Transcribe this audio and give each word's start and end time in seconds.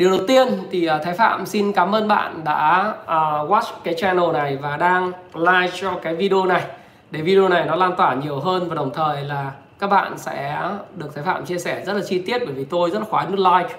Điều 0.00 0.10
đầu 0.10 0.20
tiên 0.26 0.48
thì 0.70 0.86
à, 0.86 0.98
Thái 0.98 1.14
Phạm 1.14 1.46
xin 1.46 1.72
cảm 1.72 1.94
ơn 1.94 2.08
bạn 2.08 2.40
đã 2.44 2.94
uh, 3.02 3.50
watch 3.50 3.72
cái 3.84 3.94
channel 3.94 4.32
này 4.32 4.56
và 4.56 4.76
đang 4.76 5.12
like 5.34 5.72
cho 5.80 5.98
cái 6.02 6.14
video 6.14 6.44
này. 6.44 6.62
Để 7.10 7.20
video 7.20 7.48
này 7.48 7.64
nó 7.66 7.76
lan 7.76 7.92
tỏa 7.96 8.14
nhiều 8.14 8.40
hơn 8.40 8.68
và 8.68 8.74
đồng 8.74 8.90
thời 8.94 9.24
là 9.24 9.52
các 9.78 9.90
bạn 9.90 10.18
sẽ 10.18 10.68
được 10.96 11.14
Thái 11.14 11.24
Phạm 11.24 11.46
chia 11.46 11.58
sẻ 11.58 11.82
rất 11.86 11.92
là 11.92 12.00
chi 12.08 12.18
tiết 12.18 12.38
bởi 12.44 12.54
vì 12.54 12.64
tôi 12.64 12.90
rất 12.90 12.98
là 12.98 13.04
khoái 13.10 13.26
nút 13.26 13.38
like. 13.38 13.74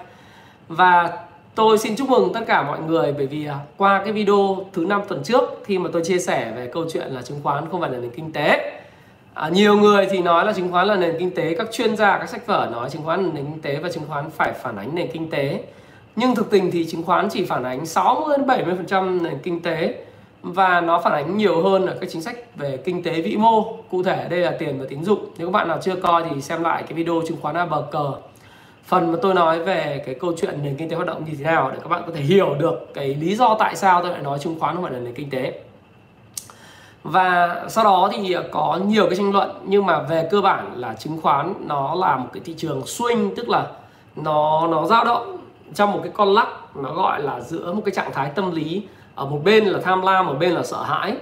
Và 0.68 1.10
tôi 1.54 1.78
xin 1.78 1.96
chúc 1.96 2.08
mừng 2.10 2.32
tất 2.32 2.40
cả 2.46 2.62
mọi 2.62 2.80
người 2.80 3.12
bởi 3.12 3.26
vì 3.26 3.46
à, 3.46 3.58
qua 3.76 4.00
cái 4.04 4.12
video 4.12 4.66
thứ 4.72 4.84
năm 4.84 5.02
tuần 5.08 5.22
trước 5.24 5.44
khi 5.64 5.78
mà 5.78 5.90
tôi 5.92 6.04
chia 6.04 6.18
sẻ 6.18 6.52
về 6.56 6.70
câu 6.72 6.84
chuyện 6.92 7.08
là 7.08 7.22
chứng 7.22 7.40
khoán 7.42 7.64
không 7.70 7.80
phải 7.80 7.90
là 7.90 7.98
nền 7.98 8.10
kinh 8.10 8.32
tế. 8.32 8.80
À, 9.34 9.48
nhiều 9.48 9.76
người 9.76 10.06
thì 10.10 10.22
nói 10.22 10.46
là 10.46 10.52
chứng 10.52 10.72
khoán 10.72 10.86
là 10.86 10.96
nền 10.96 11.16
kinh 11.18 11.34
tế, 11.34 11.54
các 11.58 11.66
chuyên 11.72 11.96
gia, 11.96 12.18
các 12.18 12.28
sách 12.28 12.46
vở 12.46 12.68
nói 12.72 12.90
chứng 12.90 13.04
khoán 13.04 13.24
là 13.24 13.30
nền 13.34 13.44
kinh 13.44 13.62
tế 13.62 13.76
và 13.76 13.88
chứng 13.92 14.04
khoán 14.08 14.30
phải 14.30 14.52
phản 14.52 14.76
ánh 14.76 14.94
nền 14.94 15.08
kinh 15.12 15.30
tế 15.30 15.60
nhưng 16.16 16.34
thực 16.34 16.50
tình 16.50 16.70
thì 16.70 16.86
chứng 16.86 17.02
khoán 17.02 17.28
chỉ 17.28 17.44
phản 17.44 17.64
ánh 17.64 17.86
60 17.86 18.38
đến 18.38 18.46
70% 18.46 19.22
nền 19.22 19.38
kinh 19.42 19.62
tế 19.62 20.04
và 20.42 20.80
nó 20.80 21.00
phản 21.00 21.12
ánh 21.12 21.36
nhiều 21.36 21.62
hơn 21.62 21.82
là 21.82 21.94
các 22.00 22.10
chính 22.12 22.22
sách 22.22 22.36
về 22.56 22.76
kinh 22.76 23.02
tế 23.02 23.20
vĩ 23.20 23.36
mô. 23.36 23.76
Cụ 23.90 24.02
thể, 24.02 24.26
đây 24.30 24.40
là 24.40 24.52
tiền 24.58 24.78
và 24.80 24.86
tín 24.88 25.04
dụng. 25.04 25.26
Nếu 25.38 25.46
các 25.46 25.52
bạn 25.52 25.68
nào 25.68 25.78
chưa 25.82 25.96
coi 25.96 26.24
thì 26.30 26.40
xem 26.40 26.62
lại 26.62 26.82
cái 26.82 26.92
video 26.92 27.22
chứng 27.28 27.36
khoán 27.40 27.56
a 27.56 27.66
bờ 27.66 27.86
cờ. 27.90 28.12
Phần 28.84 29.12
mà 29.12 29.18
tôi 29.22 29.34
nói 29.34 29.60
về 29.60 30.02
cái 30.06 30.14
câu 30.14 30.32
chuyện 30.36 30.58
nền 30.62 30.76
kinh 30.76 30.88
tế 30.88 30.96
hoạt 30.96 31.08
động 31.08 31.24
như 31.24 31.32
thế 31.38 31.44
nào 31.44 31.70
để 31.70 31.78
các 31.82 31.88
bạn 31.88 32.02
có 32.06 32.12
thể 32.14 32.20
hiểu 32.20 32.54
được 32.58 32.94
cái 32.94 33.14
lý 33.14 33.34
do 33.34 33.56
tại 33.58 33.76
sao 33.76 34.02
tôi 34.02 34.10
lại 34.10 34.22
nói 34.22 34.38
chứng 34.38 34.60
khoán 34.60 34.74
không 34.74 34.84
phải 34.84 34.92
là 34.92 34.98
nền 34.98 35.14
kinh 35.14 35.30
tế. 35.30 35.60
Và 37.02 37.56
sau 37.68 37.84
đó 37.84 38.10
thì 38.12 38.36
có 38.50 38.78
nhiều 38.86 39.06
cái 39.06 39.16
tranh 39.16 39.32
luận, 39.32 39.50
nhưng 39.64 39.86
mà 39.86 40.02
về 40.02 40.28
cơ 40.30 40.40
bản 40.40 40.72
là 40.76 40.94
chứng 40.94 41.20
khoán 41.22 41.54
nó 41.66 41.94
là 41.94 42.16
một 42.16 42.28
cái 42.32 42.42
thị 42.44 42.54
trường 42.56 42.80
swing, 42.80 43.30
tức 43.36 43.48
là 43.48 43.66
nó 44.16 44.66
nó 44.66 44.86
dao 44.86 45.04
động 45.04 45.41
trong 45.74 45.92
một 45.92 46.00
cái 46.02 46.12
con 46.14 46.34
lắc 46.34 46.76
nó 46.76 46.92
gọi 46.92 47.22
là 47.22 47.40
giữa 47.40 47.72
một 47.72 47.82
cái 47.84 47.94
trạng 47.94 48.12
thái 48.12 48.30
tâm 48.34 48.50
lý, 48.50 48.82
ở 49.14 49.26
một 49.26 49.40
bên 49.44 49.64
là 49.64 49.80
tham 49.84 50.02
lam, 50.02 50.26
một 50.26 50.36
bên 50.40 50.52
là 50.52 50.62
sợ 50.62 50.82
hãi. 50.82 51.16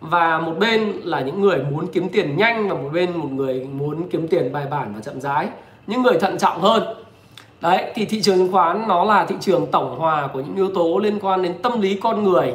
Và 0.00 0.38
một 0.38 0.52
bên 0.58 0.92
là 1.04 1.20
những 1.20 1.40
người 1.40 1.62
muốn 1.70 1.86
kiếm 1.86 2.08
tiền 2.08 2.36
nhanh 2.36 2.68
và 2.68 2.74
một 2.74 2.90
bên 2.92 3.16
một 3.16 3.28
người 3.30 3.68
muốn 3.72 4.08
kiếm 4.10 4.28
tiền 4.28 4.52
bài 4.52 4.66
bản 4.70 4.92
và 4.94 5.00
chậm 5.00 5.20
rãi, 5.20 5.48
những 5.86 6.02
người 6.02 6.18
thận 6.18 6.38
trọng 6.38 6.60
hơn. 6.60 6.82
Đấy, 7.60 7.92
thì 7.94 8.04
thị 8.04 8.22
trường 8.22 8.36
chứng 8.36 8.52
khoán 8.52 8.88
nó 8.88 9.04
là 9.04 9.26
thị 9.26 9.34
trường 9.40 9.66
tổng 9.66 9.98
hòa 9.98 10.28
của 10.32 10.40
những 10.40 10.56
yếu 10.56 10.70
tố 10.74 10.98
liên 10.98 11.18
quan 11.20 11.42
đến 11.42 11.62
tâm 11.62 11.80
lý 11.80 11.94
con 11.94 12.24
người 12.24 12.54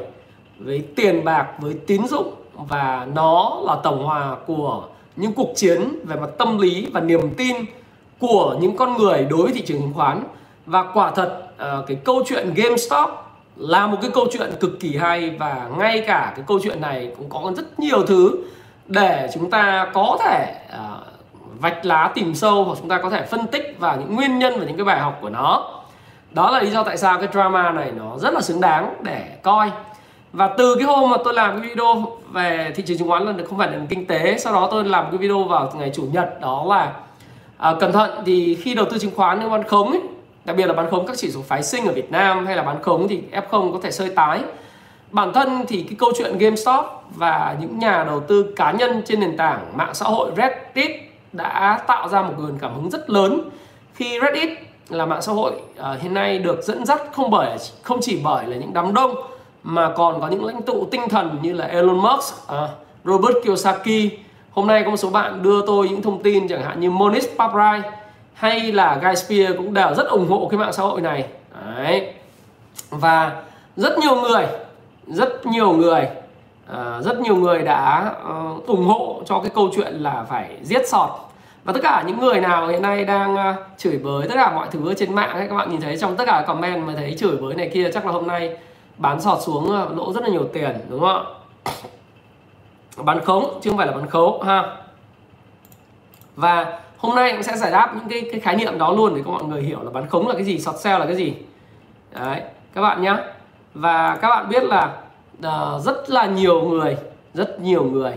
với 0.59 0.83
tiền 0.95 1.25
bạc, 1.25 1.47
với 1.59 1.73
tín 1.87 2.07
dụng 2.07 2.33
và 2.53 3.07
nó 3.15 3.61
là 3.65 3.75
tổng 3.83 4.03
hòa 4.03 4.35
của 4.47 4.83
những 5.15 5.33
cuộc 5.33 5.49
chiến 5.55 5.99
về 6.03 6.15
mặt 6.15 6.29
tâm 6.37 6.57
lý 6.57 6.87
và 6.93 6.99
niềm 6.99 7.33
tin 7.37 7.55
của 8.19 8.57
những 8.61 8.77
con 8.77 8.97
người 8.97 9.27
đối 9.29 9.43
với 9.43 9.53
thị 9.53 9.61
trường 9.61 9.79
chứng 9.79 9.93
khoán 9.93 10.23
và 10.69 10.83
quả 10.93 11.11
thật 11.11 11.41
uh, 11.55 11.87
cái 11.87 11.97
câu 12.03 12.23
chuyện 12.27 12.53
GameStop 12.55 13.09
là 13.55 13.87
một 13.87 13.97
cái 14.01 14.11
câu 14.13 14.27
chuyện 14.31 14.51
cực 14.59 14.79
kỳ 14.79 14.97
hay 14.97 15.29
và 15.29 15.69
ngay 15.77 16.03
cả 16.07 16.33
cái 16.35 16.45
câu 16.47 16.59
chuyện 16.63 16.81
này 16.81 17.11
cũng 17.17 17.29
có 17.29 17.51
rất 17.55 17.79
nhiều 17.79 18.05
thứ 18.07 18.31
để 18.87 19.29
chúng 19.33 19.49
ta 19.49 19.91
có 19.93 20.17
thể 20.23 20.55
uh, 20.73 21.07
vạch 21.59 21.85
lá 21.85 22.11
tìm 22.15 22.35
sâu 22.35 22.63
hoặc 22.63 22.77
chúng 22.79 22.89
ta 22.89 22.99
có 23.03 23.09
thể 23.09 23.25
phân 23.25 23.47
tích 23.47 23.75
và 23.79 23.95
những 23.95 24.15
nguyên 24.15 24.39
nhân 24.39 24.59
và 24.59 24.65
những 24.65 24.77
cái 24.77 24.85
bài 24.85 24.99
học 24.99 25.17
của 25.21 25.29
nó. 25.29 25.71
Đó 26.31 26.51
là 26.51 26.61
lý 26.61 26.69
do 26.69 26.83
tại 26.83 26.97
sao 26.97 27.17
cái 27.17 27.27
drama 27.33 27.71
này 27.71 27.91
nó 27.91 28.17
rất 28.17 28.33
là 28.33 28.41
xứng 28.41 28.61
đáng 28.61 28.95
để 29.01 29.37
coi. 29.43 29.71
Và 30.33 30.47
từ 30.57 30.75
cái 30.75 30.83
hôm 30.83 31.09
mà 31.09 31.17
tôi 31.23 31.33
làm 31.33 31.61
cái 31.61 31.69
video 31.69 32.17
về 32.31 32.71
thị 32.75 32.83
trường 32.87 32.97
chứng 32.97 33.07
khoán 33.07 33.25
là 33.25 33.33
không 33.49 33.57
phải 33.57 33.71
là 33.71 33.77
kinh 33.89 34.05
tế 34.05 34.37
sau 34.37 34.53
đó 34.53 34.67
tôi 34.71 34.83
làm 34.83 35.05
cái 35.11 35.17
video 35.17 35.43
vào 35.43 35.71
ngày 35.75 35.91
chủ 35.95 36.03
nhật 36.11 36.41
đó 36.41 36.65
là 36.67 36.93
à, 37.57 37.75
cẩn 37.79 37.91
thận 37.91 38.09
thì 38.25 38.55
khi 38.55 38.75
đầu 38.75 38.85
tư 38.89 38.97
chứng 38.97 39.15
khoán 39.15 39.39
nếu 39.39 39.51
ăn 39.51 39.63
khống 39.63 39.91
ấy, 39.91 40.01
đặc 40.49 40.55
biệt 40.55 40.65
là 40.65 40.73
bán 40.73 40.89
khống 40.91 41.07
các 41.07 41.17
chỉ 41.17 41.31
số 41.31 41.41
phái 41.41 41.63
sinh 41.63 41.85
ở 41.85 41.93
Việt 41.93 42.11
Nam 42.11 42.45
hay 42.45 42.55
là 42.55 42.63
bán 42.63 42.81
khống 42.83 43.07
thì 43.07 43.21
F0 43.31 43.73
có 43.73 43.79
thể 43.83 43.91
sơi 43.91 44.09
tái 44.09 44.41
bản 45.11 45.33
thân 45.33 45.65
thì 45.67 45.83
cái 45.83 45.95
câu 45.99 46.11
chuyện 46.17 46.37
GameStop 46.37 46.85
và 47.15 47.55
những 47.61 47.79
nhà 47.79 48.03
đầu 48.03 48.19
tư 48.19 48.53
cá 48.55 48.71
nhân 48.71 49.01
trên 49.05 49.19
nền 49.19 49.37
tảng 49.37 49.77
mạng 49.77 49.93
xã 49.93 50.05
hội 50.05 50.31
Reddit 50.37 50.91
đã 51.31 51.83
tạo 51.87 52.09
ra 52.09 52.21
một 52.21 52.33
nguồn 52.37 52.57
cảm 52.61 52.75
hứng 52.75 52.89
rất 52.89 53.09
lớn 53.09 53.49
khi 53.93 54.19
Reddit 54.21 54.49
là 54.89 55.05
mạng 55.05 55.21
xã 55.21 55.31
hội 55.31 55.51
uh, 55.79 56.01
hiện 56.01 56.13
nay 56.13 56.39
được 56.39 56.63
dẫn 56.63 56.85
dắt 56.85 57.01
không 57.11 57.31
bởi 57.31 57.57
không 57.81 57.99
chỉ 58.01 58.21
bởi 58.23 58.47
là 58.47 58.57
những 58.57 58.73
đám 58.73 58.93
đông 58.93 59.15
mà 59.63 59.93
còn 59.95 60.21
có 60.21 60.27
những 60.27 60.45
lãnh 60.45 60.61
tụ 60.61 60.87
tinh 60.91 61.09
thần 61.09 61.37
như 61.41 61.53
là 61.53 61.65
Elon 61.65 61.97
Musk, 61.97 62.35
uh, 62.53 62.69
Robert 63.05 63.35
Kiyosaki. 63.43 64.11
Hôm 64.51 64.67
nay 64.67 64.83
có 64.83 64.89
một 64.89 64.97
số 64.97 65.09
bạn 65.09 65.43
đưa 65.43 65.65
tôi 65.67 65.89
những 65.89 66.01
thông 66.01 66.23
tin 66.23 66.47
chẳng 66.47 66.63
hạn 66.63 66.79
như 66.79 66.91
Monish 66.91 67.37
Paprai 67.37 67.81
hay 68.39 68.71
là 68.71 68.99
Guy 69.01 69.15
Spear 69.15 69.57
cũng 69.57 69.73
đều 69.73 69.93
rất 69.95 70.07
ủng 70.07 70.29
hộ 70.29 70.47
cái 70.51 70.59
mạng 70.59 70.73
xã 70.73 70.83
hội 70.83 71.01
này. 71.01 71.25
Đấy. 71.75 72.13
và 72.89 73.41
rất 73.75 73.99
nhiều 73.99 74.15
người 74.15 74.45
rất 75.07 75.45
nhiều 75.45 75.71
người 75.71 76.09
uh, 76.71 77.05
rất 77.05 77.19
nhiều 77.19 77.35
người 77.35 77.61
đã 77.61 78.13
uh, 78.23 78.67
ủng 78.67 78.85
hộ 78.85 79.21
cho 79.25 79.39
cái 79.39 79.51
câu 79.55 79.69
chuyện 79.75 79.93
là 79.93 80.25
phải 80.29 80.57
giết 80.63 80.87
sọt. 80.87 81.09
Và 81.63 81.73
tất 81.73 81.79
cả 81.83 82.03
những 82.07 82.19
người 82.19 82.39
nào 82.39 82.67
hiện 82.67 82.81
nay 82.81 83.05
đang 83.05 83.33
uh, 83.33 83.55
chửi 83.77 83.97
bới 83.97 84.27
tất 84.27 84.35
cả 84.35 84.51
mọi 84.55 84.67
thứ 84.71 84.93
trên 84.93 85.15
mạng 85.15 85.29
ấy, 85.29 85.47
các 85.47 85.55
bạn 85.55 85.71
nhìn 85.71 85.81
thấy 85.81 85.97
trong 85.97 86.17
tất 86.17 86.23
cả 86.27 86.43
comment 86.47 86.87
mà 86.87 86.93
thấy 86.95 87.15
chửi 87.19 87.37
bới 87.37 87.55
này 87.55 87.69
kia 87.73 87.91
chắc 87.93 88.05
là 88.05 88.11
hôm 88.11 88.27
nay 88.27 88.57
bán 88.97 89.21
sọt 89.21 89.41
xuống 89.41 89.63
uh, 89.63 89.97
lỗ 89.97 90.13
rất 90.13 90.23
là 90.23 90.29
nhiều 90.29 90.49
tiền 90.53 90.77
đúng 90.89 90.99
không 90.99 91.25
ạ? 91.25 91.73
Bán 92.97 93.25
khống 93.25 93.59
chứ 93.61 93.69
không 93.69 93.77
phải 93.77 93.87
là 93.87 93.93
bán 93.93 94.07
khấu 94.07 94.41
ha. 94.41 94.75
Và 96.35 96.79
hôm 96.99 97.15
nay 97.15 97.31
cũng 97.31 97.43
sẽ 97.43 97.57
giải 97.57 97.71
đáp 97.71 97.95
những 97.95 98.09
cái, 98.09 98.29
cái 98.31 98.39
khái 98.39 98.55
niệm 98.55 98.77
đó 98.77 98.93
luôn 98.93 99.15
để 99.15 99.21
các 99.25 99.31
mọi 99.31 99.43
người 99.43 99.61
hiểu 99.61 99.83
là 99.83 99.89
bán 99.91 100.09
khống 100.09 100.27
là 100.27 100.33
cái 100.33 100.43
gì 100.43 100.59
short 100.59 100.79
sale 100.79 100.99
là 100.99 101.05
cái 101.05 101.15
gì 101.15 101.33
đấy 102.11 102.41
các 102.73 102.81
bạn 102.81 103.01
nhá. 103.01 103.17
và 103.73 104.15
các 104.21 104.29
bạn 104.29 104.49
biết 104.49 104.63
là 104.63 104.97
uh, 105.37 105.83
rất 105.83 106.09
là 106.09 106.25
nhiều 106.25 106.61
người 106.61 106.97
rất 107.33 107.59
nhiều 107.61 107.83
người 107.83 108.13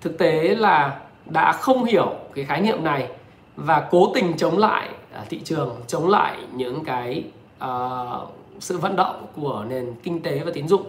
thực 0.00 0.18
tế 0.18 0.54
là 0.58 0.98
đã 1.26 1.52
không 1.52 1.84
hiểu 1.84 2.12
cái 2.34 2.44
khái 2.44 2.60
niệm 2.60 2.84
này 2.84 3.08
và 3.56 3.88
cố 3.90 4.12
tình 4.14 4.36
chống 4.36 4.58
lại 4.58 4.88
uh, 5.22 5.28
thị 5.28 5.40
trường 5.44 5.76
chống 5.86 6.08
lại 6.08 6.36
những 6.52 6.84
cái 6.84 7.24
uh, 7.64 8.28
sự 8.60 8.78
vận 8.78 8.96
động 8.96 9.26
của 9.36 9.64
nền 9.68 9.94
kinh 10.02 10.22
tế 10.22 10.40
và 10.44 10.50
tín 10.54 10.68
dụng 10.68 10.82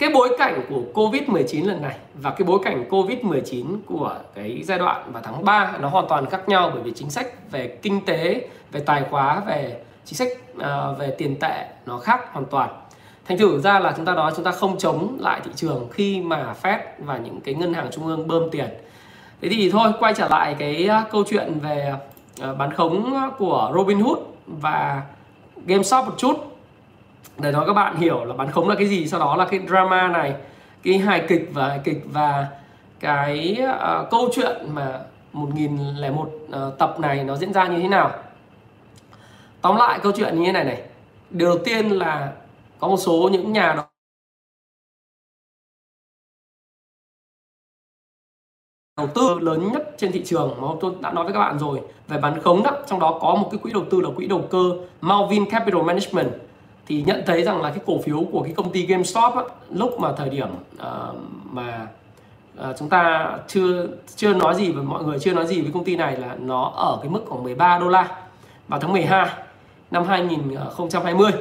cái 0.00 0.10
bối 0.10 0.36
cảnh 0.38 0.62
của 0.68 0.82
Covid-19 0.94 1.66
lần 1.66 1.82
này 1.82 1.96
và 2.14 2.30
cái 2.30 2.46
bối 2.46 2.58
cảnh 2.62 2.84
Covid-19 2.90 3.76
của 3.86 4.16
cái 4.34 4.62
giai 4.64 4.78
đoạn 4.78 5.12
vào 5.12 5.22
tháng 5.22 5.44
3 5.44 5.72
nó 5.80 5.88
hoàn 5.88 6.08
toàn 6.08 6.26
khác 6.26 6.48
nhau 6.48 6.70
bởi 6.74 6.82
vì 6.82 6.92
chính 6.94 7.10
sách 7.10 7.50
về 7.50 7.78
kinh 7.82 8.04
tế, 8.04 8.48
về 8.72 8.80
tài 8.80 9.04
khóa, 9.10 9.40
về 9.46 9.80
chính 10.04 10.14
sách 10.14 10.28
uh, 10.56 10.98
về 10.98 11.14
tiền 11.18 11.36
tệ 11.40 11.66
nó 11.86 11.98
khác 11.98 12.32
hoàn 12.32 12.44
toàn. 12.44 12.70
Thành 13.26 13.38
thử 13.38 13.60
ra 13.60 13.78
là 13.78 13.92
chúng 13.96 14.04
ta 14.04 14.14
nói 14.14 14.32
chúng 14.36 14.44
ta 14.44 14.50
không 14.50 14.78
chống 14.78 15.16
lại 15.20 15.40
thị 15.44 15.50
trường 15.56 15.88
khi 15.92 16.20
mà 16.20 16.54
Fed 16.62 16.78
và 16.98 17.18
những 17.18 17.40
cái 17.40 17.54
ngân 17.54 17.74
hàng 17.74 17.88
trung 17.92 18.06
ương 18.06 18.28
bơm 18.28 18.50
tiền. 18.50 18.68
Thế 19.42 19.48
thì 19.48 19.70
thôi 19.70 19.92
quay 19.98 20.14
trở 20.16 20.28
lại 20.28 20.56
cái 20.58 20.86
à, 20.86 21.04
câu 21.10 21.24
chuyện 21.30 21.58
về 21.62 21.92
uh, 22.50 22.58
bán 22.58 22.74
khống 22.74 23.30
của 23.38 23.72
Robinhood 23.74 24.18
và 24.46 25.02
GameStop 25.66 26.06
một 26.06 26.14
chút 26.18 26.49
để 27.42 27.52
nói 27.52 27.66
các 27.66 27.72
bạn 27.72 27.96
hiểu 27.96 28.24
là 28.24 28.34
bán 28.34 28.50
khống 28.50 28.68
là 28.68 28.74
cái 28.74 28.86
gì 28.86 29.08
sau 29.08 29.20
đó 29.20 29.36
là 29.36 29.44
cái 29.44 29.60
drama 29.68 30.08
này 30.08 30.34
cái 30.82 30.98
hài 30.98 31.24
kịch 31.28 31.50
và 31.52 31.68
hài 31.68 31.80
kịch 31.84 32.02
và 32.04 32.48
cái 33.00 33.58
uh, 33.64 34.10
câu 34.10 34.28
chuyện 34.34 34.74
mà 34.74 35.00
1001 35.32 36.22
uh, 36.22 36.50
ờ, 36.50 36.74
tập 36.78 37.00
này 37.00 37.24
nó 37.24 37.36
diễn 37.36 37.52
ra 37.52 37.66
như 37.66 37.78
thế 37.82 37.88
nào. 37.88 38.10
Tóm 39.60 39.76
lại 39.76 40.00
câu 40.02 40.12
chuyện 40.16 40.38
như 40.38 40.46
thế 40.46 40.52
này 40.52 40.64
này. 40.64 40.82
Điều 41.30 41.48
đầu 41.48 41.58
tiên 41.64 41.88
là 41.88 42.32
có 42.78 42.88
một 42.88 42.96
số 42.96 43.28
những 43.32 43.52
nhà 43.52 43.76
đầu 48.96 49.06
tư 49.14 49.38
lớn 49.40 49.72
nhất 49.72 49.94
trên 49.98 50.12
thị 50.12 50.22
trường 50.24 50.60
mà 50.60 50.68
tôi 50.80 50.92
đã 51.00 51.12
nói 51.12 51.24
với 51.24 51.32
các 51.32 51.38
bạn 51.38 51.58
rồi 51.58 51.80
về 52.08 52.18
bán 52.18 52.40
khống 52.42 52.62
đó. 52.62 52.70
Trong 52.86 53.00
đó 53.00 53.18
có 53.20 53.34
một 53.34 53.48
cái 53.50 53.58
quỹ 53.62 53.72
đầu 53.72 53.84
tư 53.90 54.00
là 54.00 54.10
quỹ 54.16 54.26
đầu 54.26 54.44
cơ 54.50 54.72
Malvin 55.00 55.50
Capital 55.50 55.82
Management 55.82 56.49
thì 56.90 57.02
nhận 57.06 57.22
thấy 57.26 57.42
rằng 57.42 57.62
là 57.62 57.70
cái 57.70 57.78
cổ 57.86 57.98
phiếu 58.04 58.24
của 58.32 58.42
cái 58.42 58.52
công 58.56 58.72
ty 58.72 58.86
GameStop 58.86 59.34
á, 59.34 59.42
lúc 59.70 60.00
mà 60.00 60.12
thời 60.16 60.28
điểm 60.28 60.48
uh, 60.76 61.16
mà 61.50 61.86
uh, 62.60 62.76
chúng 62.78 62.88
ta 62.88 63.30
chưa 63.48 63.86
chưa 64.16 64.34
nói 64.34 64.54
gì 64.54 64.72
và 64.72 64.82
mọi 64.82 65.04
người 65.04 65.18
chưa 65.18 65.32
nói 65.32 65.46
gì 65.46 65.60
với 65.60 65.70
công 65.74 65.84
ty 65.84 65.96
này 65.96 66.16
là 66.16 66.36
nó 66.40 66.72
ở 66.76 66.98
cái 67.02 67.10
mức 67.10 67.20
khoảng 67.28 67.42
13 67.42 67.78
đô 67.78 67.88
la 67.88 68.08
vào 68.68 68.80
tháng 68.80 68.92
12 68.92 69.28
năm 69.90 70.04
2020 70.04 71.28
uh, 71.28 71.34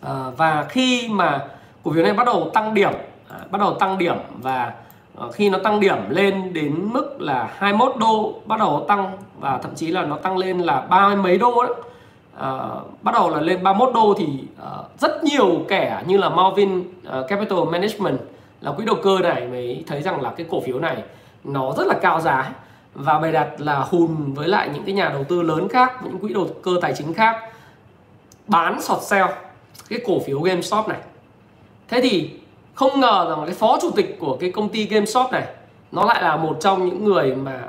ờ, 0.00 0.32
và 0.36 0.66
khi 0.68 1.08
mà 1.08 1.46
cổ 1.84 1.92
phiếu 1.92 2.02
này 2.02 2.12
bắt 2.12 2.26
đầu 2.26 2.50
tăng 2.54 2.74
điểm 2.74 2.92
uh, 2.92 3.50
bắt 3.50 3.60
đầu 3.60 3.74
tăng 3.74 3.98
điểm 3.98 4.16
và 4.38 4.72
khi 5.32 5.50
nó 5.50 5.58
tăng 5.58 5.80
điểm 5.80 5.96
lên 6.08 6.52
đến 6.52 6.88
mức 6.92 7.20
là 7.20 7.50
21 7.58 7.92
đô 8.00 8.34
bắt 8.46 8.58
đầu 8.58 8.84
tăng 8.88 9.12
và 9.40 9.58
thậm 9.58 9.74
chí 9.74 9.86
là 9.86 10.02
nó 10.02 10.16
tăng 10.16 10.36
lên 10.36 10.58
là 10.58 10.80
ba 10.80 11.14
mấy 11.14 11.38
đô 11.38 11.62
đó 11.62 11.74
Ờ, 12.36 12.82
bắt 13.02 13.14
đầu 13.14 13.30
là 13.30 13.40
lên 13.40 13.62
31 13.62 13.94
đô 13.94 14.14
thì 14.18 14.26
uh, 14.26 15.00
rất 15.00 15.24
nhiều 15.24 15.64
kẻ 15.68 16.02
như 16.06 16.16
là 16.16 16.28
Marvin 16.28 16.78
uh, 16.78 16.84
Capital 17.28 17.58
Management 17.70 18.18
là 18.60 18.72
quỹ 18.72 18.84
đầu 18.84 18.96
cơ 19.02 19.18
này 19.18 19.46
mới 19.46 19.84
thấy 19.86 20.02
rằng 20.02 20.20
là 20.20 20.32
cái 20.36 20.46
cổ 20.50 20.60
phiếu 20.60 20.78
này 20.78 21.02
nó 21.44 21.72
rất 21.76 21.86
là 21.86 21.94
cao 22.02 22.20
giá. 22.20 22.52
Và 22.94 23.18
bày 23.18 23.32
đặt 23.32 23.48
là 23.58 23.78
hùn 23.78 24.32
với 24.34 24.48
lại 24.48 24.68
những 24.74 24.84
cái 24.84 24.94
nhà 24.94 25.08
đầu 25.08 25.24
tư 25.24 25.42
lớn 25.42 25.68
khác 25.68 25.92
những 26.04 26.18
quỹ 26.18 26.32
đầu 26.32 26.48
cơ 26.62 26.70
tài 26.80 26.94
chính 26.96 27.14
khác 27.14 27.36
bán 28.46 28.82
sọt 28.82 29.02
sell 29.02 29.26
cái 29.88 30.00
cổ 30.06 30.20
phiếu 30.26 30.40
GameStop 30.40 30.88
này. 30.88 30.98
Thế 31.88 32.00
thì 32.00 32.30
không 32.74 33.00
ngờ 33.00 33.26
rằng 33.28 33.46
cái 33.46 33.54
phó 33.54 33.78
chủ 33.82 33.90
tịch 33.90 34.16
của 34.20 34.36
cái 34.40 34.52
công 34.52 34.68
ty 34.68 34.86
GameStop 34.86 35.32
này 35.32 35.44
nó 35.92 36.04
lại 36.04 36.22
là 36.22 36.36
một 36.36 36.56
trong 36.60 36.86
những 36.86 37.04
người 37.04 37.34
mà 37.34 37.60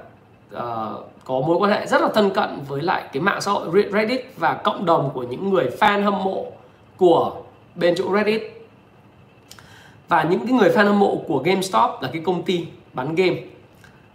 uh, 0.55 0.61
có 1.25 1.41
mối 1.41 1.57
quan 1.57 1.71
hệ 1.71 1.87
rất 1.87 2.01
là 2.01 2.09
thân 2.13 2.29
cận 2.29 2.49
với 2.67 2.81
lại 2.81 3.03
cái 3.13 3.21
mạng 3.21 3.41
xã 3.41 3.51
hội 3.51 3.67
Reddit 3.93 4.33
và 4.37 4.53
cộng 4.53 4.85
đồng 4.85 5.09
của 5.13 5.23
những 5.23 5.49
người 5.49 5.69
fan 5.79 6.03
hâm 6.03 6.23
mộ 6.23 6.45
của 6.97 7.31
bên 7.75 7.95
chỗ 7.97 8.15
Reddit. 8.15 8.41
Và 10.07 10.23
những 10.23 10.39
cái 10.39 10.51
người 10.51 10.69
fan 10.69 10.85
hâm 10.85 10.99
mộ 10.99 11.15
của 11.27 11.37
GameStop 11.45 11.91
là 12.01 12.09
cái 12.13 12.21
công 12.25 12.43
ty 12.43 12.65
bán 12.93 13.15
game. 13.15 13.35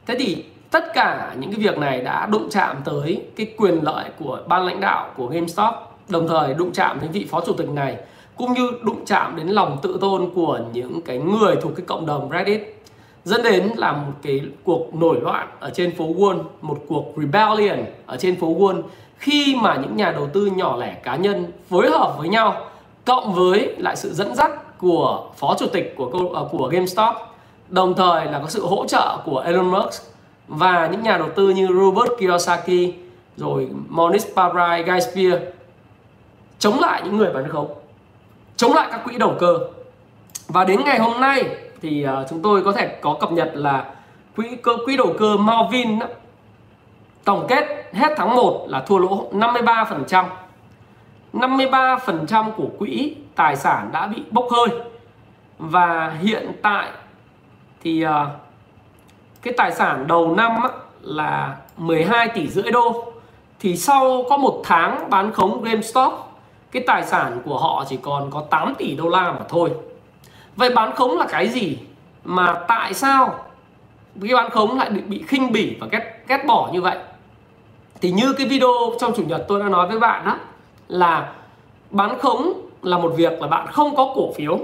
Thế 0.06 0.16
thì 0.18 0.44
tất 0.70 0.84
cả 0.94 1.34
những 1.38 1.50
cái 1.52 1.60
việc 1.60 1.78
này 1.78 2.00
đã 2.00 2.26
đụng 2.26 2.48
chạm 2.50 2.76
tới 2.84 3.22
cái 3.36 3.46
quyền 3.56 3.84
lợi 3.84 4.10
của 4.18 4.42
ban 4.46 4.66
lãnh 4.66 4.80
đạo 4.80 5.10
của 5.16 5.26
GameStop, 5.26 5.74
đồng 6.08 6.28
thời 6.28 6.54
đụng 6.54 6.72
chạm 6.72 6.98
đến 7.00 7.10
vị 7.10 7.26
phó 7.30 7.40
chủ 7.46 7.52
tịch 7.52 7.68
này, 7.68 7.96
cũng 8.36 8.52
như 8.52 8.70
đụng 8.82 9.04
chạm 9.04 9.36
đến 9.36 9.48
lòng 9.48 9.78
tự 9.82 9.98
tôn 10.00 10.30
của 10.34 10.60
những 10.72 11.00
cái 11.02 11.18
người 11.18 11.56
thuộc 11.62 11.72
cái 11.76 11.86
cộng 11.86 12.06
đồng 12.06 12.30
Reddit 12.32 12.79
dẫn 13.24 13.42
đến 13.42 13.70
là 13.76 13.92
một 13.92 14.12
cái 14.22 14.40
cuộc 14.64 14.94
nổi 14.94 15.20
loạn 15.20 15.48
ở 15.60 15.70
trên 15.74 15.96
phố 15.96 16.04
Wall, 16.04 16.42
một 16.60 16.78
cuộc 16.88 17.04
rebellion 17.16 17.84
ở 18.06 18.16
trên 18.16 18.40
phố 18.40 18.46
Wall. 18.46 18.82
Khi 19.18 19.56
mà 19.62 19.76
những 19.76 19.96
nhà 19.96 20.12
đầu 20.12 20.28
tư 20.32 20.46
nhỏ 20.46 20.76
lẻ 20.76 20.94
cá 20.94 21.16
nhân 21.16 21.46
phối 21.70 21.90
hợp 21.90 22.14
với 22.18 22.28
nhau 22.28 22.66
cộng 23.04 23.34
với 23.34 23.74
lại 23.78 23.96
sự 23.96 24.12
dẫn 24.14 24.34
dắt 24.34 24.78
của 24.78 25.30
phó 25.36 25.56
chủ 25.58 25.66
tịch 25.66 25.94
của 25.96 26.30
ờ, 26.34 26.48
của 26.52 26.68
GameStop 26.68 27.14
đồng 27.68 27.94
thời 27.94 28.26
là 28.26 28.38
có 28.38 28.48
sự 28.48 28.66
hỗ 28.66 28.86
trợ 28.86 29.18
của 29.24 29.38
Elon 29.38 29.70
Musk 29.70 30.02
và 30.48 30.88
những 30.92 31.02
nhà 31.02 31.18
đầu 31.18 31.28
tư 31.36 31.48
như 31.48 31.66
Robert 31.66 32.10
Kiyosaki 32.18 32.92
rồi 33.36 33.68
Monish 33.88 34.34
Pabrai, 34.36 34.82
Guy 34.82 35.00
Spear 35.00 35.42
chống 36.58 36.80
lại 36.80 37.02
những 37.04 37.16
người 37.16 37.32
bán 37.32 37.48
khống 37.48 37.68
chống 38.56 38.74
lại 38.74 38.88
các 38.90 39.00
quỹ 39.04 39.18
đầu 39.18 39.34
cơ. 39.40 39.58
Và 40.48 40.64
đến 40.64 40.80
ngày 40.84 40.98
hôm 40.98 41.20
nay 41.20 41.44
thì 41.82 42.06
uh, 42.06 42.26
chúng 42.30 42.42
tôi 42.42 42.62
có 42.62 42.72
thể 42.72 42.98
có 43.00 43.16
cập 43.20 43.32
nhật 43.32 43.50
là 43.54 43.84
quỹ 44.36 44.56
cơ 44.62 44.72
quỹ 44.84 44.96
đầu 44.96 45.14
cơ 45.18 45.36
Malvin 45.36 45.98
đó, 45.98 46.06
tổng 47.24 47.46
kết 47.48 47.90
hết 47.92 48.14
tháng 48.16 48.36
1 48.36 48.66
là 48.68 48.80
thua 48.80 48.98
lỗ 48.98 49.28
53%. 49.32 50.24
53% 51.32 52.50
của 52.52 52.68
quỹ 52.78 53.16
tài 53.34 53.56
sản 53.56 53.90
đã 53.92 54.06
bị 54.06 54.22
bốc 54.30 54.46
hơi. 54.50 54.80
Và 55.58 56.16
hiện 56.20 56.52
tại 56.62 56.88
thì 57.82 58.06
uh, 58.06 58.10
cái 59.42 59.54
tài 59.56 59.72
sản 59.72 60.06
đầu 60.06 60.34
năm 60.34 60.62
á, 60.62 60.68
là 61.00 61.56
12 61.76 62.28
tỷ 62.28 62.48
rưỡi 62.48 62.70
đô. 62.72 63.12
Thì 63.60 63.76
sau 63.76 64.24
có 64.28 64.36
một 64.36 64.62
tháng 64.64 65.10
bán 65.10 65.32
khống 65.32 65.62
GameStop 65.62 66.12
cái 66.70 66.82
tài 66.86 67.02
sản 67.02 67.40
của 67.44 67.58
họ 67.58 67.84
chỉ 67.88 67.96
còn 68.02 68.30
có 68.30 68.44
8 68.50 68.74
tỷ 68.78 68.94
đô 68.94 69.08
la 69.08 69.32
mà 69.32 69.44
thôi 69.48 69.70
vậy 70.60 70.70
bán 70.74 70.94
khống 70.94 71.18
là 71.18 71.26
cái 71.30 71.48
gì? 71.48 71.78
Mà 72.24 72.54
tại 72.68 72.94
sao 72.94 73.34
cái 74.22 74.34
bán 74.34 74.50
khống 74.50 74.78
lại 74.78 74.90
bị 74.90 75.22
khinh 75.26 75.52
bỉ 75.52 75.76
và 75.80 75.86
ghét 75.90 76.24
ghét 76.28 76.44
bỏ 76.46 76.70
như 76.72 76.80
vậy? 76.80 76.98
Thì 78.00 78.10
như 78.10 78.32
cái 78.32 78.46
video 78.46 78.70
trong 79.00 79.12
chủ 79.16 79.22
nhật 79.22 79.44
tôi 79.48 79.60
đã 79.60 79.68
nói 79.68 79.88
với 79.88 79.98
bạn 79.98 80.24
đó 80.24 80.36
là 80.88 81.32
bán 81.90 82.18
khống 82.18 82.52
là 82.82 82.98
một 82.98 83.12
việc 83.16 83.40
là 83.40 83.46
bạn 83.46 83.66
không 83.66 83.96
có 83.96 84.12
cổ 84.14 84.32
phiếu, 84.36 84.58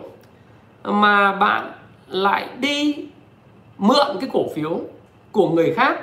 mà 0.84 1.32
bạn 1.32 1.72
lại 2.08 2.48
đi 2.58 2.94
mượn 3.78 4.06
cái 4.20 4.30
cổ 4.32 4.42
phiếu 4.54 4.80
của 5.32 5.48
người 5.48 5.74
khác 5.74 5.98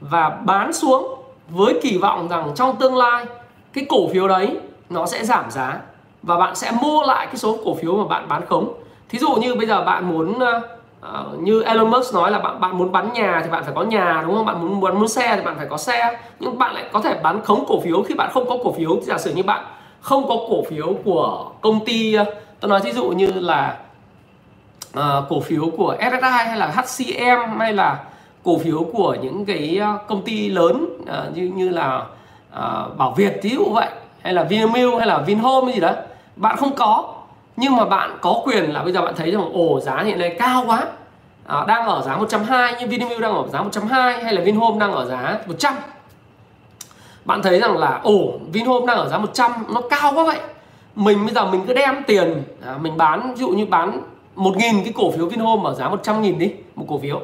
và 0.00 0.28
bán 0.28 0.72
xuống 0.72 1.14
với 1.48 1.80
kỳ 1.82 1.98
vọng 1.98 2.28
rằng 2.28 2.52
trong 2.56 2.76
tương 2.76 2.96
lai 2.96 3.26
cái 3.72 3.86
cổ 3.88 4.08
phiếu 4.12 4.28
đấy 4.28 4.56
nó 4.90 5.06
sẽ 5.06 5.24
giảm 5.24 5.50
giá 5.50 5.80
và 6.22 6.36
bạn 6.36 6.54
sẽ 6.54 6.72
mua 6.82 7.02
lại 7.02 7.26
cái 7.26 7.36
số 7.36 7.58
cổ 7.64 7.74
phiếu 7.74 7.96
mà 7.96 8.04
bạn 8.04 8.28
bán 8.28 8.46
khống 8.46 8.72
thí 9.14 9.20
dụ 9.20 9.34
như 9.34 9.54
bây 9.54 9.66
giờ 9.66 9.84
bạn 9.84 10.08
muốn 10.08 10.38
uh, 11.02 11.42
như 11.42 11.62
Elon 11.62 11.90
Musk 11.90 12.14
nói 12.14 12.30
là 12.30 12.38
bạn 12.38 12.60
bạn 12.60 12.78
muốn 12.78 12.92
bán 12.92 13.12
nhà 13.12 13.40
thì 13.44 13.50
bạn 13.50 13.64
phải 13.64 13.72
có 13.74 13.82
nhà 13.82 14.22
đúng 14.26 14.36
không? 14.36 14.46
Bạn 14.46 14.60
muốn 14.60 14.80
muốn 14.80 14.98
muốn 14.98 15.08
xe 15.08 15.36
thì 15.36 15.42
bạn 15.42 15.54
phải 15.56 15.66
có 15.70 15.76
xe. 15.76 16.18
Nhưng 16.40 16.58
bạn 16.58 16.74
lại 16.74 16.84
có 16.92 17.00
thể 17.00 17.14
bán 17.22 17.42
khống 17.44 17.64
cổ 17.68 17.80
phiếu. 17.80 18.02
Khi 18.02 18.14
bạn 18.14 18.30
không 18.34 18.48
có 18.48 18.58
cổ 18.64 18.72
phiếu 18.72 19.00
giả 19.02 19.18
sử 19.18 19.34
như 19.34 19.42
bạn 19.42 19.64
không 20.00 20.28
có 20.28 20.36
cổ 20.50 20.62
phiếu 20.70 20.96
của 21.04 21.50
công 21.60 21.84
ty 21.84 22.14
ờ, 22.14 22.24
tôi 22.60 22.68
nói 22.68 22.80
thí 22.80 22.92
dụ 22.92 23.08
như 23.08 23.26
là 23.26 23.78
uh, 24.98 25.02
cổ 25.28 25.40
phiếu 25.40 25.70
của 25.76 25.96
SSI 25.98 26.18
hay 26.20 26.56
là 26.56 26.66
HCM 26.66 27.58
hay 27.58 27.72
là 27.72 28.04
cổ 28.44 28.58
phiếu 28.58 28.86
của 28.92 29.16
những 29.22 29.44
cái 29.44 29.80
công 30.08 30.22
ty 30.22 30.48
lớn 30.48 30.86
uh, 31.02 31.36
như 31.36 31.52
như 31.54 31.68
là 31.68 31.96
uh, 32.52 32.96
Bảo 32.98 33.14
Việt 33.16 33.40
ví 33.42 33.50
dụ 33.50 33.64
vậy 33.64 33.88
hay 34.22 34.34
là 34.34 34.42
Vinamilk 34.42 34.98
hay 34.98 35.06
là 35.06 35.18
Vinhome 35.18 35.72
gì 35.72 35.80
đó 35.80 35.92
bạn 36.36 36.56
không 36.56 36.74
có 36.76 37.14
nhưng 37.56 37.76
mà 37.76 37.84
bạn 37.84 38.18
có 38.20 38.42
quyền 38.44 38.72
là 38.72 38.82
bây 38.82 38.92
giờ 38.92 39.02
bạn 39.02 39.14
thấy 39.16 39.30
rằng 39.30 39.52
ồ 39.52 39.80
giá 39.80 40.02
hiện 40.02 40.18
nay 40.18 40.36
cao 40.38 40.64
quá. 40.66 40.86
À, 41.46 41.64
đang 41.68 41.86
ở 41.86 42.02
giá 42.02 42.16
120 42.16 42.80
như 42.80 42.86
Vinamilk 42.86 43.20
đang 43.20 43.34
ở 43.34 43.48
giá 43.48 43.62
120 43.62 44.22
hay 44.22 44.34
là 44.34 44.42
Vinhome 44.42 44.78
đang 44.78 44.92
ở 44.92 45.04
giá 45.04 45.38
100 45.46 45.74
bạn 47.24 47.42
thấy 47.42 47.60
rằng 47.60 47.78
là 47.78 48.00
ồ 48.02 48.32
Vinhome 48.52 48.86
đang 48.86 48.96
ở 48.96 49.08
giá 49.08 49.18
100 49.18 49.52
nó 49.74 49.80
cao 49.90 50.12
quá 50.14 50.24
vậy. 50.24 50.38
Mình 50.94 51.24
bây 51.26 51.34
giờ 51.34 51.44
mình 51.44 51.64
cứ 51.66 51.74
đem 51.74 52.02
tiền 52.06 52.42
à, 52.66 52.76
mình 52.80 52.96
bán 52.96 53.34
ví 53.34 53.40
dụ 53.40 53.48
như 53.48 53.66
bán 53.66 54.00
1.000 54.36 54.84
cái 54.84 54.92
cổ 54.96 55.10
phiếu 55.10 55.26
Vinhome 55.26 55.62
ở 55.64 55.74
giá 55.74 55.88
100 55.88 56.22
nghìn 56.22 56.38
đi 56.38 56.52
một 56.74 56.84
cổ 56.88 56.98
phiếu. 56.98 57.20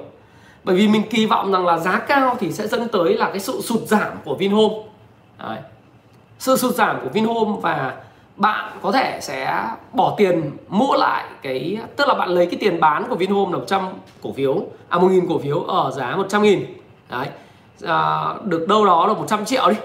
Bởi 0.64 0.76
vì 0.76 0.88
mình 0.88 1.02
kỳ 1.10 1.26
vọng 1.26 1.52
rằng 1.52 1.66
là 1.66 1.78
giá 1.78 1.98
cao 1.98 2.36
thì 2.40 2.52
sẽ 2.52 2.66
dẫn 2.66 2.88
tới 2.88 3.14
là 3.14 3.28
cái 3.30 3.40
sự 3.40 3.60
sụt 3.60 3.80
giảm 3.80 4.12
của 4.24 4.34
Vinhome. 4.34 4.74
Đấy. 5.38 5.58
sự 6.38 6.56
sụt 6.56 6.74
giảm 6.74 7.00
của 7.02 7.08
Vinhome 7.12 7.60
và 7.62 7.94
bạn 8.40 8.70
có 8.82 8.92
thể 8.92 9.18
sẽ 9.22 9.68
bỏ 9.92 10.14
tiền 10.16 10.56
mua 10.68 10.94
lại 10.94 11.24
cái 11.42 11.78
tức 11.96 12.08
là 12.08 12.14
bạn 12.14 12.28
lấy 12.28 12.46
cái 12.46 12.56
tiền 12.60 12.80
bán 12.80 13.04
của 13.08 13.16
Vinhome 13.16 13.52
là 13.52 13.58
100 13.58 13.88
cổ 14.22 14.32
phiếu 14.32 14.54
à 14.88 14.98
1.000 14.98 15.28
cổ 15.28 15.38
phiếu 15.38 15.60
ở 15.60 15.90
giá 15.90 16.16
100 16.16 16.42
nghìn. 16.42 16.64
Đấy. 17.10 17.26
À, 17.84 18.24
được 18.44 18.68
đâu 18.68 18.86
đó 18.86 19.06
là 19.06 19.14
100 19.14 19.44
triệu 19.44 19.68
đi. 19.68 19.76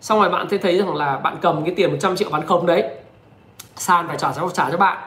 Xong 0.00 0.20
rồi 0.20 0.30
bạn 0.30 0.46
sẽ 0.50 0.58
thấy 0.58 0.78
rằng 0.78 0.94
là 0.94 1.18
bạn 1.18 1.36
cầm 1.40 1.64
cái 1.64 1.74
tiền 1.74 1.90
100 1.90 2.16
triệu 2.16 2.30
bán 2.30 2.46
không 2.46 2.66
đấy. 2.66 2.84
Sàn 3.76 4.08
phải 4.08 4.18
trả 4.18 4.32
cho 4.32 4.48
trả 4.54 4.70
cho 4.70 4.76
bạn. 4.76 4.98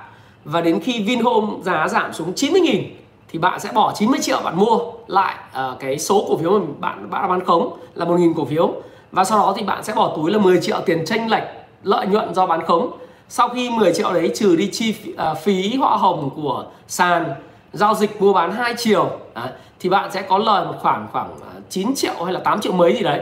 Và 0.45 0.61
đến 0.61 0.79
khi 0.79 1.03
Vinhome 1.03 1.47
giá 1.63 1.87
giảm 1.87 2.13
xuống 2.13 2.33
90 2.33 2.61
nghìn 2.61 2.83
thì 3.27 3.39
bạn 3.39 3.59
sẽ 3.59 3.69
bỏ 3.73 3.93
90 3.95 4.19
triệu 4.21 4.39
bạn 4.43 4.57
mua 4.57 4.79
lại 5.07 5.35
uh, 5.71 5.79
cái 5.79 5.99
số 5.99 6.25
cổ 6.29 6.37
phiếu 6.37 6.59
mà 6.59 6.65
bạn 6.79 7.09
bạn 7.09 7.29
bán 7.29 7.45
khống 7.45 7.77
là 7.93 8.05
1.000 8.05 8.33
cổ 8.33 8.45
phiếu. 8.45 8.73
Và 9.11 9.23
sau 9.23 9.37
đó 9.39 9.53
thì 9.57 9.63
bạn 9.63 9.83
sẽ 9.83 9.93
bỏ 9.93 10.13
túi 10.17 10.31
là 10.31 10.39
10 10.39 10.61
triệu 10.61 10.77
tiền 10.85 11.05
tranh 11.05 11.29
lệch 11.29 11.62
lợi 11.83 12.07
nhuận 12.07 12.33
do 12.33 12.45
bán 12.45 12.65
khống. 12.65 12.91
Sau 13.29 13.49
khi 13.49 13.69
10 13.69 13.93
triệu 13.93 14.13
đấy 14.13 14.31
trừ 14.35 14.55
đi 14.55 14.69
chi 14.71 14.91
phí, 14.91 15.11
uh, 15.11 15.17
à, 15.17 15.33
phí 15.33 15.75
hoa 15.75 15.97
hồng 15.97 16.29
của 16.35 16.65
sàn 16.87 17.33
giao 17.73 17.95
dịch 17.95 18.21
mua 18.21 18.33
bán 18.33 18.51
hai 18.51 18.73
chiều 18.77 19.09
à, 19.33 19.49
thì 19.79 19.89
bạn 19.89 20.11
sẽ 20.11 20.21
có 20.21 20.37
lời 20.37 20.65
một 20.65 20.73
khoản 20.79 21.07
khoảng 21.11 21.29
à, 21.41 21.59
9 21.69 21.95
triệu 21.95 22.23
hay 22.23 22.33
là 22.33 22.39
8 22.39 22.61
triệu 22.61 22.73
mấy 22.73 22.95
gì 22.95 23.03
đấy. 23.03 23.21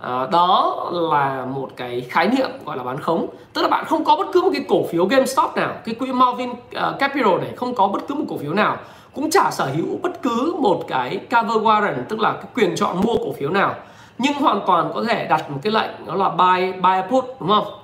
À, 0.00 0.26
đó 0.32 0.76
là 0.92 1.44
một 1.44 1.70
cái 1.76 2.06
khái 2.10 2.28
niệm 2.28 2.50
gọi 2.64 2.76
là 2.76 2.82
bán 2.82 3.00
khống. 3.00 3.26
Tức 3.52 3.62
là 3.62 3.68
bạn 3.68 3.84
không 3.84 4.04
có 4.04 4.16
bất 4.16 4.26
cứ 4.32 4.40
một 4.40 4.50
cái 4.52 4.64
cổ 4.68 4.86
phiếu 4.90 5.06
GameStop 5.06 5.56
nào 5.56 5.74
cái 5.84 5.94
quỹ 5.94 6.12
Marvin 6.12 6.50
uh, 6.50 6.58
Capital 6.98 7.38
này 7.40 7.52
không 7.56 7.74
có 7.74 7.88
bất 7.88 8.02
cứ 8.08 8.14
một 8.14 8.24
cổ 8.28 8.36
phiếu 8.38 8.54
nào 8.54 8.76
cũng 9.14 9.30
chả 9.30 9.50
sở 9.50 9.66
hữu 9.76 9.98
bất 10.02 10.22
cứ 10.22 10.54
một 10.58 10.84
cái 10.88 11.20
cover 11.30 11.62
warrant 11.62 12.04
tức 12.08 12.20
là 12.20 12.32
cái 12.32 12.46
quyền 12.54 12.76
chọn 12.76 13.00
mua 13.00 13.16
cổ 13.16 13.32
phiếu 13.32 13.50
nào. 13.50 13.74
Nhưng 14.18 14.32
hoàn 14.32 14.60
toàn 14.66 14.90
có 14.94 15.04
thể 15.08 15.26
đặt 15.26 15.50
một 15.50 15.58
cái 15.62 15.72
lệnh 15.72 16.06
đó 16.06 16.14
là 16.14 16.28
buy 16.28 16.72
buy 16.72 17.00
put 17.10 17.24
đúng 17.40 17.48
không? 17.48 17.81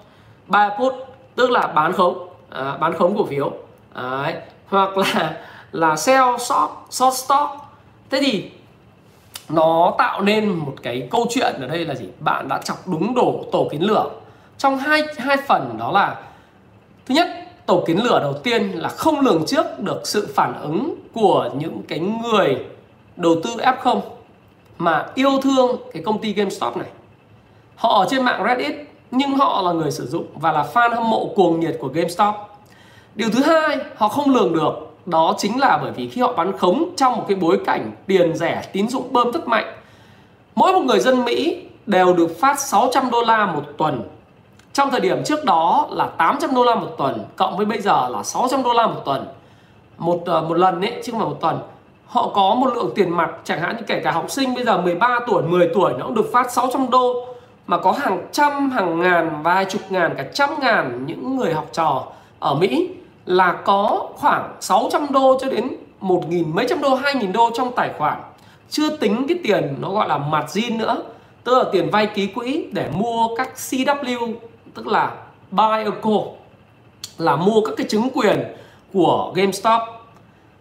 3 0.48 0.70
put 0.78 0.92
tức 1.34 1.50
là 1.50 1.66
bán 1.66 1.92
khống 1.92 2.28
à, 2.50 2.76
bán 2.80 2.94
khống 2.94 3.16
cổ 3.16 3.24
phiếu. 3.26 3.52
Đấy. 3.94 4.34
hoặc 4.68 4.96
là 4.96 5.36
là 5.72 5.96
sell 5.96 6.24
short 6.38 6.70
short 6.90 7.14
stock. 7.14 7.50
Thế 8.10 8.20
thì 8.20 8.50
nó 9.48 9.94
tạo 9.98 10.22
nên 10.22 10.48
một 10.48 10.74
cái 10.82 11.08
câu 11.10 11.26
chuyện 11.30 11.54
ở 11.60 11.66
đây 11.66 11.84
là 11.84 11.94
gì? 11.94 12.08
Bạn 12.20 12.48
đã 12.48 12.58
chọc 12.58 12.88
đúng 12.88 13.14
đổ 13.14 13.44
tổ 13.52 13.68
kiến 13.70 13.82
lửa. 13.82 14.10
Trong 14.58 14.78
hai 14.78 15.02
hai 15.18 15.36
phần 15.36 15.76
đó 15.78 15.92
là 15.92 16.20
thứ 17.06 17.14
nhất 17.14 17.28
tổ 17.66 17.84
kiến 17.86 18.04
lửa 18.04 18.20
đầu 18.20 18.34
tiên 18.42 18.70
là 18.74 18.88
không 18.88 19.20
lường 19.20 19.46
trước 19.46 19.78
được 19.78 20.00
sự 20.04 20.28
phản 20.34 20.60
ứng 20.60 20.94
của 21.12 21.50
những 21.58 21.82
cái 21.88 21.98
người 21.98 22.56
đầu 23.16 23.36
tư 23.44 23.50
F0 23.56 24.00
mà 24.78 25.06
yêu 25.14 25.30
thương 25.42 25.76
cái 25.92 26.02
công 26.02 26.20
ty 26.20 26.32
GameStop 26.32 26.76
này. 26.76 26.88
Họ 27.76 28.00
ở 28.00 28.06
trên 28.10 28.24
mạng 28.24 28.44
Reddit 28.48 28.87
nhưng 29.10 29.36
họ 29.36 29.62
là 29.62 29.72
người 29.72 29.90
sử 29.90 30.06
dụng 30.06 30.26
và 30.34 30.52
là 30.52 30.66
fan 30.74 30.94
hâm 30.94 31.10
mộ 31.10 31.28
cuồng 31.36 31.60
nhiệt 31.60 31.76
của 31.80 31.88
GameStop. 31.88 32.34
Điều 33.14 33.30
thứ 33.30 33.42
hai, 33.42 33.78
họ 33.96 34.08
không 34.08 34.34
lường 34.34 34.52
được, 34.52 34.88
đó 35.06 35.34
chính 35.38 35.60
là 35.60 35.78
bởi 35.82 35.92
vì 35.92 36.08
khi 36.08 36.20
họ 36.20 36.32
bán 36.32 36.58
khống 36.58 36.90
trong 36.96 37.16
một 37.16 37.24
cái 37.28 37.36
bối 37.36 37.58
cảnh 37.66 37.92
tiền 38.06 38.36
rẻ, 38.36 38.62
tín 38.72 38.88
dụng 38.88 39.12
bơm 39.12 39.32
rất 39.32 39.48
mạnh, 39.48 39.74
mỗi 40.54 40.72
một 40.72 40.80
người 40.80 41.00
dân 41.00 41.24
Mỹ 41.24 41.62
đều 41.86 42.14
được 42.14 42.40
phát 42.40 42.60
600 42.60 43.10
đô 43.10 43.22
la 43.22 43.46
một 43.46 43.62
tuần. 43.76 44.02
Trong 44.72 44.90
thời 44.90 45.00
điểm 45.00 45.24
trước 45.24 45.44
đó 45.44 45.86
là 45.90 46.06
800 46.06 46.54
đô 46.54 46.64
la 46.64 46.74
một 46.74 46.88
tuần, 46.98 47.24
cộng 47.36 47.56
với 47.56 47.66
bây 47.66 47.80
giờ 47.80 48.08
là 48.08 48.22
600 48.22 48.62
đô 48.62 48.72
la 48.72 48.86
một 48.86 49.00
tuần. 49.04 49.26
Một 49.98 50.22
ờ, 50.26 50.42
một 50.42 50.58
lần 50.58 50.80
ấy, 50.80 51.00
chứ 51.04 51.12
không 51.12 51.20
phải 51.20 51.30
một 51.30 51.38
tuần, 51.40 51.58
họ 52.06 52.30
có 52.34 52.54
một 52.54 52.74
lượng 52.74 52.92
tiền 52.94 53.10
mặt, 53.10 53.30
chẳng 53.44 53.60
hạn 53.60 53.76
như 53.76 53.82
kể 53.86 54.00
cả 54.04 54.10
học 54.10 54.30
sinh 54.30 54.54
bây 54.54 54.64
giờ 54.64 54.80
13 54.80 55.20
tuổi 55.26 55.42
10 55.42 55.70
tuổi 55.74 55.92
nó 55.98 56.06
cũng 56.06 56.14
được 56.14 56.30
phát 56.32 56.52
600 56.52 56.90
đô 56.90 57.26
mà 57.68 57.78
có 57.78 57.92
hàng 57.92 58.26
trăm, 58.32 58.70
hàng 58.70 59.00
ngàn, 59.00 59.42
vài 59.42 59.64
chục 59.64 59.82
ngàn, 59.90 60.14
cả 60.16 60.24
trăm 60.34 60.50
ngàn 60.60 61.06
những 61.06 61.36
người 61.36 61.54
học 61.54 61.68
trò 61.72 62.06
ở 62.38 62.54
Mỹ 62.54 62.90
là 63.26 63.52
có 63.64 64.08
khoảng 64.14 64.56
600 64.60 65.06
đô 65.10 65.38
cho 65.40 65.50
đến 65.50 65.68
một 66.00 66.22
nghìn 66.28 66.54
mấy 66.54 66.66
trăm 66.68 66.80
đô, 66.80 66.94
hai 66.94 67.14
nghìn 67.14 67.32
đô 67.32 67.50
trong 67.54 67.72
tài 67.76 67.90
khoản. 67.98 68.20
Chưa 68.70 68.96
tính 68.96 69.24
cái 69.28 69.38
tiền 69.44 69.74
nó 69.80 69.90
gọi 69.90 70.08
là 70.08 70.18
margin 70.18 70.78
nữa, 70.78 71.02
tức 71.44 71.58
là 71.58 71.64
tiền 71.72 71.90
vay 71.90 72.06
ký 72.06 72.26
quỹ 72.26 72.66
để 72.72 72.88
mua 72.92 73.36
các 73.36 73.50
CW 73.56 74.34
tức 74.74 74.86
là 74.86 75.12
buy 75.50 75.84
a 75.84 75.90
call 76.02 76.26
là 77.18 77.36
mua 77.36 77.60
các 77.60 77.74
cái 77.76 77.86
chứng 77.90 78.08
quyền 78.14 78.44
của 78.92 79.32
GameStop. 79.34 79.82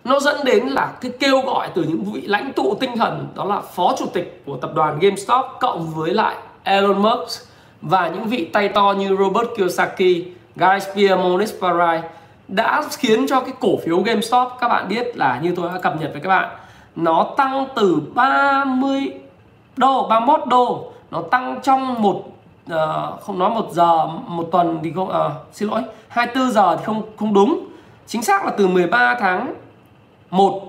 Nó 0.03 0.19
dẫn 0.19 0.37
đến 0.43 0.67
là 0.67 0.91
cái 1.01 1.11
kêu 1.19 1.41
gọi 1.41 1.69
từ 1.75 1.83
những 1.83 2.03
vị 2.03 2.21
lãnh 2.21 2.53
tụ 2.53 2.75
tinh 2.79 2.97
thần, 2.97 3.27
đó 3.35 3.45
là 3.45 3.61
phó 3.61 3.95
chủ 3.97 4.05
tịch 4.13 4.43
của 4.45 4.57
tập 4.57 4.71
đoàn 4.75 4.99
GameStop 4.99 5.45
cộng 5.59 5.87
với 5.95 6.13
lại 6.13 6.35
Elon 6.67 7.01
Musk 7.01 7.47
và 7.81 8.07
những 8.07 8.23
vị 8.23 8.49
tay 8.53 8.69
to 8.69 8.93
như 8.97 9.15
Robert 9.19 9.47
Kiyosaki, 9.57 10.25
Guy 10.55 10.79
Spier, 10.79 11.11
Moniz 11.11 11.61
Parai 11.61 12.01
đã 12.47 12.83
khiến 12.97 13.25
cho 13.27 13.39
cái 13.39 13.53
cổ 13.59 13.77
phiếu 13.85 14.01
GameStop 14.01 14.47
các 14.59 14.67
bạn 14.67 14.87
biết 14.87 15.17
là 15.17 15.39
như 15.43 15.53
tôi 15.55 15.69
đã 15.73 15.79
cập 15.79 16.01
nhật 16.01 16.09
với 16.11 16.21
các 16.21 16.29
bạn 16.29 16.49
nó 16.95 17.33
tăng 17.37 17.67
từ 17.75 18.01
30 18.13 19.13
đô 19.77 20.07
31 20.07 20.47
đô 20.47 20.91
nó 21.11 21.21
tăng 21.31 21.59
trong 21.63 22.01
một 22.01 22.23
uh, 22.73 23.21
không 23.21 23.39
nói 23.39 23.49
một 23.49 23.67
giờ 23.71 24.05
một 24.05 24.47
tuần 24.51 24.79
thì 24.83 24.91
không 24.95 25.09
uh, 25.09 25.31
xin 25.51 25.69
lỗi 25.69 25.81
24 26.07 26.51
giờ 26.51 26.75
thì 26.77 26.83
không 26.85 27.01
không 27.17 27.33
đúng. 27.33 27.67
Chính 28.07 28.23
xác 28.23 28.45
là 28.45 28.51
từ 28.57 28.67
13 28.67 29.15
tháng 29.19 29.53
1 30.29 30.61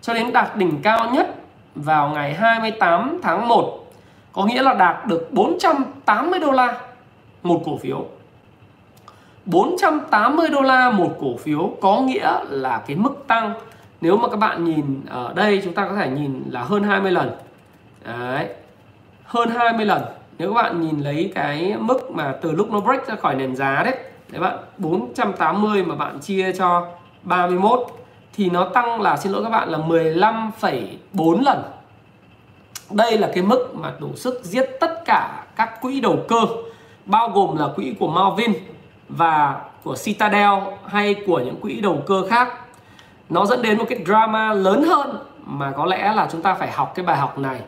cho 0.00 0.14
đến 0.14 0.32
đạt 0.32 0.56
đỉnh 0.56 0.82
cao 0.82 1.10
nhất 1.10 1.34
vào 1.74 2.08
ngày 2.08 2.34
28 2.34 3.20
tháng 3.22 3.48
1 3.48 3.87
có 4.38 4.44
nghĩa 4.44 4.62
là 4.62 4.74
đạt 4.74 5.06
được 5.06 5.28
480 5.32 6.40
đô 6.40 6.52
la 6.52 6.80
một 7.42 7.62
cổ 7.64 7.76
phiếu. 7.76 8.06
480 9.44 10.48
đô 10.48 10.60
la 10.60 10.90
một 10.90 11.16
cổ 11.20 11.36
phiếu 11.36 11.72
có 11.80 12.00
nghĩa 12.00 12.32
là 12.48 12.82
cái 12.86 12.96
mức 12.96 13.24
tăng. 13.26 13.54
Nếu 14.00 14.16
mà 14.16 14.28
các 14.28 14.36
bạn 14.36 14.64
nhìn 14.64 15.00
ở 15.10 15.32
đây 15.34 15.60
chúng 15.64 15.74
ta 15.74 15.88
có 15.88 15.94
thể 15.94 16.10
nhìn 16.10 16.42
là 16.50 16.62
hơn 16.62 16.82
20 16.82 17.12
lần. 17.12 17.30
Đấy 18.04 18.48
hơn 19.24 19.50
20 19.50 19.86
lần. 19.86 20.02
Nếu 20.38 20.54
các 20.54 20.62
bạn 20.62 20.80
nhìn 20.80 21.00
lấy 21.00 21.32
cái 21.34 21.76
mức 21.78 22.10
mà 22.10 22.34
từ 22.42 22.52
lúc 22.52 22.70
nó 22.72 22.80
break 22.80 23.06
ra 23.06 23.14
khỏi 23.14 23.34
nền 23.34 23.56
giá 23.56 23.82
đấy 23.84 23.96
đấy 24.28 24.40
bạn 24.40 24.58
480 24.78 25.84
mà 25.84 25.94
bạn 25.94 26.18
chia 26.20 26.52
cho 26.52 26.86
31 27.22 27.86
thì 28.32 28.50
nó 28.50 28.64
tăng 28.64 29.00
là 29.00 29.16
xin 29.16 29.32
lỗi 29.32 29.42
các 29.42 29.50
bạn 29.50 29.68
là 29.68 29.78
15,4 29.78 31.42
lần 31.42 31.62
đây 32.90 33.18
là 33.18 33.30
cái 33.34 33.42
mức 33.42 33.74
mà 33.74 33.92
đủ 33.98 34.08
sức 34.16 34.40
giết 34.44 34.66
tất 34.80 35.04
cả 35.04 35.44
các 35.56 35.80
quỹ 35.80 36.00
đầu 36.00 36.18
cơ 36.28 36.40
bao 37.04 37.28
gồm 37.28 37.56
là 37.56 37.68
quỹ 37.76 37.94
của 38.00 38.08
Malvin 38.08 38.52
và 39.08 39.60
của 39.84 39.94
Citadel 40.04 40.52
hay 40.86 41.14
của 41.26 41.40
những 41.40 41.56
quỹ 41.56 41.80
đầu 41.80 42.02
cơ 42.06 42.26
khác. 42.30 42.48
Nó 43.28 43.46
dẫn 43.46 43.62
đến 43.62 43.78
một 43.78 43.84
cái 43.88 44.04
drama 44.06 44.52
lớn 44.52 44.82
hơn 44.82 45.18
mà 45.46 45.70
có 45.70 45.84
lẽ 45.84 46.12
là 46.14 46.28
chúng 46.32 46.42
ta 46.42 46.54
phải 46.54 46.70
học 46.70 46.92
cái 46.94 47.06
bài 47.06 47.16
học 47.16 47.38
này. 47.38 47.60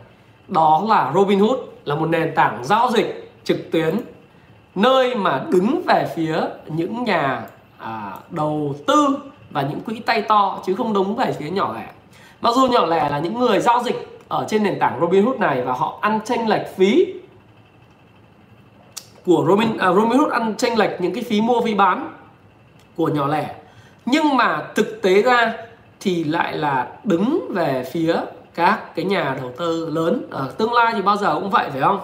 Đó 0.48 0.82
là 0.88 1.12
Robinhood 1.14 1.58
là 1.84 1.94
một 1.94 2.06
nền 2.06 2.34
tảng 2.34 2.64
giao 2.64 2.90
dịch 2.90 3.32
trực 3.44 3.70
tuyến 3.72 4.00
nơi 4.74 5.14
mà 5.14 5.42
đứng 5.48 5.82
về 5.86 6.12
phía 6.16 6.40
những 6.66 7.04
nhà 7.04 7.42
à, 7.78 8.12
đầu 8.30 8.74
tư 8.86 9.18
và 9.50 9.62
những 9.62 9.80
quỹ 9.80 10.00
tay 10.00 10.22
to 10.22 10.58
chứ 10.66 10.74
không 10.74 10.92
đúng 10.92 11.16
về 11.16 11.32
phía 11.38 11.50
nhỏ 11.50 11.72
lẻ. 11.74 11.86
Mặc 12.40 12.54
dù 12.54 12.66
nhỏ 12.66 12.86
lẻ 12.86 13.08
là 13.08 13.18
những 13.18 13.38
người 13.38 13.60
giao 13.60 13.82
dịch 13.82 14.19
ở 14.30 14.44
trên 14.48 14.62
nền 14.62 14.78
tảng 14.78 15.00
Robinhood 15.00 15.36
này 15.36 15.62
và 15.62 15.72
họ 15.72 15.98
ăn 16.00 16.20
tranh 16.24 16.48
lệch 16.48 16.76
phí 16.76 17.14
của 19.26 19.44
Robin 19.48 19.76
à, 19.78 19.92
Robinhood 19.92 20.32
ăn 20.32 20.54
tranh 20.56 20.78
lệch 20.78 21.00
những 21.00 21.14
cái 21.14 21.24
phí 21.24 21.40
mua 21.40 21.60
phí 21.60 21.74
bán 21.74 22.14
của 22.96 23.08
nhỏ 23.08 23.26
lẻ. 23.26 23.54
Nhưng 24.06 24.36
mà 24.36 24.62
thực 24.74 25.02
tế 25.02 25.22
ra 25.22 25.52
thì 26.00 26.24
lại 26.24 26.56
là 26.56 26.88
đứng 27.04 27.52
về 27.54 27.84
phía 27.92 28.16
các 28.54 28.94
cái 28.94 29.04
nhà 29.04 29.36
đầu 29.40 29.52
tư 29.56 29.90
lớn. 29.90 30.22
Ở 30.30 30.52
tương 30.58 30.72
lai 30.72 30.92
thì 30.94 31.02
bao 31.02 31.16
giờ 31.16 31.34
cũng 31.34 31.50
vậy 31.50 31.68
phải 31.70 31.80
không? 31.80 32.00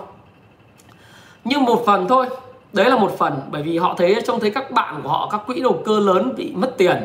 Nhưng 1.45 1.65
một 1.65 1.83
phần 1.87 2.09
thôi. 2.09 2.27
Đấy 2.73 2.91
là 2.91 2.97
một 2.97 3.19
phần 3.19 3.41
bởi 3.51 3.63
vì 3.63 3.79
họ 3.79 3.95
thấy 3.99 4.23
trông 4.27 4.41
thấy 4.41 4.51
các 4.51 4.71
bạn 4.71 5.01
của 5.03 5.09
họ 5.09 5.29
các 5.33 5.41
quỹ 5.47 5.61
đầu 5.61 5.83
cơ 5.85 6.01
lớn 6.01 6.35
bị 6.37 6.53
mất 6.55 6.75
tiền. 6.79 6.97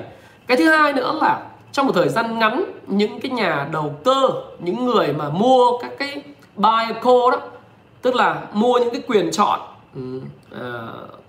Cái 0.47 0.57
thứ 0.57 0.69
hai 0.69 0.93
nữa 0.93 1.17
là 1.21 1.39
trong 1.71 1.85
một 1.85 1.93
thời 1.95 2.09
gian 2.09 2.39
ngắn 2.39 2.63
những 2.87 3.19
cái 3.19 3.31
nhà 3.31 3.67
đầu 3.71 3.95
cơ 4.03 4.29
những 4.59 4.85
người 4.85 5.13
mà 5.13 5.29
mua 5.29 5.77
các 5.81 5.91
cái 5.99 6.23
buy 6.55 6.93
call 7.03 7.31
đó 7.31 7.39
tức 8.01 8.15
là 8.15 8.41
mua 8.53 8.79
những 8.79 8.89
cái 8.91 9.01
quyền 9.07 9.31
chọn 9.31 9.59
uh, 9.97 10.23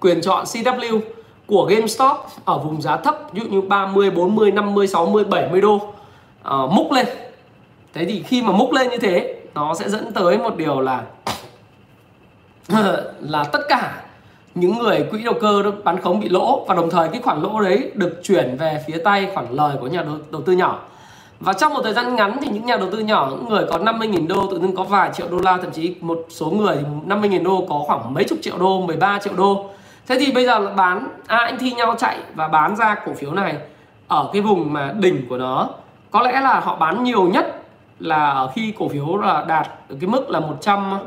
quyền 0.00 0.20
chọn 0.22 0.44
CW 0.44 1.00
của 1.46 1.64
GameStop 1.64 2.16
ở 2.44 2.58
vùng 2.58 2.82
giá 2.82 2.96
thấp 2.96 3.18
ví 3.32 3.40
dụ 3.40 3.48
như 3.48 3.60
30, 3.60 4.10
40, 4.10 4.52
50, 4.52 4.88
60, 4.88 5.24
70 5.24 5.60
đô 5.60 5.74
uh, 5.74 6.70
múc 6.70 6.92
lên. 6.92 7.06
Thế 7.94 8.04
thì 8.04 8.22
khi 8.22 8.42
mà 8.42 8.52
múc 8.52 8.72
lên 8.72 8.90
như 8.90 8.98
thế 8.98 9.42
nó 9.54 9.74
sẽ 9.74 9.88
dẫn 9.88 10.12
tới 10.12 10.38
một 10.38 10.56
điều 10.56 10.80
là 10.80 11.02
là 13.20 13.44
tất 13.44 13.60
cả 13.68 14.02
những 14.54 14.78
người 14.78 15.06
quỹ 15.10 15.22
đầu 15.22 15.34
cơ 15.40 15.62
bán 15.84 16.00
khống 16.00 16.20
bị 16.20 16.28
lỗ 16.28 16.64
và 16.68 16.74
đồng 16.74 16.90
thời 16.90 17.08
cái 17.08 17.20
khoản 17.22 17.42
lỗ 17.42 17.60
đấy 17.60 17.90
được 17.94 18.20
chuyển 18.22 18.56
về 18.58 18.84
phía 18.86 18.98
tay 19.04 19.28
khoản 19.34 19.46
lời 19.50 19.76
của 19.80 19.86
nhà 19.86 20.02
đầu, 20.02 20.14
đầu 20.30 20.42
tư 20.42 20.52
nhỏ. 20.52 20.78
Và 21.40 21.52
trong 21.52 21.74
một 21.74 21.80
thời 21.84 21.94
gian 21.94 22.16
ngắn 22.16 22.36
thì 22.42 22.48
những 22.48 22.66
nhà 22.66 22.76
đầu 22.76 22.88
tư 22.92 22.98
nhỏ 22.98 23.28
những 23.30 23.48
người 23.48 23.64
có 23.70 23.78
50.000 23.78 24.26
đô 24.26 24.46
tự 24.50 24.60
dưng 24.60 24.76
có 24.76 24.84
vài 24.84 25.10
triệu 25.14 25.28
đô 25.30 25.38
la 25.38 25.56
thậm 25.56 25.70
chí 25.70 25.94
một 26.00 26.26
số 26.28 26.50
người 26.50 26.76
50.000 27.06 27.42
đô 27.44 27.66
có 27.68 27.82
khoảng 27.86 28.14
mấy 28.14 28.24
chục 28.24 28.38
triệu 28.42 28.58
đô 28.58 28.80
13 28.80 29.18
triệu 29.18 29.32
đô. 29.36 29.66
Thế 30.06 30.16
thì 30.18 30.32
bây 30.32 30.46
giờ 30.46 30.58
là 30.58 30.70
bán 30.70 31.08
à, 31.26 31.36
anh 31.36 31.58
thi 31.58 31.72
nhau 31.72 31.94
chạy 31.98 32.18
và 32.34 32.48
bán 32.48 32.76
ra 32.76 32.94
cổ 33.06 33.12
phiếu 33.12 33.32
này 33.32 33.56
ở 34.08 34.30
cái 34.32 34.42
vùng 34.42 34.72
mà 34.72 34.92
đỉnh 34.98 35.26
của 35.28 35.36
nó. 35.36 35.68
Có 36.10 36.22
lẽ 36.22 36.40
là 36.40 36.60
họ 36.60 36.76
bán 36.76 37.04
nhiều 37.04 37.24
nhất 37.24 37.62
là 37.98 38.30
ở 38.30 38.50
khi 38.54 38.72
cổ 38.78 38.88
phiếu 38.88 39.16
là 39.16 39.44
đạt 39.48 39.68
cái 40.00 40.10
mức 40.10 40.30
là 40.30 40.40
100 40.40 40.98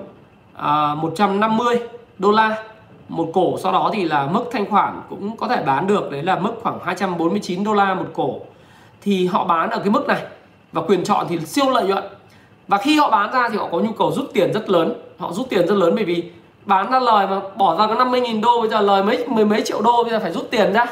à, 0.53 0.95
150 0.95 1.79
đô 2.17 2.31
la 2.31 2.63
một 3.09 3.29
cổ 3.33 3.57
sau 3.63 3.71
đó 3.71 3.91
thì 3.93 4.03
là 4.03 4.27
mức 4.27 4.43
thanh 4.51 4.69
khoản 4.69 5.01
cũng 5.09 5.37
có 5.37 5.47
thể 5.47 5.63
bán 5.65 5.87
được, 5.87 6.11
đấy 6.11 6.23
là 6.23 6.39
mức 6.39 6.51
khoảng 6.63 6.79
249 6.83 7.63
đô 7.63 7.73
la 7.73 7.93
một 7.93 8.05
cổ. 8.13 8.39
Thì 9.01 9.25
họ 9.25 9.45
bán 9.45 9.69
ở 9.69 9.79
cái 9.79 9.89
mức 9.89 10.07
này 10.07 10.21
và 10.71 10.81
quyền 10.81 11.03
chọn 11.03 11.25
thì 11.29 11.39
siêu 11.39 11.69
lợi 11.69 11.87
nhuận. 11.87 12.03
Và 12.67 12.77
khi 12.77 12.97
họ 12.97 13.09
bán 13.09 13.33
ra 13.33 13.49
thì 13.49 13.57
họ 13.57 13.67
có 13.71 13.79
nhu 13.79 13.91
cầu 13.91 14.11
rút 14.11 14.25
tiền 14.33 14.53
rất 14.53 14.69
lớn. 14.69 14.93
Họ 15.17 15.31
rút 15.31 15.49
tiền 15.49 15.67
rất 15.67 15.75
lớn 15.75 15.93
bởi 15.95 16.05
vì 16.05 16.23
bán 16.65 16.91
ra 16.91 16.99
lời 16.99 17.27
mà 17.27 17.41
bỏ 17.57 17.75
ra 17.75 17.87
có 17.87 18.05
50.000 18.05 18.41
đô, 18.41 18.61
bây 18.61 18.69
giờ 18.69 18.81
lời 18.81 19.03
mấy, 19.03 19.27
mười 19.27 19.45
mấy 19.45 19.61
triệu 19.61 19.81
đô, 19.81 20.03
bây 20.03 20.11
giờ 20.11 20.19
phải 20.19 20.31
rút 20.31 20.47
tiền 20.51 20.73
ra. 20.73 20.85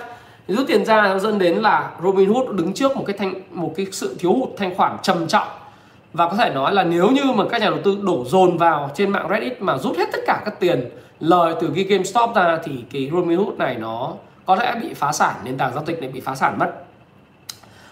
Rút 0.47 0.67
tiền 0.67 0.85
ra 0.85 1.01
nó 1.01 1.19
dẫn 1.19 1.39
đến 1.39 1.55
là 1.55 1.91
Robinhood 2.03 2.49
đứng 2.49 2.73
trước 2.73 2.97
một 2.97 3.03
cái 3.07 3.17
thanh, 3.17 3.33
một 3.51 3.73
cái 3.75 3.85
sự 3.91 4.15
thiếu 4.19 4.33
hụt 4.33 4.49
thanh 4.57 4.75
khoản 4.75 4.97
trầm 5.01 5.27
trọng. 5.27 5.47
Và 6.13 6.27
có 6.27 6.35
thể 6.35 6.49
nói 6.49 6.73
là 6.73 6.83
nếu 6.83 7.09
như 7.09 7.23
mà 7.35 7.43
các 7.49 7.61
nhà 7.61 7.69
đầu 7.69 7.79
tư 7.83 7.97
đổ 8.01 8.23
dồn 8.25 8.57
vào 8.57 8.89
trên 8.95 9.09
mạng 9.09 9.27
Reddit 9.29 9.61
mà 9.61 9.77
rút 9.77 9.97
hết 9.97 10.09
tất 10.11 10.19
cả 10.27 10.41
các 10.45 10.59
tiền 10.59 10.89
lời 11.23 11.55
từ 11.59 11.71
cái 11.75 11.83
GameStop 11.83 12.35
ra 12.35 12.59
thì 12.63 12.71
cái 12.91 13.09
Robinhood 13.13 13.57
này 13.57 13.75
nó 13.75 14.13
có 14.45 14.55
lẽ 14.55 14.75
bị 14.81 14.93
phá 14.93 15.11
sản 15.11 15.35
nền 15.43 15.57
tảng 15.57 15.73
giao 15.73 15.83
dịch 15.85 15.99
này 16.01 16.09
bị 16.09 16.19
phá 16.19 16.35
sản 16.35 16.59
mất. 16.59 16.71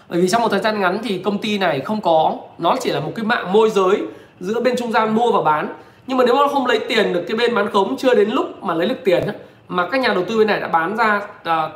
Bởi 0.08 0.20
vì 0.20 0.28
trong 0.28 0.42
một 0.42 0.48
thời 0.48 0.60
gian 0.60 0.80
ngắn 0.80 0.98
thì 1.02 1.18
công 1.18 1.38
ty 1.38 1.58
này 1.58 1.80
không 1.80 2.00
có 2.00 2.34
nó 2.58 2.76
chỉ 2.80 2.90
là 2.90 3.00
một 3.00 3.12
cái 3.16 3.24
mạng 3.24 3.52
môi 3.52 3.70
giới 3.70 4.02
giữa 4.40 4.60
bên 4.60 4.76
trung 4.78 4.92
gian 4.92 5.14
mua 5.14 5.32
và 5.32 5.42
bán. 5.42 5.74
Nhưng 6.06 6.18
mà 6.18 6.24
nếu 6.24 6.34
mà 6.34 6.40
nó 6.40 6.48
không 6.48 6.66
lấy 6.66 6.78
tiền 6.88 7.12
được 7.12 7.24
cái 7.28 7.36
bên 7.36 7.54
bán 7.54 7.70
khống 7.70 7.96
chưa 7.96 8.14
đến 8.14 8.30
lúc 8.30 8.62
mà 8.62 8.74
lấy 8.74 8.88
được 8.88 9.04
tiền 9.04 9.24
mà 9.68 9.88
các 9.88 10.00
nhà 10.00 10.14
đầu 10.14 10.24
tư 10.28 10.38
bên 10.38 10.46
này 10.46 10.60
đã 10.60 10.68
bán 10.68 10.96
ra 10.96 11.20
à, 11.44 11.68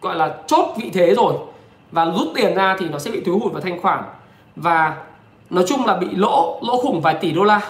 gọi 0.00 0.16
là 0.16 0.34
chốt 0.46 0.74
vị 0.76 0.90
thế 0.94 1.14
rồi 1.14 1.34
và 1.92 2.04
rút 2.04 2.28
tiền 2.34 2.54
ra 2.54 2.76
thì 2.78 2.88
nó 2.88 2.98
sẽ 2.98 3.10
bị 3.10 3.20
thiếu 3.20 3.38
hụt 3.38 3.52
vào 3.52 3.62
thanh 3.62 3.80
khoản. 3.80 4.02
Và 4.56 4.96
nói 5.50 5.64
chung 5.68 5.86
là 5.86 5.96
bị 5.96 6.08
lỗ 6.12 6.60
lỗ 6.62 6.80
khủng 6.80 7.00
vài 7.00 7.14
tỷ 7.14 7.32
đô 7.32 7.44
la. 7.44 7.60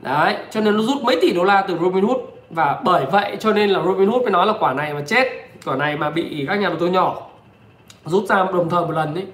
Đấy 0.00 0.36
cho 0.50 0.60
nên 0.60 0.76
nó 0.76 0.82
rút 0.82 1.02
mấy 1.02 1.18
tỷ 1.20 1.32
đô 1.32 1.44
la 1.44 1.64
từ 1.68 1.78
Robinhood 1.78 2.18
và 2.52 2.80
bởi 2.84 3.06
vậy 3.06 3.36
cho 3.40 3.52
nên 3.52 3.70
là 3.70 3.82
Robinhood 3.82 4.22
mới 4.22 4.30
nói 4.30 4.46
là 4.46 4.52
quả 4.60 4.74
này 4.74 4.94
mà 4.94 5.00
chết 5.06 5.28
quả 5.64 5.76
này 5.76 5.96
mà 5.96 6.10
bị 6.10 6.44
các 6.48 6.54
nhà 6.54 6.68
đầu 6.68 6.78
tư 6.80 6.86
nhỏ 6.86 7.16
rút 8.04 8.24
ra 8.28 8.36
đồng 8.36 8.70
thời 8.70 8.80
một 8.80 8.92
lần 8.92 9.14
ấy 9.14 9.26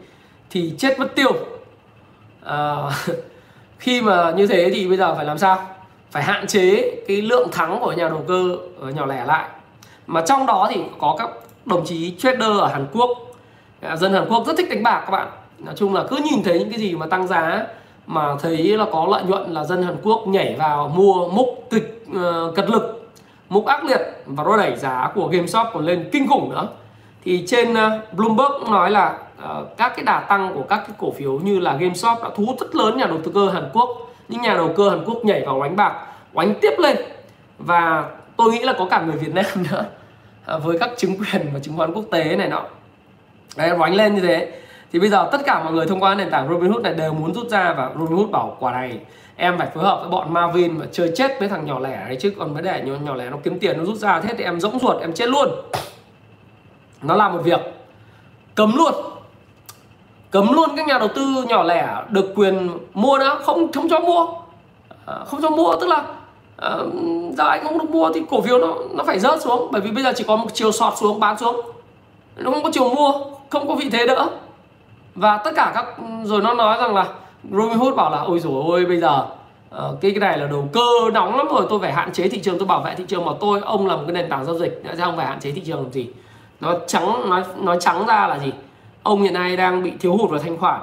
thì 0.50 0.74
chết 0.78 0.98
mất 0.98 1.14
tiêu. 1.14 1.32
À, 2.44 2.76
khi 3.78 4.02
mà 4.02 4.30
như 4.30 4.46
thế 4.46 4.70
thì 4.74 4.88
bây 4.88 4.96
giờ 4.96 5.14
phải 5.14 5.24
làm 5.24 5.38
sao? 5.38 5.66
Phải 6.10 6.22
hạn 6.22 6.46
chế 6.46 6.94
cái 7.08 7.22
lượng 7.22 7.48
thắng 7.52 7.78
của 7.80 7.92
nhà 7.92 8.08
đầu 8.08 8.24
cơ 8.28 8.56
ờ, 8.80 8.90
nhỏ 8.90 9.06
lẻ 9.06 9.24
lại. 9.24 9.48
Mà 10.06 10.20
trong 10.26 10.46
đó 10.46 10.68
thì 10.70 10.80
có 10.98 11.16
các 11.18 11.30
đồng 11.64 11.86
chí 11.86 12.14
trader 12.18 12.58
ở 12.60 12.66
Hàn 12.66 12.86
Quốc. 12.92 13.10
Ờ, 13.82 13.96
dân 13.96 14.12
Hàn 14.12 14.26
Quốc 14.28 14.46
rất 14.46 14.56
thích 14.56 14.70
đánh 14.70 14.82
bạc 14.82 15.00
các 15.06 15.10
bạn. 15.10 15.28
Nói 15.58 15.74
chung 15.76 15.94
là 15.94 16.04
cứ 16.10 16.16
nhìn 16.16 16.42
thấy 16.44 16.58
những 16.58 16.70
cái 16.70 16.78
gì 16.78 16.94
mà 16.94 17.06
tăng 17.06 17.26
giá 17.26 17.66
mà 18.06 18.36
thấy 18.42 18.56
là 18.56 18.86
có 18.92 19.06
lợi 19.10 19.22
nhuận 19.22 19.52
là 19.52 19.64
dân 19.64 19.82
Hàn 19.82 19.96
Quốc 20.02 20.28
nhảy 20.28 20.56
vào 20.58 20.88
mua 20.88 21.28
múc 21.28 21.66
kịch 21.70 22.04
uh, 22.10 22.54
cật 22.54 22.70
lực 22.70 22.97
mục 23.48 23.66
ác 23.66 23.84
liệt 23.84 24.00
và 24.26 24.44
nó 24.44 24.56
đẩy 24.56 24.76
giá 24.76 25.10
của 25.14 25.28
GameStop 25.28 25.66
còn 25.72 25.86
lên 25.86 26.08
kinh 26.12 26.28
khủng 26.28 26.50
nữa. 26.50 26.68
Thì 27.24 27.44
trên 27.46 27.74
ờ, 27.74 28.00
Bloomberg 28.12 28.52
cũng 28.60 28.72
nói 28.72 28.90
là 28.90 29.18
uh, 29.42 29.76
các 29.76 29.92
cái 29.96 30.04
đà 30.04 30.20
tăng 30.20 30.54
của 30.54 30.62
các 30.62 30.76
cái 30.76 30.96
cổ 30.98 31.12
phiếu 31.12 31.38
như 31.38 31.58
là 31.58 31.72
GameStop 31.72 32.22
đã 32.22 32.30
thu 32.36 32.44
hút 32.46 32.56
rất 32.60 32.74
lớn 32.74 32.96
nhà 32.96 33.06
đầu 33.06 33.18
tư 33.24 33.30
cơ 33.34 33.48
Hàn 33.48 33.70
Quốc. 33.72 33.88
Những 34.28 34.42
nhà 34.42 34.54
đầu 34.54 34.72
cơ 34.76 34.90
Hàn 34.90 35.04
Quốc 35.04 35.24
nhảy 35.24 35.42
vào 35.46 35.62
đánh 35.62 35.76
bạc 35.76 35.92
đánh 36.34 36.54
tiếp 36.60 36.72
lên. 36.78 36.96
Và 37.58 38.04
tôi 38.36 38.52
nghĩ 38.52 38.58
là 38.58 38.72
có 38.78 38.86
cả 38.90 39.00
người 39.00 39.16
Việt 39.16 39.34
Nam 39.34 39.44
nữa. 39.70 39.84
À, 40.46 40.58
với 40.58 40.78
các 40.78 40.90
chứng 40.96 41.16
quyền 41.16 41.50
và 41.54 41.60
chứng 41.60 41.76
khoán 41.76 41.92
quốc 41.92 42.04
tế 42.10 42.36
này 42.36 42.48
nọ. 42.48 42.62
Đấy 43.56 43.70
đánh 43.80 43.94
lên 43.94 44.14
như 44.14 44.20
thế. 44.20 44.60
Thì 44.92 44.98
bây 44.98 45.08
giờ 45.08 45.28
tất 45.32 45.40
cả 45.46 45.62
mọi 45.64 45.72
người 45.72 45.86
thông 45.86 46.00
qua 46.00 46.14
nền 46.14 46.30
tảng 46.30 46.48
Robinhood 46.48 46.82
này 46.82 46.94
đều 46.94 47.12
muốn 47.12 47.34
rút 47.34 47.48
ra 47.48 47.72
và 47.72 47.90
Robinhood 47.98 48.30
bảo 48.30 48.56
quả 48.60 48.72
này 48.72 48.98
em 49.40 49.58
phải 49.58 49.68
phối 49.74 49.84
hợp 49.84 50.00
với 50.00 50.10
bọn 50.10 50.32
Marvin 50.32 50.78
và 50.78 50.86
chơi 50.92 51.12
chết 51.16 51.40
với 51.40 51.48
thằng 51.48 51.66
nhỏ 51.66 51.78
lẻ 51.78 52.04
đấy 52.08 52.16
chứ. 52.20 52.32
Còn 52.38 52.54
mới 52.54 52.62
để 52.62 52.82
nhỏ, 52.84 52.92
nhỏ 53.04 53.14
lẻ 53.14 53.30
nó 53.30 53.36
kiếm 53.42 53.58
tiền 53.58 53.78
nó 53.78 53.84
rút 53.84 53.96
ra 53.96 54.20
hết 54.24 54.34
thì 54.38 54.44
em 54.44 54.60
rỗng 54.60 54.78
ruột 54.78 55.00
em 55.00 55.12
chết 55.12 55.28
luôn. 55.28 55.48
Nó 57.02 57.14
làm 57.14 57.32
một 57.32 57.40
việc. 57.44 57.60
Cấm 58.54 58.76
luôn. 58.76 58.94
Cấm 60.30 60.52
luôn 60.52 60.70
các 60.76 60.86
nhà 60.86 60.98
đầu 60.98 61.08
tư 61.08 61.44
nhỏ 61.48 61.62
lẻ 61.62 61.88
được 62.08 62.32
quyền 62.36 62.78
mua 62.94 63.18
nữa 63.18 63.38
không 63.44 63.72
không 63.72 63.88
cho 63.88 64.00
mua. 64.00 64.26
À, 65.06 65.14
không 65.26 65.42
cho 65.42 65.50
mua 65.50 65.76
tức 65.80 65.86
là 65.86 66.04
à, 66.56 66.76
giờ 67.36 67.44
anh 67.44 67.64
không 67.64 67.78
được 67.78 67.90
mua 67.90 68.12
thì 68.14 68.22
cổ 68.30 68.40
phiếu 68.40 68.58
nó 68.58 68.74
nó 68.90 69.04
phải 69.04 69.18
rớt 69.18 69.42
xuống. 69.42 69.68
Bởi 69.72 69.80
vì 69.80 69.90
bây 69.90 70.04
giờ 70.04 70.12
chỉ 70.16 70.24
có 70.24 70.36
một 70.36 70.48
chiều 70.52 70.72
sọt 70.72 70.94
xuống 70.96 71.20
bán 71.20 71.38
xuống. 71.38 71.60
Nó 72.36 72.50
không 72.50 72.62
có 72.62 72.70
chiều 72.72 72.94
mua 72.94 73.12
không 73.50 73.68
có 73.68 73.74
vị 73.74 73.90
thế 73.90 74.06
nữa 74.06 74.28
và 75.14 75.36
tất 75.36 75.50
cả 75.56 75.72
các 75.74 75.86
rồi 76.24 76.40
nó 76.40 76.54
nói 76.54 76.78
rằng 76.80 76.94
là 76.94 77.06
Robinhood 77.44 77.94
bảo 77.96 78.10
là 78.10 78.18
ôi 78.18 78.40
rồi 78.40 78.62
ôi 78.66 78.84
bây 78.84 79.00
giờ 79.00 79.26
uh, 79.76 80.00
cái 80.00 80.10
cái 80.10 80.20
này 80.20 80.38
là 80.38 80.46
đầu 80.46 80.68
cơ 80.72 81.10
nóng 81.12 81.36
lắm 81.36 81.46
rồi 81.50 81.66
tôi 81.70 81.80
phải 81.80 81.92
hạn 81.92 82.12
chế 82.12 82.28
thị 82.28 82.38
trường 82.38 82.58
tôi 82.58 82.66
bảo 82.66 82.82
vệ 82.82 82.94
thị 82.94 83.04
trường 83.08 83.24
mà 83.24 83.32
tôi 83.40 83.60
ông 83.60 83.86
là 83.86 83.96
một 83.96 84.02
cái 84.06 84.12
nền 84.12 84.28
tảng 84.28 84.44
giao 84.44 84.58
dịch 84.58 84.82
đã 84.84 84.94
không 85.04 85.16
phải 85.16 85.26
hạn 85.26 85.40
chế 85.40 85.52
thị 85.52 85.62
trường 85.64 85.82
làm 85.82 85.92
gì? 85.92 86.08
Nó 86.60 86.74
trắng 86.86 87.30
nói 87.30 87.42
nói 87.60 87.76
trắng 87.80 88.06
ra 88.06 88.26
là 88.26 88.38
gì? 88.38 88.52
Ông 89.02 89.22
hiện 89.22 89.34
nay 89.34 89.56
đang 89.56 89.82
bị 89.82 89.92
thiếu 90.00 90.16
hụt 90.16 90.30
vào 90.30 90.38
thanh 90.38 90.58
khoản. 90.58 90.80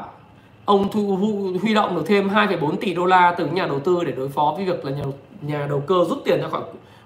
Ông 0.65 0.91
thu 0.91 1.17
hu, 1.21 1.59
huy 1.61 1.73
động 1.73 1.95
được 1.95 2.03
thêm 2.05 2.29
2,4 2.29 2.75
tỷ 2.75 2.93
đô 2.93 3.05
la 3.05 3.35
từ 3.37 3.45
nhà 3.45 3.67
đầu 3.67 3.79
tư 3.79 4.03
để 4.03 4.11
đối 4.11 4.29
phó 4.29 4.53
với 4.57 4.65
việc 4.65 4.85
là 4.85 4.91
nhà 4.91 5.03
nhà 5.41 5.65
đầu 5.69 5.83
cơ 5.87 5.95
rút 6.09 6.21
tiền 6.25 6.41
ra 6.41 6.47
khỏi 6.47 6.61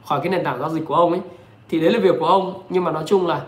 khỏi 0.05 0.19
cái 0.23 0.29
nền 0.29 0.43
tảng 0.43 0.59
giao 0.59 0.69
dịch 0.69 0.85
của 0.85 0.95
ông 0.95 1.11
ấy. 1.11 1.21
Thì 1.69 1.79
đấy 1.79 1.91
là 1.91 1.99
việc 1.99 2.15
của 2.19 2.25
ông 2.25 2.61
nhưng 2.69 2.83
mà 2.83 2.91
nói 2.91 3.03
chung 3.05 3.27
là 3.27 3.41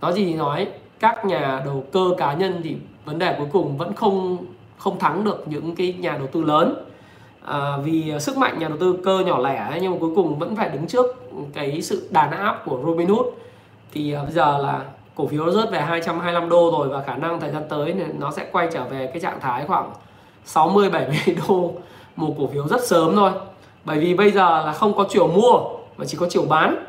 nói 0.00 0.12
gì 0.12 0.24
thì 0.24 0.34
nói 0.34 0.66
các 1.00 1.24
nhà 1.24 1.62
đầu 1.64 1.84
cơ 1.92 2.04
cá 2.18 2.32
nhân 2.32 2.60
thì 2.64 2.76
vấn 3.04 3.18
đề 3.18 3.34
cuối 3.38 3.46
cùng 3.52 3.76
vẫn 3.76 3.94
không 3.94 4.38
không 4.78 4.98
thắng 4.98 5.24
được 5.24 5.48
những 5.48 5.76
cái 5.76 5.94
nhà 5.98 6.16
đầu 6.18 6.26
tư 6.26 6.42
lớn. 6.42 6.84
À, 7.44 7.76
vì 7.84 8.12
sức 8.20 8.36
mạnh 8.36 8.58
nhà 8.58 8.68
đầu 8.68 8.78
tư 8.78 8.96
cơ 9.04 9.18
nhỏ 9.18 9.38
lẻ 9.38 9.78
nhưng 9.82 9.92
mà 9.92 9.98
cuối 10.00 10.10
cùng 10.16 10.38
vẫn 10.38 10.56
phải 10.56 10.68
đứng 10.68 10.86
trước 10.86 11.06
cái 11.54 11.82
sự 11.82 12.08
đàn 12.10 12.30
áp 12.30 12.62
của 12.66 12.80
Robinhood 12.86 13.26
thì 13.92 14.12
à, 14.12 14.22
bây 14.22 14.32
giờ 14.32 14.58
là 14.58 14.82
cổ 15.14 15.26
phiếu 15.26 15.46
nó 15.46 15.52
rớt 15.52 15.70
về 15.70 15.80
225 15.80 16.48
đô 16.48 16.70
rồi 16.78 16.88
và 16.88 17.02
khả 17.02 17.16
năng 17.16 17.40
thời 17.40 17.50
gian 17.50 17.62
tới 17.68 17.94
nó 18.18 18.30
sẽ 18.30 18.46
quay 18.52 18.68
trở 18.72 18.84
về 18.84 19.06
cái 19.06 19.20
trạng 19.20 19.40
thái 19.40 19.64
khoảng 19.66 19.90
60 20.44 20.90
70 20.90 21.18
đô 21.48 21.72
một 22.16 22.34
cổ 22.38 22.46
phiếu 22.46 22.68
rất 22.68 22.86
sớm 22.86 23.16
thôi. 23.16 23.30
Bởi 23.84 23.98
vì 23.98 24.14
bây 24.14 24.30
giờ 24.30 24.62
là 24.66 24.72
không 24.72 24.94
có 24.94 25.06
chiều 25.08 25.28
mua 25.28 25.60
mà 25.96 26.04
chỉ 26.04 26.18
có 26.20 26.26
chiều 26.30 26.42
bán. 26.48 26.84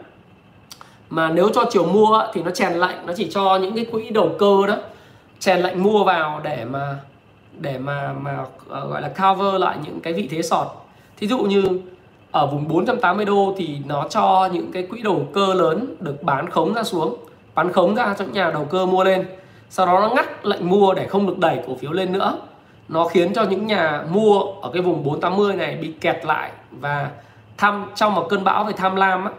Mà 1.09 1.29
nếu 1.29 1.49
cho 1.53 1.65
chiều 1.69 1.85
mua 1.85 2.23
thì 2.33 2.43
nó 2.43 2.51
chèn 2.51 2.73
lệnh 2.73 3.05
nó 3.05 3.13
chỉ 3.17 3.29
cho 3.31 3.57
những 3.57 3.75
cái 3.75 3.85
quỹ 3.85 4.09
đầu 4.09 4.31
cơ 4.39 4.67
đó 4.67 4.75
chèn 5.39 5.59
lệnh 5.59 5.83
mua 5.83 6.03
vào 6.03 6.41
để 6.43 6.65
mà 6.65 6.97
để 7.59 7.77
mà 7.77 8.13
mà 8.13 8.45
ờ, 8.69 8.87
gọi 8.87 9.01
là 9.01 9.09
cover 9.09 9.61
lại 9.61 9.77
những 9.83 9.99
cái 9.99 10.13
vị 10.13 10.27
thế 10.31 10.41
sọt. 10.41 10.67
Thí 11.17 11.27
dụ 11.27 11.39
như 11.39 11.79
ở 12.31 12.47
vùng 12.47 12.67
480 12.67 13.25
đô 13.25 13.55
thì 13.57 13.77
nó 13.85 14.07
cho 14.09 14.49
những 14.53 14.71
cái 14.71 14.83
quỹ 14.83 15.01
đầu 15.01 15.27
cơ 15.33 15.53
lớn 15.53 15.95
được 15.99 16.23
bán 16.23 16.49
khống 16.49 16.73
ra 16.73 16.83
xuống 16.83 17.17
bán 17.55 17.71
khống 17.73 17.95
ra 17.95 18.15
cho 18.19 18.25
nhà 18.25 18.51
đầu 18.51 18.65
cơ 18.65 18.85
mua 18.85 19.03
lên. 19.03 19.25
Sau 19.69 19.85
đó 19.85 19.99
nó 19.99 20.15
ngắt 20.15 20.45
lệnh 20.45 20.69
mua 20.69 20.93
để 20.93 21.07
không 21.07 21.27
được 21.27 21.37
đẩy 21.37 21.59
cổ 21.67 21.75
phiếu 21.75 21.91
lên 21.91 22.11
nữa. 22.11 22.39
Nó 22.89 23.07
khiến 23.07 23.33
cho 23.33 23.43
những 23.43 23.67
nhà 23.67 24.03
mua 24.11 24.41
ở 24.61 24.69
cái 24.73 24.81
vùng 24.81 25.03
480 25.03 25.55
này 25.55 25.77
bị 25.81 25.93
kẹt 26.01 26.25
lại 26.25 26.51
và 26.71 27.09
tham 27.57 27.85
trong 27.95 28.15
một 28.15 28.27
cơn 28.29 28.43
bão 28.43 28.63
về 28.63 28.73
tham 28.77 28.95
lam 28.95 29.25
á, 29.25 29.31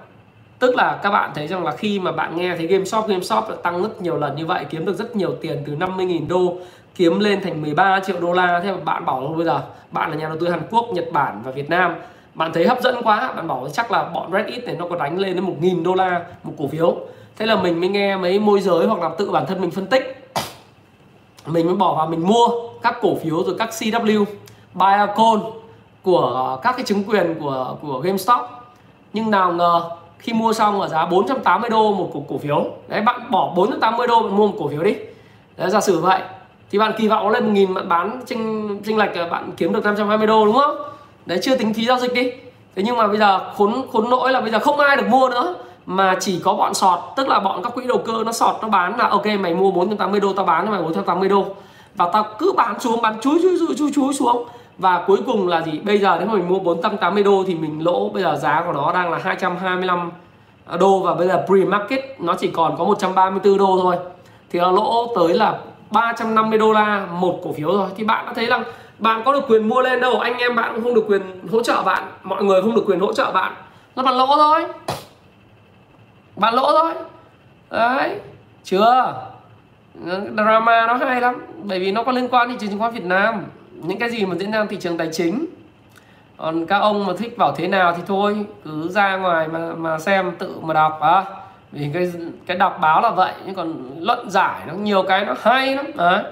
tức 0.58 0.76
là 0.76 1.00
các 1.02 1.10
bạn 1.10 1.30
thấy 1.34 1.46
rằng 1.46 1.64
là 1.64 1.76
khi 1.76 2.00
mà 2.00 2.12
bạn 2.12 2.36
nghe 2.36 2.56
thấy 2.56 2.66
GameStop 2.66 3.08
GameStop 3.08 3.44
tăng 3.62 3.82
rất 3.82 4.02
nhiều 4.02 4.16
lần 4.16 4.36
như 4.36 4.46
vậy 4.46 4.64
kiếm 4.70 4.84
được 4.84 4.98
rất 4.98 5.16
nhiều 5.16 5.34
tiền 5.40 5.62
từ 5.66 5.76
50.000 5.76 6.28
đô 6.28 6.56
kiếm 7.00 7.20
lên 7.20 7.40
thành 7.42 7.62
13 7.62 8.00
triệu 8.00 8.20
đô 8.20 8.32
la. 8.32 8.60
Thế 8.64 8.72
mà 8.72 8.78
bạn 8.84 9.04
bảo 9.04 9.34
bây 9.36 9.44
giờ 9.44 9.60
bạn 9.90 10.10
là 10.10 10.16
nhà 10.16 10.28
đầu 10.28 10.36
tư 10.40 10.48
Hàn 10.48 10.60
Quốc 10.70 10.86
Nhật 10.92 11.04
Bản 11.12 11.40
và 11.44 11.50
Việt 11.50 11.70
Nam. 11.70 11.94
Bạn 12.34 12.52
thấy 12.52 12.66
hấp 12.66 12.80
dẫn 12.80 13.02
quá 13.02 13.32
bạn 13.36 13.48
bảo 13.48 13.68
chắc 13.72 13.92
là 13.92 14.04
bọn 14.04 14.32
Reddit 14.32 14.64
này 14.64 14.76
nó 14.78 14.86
có 14.90 14.96
đánh 14.96 15.18
lên 15.18 15.34
đến 15.34 15.44
một 15.44 15.54
nghìn 15.60 15.82
đô 15.82 15.94
la 15.94 16.24
một 16.42 16.52
cổ 16.58 16.68
phiếu. 16.68 16.96
Thế 17.36 17.46
là 17.46 17.56
mình 17.56 17.80
mới 17.80 17.88
nghe 17.88 18.16
mấy 18.16 18.38
môi 18.38 18.60
giới 18.60 18.86
hoặc 18.86 19.00
là 19.00 19.10
tự 19.18 19.30
bản 19.30 19.46
thân 19.46 19.60
mình 19.60 19.70
phân 19.70 19.86
tích. 19.86 20.32
Mình 21.46 21.66
mới 21.66 21.76
bỏ 21.76 21.94
vào 21.94 22.06
mình 22.06 22.26
mua 22.26 22.48
các 22.82 22.96
cổ 23.02 23.14
phiếu 23.14 23.44
rồi 23.44 23.56
các 23.58 23.68
CW 23.70 24.24
Biacon 24.74 25.40
của 26.02 26.58
các 26.62 26.76
cái 26.76 26.84
chứng 26.86 27.04
quyền 27.04 27.34
của 27.40 27.76
của 27.82 27.98
GameStop. 27.98 28.40
Nhưng 29.12 29.30
nào 29.30 29.52
ngờ 29.52 29.90
khi 30.18 30.32
mua 30.32 30.52
xong 30.52 30.80
ở 30.80 30.88
giá 30.88 31.06
480 31.06 31.70
đô 31.70 31.92
một 31.92 32.10
cổ 32.14 32.24
cổ 32.28 32.38
phiếu. 32.38 32.64
Đấy 32.88 33.00
bạn 33.00 33.30
bỏ 33.30 33.52
480 33.56 34.06
đô 34.06 34.20
bạn 34.20 34.36
mua 34.36 34.46
một 34.46 34.54
cổ 34.58 34.68
phiếu 34.68 34.82
đi. 34.82 34.94
Đấy, 35.56 35.70
giả 35.70 35.80
sử 35.80 36.00
vậy 36.00 36.20
thì 36.70 36.78
bạn 36.78 36.92
kỳ 36.98 37.08
vọng 37.08 37.30
lên 37.30 37.44
1000 37.46 37.74
bạn 37.74 37.88
bán 37.88 38.20
tranh 38.26 38.78
tranh 38.86 38.96
lệch 38.96 39.14
ờ, 39.14 39.28
bạn 39.28 39.50
kiếm 39.56 39.72
được 39.72 39.84
520 39.84 40.26
đô 40.26 40.44
đúng 40.46 40.56
không? 40.56 40.76
Đấy 41.26 41.38
chưa 41.42 41.56
tính 41.56 41.74
phí 41.74 41.84
giao 41.84 41.98
dịch 41.98 42.14
đi. 42.14 42.30
Thế 42.76 42.82
nhưng 42.82 42.96
mà 42.96 43.06
bây 43.06 43.18
giờ 43.18 43.40
khốn 43.56 43.82
khốn 43.92 44.10
nỗi 44.10 44.32
là 44.32 44.40
bây 44.40 44.50
giờ 44.50 44.58
không 44.58 44.78
ai 44.78 44.96
được 44.96 45.08
mua 45.08 45.28
nữa 45.28 45.54
mà 45.86 46.16
chỉ 46.20 46.40
có 46.44 46.54
bọn 46.54 46.74
sọt 46.74 46.98
tức 47.16 47.28
là 47.28 47.40
bọn 47.40 47.62
các 47.62 47.74
quỹ 47.74 47.86
đầu 47.86 47.98
cơ 47.98 48.12
nó 48.26 48.32
sọt 48.32 48.56
nó 48.62 48.68
bán 48.68 48.98
là 48.98 49.08
ok 49.08 49.26
mày 49.40 49.54
mua 49.54 49.70
480 49.70 50.20
đô 50.20 50.32
tao 50.32 50.46
bán 50.46 50.66
cho 50.66 50.72
mày 50.72 50.82
480 50.82 51.28
đô. 51.28 51.44
Và 51.94 52.10
tao 52.12 52.26
cứ 52.38 52.52
bán 52.56 52.80
xuống 52.80 53.02
bán 53.02 53.16
chúi 53.20 53.38
chúi 53.42 53.58
chúi 53.58 53.76
chúi, 53.76 53.90
chúi 53.94 54.14
xuống. 54.14 54.44
Và 54.78 55.04
cuối 55.06 55.18
cùng 55.26 55.48
là 55.48 55.62
gì? 55.62 55.80
Bây 55.84 55.98
giờ 55.98 56.16
nếu 56.18 56.28
mà 56.28 56.34
mình 56.34 56.48
mua 56.48 56.58
480 56.58 57.22
đô 57.22 57.44
thì 57.46 57.54
mình 57.54 57.84
lỗ 57.84 58.08
bây 58.08 58.22
giờ 58.22 58.36
giá 58.36 58.62
của 58.66 58.72
nó 58.72 58.92
đang 58.92 59.10
là 59.10 59.18
225 59.18 60.10
đô. 60.78 60.98
Và 61.00 61.14
bây 61.14 61.28
giờ 61.28 61.44
pre 61.46 61.64
market 61.64 62.00
nó 62.18 62.34
chỉ 62.34 62.48
còn 62.48 62.76
có 62.78 62.84
134 62.84 63.58
đô 63.58 63.78
thôi. 63.82 63.96
Thì 64.50 64.58
nó 64.58 64.70
lỗ 64.70 65.06
tới 65.14 65.34
là 65.34 65.58
350 65.90 66.58
đô 66.58 66.72
la 66.72 67.06
một 67.12 67.40
cổ 67.44 67.52
phiếu 67.52 67.68
rồi. 67.68 67.88
Thì 67.96 68.04
bạn 68.04 68.26
đã 68.26 68.32
thấy 68.34 68.46
rằng 68.46 68.64
bạn 68.98 69.22
có 69.24 69.32
được 69.32 69.44
quyền 69.48 69.68
mua 69.68 69.80
lên 69.80 70.00
đâu, 70.00 70.20
anh 70.20 70.38
em 70.38 70.56
bạn 70.56 70.74
cũng 70.74 70.84
không 70.84 70.94
được 70.94 71.04
quyền 71.08 71.22
hỗ 71.52 71.62
trợ 71.62 71.82
bạn, 71.82 72.02
mọi 72.22 72.44
người 72.44 72.62
không 72.62 72.74
được 72.74 72.84
quyền 72.86 73.00
hỗ 73.00 73.12
trợ 73.12 73.32
bạn. 73.32 73.52
Nó 73.96 74.02
bạn 74.02 74.14
lỗ 74.14 74.26
thôi. 74.26 74.66
Bạn 76.36 76.54
lỗ 76.54 76.72
thôi. 76.72 76.92
Đấy, 77.70 78.20
chưa? 78.64 79.14
Drama 80.36 80.86
nó 80.86 80.94
hay 80.94 81.20
lắm, 81.20 81.46
bởi 81.62 81.78
vì 81.80 81.92
nó 81.92 82.02
có 82.02 82.12
liên 82.12 82.28
quan 82.28 82.48
đến 82.48 82.58
thị 82.58 82.60
trường 82.60 82.70
chứng 82.70 82.78
khoán 82.78 82.92
Việt 82.92 83.04
Nam. 83.04 83.44
Những 83.72 83.98
cái 83.98 84.10
gì 84.10 84.26
mà 84.26 84.36
diễn 84.36 84.50
ra 84.50 84.64
thị 84.64 84.76
trường 84.80 84.96
tài 84.96 85.08
chính. 85.12 85.46
Còn 86.36 86.66
các 86.66 86.78
ông 86.78 87.06
mà 87.06 87.12
thích 87.18 87.38
bảo 87.38 87.52
thế 87.56 87.68
nào 87.68 87.94
thì 87.96 88.02
thôi, 88.06 88.46
cứ 88.64 88.88
ra 88.88 89.16
ngoài 89.16 89.48
mà 89.48 89.58
mà 89.76 89.98
xem, 89.98 90.32
tự 90.38 90.54
mà 90.62 90.74
đọc 90.74 91.00
à 91.00 91.24
vì 91.72 91.90
cái 91.94 92.12
cái 92.46 92.56
đọc 92.56 92.78
báo 92.80 93.00
là 93.00 93.10
vậy 93.10 93.32
nhưng 93.46 93.54
còn 93.54 93.74
luận 94.00 94.30
giải 94.30 94.60
nó 94.66 94.74
nhiều 94.74 95.02
cái 95.02 95.24
nó 95.24 95.34
hay 95.42 95.76
lắm 95.76 95.86
đấy. 95.94 96.22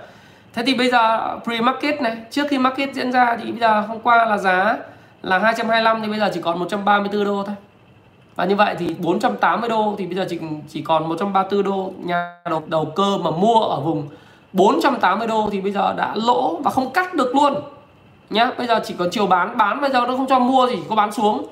Thế 0.55 0.63
thì 0.67 0.75
bây 0.75 0.91
giờ 0.91 1.37
pre 1.45 1.61
market 1.61 2.03
này 2.03 2.17
trước 2.31 2.47
khi 2.51 2.59
market 2.59 2.95
diễn 2.95 3.13
ra 3.13 3.37
thì 3.43 3.51
bây 3.51 3.61
giờ 3.61 3.81
hôm 3.81 4.01
qua 4.01 4.25
là 4.25 4.39
giá 4.39 4.77
là 5.23 5.39
225 5.39 6.03
thì 6.03 6.09
bây 6.09 6.19
giờ 6.19 6.31
chỉ 6.35 6.41
còn 6.41 6.59
134 6.59 7.25
đô 7.25 7.43
thôi. 7.47 7.57
Và 8.37 8.45
như 8.45 8.57
vậy 8.57 8.75
thì 8.79 8.95
480 8.99 9.69
đô 9.69 9.95
thì 9.99 10.07
bây 10.07 10.17
giờ 10.17 10.27
chỉ 10.31 10.39
chỉ 10.69 10.83
còn 10.83 11.09
134 11.09 11.63
đô. 11.63 11.93
Nhà 12.05 12.37
đầu, 12.51 12.63
đầu 12.67 12.85
cơ 12.97 13.19
mà 13.19 13.31
mua 13.31 13.61
ở 13.61 13.81
vùng 13.81 14.09
480 14.53 15.27
đô 15.27 15.49
thì 15.53 15.61
bây 15.61 15.73
giờ 15.73 15.95
đã 15.97 16.13
lỗ 16.15 16.57
và 16.57 16.71
không 16.71 16.91
cắt 16.91 17.15
được 17.15 17.35
luôn. 17.35 17.55
Nhá 18.31 18.51
bây 18.59 18.67
giờ 18.67 18.81
chỉ 18.85 18.95
còn 18.99 19.09
chiều 19.11 19.27
bán 19.27 19.57
bán 19.57 19.81
bây 19.81 19.91
giờ 19.91 20.01
nó 20.01 20.17
không 20.17 20.27
cho 20.27 20.39
mua 20.39 20.67
thì 20.67 20.77
chỉ 20.77 20.83
có 20.89 20.95
bán 20.95 21.13
xuống 21.13 21.47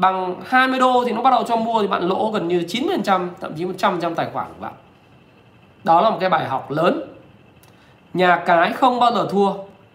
bằng 0.00 0.40
20 0.46 0.78
đô 0.78 1.04
thì 1.06 1.12
nó 1.12 1.22
bắt 1.22 1.30
đầu 1.30 1.44
cho 1.48 1.56
mua 1.56 1.82
thì 1.82 1.88
bạn 1.88 2.02
lỗ 2.02 2.30
gần 2.30 2.48
như 2.48 2.64
9% 2.68 3.28
thậm 3.40 3.52
chí 3.56 3.64
100 3.64 4.00
trăm 4.00 4.14
tài 4.14 4.28
khoản 4.32 4.46
của 4.48 4.60
bạn. 4.60 4.72
Đó 5.84 6.00
là 6.00 6.10
một 6.10 6.16
cái 6.20 6.30
bài 6.30 6.48
học 6.48 6.70
lớn. 6.70 7.00
Nhà 8.14 8.42
cái 8.46 8.72
không 8.72 9.00
bao 9.00 9.12
giờ 9.14 9.28
thua. 9.30 9.52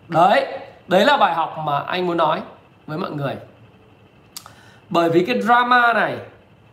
Đấy 0.07 0.45
đấy 0.87 1.05
là 1.05 1.17
bài 1.17 1.33
học 1.33 1.55
mà 1.65 1.79
anh 1.79 2.07
muốn 2.07 2.17
nói 2.17 2.41
với 2.87 2.97
mọi 2.97 3.11
người. 3.11 3.35
Bởi 4.89 5.09
vì 5.09 5.25
cái 5.25 5.41
drama 5.41 5.93
này, 5.93 6.17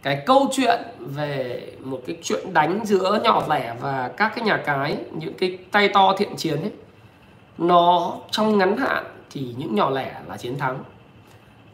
cái 0.03 0.23
câu 0.27 0.49
chuyện 0.53 0.81
về 0.99 1.62
một 1.81 2.01
cái 2.07 2.16
chuyện 2.23 2.53
đánh 2.55 2.81
giữa 2.85 3.21
nhỏ 3.25 3.42
lẻ 3.49 3.75
và 3.81 4.11
các 4.16 4.33
cái 4.37 4.45
nhà 4.45 4.57
cái, 4.57 4.97
những 5.11 5.35
cái 5.35 5.59
tay 5.71 5.88
to 5.88 6.14
thiện 6.18 6.37
chiến 6.37 6.61
ấy, 6.61 6.73
nó 7.59 8.12
trong 8.31 8.59
ngắn 8.59 8.77
hạn 8.77 9.05
thì 9.31 9.55
những 9.57 9.75
nhỏ 9.75 9.90
lẻ 9.90 10.14
là 10.29 10.37
chiến 10.37 10.59
thắng 10.59 10.79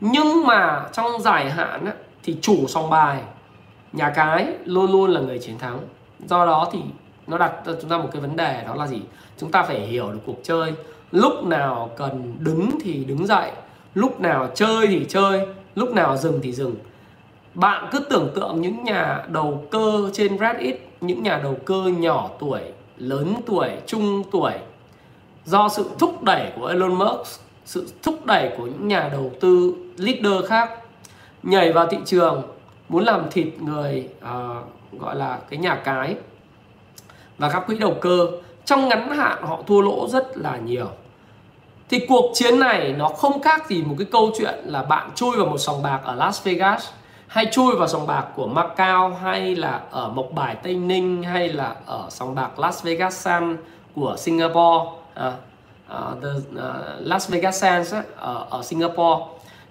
nhưng 0.00 0.46
mà 0.46 0.88
trong 0.92 1.20
dài 1.20 1.50
hạn 1.50 1.84
á, 1.84 1.92
thì 2.22 2.36
chủ 2.40 2.66
sòng 2.66 2.90
bài 2.90 3.22
nhà 3.92 4.10
cái 4.10 4.46
luôn 4.64 4.92
luôn 4.92 5.10
là 5.10 5.20
người 5.20 5.38
chiến 5.38 5.58
thắng. 5.58 5.78
Do 6.26 6.46
đó 6.46 6.68
thì 6.72 6.78
nó 7.26 7.38
đặt 7.38 7.52
cho 7.66 7.72
chúng 7.80 7.90
ta 7.90 7.98
một 7.98 8.08
cái 8.12 8.22
vấn 8.22 8.36
đề 8.36 8.64
đó 8.66 8.74
là 8.74 8.86
gì? 8.86 9.02
Chúng 9.38 9.50
ta 9.50 9.62
phải 9.62 9.80
hiểu 9.80 10.12
được 10.12 10.20
cuộc 10.26 10.40
chơi. 10.42 10.72
Lúc 11.12 11.44
nào 11.44 11.90
cần 11.96 12.34
đứng 12.38 12.70
thì 12.80 13.04
đứng 13.04 13.26
dậy 13.26 13.50
lúc 13.94 14.20
nào 14.20 14.48
chơi 14.54 14.86
thì 14.86 15.06
chơi 15.08 15.46
lúc 15.74 15.94
nào 15.94 16.16
dừng 16.16 16.40
thì 16.42 16.52
dừng. 16.52 16.74
Bạn 17.54 17.88
cứ 17.92 17.98
tưởng 17.98 18.30
tượng 18.34 18.60
những 18.60 18.84
nhà 18.84 19.24
đầu 19.28 19.64
cơ 19.70 20.10
trên 20.12 20.38
Reddit 20.38 20.88
những 21.00 21.22
nhà 21.22 21.40
đầu 21.42 21.56
cơ 21.64 21.82
nhỏ 21.98 22.30
tuổi 22.38 22.60
lớn 22.96 23.34
tuổi 23.46 23.70
trung 23.86 24.22
tuổi. 24.30 24.52
Do 25.44 25.68
sự 25.68 25.90
thúc 25.98 26.22
đẩy 26.22 26.52
của 26.56 26.66
Elon 26.66 26.94
Musk 26.94 27.40
sự 27.64 27.88
thúc 28.02 28.26
đẩy 28.26 28.52
của 28.56 28.66
những 28.66 28.88
nhà 28.88 29.08
đầu 29.12 29.32
tư 29.40 29.74
leader 29.98 30.48
khác 30.48 30.70
nhảy 31.42 31.72
vào 31.72 31.86
thị 31.86 31.96
trường 32.06 32.42
muốn 32.88 33.04
làm 33.04 33.30
thịt 33.30 33.48
người 33.58 34.08
uh, 34.18 35.00
gọi 35.00 35.16
là 35.16 35.38
cái 35.50 35.58
nhà 35.58 35.74
cái 35.84 36.16
và 37.38 37.50
các 37.50 37.66
quỹ 37.66 37.78
đầu 37.78 37.94
cơ. 38.00 38.26
Trong 38.64 38.88
ngắn 38.88 39.10
hạn 39.10 39.38
họ 39.42 39.58
thua 39.66 39.80
lỗ 39.80 40.08
rất 40.08 40.38
là 40.38 40.56
nhiều. 40.56 40.88
Thì 41.88 42.06
cuộc 42.08 42.30
chiến 42.34 42.58
này 42.58 42.94
nó 42.98 43.08
không 43.08 43.42
khác 43.42 43.68
gì 43.68 43.82
một 43.82 43.94
cái 43.98 44.06
câu 44.12 44.30
chuyện 44.38 44.54
là 44.64 44.82
bạn 44.82 45.10
chui 45.14 45.36
vào 45.36 45.46
một 45.46 45.58
sòng 45.58 45.82
bạc 45.82 46.00
ở 46.04 46.14
Las 46.14 46.44
Vegas 46.44 46.88
hay 47.26 47.46
chui 47.52 47.76
vào 47.76 47.88
sòng 47.88 48.06
bạc 48.06 48.24
của 48.34 48.46
Macau 48.46 49.14
hay 49.14 49.56
là 49.56 49.80
ở 49.90 50.08
Mộc 50.08 50.32
Bài 50.32 50.56
Tây 50.62 50.74
Ninh 50.74 51.22
hay 51.22 51.48
là 51.48 51.74
ở 51.86 52.06
sòng 52.10 52.34
bạc 52.34 52.58
Las 52.58 52.84
Vegas 52.84 53.14
Sands 53.14 53.60
của 53.94 54.16
Singapore 54.18 54.84
uh, 54.84 55.32
uh, 55.90 56.22
the, 56.22 56.28
uh, 56.28 57.06
Las 57.06 57.30
Vegas 57.30 57.62
Sands 57.62 57.94
uh, 57.94 58.50
ở 58.50 58.62
Singapore 58.62 59.24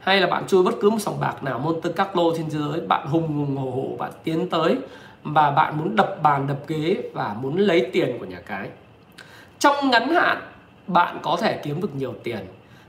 hay 0.07 0.21
là 0.21 0.27
bạn 0.27 0.47
chui 0.47 0.63
bất 0.63 0.75
cứ 0.81 0.89
một 0.89 0.99
sòng 0.99 1.19
bạc 1.19 1.43
nào 1.43 1.59
Monte 1.59 1.89
Carlo 1.91 2.23
trên 2.37 2.49
thế 2.49 2.59
giới 2.59 2.81
bạn 2.81 3.07
hùng 3.07 3.27
hùng 3.27 3.57
hổ 3.57 3.71
hổ 3.71 3.97
bạn 3.97 4.11
tiến 4.23 4.49
tới 4.49 4.75
và 5.23 5.51
bạn 5.51 5.77
muốn 5.77 5.95
đập 5.95 6.15
bàn 6.23 6.47
đập 6.47 6.57
ghế 6.67 6.97
và 7.13 7.35
muốn 7.41 7.57
lấy 7.57 7.89
tiền 7.93 8.19
của 8.19 8.25
nhà 8.25 8.39
cái. 8.45 8.69
Trong 9.59 9.89
ngắn 9.89 10.09
hạn 10.09 10.37
bạn 10.87 11.19
có 11.21 11.37
thể 11.41 11.59
kiếm 11.63 11.81
được 11.81 11.95
nhiều 11.95 12.13
tiền 12.23 12.39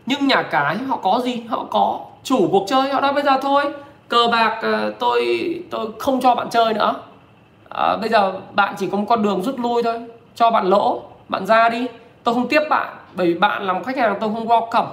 nhưng 0.07 0.27
nhà 0.27 0.43
cái 0.43 0.77
họ 0.77 0.97
có 0.97 1.21
gì? 1.25 1.41
Họ 1.49 1.65
có 1.71 2.01
chủ 2.23 2.49
cuộc 2.51 2.65
chơi 2.69 2.91
họ 2.91 3.01
nói 3.01 3.13
bây 3.13 3.23
giờ 3.23 3.39
thôi 3.43 3.65
cờ 4.09 4.29
bạc 4.33 4.59
ờ, 4.63 4.95
tôi 4.99 5.25
tôi 5.71 5.87
không 5.99 6.21
cho 6.21 6.35
bạn 6.35 6.51
chơi 6.51 6.75
nữa. 6.75 6.95
À, 7.71 7.97
bây 8.01 8.09
giờ 8.09 8.41
bạn 8.53 8.75
chỉ 8.79 8.89
có 8.93 8.99
một 8.99 9.07
con 9.09 9.23
đường 9.23 9.43
rút 9.43 9.59
lui 9.59 9.83
thôi 9.83 10.01
cho 10.35 10.51
bạn 10.51 10.67
lỗ 10.67 11.03
bạn 11.29 11.47
ra 11.47 11.69
đi. 11.69 11.87
Tôi 12.25 12.35
không 12.35 12.49
tiếp 12.49 12.61
bạn 12.71 12.97
bởi 13.15 13.27
vì 13.27 13.39
bạn 13.39 13.63
làm 13.63 13.85
khách 13.85 13.97
hàng 13.97 14.17
tôi 14.21 14.31
không 14.35 14.49
welcome. 14.49 14.87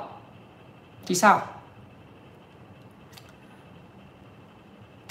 Thì 1.05 1.15
sao? 1.15 1.41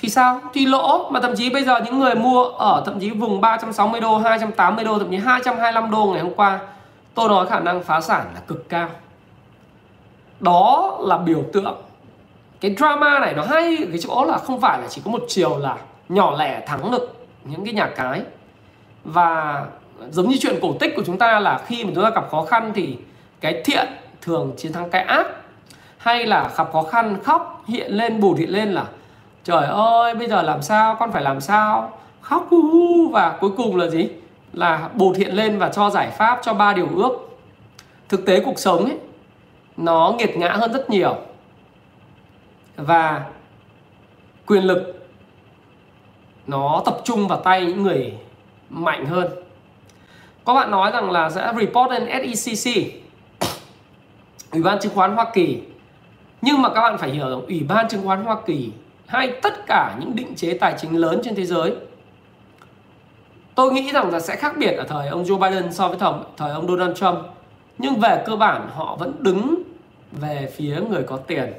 Thì 0.04 0.10
sao? 0.10 0.40
Thì 0.54 0.66
lỗ 0.66 1.10
mà 1.10 1.20
thậm 1.20 1.36
chí 1.36 1.50
bây 1.50 1.64
giờ 1.64 1.80
những 1.84 2.00
người 2.00 2.14
mua 2.14 2.44
ở 2.44 2.82
thậm 2.86 3.00
chí 3.00 3.10
vùng 3.10 3.40
360 3.40 4.00
đô 4.00 4.18
280 4.18 4.84
đô, 4.84 4.98
thậm 4.98 5.10
chí 5.10 5.16
225 5.16 5.90
đô 5.90 6.04
ngày 6.04 6.20
hôm 6.20 6.34
qua, 6.34 6.60
tôi 7.14 7.28
nói 7.28 7.46
khả 7.46 7.60
năng 7.60 7.82
phá 7.82 8.00
sản 8.00 8.26
là 8.34 8.40
cực 8.46 8.68
cao. 8.68 8.88
Đó 10.40 10.96
là 11.00 11.18
biểu 11.18 11.42
tượng. 11.52 11.82
Cái 12.60 12.74
drama 12.78 13.18
này 13.18 13.34
nó 13.34 13.42
hay, 13.42 13.76
cái 13.88 13.98
chỗ 14.00 14.24
là 14.24 14.38
không 14.38 14.60
phải 14.60 14.78
là 14.78 14.86
chỉ 14.88 15.02
có 15.04 15.10
một 15.10 15.22
chiều 15.28 15.58
là 15.58 15.76
nhỏ 16.08 16.36
lẻ 16.38 16.62
thắng 16.66 16.90
được 16.90 17.26
những 17.44 17.64
cái 17.64 17.74
nhà 17.74 17.86
cái. 17.96 18.22
Và 19.04 19.64
giống 20.10 20.28
như 20.28 20.36
chuyện 20.40 20.58
cổ 20.62 20.72
tích 20.80 20.92
của 20.96 21.02
chúng 21.06 21.18
ta 21.18 21.40
là 21.40 21.60
khi 21.66 21.84
mà 21.84 21.90
chúng 21.94 22.04
ta 22.04 22.10
gặp 22.10 22.30
khó 22.30 22.44
khăn 22.44 22.72
thì 22.74 22.96
cái 23.40 23.62
thiện 23.64 23.86
thường 24.22 24.52
chiến 24.56 24.72
thắng 24.72 24.90
cái 24.90 25.02
ác, 25.02 25.26
hay 25.98 26.26
là 26.26 26.50
gặp 26.56 26.72
khó 26.72 26.82
khăn 26.82 27.16
khóc, 27.24 27.62
hiện 27.66 27.92
lên 27.92 28.20
bù 28.20 28.34
hiện 28.34 28.50
lên 28.50 28.72
là 28.72 28.84
trời 29.44 29.66
ơi, 29.66 30.14
bây 30.14 30.28
giờ 30.28 30.42
làm 30.42 30.62
sao? 30.62 30.96
Con 31.00 31.12
phải 31.12 31.22
làm 31.22 31.40
sao? 31.40 31.98
Khóc 32.20 32.48
và 33.12 33.36
cuối 33.40 33.50
cùng 33.56 33.76
là 33.76 33.86
gì? 33.86 34.08
Là 34.52 34.88
bột 34.94 35.16
hiện 35.16 35.34
lên 35.34 35.58
và 35.58 35.68
cho 35.68 35.90
giải 35.90 36.10
pháp 36.10 36.40
cho 36.42 36.54
ba 36.54 36.72
điều 36.72 36.88
ước. 36.94 37.38
Thực 38.08 38.26
tế 38.26 38.40
cuộc 38.40 38.58
sống 38.58 38.84
ấy, 38.84 38.98
nó 39.76 40.14
nghiệt 40.18 40.36
ngã 40.36 40.52
hơn 40.52 40.72
rất 40.72 40.90
nhiều. 40.90 41.16
Và 42.76 43.24
quyền 44.46 44.64
lực, 44.64 45.08
nó 46.46 46.82
tập 46.84 46.96
trung 47.04 47.28
vào 47.28 47.40
tay 47.40 47.64
những 47.64 47.82
người 47.82 48.12
mạnh 48.70 49.06
hơn. 49.06 49.28
Có 50.44 50.54
bạn 50.54 50.70
nói 50.70 50.90
rằng 50.90 51.10
là 51.10 51.30
sẽ 51.30 51.52
report 51.60 51.90
lên 51.90 52.34
SEC 52.34 52.74
Ủy 54.52 54.62
ban 54.62 54.80
chứng 54.80 54.94
khoán 54.94 55.14
Hoa 55.16 55.26
Kỳ. 55.34 55.62
Nhưng 56.42 56.62
mà 56.62 56.68
các 56.68 56.80
bạn 56.80 56.98
phải 56.98 57.10
hiểu 57.10 57.28
rằng 57.28 57.46
Ủy 57.46 57.66
ban 57.68 57.88
chứng 57.88 58.06
khoán 58.06 58.24
Hoa 58.24 58.36
Kỳ 58.46 58.70
hay 59.06 59.32
tất 59.42 59.66
cả 59.66 59.96
những 60.00 60.16
định 60.16 60.34
chế 60.34 60.58
tài 60.58 60.74
chính 60.78 60.96
lớn 60.96 61.20
trên 61.24 61.34
thế 61.34 61.44
giới. 61.44 61.72
Tôi 63.54 63.72
nghĩ 63.72 63.92
rằng 63.92 64.10
là 64.10 64.20
sẽ 64.20 64.36
khác 64.36 64.54
biệt 64.58 64.76
ở 64.76 64.84
thời 64.84 65.08
ông 65.08 65.24
Joe 65.24 65.38
Biden 65.38 65.72
so 65.72 65.88
với 65.88 65.98
thời, 65.98 66.12
thời 66.36 66.50
ông 66.50 66.68
Donald 66.68 66.96
Trump 66.96 67.18
nhưng 67.78 67.94
về 67.94 68.22
cơ 68.26 68.36
bản 68.36 68.68
họ 68.74 68.96
vẫn 68.96 69.12
đứng 69.18 69.62
về 70.12 70.52
phía 70.56 70.80
người 70.90 71.02
có 71.02 71.16
tiền 71.16 71.52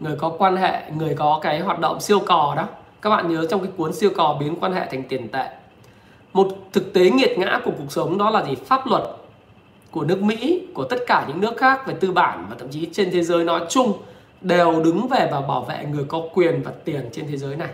người 0.00 0.16
có 0.16 0.28
quan 0.38 0.56
hệ 0.56 0.82
người 0.90 1.14
có 1.14 1.38
cái 1.42 1.60
hoạt 1.60 1.78
động 1.78 2.00
siêu 2.00 2.20
cò 2.20 2.54
đó. 2.56 2.68
Các 3.02 3.10
bạn 3.10 3.28
nhớ 3.28 3.46
trong 3.50 3.60
cái 3.60 3.70
cuốn 3.76 3.92
siêu 3.92 4.10
cò 4.16 4.36
biến 4.40 4.56
quan 4.60 4.72
hệ 4.72 4.86
thành 4.90 5.02
tiền 5.08 5.28
tệ. 5.28 5.48
Một 6.32 6.48
thực 6.72 6.92
tế 6.92 7.10
nghiệt 7.10 7.38
ngã 7.38 7.60
của 7.64 7.70
cuộc 7.78 7.92
sống 7.92 8.18
đó 8.18 8.30
là 8.30 8.44
gì? 8.44 8.54
Pháp 8.54 8.86
luật 8.86 9.02
của 9.90 10.04
nước 10.04 10.22
Mỹ 10.22 10.66
của 10.74 10.84
tất 10.84 10.98
cả 11.06 11.24
những 11.28 11.40
nước 11.40 11.56
khác 11.56 11.86
về 11.86 11.94
tư 12.00 12.12
bản 12.12 12.46
và 12.50 12.56
thậm 12.58 12.68
chí 12.68 12.88
trên 12.92 13.10
thế 13.10 13.22
giới 13.22 13.44
nói 13.44 13.60
chung 13.68 13.92
đều 14.40 14.82
đứng 14.82 15.08
về 15.08 15.28
và 15.32 15.40
bảo 15.40 15.60
vệ 15.60 15.84
người 15.92 16.04
có 16.08 16.22
quyền 16.34 16.62
và 16.62 16.72
tiền 16.84 17.10
trên 17.12 17.26
thế 17.30 17.36
giới 17.36 17.56
này. 17.56 17.68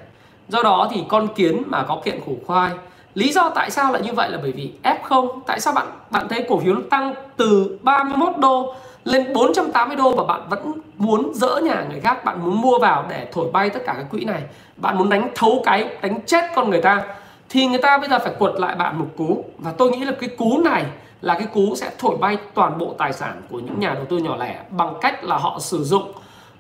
Do 0.49 0.63
đó 0.63 0.89
thì 0.93 1.05
con 1.09 1.29
kiến 1.35 1.63
mà 1.67 1.83
có 1.83 2.01
kiện 2.05 2.21
khổ 2.27 2.33
khoai, 2.47 2.71
lý 3.15 3.33
do 3.33 3.51
tại 3.55 3.71
sao 3.71 3.93
lại 3.93 4.03
như 4.03 4.13
vậy 4.13 4.31
là 4.31 4.39
bởi 4.43 4.53
vì 4.53 4.73
F0 4.83 5.41
tại 5.47 5.61
sao 5.61 5.73
bạn 5.73 5.87
bạn 6.11 6.29
thấy 6.29 6.47
cổ 6.49 6.61
phiếu 6.61 6.75
tăng 6.91 7.15
từ 7.37 7.79
31 7.83 8.33
đô 8.39 8.75
lên 9.05 9.33
480 9.33 9.97
đô 9.97 10.11
và 10.11 10.25
bạn 10.25 10.49
vẫn 10.49 10.73
muốn 10.97 11.35
dỡ 11.35 11.61
nhà 11.63 11.85
người 11.91 12.01
khác, 12.01 12.25
bạn 12.25 12.45
muốn 12.45 12.61
mua 12.61 12.79
vào 12.79 13.05
để 13.09 13.29
thổi 13.33 13.51
bay 13.53 13.71
tất 13.71 13.81
cả 13.87 13.93
cái 13.93 14.05
quỹ 14.11 14.25
này, 14.25 14.43
bạn 14.77 14.99
muốn 14.99 15.11
đánh 15.11 15.29
thấu 15.35 15.63
cái, 15.65 15.89
đánh 16.03 16.21
chết 16.27 16.45
con 16.55 16.71
người 16.71 16.83
ta, 16.83 17.03
thì 17.49 17.67
người 17.67 17.83
ta 17.83 17.99
bây 17.99 18.09
giờ 18.09 18.19
phải 18.19 18.33
quật 18.39 18.55
lại 18.55 18.77
bạn 18.77 18.99
một 18.99 19.07
cú. 19.17 19.45
Và 19.59 19.73
tôi 19.79 19.91
nghĩ 19.91 20.05
là 20.05 20.13
cái 20.21 20.29
cú 20.29 20.59
này 20.59 20.85
là 21.21 21.35
cái 21.35 21.47
cú 21.55 21.75
sẽ 21.77 21.91
thổi 21.99 22.17
bay 22.17 22.37
toàn 22.55 22.79
bộ 22.79 22.95
tài 22.99 23.13
sản 23.13 23.43
của 23.51 23.59
những 23.59 23.81
nhà 23.81 23.95
đầu 23.95 24.05
tư 24.05 24.19
nhỏ 24.19 24.37
lẻ 24.37 24.61
bằng 24.71 24.95
cách 25.01 25.25
là 25.25 25.37
họ 25.37 25.59
sử 25.61 25.85
dụng 25.85 26.13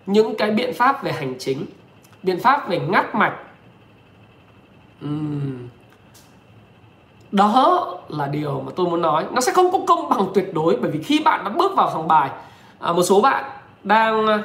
những 0.07 0.35
cái 0.39 0.51
biện 0.51 0.75
pháp 0.75 1.03
về 1.03 1.13
hành 1.13 1.35
chính 1.39 1.67
biện 2.23 2.41
pháp 2.41 2.69
về 2.69 2.79
ngắt 2.79 3.15
mạch. 3.15 3.35
Uhm. 5.05 5.69
đó 7.33 7.87
là 8.09 8.27
điều 8.27 8.61
mà 8.61 8.73
tôi 8.77 8.87
muốn 8.87 9.03
nói. 9.03 9.27
Nó 9.33 9.41
sẽ 9.41 9.53
không 9.53 9.73
có 9.73 9.79
công 9.87 10.09
bằng 10.09 10.27
tuyệt 10.35 10.55
đối 10.55 10.77
bởi 10.77 10.91
vì 10.91 11.03
khi 11.03 11.23
bạn 11.25 11.45
đã 11.45 11.51
bước 11.51 11.73
vào 11.77 11.91
phòng 11.95 12.09
bài 12.09 12.31
à, 12.81 12.93
một 12.93 13.03
số 13.03 13.21
bạn 13.21 13.45
đang 13.83 14.27
à, 14.27 14.43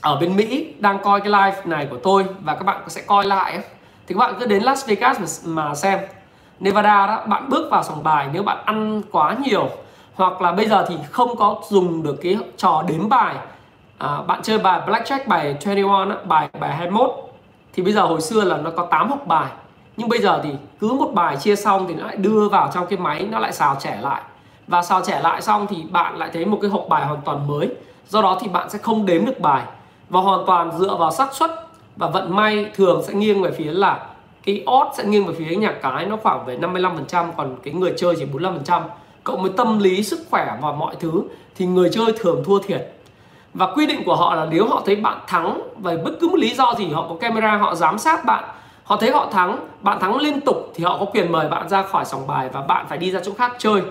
ở 0.00 0.16
bên 0.20 0.36
Mỹ 0.36 0.74
đang 0.78 0.98
coi 0.98 1.20
cái 1.20 1.28
live 1.28 1.62
này 1.64 1.86
của 1.90 1.98
tôi 2.02 2.24
và 2.40 2.54
các 2.54 2.64
bạn 2.64 2.82
sẽ 2.88 3.02
coi 3.06 3.24
lại 3.24 3.58
thì 4.06 4.14
các 4.14 4.18
bạn 4.18 4.34
cứ 4.40 4.46
đến 4.46 4.62
Las 4.62 4.88
Vegas 4.88 5.46
mà, 5.46 5.74
xem. 5.74 5.98
Nevada 6.60 7.06
đó 7.06 7.24
bạn 7.26 7.48
bước 7.48 7.68
vào 7.70 7.82
sòng 7.82 8.02
bài 8.02 8.28
nếu 8.32 8.42
bạn 8.42 8.58
ăn 8.64 9.02
quá 9.10 9.36
nhiều 9.44 9.68
hoặc 10.14 10.42
là 10.42 10.52
bây 10.52 10.68
giờ 10.68 10.86
thì 10.88 10.94
không 11.10 11.36
có 11.36 11.62
dùng 11.68 12.02
được 12.02 12.16
cái 12.22 12.38
trò 12.56 12.84
đếm 12.88 13.08
bài 13.08 13.34
à, 13.98 14.22
bạn 14.22 14.40
chơi 14.42 14.58
bài 14.58 14.80
blackjack 14.86 15.20
bài 15.26 15.56
21 15.64 16.08
á, 16.08 16.16
bài 16.24 16.48
bài 16.60 16.76
21 16.76 17.10
thì 17.72 17.82
bây 17.82 17.92
giờ 17.92 18.02
hồi 18.02 18.20
xưa 18.20 18.44
là 18.44 18.56
nó 18.56 18.70
có 18.70 18.86
8 18.90 19.10
hộp 19.10 19.26
bài. 19.26 19.50
Nhưng 19.96 20.08
bây 20.08 20.18
giờ 20.18 20.40
thì 20.42 20.50
cứ 20.80 20.92
một 20.92 21.10
bài 21.14 21.36
chia 21.36 21.56
xong 21.56 21.86
thì 21.88 21.94
nó 21.94 22.06
lại 22.06 22.16
đưa 22.16 22.48
vào 22.48 22.70
trong 22.74 22.86
cái 22.86 22.98
máy 22.98 23.26
nó 23.30 23.38
lại 23.38 23.52
xào 23.52 23.76
trẻ 23.80 23.98
lại. 24.02 24.22
Và 24.66 24.82
xào 24.82 25.02
trẻ 25.04 25.20
lại 25.22 25.42
xong 25.42 25.66
thì 25.66 25.82
bạn 25.90 26.16
lại 26.16 26.30
thấy 26.32 26.44
một 26.44 26.58
cái 26.62 26.70
hộp 26.70 26.86
bài 26.88 27.06
hoàn 27.06 27.20
toàn 27.24 27.46
mới. 27.46 27.68
Do 28.08 28.22
đó 28.22 28.38
thì 28.40 28.48
bạn 28.48 28.70
sẽ 28.70 28.78
không 28.78 29.06
đếm 29.06 29.24
được 29.24 29.40
bài. 29.40 29.62
Và 30.08 30.20
hoàn 30.20 30.46
toàn 30.46 30.78
dựa 30.78 30.96
vào 30.96 31.10
xác 31.10 31.34
suất 31.34 31.50
và 31.96 32.08
vận 32.08 32.36
may 32.36 32.70
thường 32.74 33.02
sẽ 33.06 33.14
nghiêng 33.14 33.42
về 33.42 33.50
phía 33.50 33.72
là 33.72 34.06
cái 34.44 34.64
odds 34.70 34.98
sẽ 34.98 35.04
nghiêng 35.04 35.26
về 35.26 35.34
phía 35.38 35.56
nhà 35.56 35.72
cái 35.82 36.06
nó 36.06 36.16
khoảng 36.22 36.46
về 36.46 36.56
55% 36.56 37.26
còn 37.36 37.56
cái 37.62 37.74
người 37.74 37.94
chơi 37.96 38.14
chỉ 38.18 38.24
45% 38.32 38.82
cộng 39.24 39.42
với 39.42 39.50
tâm 39.56 39.78
lý 39.78 40.02
sức 40.02 40.20
khỏe 40.30 40.56
và 40.62 40.72
mọi 40.72 40.94
thứ 41.00 41.22
thì 41.56 41.66
người 41.66 41.90
chơi 41.92 42.12
thường 42.18 42.42
thua 42.44 42.58
thiệt 42.58 42.92
và 43.58 43.66
quy 43.66 43.86
định 43.86 44.04
của 44.04 44.16
họ 44.16 44.34
là 44.34 44.46
nếu 44.50 44.66
họ 44.66 44.82
thấy 44.86 44.96
bạn 44.96 45.18
thắng 45.26 45.60
về 45.78 45.96
bất 45.96 46.10
cứ 46.20 46.28
một 46.28 46.38
lý 46.38 46.54
do 46.54 46.74
gì, 46.78 46.88
họ 46.92 47.06
có 47.08 47.14
camera, 47.20 47.56
họ 47.56 47.74
giám 47.74 47.98
sát 47.98 48.24
bạn, 48.24 48.44
họ 48.84 48.96
thấy 48.96 49.10
họ 49.10 49.28
thắng, 49.32 49.58
bạn 49.80 50.00
thắng 50.00 50.16
liên 50.16 50.40
tục 50.40 50.72
thì 50.74 50.84
họ 50.84 50.96
có 51.00 51.04
quyền 51.04 51.32
mời 51.32 51.48
bạn 51.48 51.68
ra 51.68 51.82
khỏi 51.82 52.04
sòng 52.04 52.26
bài 52.26 52.48
và 52.52 52.60
bạn 52.60 52.86
phải 52.88 52.98
đi 52.98 53.10
ra 53.10 53.20
chỗ 53.24 53.32
khác 53.38 53.52
chơi. 53.58 53.82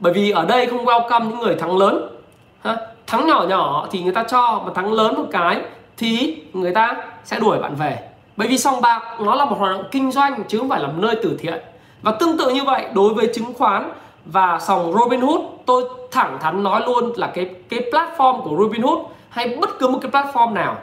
Bởi 0.00 0.12
vì 0.12 0.30
ở 0.30 0.44
đây 0.44 0.66
không 0.66 0.84
welcome 0.84 1.28
những 1.28 1.38
người 1.38 1.54
thắng 1.54 1.78
lớn. 1.78 2.18
Ha? 2.64 2.76
thắng 3.06 3.26
nhỏ 3.26 3.44
nhỏ 3.48 3.86
thì 3.90 4.02
người 4.02 4.12
ta 4.12 4.24
cho, 4.28 4.62
mà 4.66 4.72
thắng 4.74 4.92
lớn 4.92 5.14
một 5.16 5.26
cái 5.30 5.60
thì 5.96 6.42
người 6.52 6.74
ta 6.74 6.96
sẽ 7.24 7.38
đuổi 7.40 7.58
bạn 7.58 7.74
về. 7.74 7.98
Bởi 8.36 8.48
vì 8.48 8.58
sòng 8.58 8.80
bạc 8.80 9.02
nó 9.20 9.34
là 9.34 9.44
một 9.44 9.56
hoạt 9.58 9.76
động 9.76 9.84
kinh 9.90 10.12
doanh 10.12 10.44
chứ 10.48 10.58
không 10.58 10.68
phải 10.68 10.80
là 10.80 10.86
một 10.86 10.94
nơi 10.96 11.16
từ 11.22 11.36
thiện. 11.38 11.58
Và 12.02 12.12
tương 12.12 12.38
tự 12.38 12.50
như 12.50 12.64
vậy, 12.64 12.86
đối 12.94 13.14
với 13.14 13.30
chứng 13.34 13.54
khoán 13.54 13.92
và 14.24 14.58
sòng 14.58 14.92
Robinhood, 14.92 15.40
tôi 15.66 15.84
thẳng 16.20 16.38
thắn 16.40 16.62
nói 16.62 16.82
luôn 16.86 17.12
là 17.16 17.26
cái 17.34 17.50
cái 17.68 17.80
platform 17.92 18.42
của 18.42 18.56
Robinhood 18.62 18.98
hay 19.28 19.56
bất 19.60 19.78
cứ 19.78 19.88
một 19.88 19.98
cái 20.02 20.10
platform 20.10 20.52
nào. 20.52 20.78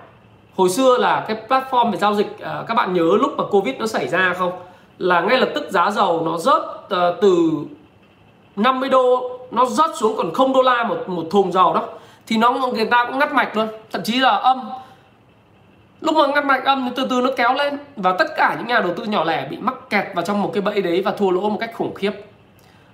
Hồi 0.56 0.70
xưa 0.70 0.98
là 0.98 1.26
cái 1.28 1.38
platform 1.48 1.92
về 1.92 1.98
giao 1.98 2.16
dịch 2.16 2.28
uh, 2.32 2.68
các 2.68 2.74
bạn 2.74 2.94
nhớ 2.94 3.18
lúc 3.20 3.32
mà 3.38 3.44
covid 3.52 3.76
nó 3.80 3.88
xảy 3.88 4.08
ra 4.08 4.34
không? 4.38 4.52
Là 4.98 5.22
ngay 5.22 5.38
lập 5.38 5.50
tức 5.56 5.72
giá 5.72 5.92
dầu 5.92 6.22
nó 6.26 6.38
rớt 6.38 6.62
uh, 6.62 7.22
từ 7.22 7.52
50 8.56 8.90
đô 8.90 9.38
nó 9.52 9.66
rớt 9.66 9.90
xuống 9.96 10.18
còn 10.18 10.34
không 10.34 10.54
đô 10.54 10.62
la 10.62 10.84
một 10.84 10.98
một 11.08 11.24
thùng 11.32 11.52
dầu 11.52 11.74
đó. 11.74 11.84
Thì 12.28 12.38
nó 12.38 12.52
người 12.52 12.86
ta 12.86 13.06
cũng 13.06 13.20
ngắt 13.20 13.34
mạch 13.34 13.58
luôn. 13.58 13.68
Thậm 13.92 14.02
chí 14.04 14.20
là 14.20 14.30
âm 14.30 14.70
lúc 16.02 16.16
mà 16.16 16.28
ngắt 16.28 16.46
mạch 16.46 16.66
âm 16.66 16.86
thì 16.86 16.92
từ 16.96 17.08
từ 17.10 17.22
nó 17.22 17.30
kéo 17.38 17.54
lên. 17.54 17.78
Và 17.96 18.16
tất 18.20 18.28
cả 18.38 18.56
những 18.58 18.68
nhà 18.68 18.80
đầu 18.80 18.94
tư 18.94 19.04
nhỏ 19.04 19.24
lẻ 19.24 19.48
bị 19.50 19.58
mắc 19.58 19.76
kẹt 19.90 20.06
vào 20.16 20.26
trong 20.26 20.42
một 20.42 20.52
cái 20.54 20.62
bẫy 20.62 20.82
đấy 20.82 21.02
và 21.06 21.12
thua 21.12 21.32
lỗ 21.32 21.50
một 21.50 21.58
cách 21.60 21.72
khủng 21.76 21.94
khiếp 21.94 22.12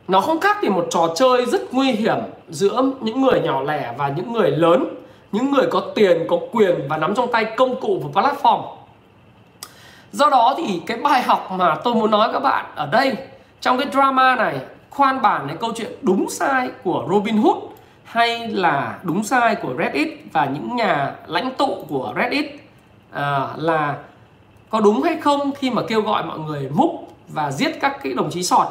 nó 0.07 0.21
không 0.21 0.39
khác 0.39 0.57
gì 0.63 0.69
một 0.69 0.87
trò 0.89 1.09
chơi 1.15 1.45
rất 1.45 1.73
nguy 1.73 1.91
hiểm 1.91 2.17
giữa 2.49 2.83
những 3.01 3.21
người 3.21 3.41
nhỏ 3.41 3.61
lẻ 3.61 3.93
và 3.97 4.07
những 4.07 4.33
người 4.33 4.51
lớn 4.51 5.03
những 5.31 5.51
người 5.51 5.67
có 5.71 5.81
tiền 5.95 6.25
có 6.29 6.37
quyền 6.51 6.87
và 6.89 6.97
nắm 6.97 7.15
trong 7.15 7.31
tay 7.31 7.45
công 7.57 7.81
cụ 7.81 8.01
và 8.03 8.21
platform. 8.21 8.61
Do 10.11 10.29
đó 10.29 10.53
thì 10.57 10.81
cái 10.85 10.97
bài 10.97 11.21
học 11.21 11.51
mà 11.51 11.75
tôi 11.83 11.95
muốn 11.95 12.11
nói 12.11 12.29
các 12.33 12.39
bạn 12.39 12.65
ở 12.75 12.85
đây 12.85 13.17
trong 13.61 13.77
cái 13.77 13.87
drama 13.91 14.35
này 14.35 14.59
khoan 14.89 15.21
bản 15.21 15.47
cái 15.47 15.57
câu 15.59 15.71
chuyện 15.75 15.91
đúng 16.01 16.29
sai 16.29 16.69
của 16.83 17.05
Robin 17.09 17.37
Hood 17.37 17.57
hay 18.03 18.47
là 18.47 18.99
đúng 19.03 19.23
sai 19.23 19.55
của 19.55 19.73
Reddit 19.77 20.19
và 20.33 20.45
những 20.45 20.75
nhà 20.75 21.15
lãnh 21.27 21.51
tụ 21.55 21.85
của 21.89 22.13
Reddit 22.15 22.45
à, 23.11 23.47
là 23.57 23.95
có 24.69 24.79
đúng 24.79 25.01
hay 25.01 25.17
không 25.17 25.51
khi 25.51 25.69
mà 25.69 25.81
kêu 25.87 26.01
gọi 26.01 26.23
mọi 26.23 26.39
người 26.39 26.69
múc 26.73 27.07
và 27.27 27.51
giết 27.51 27.81
các 27.81 28.03
cái 28.03 28.13
đồng 28.13 28.31
chí 28.31 28.43
sọt? 28.43 28.67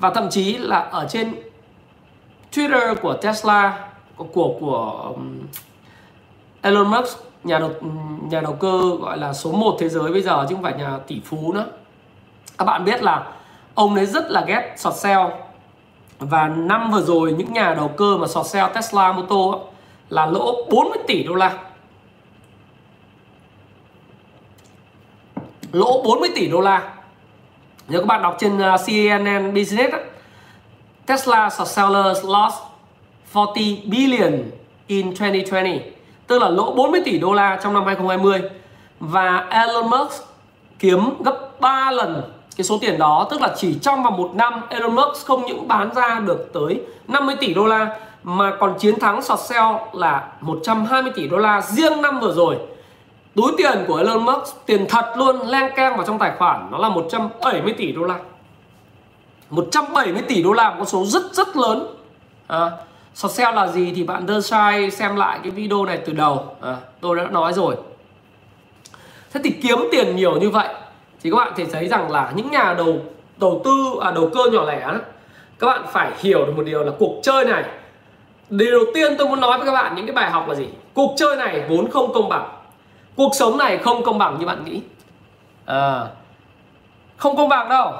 Và 0.00 0.10
thậm 0.10 0.30
chí 0.30 0.58
là 0.58 0.78
ở 0.78 1.06
trên 1.10 1.34
Twitter 2.52 2.94
của 2.94 3.14
Tesla 3.14 3.88
của 4.16 4.24
của, 4.24 4.56
của 4.60 5.12
um, 5.14 5.40
Elon 6.62 6.90
Musk 6.90 7.18
nhà 7.44 7.58
đầu 7.58 7.70
nhà 8.30 8.40
đầu 8.40 8.52
cơ 8.52 8.96
gọi 9.00 9.18
là 9.18 9.32
số 9.32 9.52
1 9.52 9.76
thế 9.80 9.88
giới 9.88 10.12
bây 10.12 10.22
giờ 10.22 10.46
chứ 10.48 10.54
không 10.54 10.62
phải 10.62 10.74
nhà 10.78 10.98
tỷ 11.06 11.20
phú 11.24 11.52
nữa. 11.52 11.66
Các 12.58 12.64
bạn 12.64 12.84
biết 12.84 13.02
là 13.02 13.32
ông 13.74 13.94
ấy 13.94 14.06
rất 14.06 14.30
là 14.30 14.44
ghét 14.46 14.74
sọt 14.76 14.94
sale 14.94 15.36
và 16.18 16.48
năm 16.48 16.90
vừa 16.90 17.02
rồi 17.02 17.32
những 17.32 17.52
nhà 17.52 17.74
đầu 17.74 17.88
cơ 17.88 18.16
mà 18.16 18.26
sọt 18.26 18.46
sale 18.46 18.74
Tesla 18.74 19.12
Moto 19.12 19.58
là 20.08 20.26
lỗ 20.26 20.64
40 20.70 20.98
tỷ 21.06 21.22
đô 21.22 21.34
la. 21.34 21.58
Lỗ 25.72 26.02
40 26.02 26.28
tỷ 26.34 26.48
đô 26.48 26.60
la 26.60 26.94
nếu 27.88 28.00
các 28.00 28.06
bạn 28.06 28.22
đọc 28.22 28.36
trên 28.40 28.58
ờ, 28.58 28.76
CNN 28.76 29.54
Business 29.54 29.94
Tesla 31.06 31.50
sellers 31.50 32.24
lost 32.24 32.56
40 33.34 33.82
billion 33.86 34.50
in 34.86 35.14
2020 35.18 35.80
tức 36.26 36.42
là 36.42 36.48
lỗ 36.48 36.72
40 36.72 37.02
tỷ 37.04 37.18
đô 37.18 37.32
la 37.32 37.58
trong 37.62 37.74
năm 37.74 37.84
2020 37.86 38.42
và 39.00 39.46
Elon 39.50 39.90
Musk 39.90 40.24
kiếm 40.78 41.22
gấp 41.24 41.60
3 41.60 41.90
lần 41.90 42.22
cái 42.56 42.64
số 42.64 42.78
tiền 42.80 42.98
đó, 42.98 43.26
tức 43.30 43.40
là 43.40 43.54
chỉ 43.56 43.74
trong 43.82 44.02
vòng 44.02 44.16
một 44.16 44.30
năm, 44.34 44.62
Elon 44.68 44.94
Musk 44.94 45.26
không 45.26 45.46
những 45.46 45.68
bán 45.68 45.94
ra 45.94 46.20
được 46.20 46.50
tới 46.52 46.80
50 47.08 47.36
tỷ 47.40 47.54
đô 47.54 47.66
la, 47.66 47.96
mà 48.22 48.52
còn 48.60 48.74
chiến 48.78 49.00
thắng 49.00 49.22
sọt 49.22 49.40
sale 49.40 49.78
là 49.92 50.28
120 50.40 51.12
tỷ 51.16 51.28
đô 51.28 51.36
la 51.36 51.60
riêng 51.60 52.02
năm 52.02 52.20
vừa 52.20 52.32
rồi 52.32 52.56
túi 53.34 53.52
tiền 53.58 53.84
của 53.88 53.96
Elon 53.96 54.24
Musk 54.24 54.66
tiền 54.66 54.86
thật 54.88 55.12
luôn 55.16 55.48
len 55.48 55.72
keng 55.76 55.96
vào 55.96 56.06
trong 56.06 56.18
tài 56.18 56.32
khoản 56.38 56.68
nó 56.70 56.78
là 56.78 56.88
170 56.88 57.74
tỷ 57.78 57.92
đô 57.92 58.02
la. 58.02 58.18
170 59.50 60.22
tỷ 60.28 60.42
đô 60.42 60.52
la 60.52 60.70
một 60.70 60.76
con 60.78 60.86
số 60.86 61.04
rất 61.04 61.22
rất 61.32 61.56
lớn. 61.56 61.86
À, 62.46 62.70
short 63.14 63.34
sell 63.34 63.56
là 63.56 63.66
gì 63.66 63.92
thì 63.96 64.02
bạn 64.02 64.26
đơn 64.26 64.42
sai 64.42 64.90
xem 64.90 65.16
lại 65.16 65.38
cái 65.42 65.50
video 65.50 65.84
này 65.84 65.98
từ 66.06 66.12
đầu. 66.12 66.56
À, 66.60 66.76
tôi 67.00 67.16
đã 67.16 67.24
nói 67.24 67.52
rồi. 67.52 67.76
Thế 69.32 69.40
thì 69.44 69.50
kiếm 69.50 69.78
tiền 69.92 70.16
nhiều 70.16 70.40
như 70.40 70.50
vậy 70.50 70.68
thì 71.22 71.30
các 71.30 71.36
bạn 71.36 71.52
thể 71.56 71.64
thấy 71.64 71.88
rằng 71.88 72.10
là 72.10 72.32
những 72.36 72.50
nhà 72.50 72.74
đầu 72.78 73.00
đầu 73.36 73.60
tư 73.64 73.98
à, 74.00 74.10
đầu 74.10 74.30
cơ 74.34 74.40
nhỏ 74.52 74.64
lẻ 74.64 74.92
các 75.58 75.66
bạn 75.66 75.82
phải 75.92 76.10
hiểu 76.18 76.46
được 76.46 76.52
một 76.56 76.62
điều 76.62 76.84
là 76.84 76.92
cuộc 76.98 77.20
chơi 77.22 77.44
này. 77.44 77.64
Điều 78.50 78.70
đầu 78.70 78.84
tiên 78.94 79.14
tôi 79.18 79.28
muốn 79.28 79.40
nói 79.40 79.58
với 79.58 79.66
các 79.66 79.72
bạn 79.72 79.94
những 79.94 80.06
cái 80.06 80.14
bài 80.14 80.30
học 80.30 80.48
là 80.48 80.54
gì? 80.54 80.68
Cuộc 80.94 81.14
chơi 81.16 81.36
này 81.36 81.64
vốn 81.68 81.90
không 81.90 82.12
công 82.12 82.28
bằng 82.28 82.63
cuộc 83.16 83.34
sống 83.34 83.58
này 83.58 83.78
không 83.78 84.04
công 84.04 84.18
bằng 84.18 84.38
như 84.38 84.46
bạn 84.46 84.64
nghĩ. 84.64 84.82
À, 85.64 86.06
không 87.16 87.36
công 87.36 87.48
bằng 87.48 87.68
đâu. 87.68 87.92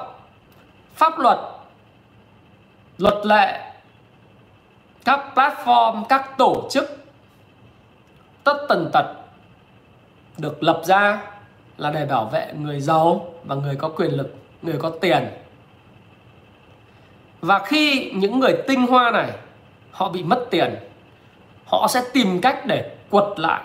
Pháp 0.94 1.18
luật 1.18 1.38
luật 2.98 3.27
lệ 3.27 3.72
các 5.05 5.20
platform 5.35 6.05
các 6.05 6.38
tổ 6.38 6.68
chức 6.70 7.05
tất 8.44 8.66
tần 8.68 8.90
tật 8.92 9.14
được 10.38 10.62
lập 10.62 10.81
ra 10.85 11.22
là 11.77 11.90
để 11.90 12.07
bảo 12.07 12.24
vệ 12.24 12.53
người 12.59 12.81
giàu 12.81 13.35
và 13.44 13.55
người 13.55 13.77
có 13.77 13.88
quyền 13.88 14.11
lực 14.11 14.35
người 14.62 14.79
có 14.79 14.90
tiền. 15.00 15.29
Và 17.40 17.59
khi 17.59 18.12
những 18.14 18.40
người 18.40 18.62
tinh 18.68 18.87
hoa 18.87 19.11
này 19.11 19.31
họ 19.90 20.09
bị 20.09 20.22
mất 20.22 20.46
tiền 20.50 20.74
họ 21.66 21.87
sẽ 21.88 22.03
tìm 22.12 22.40
cách 22.40 22.66
để 22.66 22.96
quật 23.11 23.24
lại 23.37 23.62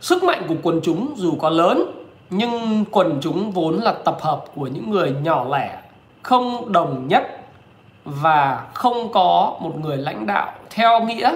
sức 0.00 0.24
mạnh 0.24 0.42
của 0.48 0.54
quần 0.62 0.80
chúng 0.82 1.14
dù 1.16 1.34
có 1.38 1.50
lớn, 1.50 2.06
nhưng 2.30 2.84
quần 2.90 3.18
chúng 3.20 3.50
vốn 3.50 3.76
là 3.76 3.92
tập 3.92 4.18
hợp 4.20 4.44
của 4.54 4.66
những 4.66 4.90
người 4.90 5.14
nhỏ 5.22 5.46
lẻ, 5.50 5.78
không 6.22 6.72
đồng 6.72 7.08
nhất 7.08 7.40
và 8.04 8.66
không 8.74 9.12
có 9.12 9.56
một 9.60 9.72
người 9.80 9.96
lãnh 9.96 10.26
đạo 10.26 10.52
theo 10.70 11.04
nghĩa 11.04 11.34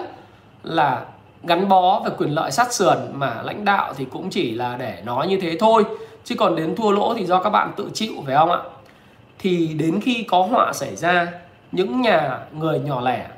là 0.63 1.05
gắn 1.43 1.69
bó 1.69 2.01
về 2.05 2.11
quyền 2.19 2.31
lợi 2.31 2.51
sát 2.51 2.73
sườn 2.73 2.99
mà 3.13 3.43
lãnh 3.43 3.65
đạo 3.65 3.95
thì 3.97 4.05
cũng 4.05 4.31
chỉ 4.31 4.51
là 4.51 4.77
để 4.77 5.03
nói 5.05 5.27
như 5.27 5.41
thế 5.41 5.57
thôi. 5.61 5.85
Chứ 6.25 6.35
còn 6.39 6.57
đến 6.57 6.77
thua 6.77 6.91
lỗ 6.91 7.15
thì 7.15 7.27
do 7.27 7.43
các 7.43 7.51
bạn 7.51 7.73
tự 7.77 7.91
chịu, 7.95 8.13
phải 8.27 8.37
không 8.37 8.51
ạ? 8.51 8.59
Thì 9.39 9.67
đến 9.67 10.01
khi 10.01 10.25
có 10.29 10.43
họa 10.43 10.73
xảy 10.73 10.97
ra, 10.97 11.33
những 11.73 12.01
nhà 12.01 12.39
người 12.59 12.81
nhỏ 12.81 13.01
lẻ 13.01 13.29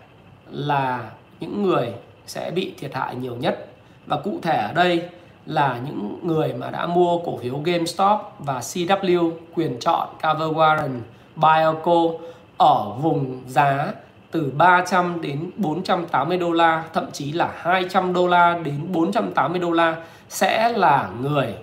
là 0.51 1.11
những 1.41 1.63
người 1.63 1.93
sẽ 2.27 2.51
bị 2.51 2.73
thiệt 2.79 2.95
hại 2.95 3.15
nhiều 3.15 3.37
nhất 3.37 3.72
và 4.07 4.17
cụ 4.17 4.39
thể 4.43 4.57
ở 4.57 4.73
đây 4.73 5.09
là 5.47 5.79
những 5.87 6.19
người 6.23 6.53
mà 6.53 6.71
đã 6.71 6.87
mua 6.87 7.19
cổ 7.19 7.39
phiếu 7.43 7.59
GameStop 7.65 8.21
và 8.39 8.59
CW 8.59 9.31
quyền 9.55 9.81
chọn 9.81 10.09
Cover 10.23 10.57
Warren, 10.57 11.01
Bioco 11.37 12.27
ở 12.57 12.93
vùng 13.01 13.41
giá 13.47 13.93
từ 14.31 14.53
300 14.57 15.21
đến 15.21 15.51
480 15.57 16.39
đô 16.39 16.53
la, 16.53 16.85
thậm 16.93 17.07
chí 17.13 17.33
là 17.33 17.51
200 17.57 18.13
đô 18.13 18.27
la 18.27 18.59
đến 18.65 18.87
480 18.93 19.61
đô 19.61 19.71
la 19.71 19.97
sẽ 20.29 20.73
là 20.73 21.09
người 21.21 21.55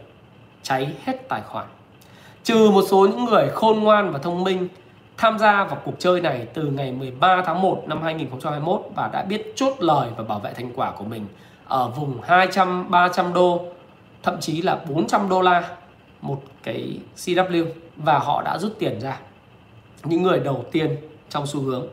cháy 0.63 0.93
hết 1.04 1.30
tài 1.30 1.41
khoản. 1.41 1.65
Trừ 2.43 2.69
một 2.69 2.84
số 2.89 3.08
những 3.08 3.25
người 3.25 3.49
khôn 3.49 3.80
ngoan 3.80 4.12
và 4.12 4.19
thông 4.19 4.43
minh 4.43 4.67
tham 5.17 5.39
gia 5.39 5.63
vào 5.63 5.78
cuộc 5.86 5.99
chơi 5.99 6.21
này 6.21 6.47
từ 6.54 6.63
ngày 6.63 6.91
13 6.91 7.41
tháng 7.45 7.62
1 7.62 7.84
năm 7.88 8.02
2021 8.02 8.82
và 8.95 9.10
đã 9.13 9.23
biết 9.23 9.54
chốt 9.56 9.73
lời 9.80 10.10
và 10.17 10.23
bảo 10.23 10.39
vệ 10.39 10.54
thành 10.54 10.71
quả 10.75 10.91
của 10.91 11.04
mình 11.04 11.25
ở 11.70 11.90
vùng 11.90 12.22
200 12.22 12.92
300 12.92 13.34
đô, 13.34 13.66
thậm 14.24 14.40
chí 14.40 14.62
là 14.62 14.76
400 14.76 15.30
đô 15.30 15.42
la 15.42 15.76
một 16.22 16.42
cái 16.64 17.00
CW 17.16 17.66
và 17.96 18.20
họ 18.20 18.42
đã 18.42 18.58
rút 18.58 18.76
tiền 18.80 19.00
ra. 19.00 19.20
Những 20.04 20.24
người 20.24 20.40
đầu 20.40 20.66
tiên 20.72 20.98
trong 21.30 21.48
xu 21.48 21.62
hướng 21.62 21.88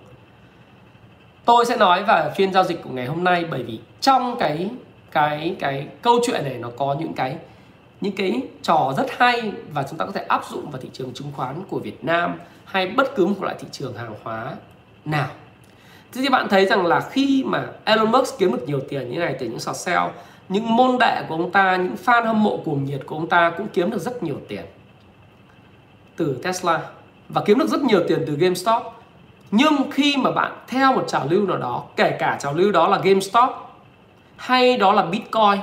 tôi 1.45 1.67
sẽ 1.67 1.77
nói 1.77 2.05
về 2.05 2.33
phiên 2.37 2.53
giao 2.53 2.65
dịch 2.65 2.83
của 2.83 2.91
ngày 2.91 3.07
hôm 3.07 3.25
nay 3.25 3.45
bởi 3.51 3.63
vì 3.63 3.81
trong 4.01 4.37
cái 4.39 4.71
cái 5.11 5.57
cái 5.59 5.89
câu 6.03 6.19
chuyện 6.27 6.45
này 6.45 6.59
nó 6.59 6.71
có 6.77 6.97
những 7.01 7.13
cái 7.13 7.37
những 8.01 8.17
cái 8.17 8.43
trò 8.63 8.95
rất 8.97 9.07
hay 9.19 9.53
và 9.73 9.83
chúng 9.83 9.99
ta 9.99 10.05
có 10.05 10.13
thể 10.13 10.23
áp 10.23 10.43
dụng 10.51 10.71
vào 10.71 10.83
thị 10.83 10.89
trường 10.93 11.15
chứng 11.15 11.33
khoán 11.37 11.63
của 11.69 11.79
Việt 11.79 12.05
Nam 12.05 12.35
hay 12.65 12.87
bất 12.87 13.17
cứ 13.17 13.27
một 13.27 13.43
loại 13.43 13.57
thị 13.59 13.69
trường 13.73 13.97
hàng 13.97 14.15
hóa 14.23 14.57
nào. 15.05 15.29
Thế 16.17 16.23
thì 16.23 16.29
bạn 16.29 16.49
thấy 16.49 16.67
rằng 16.67 16.87
là 16.87 17.01
khi 17.01 17.45
mà 17.47 17.67
Elon 17.85 18.13
Musk 18.13 18.39
kiếm 18.39 18.53
được 18.53 18.65
nhiều 18.67 18.81
tiền 18.89 19.11
như 19.11 19.19
này 19.19 19.37
từ 19.39 19.47
những 19.47 19.61
sọt 19.61 19.77
sell, 19.77 20.03
những 20.49 20.77
môn 20.77 20.99
đệ 21.01 21.23
của 21.29 21.35
ông 21.35 21.51
ta, 21.51 21.77
những 21.77 21.97
fan 22.05 22.25
hâm 22.27 22.43
mộ 22.43 22.57
cuồng 22.65 22.85
nhiệt 22.85 23.01
của 23.07 23.17
ông 23.17 23.29
ta 23.29 23.51
cũng 23.51 23.69
kiếm 23.69 23.91
được 23.91 23.99
rất 23.99 24.23
nhiều 24.23 24.41
tiền 24.49 24.65
từ 26.17 26.41
Tesla 26.43 26.81
và 27.29 27.43
kiếm 27.45 27.59
được 27.59 27.69
rất 27.69 27.83
nhiều 27.83 28.03
tiền 28.09 28.25
từ 28.27 28.37
GameStop. 28.37 28.83
Nhưng 29.51 29.91
khi 29.91 30.17
mà 30.17 30.31
bạn 30.31 30.53
theo 30.69 30.93
một 30.93 31.05
trào 31.09 31.27
lưu 31.31 31.47
nào 31.47 31.57
đó 31.57 31.85
kể 31.97 32.17
cả 32.19 32.39
trào 32.41 32.55
lưu 32.55 32.73
đó 32.73 32.89
là 32.89 32.99
GameStop 32.99 33.51
hay 34.37 34.77
đó 34.77 34.93
là 34.93 35.03
Bitcoin 35.03 35.61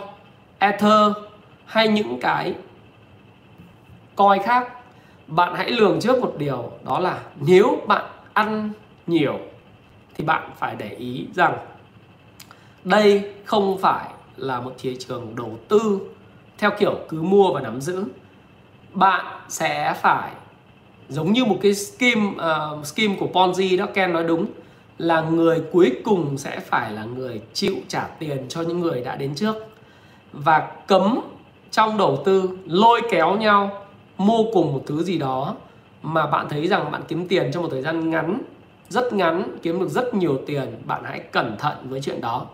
Ether 0.60 1.12
hay 1.66 1.88
những 1.88 2.20
cái 2.20 2.54
coin 4.16 4.44
khác 4.44 4.68
bạn 5.28 5.56
hãy 5.56 5.70
lường 5.70 6.00
trước 6.02 6.22
một 6.22 6.34
điều 6.38 6.72
đó 6.84 7.00
là 7.00 7.20
nếu 7.40 7.78
bạn 7.88 8.06
ăn 8.34 8.70
nhiều 9.08 9.40
thì 10.16 10.24
bạn 10.24 10.50
phải 10.58 10.76
để 10.76 10.90
ý 10.90 11.28
rằng 11.36 11.58
đây 12.84 13.34
không 13.46 13.78
phải 13.78 14.10
là 14.38 14.62
một 14.62 14.74
thị 14.80 14.98
trường 15.00 15.36
đầu 15.36 15.58
tư 15.68 16.00
theo 16.58 16.72
kiểu 16.80 17.00
cứ 17.10 17.22
mua 17.22 17.54
và 17.54 17.62
nắm 17.62 17.82
giữ. 17.82 18.06
Bạn 18.94 19.26
sẽ 19.50 19.94
phải 20.02 20.32
giống 21.10 21.34
như 21.34 21.46
một 21.46 21.58
cái 21.62 21.74
scheme 21.74 22.28
uh, 22.28 22.86
scheme 22.86 23.16
của 23.20 23.28
Ponzi 23.34 23.78
đó 23.78 23.86
Ken 23.94 24.14
nói 24.14 24.24
đúng 24.24 24.46
là 24.98 25.22
người 25.22 25.64
cuối 25.72 25.96
cùng 26.06 26.38
sẽ 26.38 26.60
phải 26.60 26.92
là 26.92 27.04
người 27.04 27.42
chịu 27.54 27.76
trả 27.88 28.08
tiền 28.20 28.46
cho 28.50 28.62
những 28.62 28.80
người 28.80 29.02
đã 29.02 29.16
đến 29.16 29.36
trước. 29.36 29.56
Và 30.34 30.72
cấm 30.88 31.20
trong 31.72 31.98
đầu 31.98 32.22
tư 32.26 32.58
lôi 32.66 33.02
kéo 33.12 33.38
nhau 33.38 33.86
mua 34.18 34.44
cùng 34.54 34.74
một 34.74 34.84
thứ 34.88 35.04
gì 35.04 35.18
đó 35.18 35.56
mà 36.02 36.28
bạn 36.28 36.50
thấy 36.50 36.68
rằng 36.68 36.92
bạn 36.92 37.02
kiếm 37.08 37.28
tiền 37.28 37.52
trong 37.54 37.64
một 37.64 37.70
thời 37.72 37.82
gian 37.82 38.10
ngắn 38.10 38.42
rất 38.94 39.14
ngắn, 39.14 39.58
kiếm 39.62 39.80
được 39.80 39.90
rất 39.90 40.14
nhiều 40.14 40.40
tiền, 40.46 40.82
bạn 40.86 41.02
hãy 41.06 41.20
cẩn 41.20 41.58
thận 41.58 41.76
với 41.84 42.02
chuyện 42.02 42.22
đó. 42.22 42.46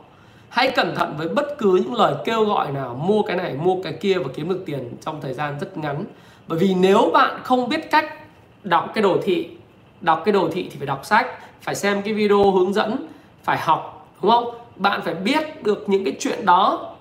Hãy 0.49 0.71
cẩn 0.71 0.95
thận 0.95 1.13
với 1.17 1.27
bất 1.27 1.57
cứ 1.57 1.81
những 1.83 1.93
lời 1.93 2.13
kêu 2.25 2.45
gọi 2.45 2.71
nào, 2.71 3.01
mua 3.07 3.21
cái 3.21 3.37
này, 3.37 3.53
mua 3.53 3.83
cái 3.83 3.93
kia 3.93 4.17
và 4.17 4.29
kiếm 4.35 4.49
được 4.49 4.63
tiền 4.65 4.97
trong 5.01 5.21
thời 5.21 5.33
gian 5.33 5.59
rất 5.59 5.77
ngắn. 5.77 6.03
Bởi 6.47 6.59
vì 6.59 6.73
nếu 6.73 7.11
bạn 7.13 7.39
không 7.43 7.69
biết 7.69 7.91
cách 7.91 8.05
đọc 8.63 8.91
cái 8.93 9.01
đồ 9.01 9.17
thị, 9.23 9.49
đọc 10.01 10.21
cái 10.25 10.31
đồ 10.31 10.49
thị 10.51 10.67
thì 10.71 10.77
phải 10.77 10.87
đọc 10.87 11.05
sách, 11.05 11.27
phải 11.61 11.75
xem 11.75 12.01
cái 12.01 12.13
video 12.13 12.51
hướng 12.51 12.73
dẫn, 12.73 12.95
phải 13.43 13.57
học, 13.57 14.07
đúng 14.21 14.31
không? 14.31 14.45
Bạn 14.75 15.01
phải 15.01 15.13
biết 15.13 15.63
được 15.63 15.89
những 15.89 16.03
cái 16.03 16.13
chuyện 16.19 16.45
đó 16.45 16.95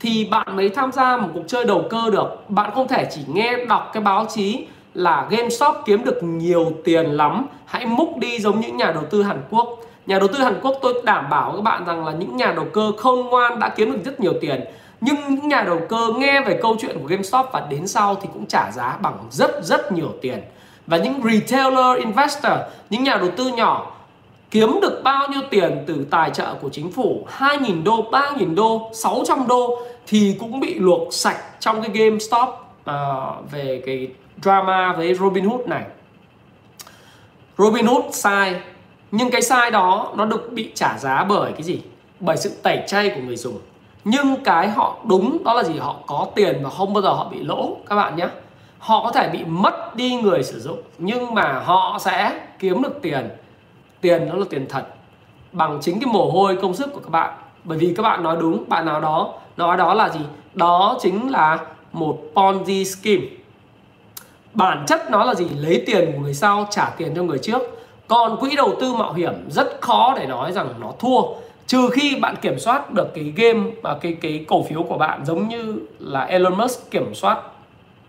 thì 0.00 0.24
bạn 0.24 0.56
mới 0.56 0.68
tham 0.68 0.92
gia 0.92 1.16
một 1.16 1.28
cuộc 1.34 1.44
chơi 1.46 1.64
đầu 1.64 1.84
cơ 1.90 2.10
được. 2.12 2.50
Bạn 2.50 2.70
không 2.74 2.88
thể 2.88 3.08
chỉ 3.14 3.20
nghe 3.28 3.64
đọc 3.68 3.90
cái 3.92 4.02
báo 4.02 4.26
chí 4.34 4.66
là 4.94 5.26
GameStop 5.30 5.76
kiếm 5.84 6.04
được 6.04 6.22
nhiều 6.22 6.72
tiền 6.84 7.06
lắm. 7.06 7.46
Hãy 7.64 7.86
múc 7.86 8.18
đi 8.18 8.38
giống 8.38 8.60
những 8.60 8.76
nhà 8.76 8.92
đầu 8.92 9.04
tư 9.10 9.22
Hàn 9.22 9.42
Quốc. 9.50 9.78
Nhà 10.06 10.18
đầu 10.18 10.28
tư 10.28 10.38
Hàn 10.38 10.60
Quốc 10.62 10.78
tôi 10.82 11.02
đảm 11.04 11.30
bảo 11.30 11.52
các 11.52 11.62
bạn 11.62 11.84
rằng 11.84 12.06
là 12.06 12.12
những 12.12 12.36
nhà 12.36 12.52
đầu 12.56 12.66
cơ 12.72 12.92
khôn 12.98 13.26
ngoan 13.26 13.60
đã 13.60 13.68
kiếm 13.68 13.92
được 13.92 13.98
rất 14.04 14.20
nhiều 14.20 14.32
tiền. 14.40 14.60
Nhưng 15.00 15.16
những 15.28 15.48
nhà 15.48 15.62
đầu 15.62 15.80
cơ 15.88 16.08
nghe 16.16 16.40
về 16.40 16.58
câu 16.62 16.76
chuyện 16.80 16.98
của 17.00 17.06
GameStop 17.06 17.46
và 17.52 17.66
đến 17.70 17.86
sau 17.86 18.14
thì 18.14 18.28
cũng 18.32 18.46
trả 18.46 18.70
giá 18.70 18.98
bằng 19.02 19.18
rất 19.30 19.64
rất 19.64 19.92
nhiều 19.92 20.08
tiền. 20.20 20.42
Và 20.86 20.96
những 20.96 21.20
retailer 21.24 21.98
investor 21.98 22.52
những 22.90 23.02
nhà 23.02 23.16
đầu 23.16 23.30
tư 23.36 23.48
nhỏ 23.48 23.92
kiếm 24.50 24.78
được 24.82 25.00
bao 25.04 25.28
nhiêu 25.28 25.40
tiền 25.50 25.84
từ 25.86 26.06
tài 26.10 26.30
trợ 26.30 26.54
của 26.54 26.68
chính 26.68 26.92
phủ? 26.92 27.26
2.000 27.38 27.84
đô, 27.84 28.10
3.000 28.10 28.54
đô, 28.54 28.90
600 28.92 29.46
đô 29.48 29.78
thì 30.06 30.36
cũng 30.40 30.60
bị 30.60 30.74
luộc 30.74 31.14
sạch 31.14 31.38
trong 31.60 31.82
cái 31.82 31.90
GameStop 31.94 32.48
uh, 32.90 33.50
về 33.50 33.82
cái 33.86 34.08
drama 34.42 34.92
với 34.92 35.14
robin 35.14 35.44
hood 35.44 35.60
này. 35.66 35.84
Robin 37.58 37.86
hood 37.86 38.04
sai, 38.10 38.60
nhưng 39.10 39.30
cái 39.30 39.42
sai 39.42 39.70
đó 39.70 40.12
nó 40.16 40.24
được 40.24 40.52
bị 40.52 40.72
trả 40.74 40.98
giá 40.98 41.24
bởi 41.24 41.52
cái 41.52 41.62
gì? 41.62 41.82
Bởi 42.20 42.36
sự 42.36 42.50
tẩy 42.62 42.82
chay 42.86 43.10
của 43.10 43.20
người 43.20 43.36
dùng. 43.36 43.58
Nhưng 44.04 44.36
cái 44.44 44.68
họ 44.68 44.96
đúng, 45.04 45.44
đó 45.44 45.54
là 45.54 45.62
gì? 45.62 45.78
Họ 45.78 45.96
có 46.06 46.26
tiền 46.34 46.60
và 46.62 46.70
không 46.70 46.94
bao 46.94 47.02
giờ 47.02 47.12
họ 47.12 47.28
bị 47.28 47.42
lỗ, 47.42 47.76
các 47.88 47.96
bạn 47.96 48.16
nhé. 48.16 48.28
Họ 48.78 49.04
có 49.04 49.12
thể 49.12 49.28
bị 49.28 49.44
mất 49.44 49.96
đi 49.96 50.16
người 50.16 50.42
sử 50.42 50.60
dụng, 50.60 50.82
nhưng 50.98 51.34
mà 51.34 51.62
họ 51.64 51.98
sẽ 52.00 52.40
kiếm 52.58 52.82
được 52.82 53.02
tiền. 53.02 53.28
Tiền 54.00 54.28
đó 54.28 54.34
là 54.34 54.44
tiền 54.50 54.66
thật, 54.68 54.86
bằng 55.52 55.78
chính 55.82 56.00
cái 56.00 56.12
mồ 56.12 56.30
hôi, 56.30 56.58
công 56.62 56.74
sức 56.74 56.92
của 56.92 57.00
các 57.00 57.10
bạn. 57.10 57.34
Bởi 57.64 57.78
vì 57.78 57.94
các 57.96 58.02
bạn 58.02 58.22
nói 58.22 58.36
đúng, 58.40 58.64
bạn 58.68 58.86
nào 58.86 59.00
đó, 59.00 59.34
nói 59.56 59.76
đó 59.76 59.94
là 59.94 60.08
gì? 60.08 60.20
Đó 60.54 60.98
chính 61.00 61.30
là 61.30 61.58
một 61.92 62.18
ponzi 62.34 62.84
scheme 62.84 63.26
bản 64.54 64.84
chất 64.86 65.10
nó 65.10 65.24
là 65.24 65.34
gì? 65.34 65.46
Lấy 65.56 65.82
tiền 65.86 66.12
của 66.12 66.20
người 66.20 66.34
sau, 66.34 66.66
trả 66.70 66.90
tiền 66.96 67.12
cho 67.16 67.22
người 67.22 67.38
trước. 67.38 67.62
Còn 68.08 68.36
quỹ 68.36 68.56
đầu 68.56 68.74
tư 68.80 68.94
mạo 68.94 69.12
hiểm 69.12 69.32
rất 69.50 69.80
khó 69.80 70.14
để 70.18 70.26
nói 70.26 70.52
rằng 70.52 70.68
nó 70.80 70.92
thua, 70.98 71.22
trừ 71.66 71.88
khi 71.92 72.16
bạn 72.20 72.34
kiểm 72.42 72.58
soát 72.58 72.92
được 72.92 73.14
cái 73.14 73.24
game 73.36 73.70
và 73.82 73.96
cái 74.00 74.16
cái 74.20 74.44
cổ 74.48 74.62
phiếu 74.62 74.82
của 74.82 74.98
bạn 74.98 75.24
giống 75.24 75.48
như 75.48 75.76
là 75.98 76.24
Elon 76.24 76.58
Musk 76.58 76.90
kiểm 76.90 77.14
soát 77.14 77.38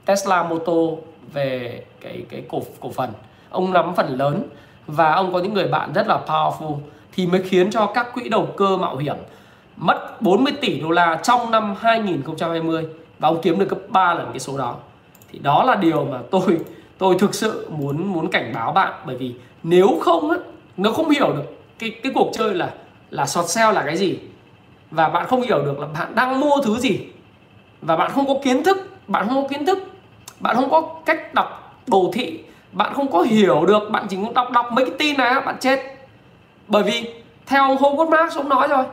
Tesla 0.06 0.44
Motor 0.44 1.00
về 1.34 1.82
cái 2.02 2.24
cái 2.30 2.44
cổ 2.50 2.62
cổ 2.80 2.92
phần. 2.92 3.10
Ông 3.50 3.74
nắm 3.74 3.96
phần 3.96 4.18
lớn 4.18 4.44
và 4.88 5.14
ông 5.14 5.34
có 5.34 5.40
những 5.40 5.54
người 5.54 5.68
bạn 5.68 5.94
rất 5.94 6.08
là 6.08 6.20
powerful 6.28 6.78
thì 7.16 7.28
mới 7.28 7.42
khiến 7.42 7.72
cho 7.72 7.86
các 7.86 8.14
quỹ 8.14 8.30
đầu 8.30 8.48
cơ 8.58 8.78
mạo 8.78 8.98
hiểm 8.98 9.16
mất 9.78 10.22
40 10.22 10.54
tỷ 10.62 10.80
đô 10.80 10.90
la 10.90 11.20
trong 11.24 11.52
năm 11.52 11.76
2020 11.80 12.88
và 13.20 13.30
ông 13.30 13.42
kiếm 13.42 13.60
được 13.60 13.70
gấp 13.70 13.78
3 13.90 14.14
lần 14.14 14.30
cái 14.32 14.40
số 14.40 14.58
đó 14.58 14.76
thì 15.34 15.40
đó 15.40 15.64
là 15.64 15.76
điều 15.76 16.06
mà 16.06 16.20
tôi 16.32 16.58
tôi 16.98 17.16
thực 17.20 17.36
sự 17.36 17.68
muốn 17.70 18.06
muốn 18.06 18.30
cảnh 18.30 18.52
báo 18.56 18.72
bạn. 18.72 18.94
Bởi 19.06 19.18
vì 19.18 19.34
nếu 19.64 20.00
không 20.02 20.30
á, 20.30 20.38
nó 20.78 20.92
không 20.92 21.10
hiểu 21.10 21.34
được 21.34 21.56
cái 21.80 21.90
cái 22.04 22.12
cuộc 22.16 22.32
chơi 22.34 22.54
là 22.54 22.74
là 23.10 23.26
short 23.26 23.50
sale 23.50 23.74
là 23.74 23.84
cái 23.86 23.98
gì. 23.98 24.20
Và 24.92 25.10
bạn 25.10 25.28
không 25.28 25.42
hiểu 25.42 25.62
được 25.66 25.80
là 25.80 25.88
bạn 25.88 26.16
đang 26.16 26.40
mua 26.40 26.62
thứ 26.64 26.80
gì. 26.80 27.00
Và 27.82 27.96
bạn 27.96 28.12
không 28.12 28.28
có 28.28 28.34
kiến 28.44 28.64
thức, 28.64 28.78
bạn 29.08 29.28
không 29.30 29.44
có 29.44 29.48
kiến 29.50 29.66
thức, 29.66 29.80
bạn 30.40 30.56
không 30.56 30.70
có 30.70 30.82
cách 31.06 31.34
đọc 31.34 31.78
đồ 31.88 32.10
thị, 32.14 32.40
bạn 32.72 32.94
không 32.94 33.12
có 33.12 33.22
hiểu 33.22 33.66
được, 33.66 33.90
bạn 33.92 34.06
chỉ 34.10 34.18
muốn 34.18 34.34
đọc 34.34 34.52
đọc 34.52 34.72
mấy 34.72 34.86
cái 34.86 34.96
tin 35.00 35.18
này 35.18 35.42
bạn 35.42 35.56
chết. 35.60 35.80
Bởi 36.68 36.84
vì 36.84 37.14
theo 37.46 37.64
ông 37.64 37.78
Howard 37.78 38.10
Marks 38.10 38.38
ông 38.38 38.50
nói 38.50 38.68
rồi 38.68 38.84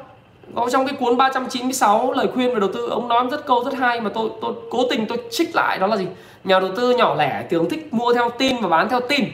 có 0.55 0.71
trong 0.71 0.87
cái 0.87 0.97
cuốn 1.01 1.17
396 1.17 2.13
lời 2.13 2.29
khuyên 2.35 2.55
về 2.55 2.61
đầu 2.61 2.71
tư, 2.75 2.89
ông 2.91 3.09
nói 3.09 3.27
rất 3.31 3.47
câu 3.47 3.65
rất 3.65 3.75
hay 3.75 4.01
mà 4.01 4.11
tôi 4.15 4.31
tôi 4.41 4.53
cố 4.71 4.85
tình 4.91 5.07
tôi 5.07 5.19
trích 5.31 5.57
lại, 5.57 5.79
đó 5.79 5.87
là 5.87 5.97
gì? 5.97 6.07
Nhà 6.45 6.61
đầu 6.61 6.71
tư 6.77 6.91
nhỏ 6.91 7.15
lẻ 7.15 7.45
thường 7.51 7.69
thích 7.69 7.89
mua 7.95 8.15
theo 8.15 8.31
tin 8.39 8.57
và 8.61 8.69
bán 8.69 8.89
theo 8.89 9.01
tin. 9.01 9.25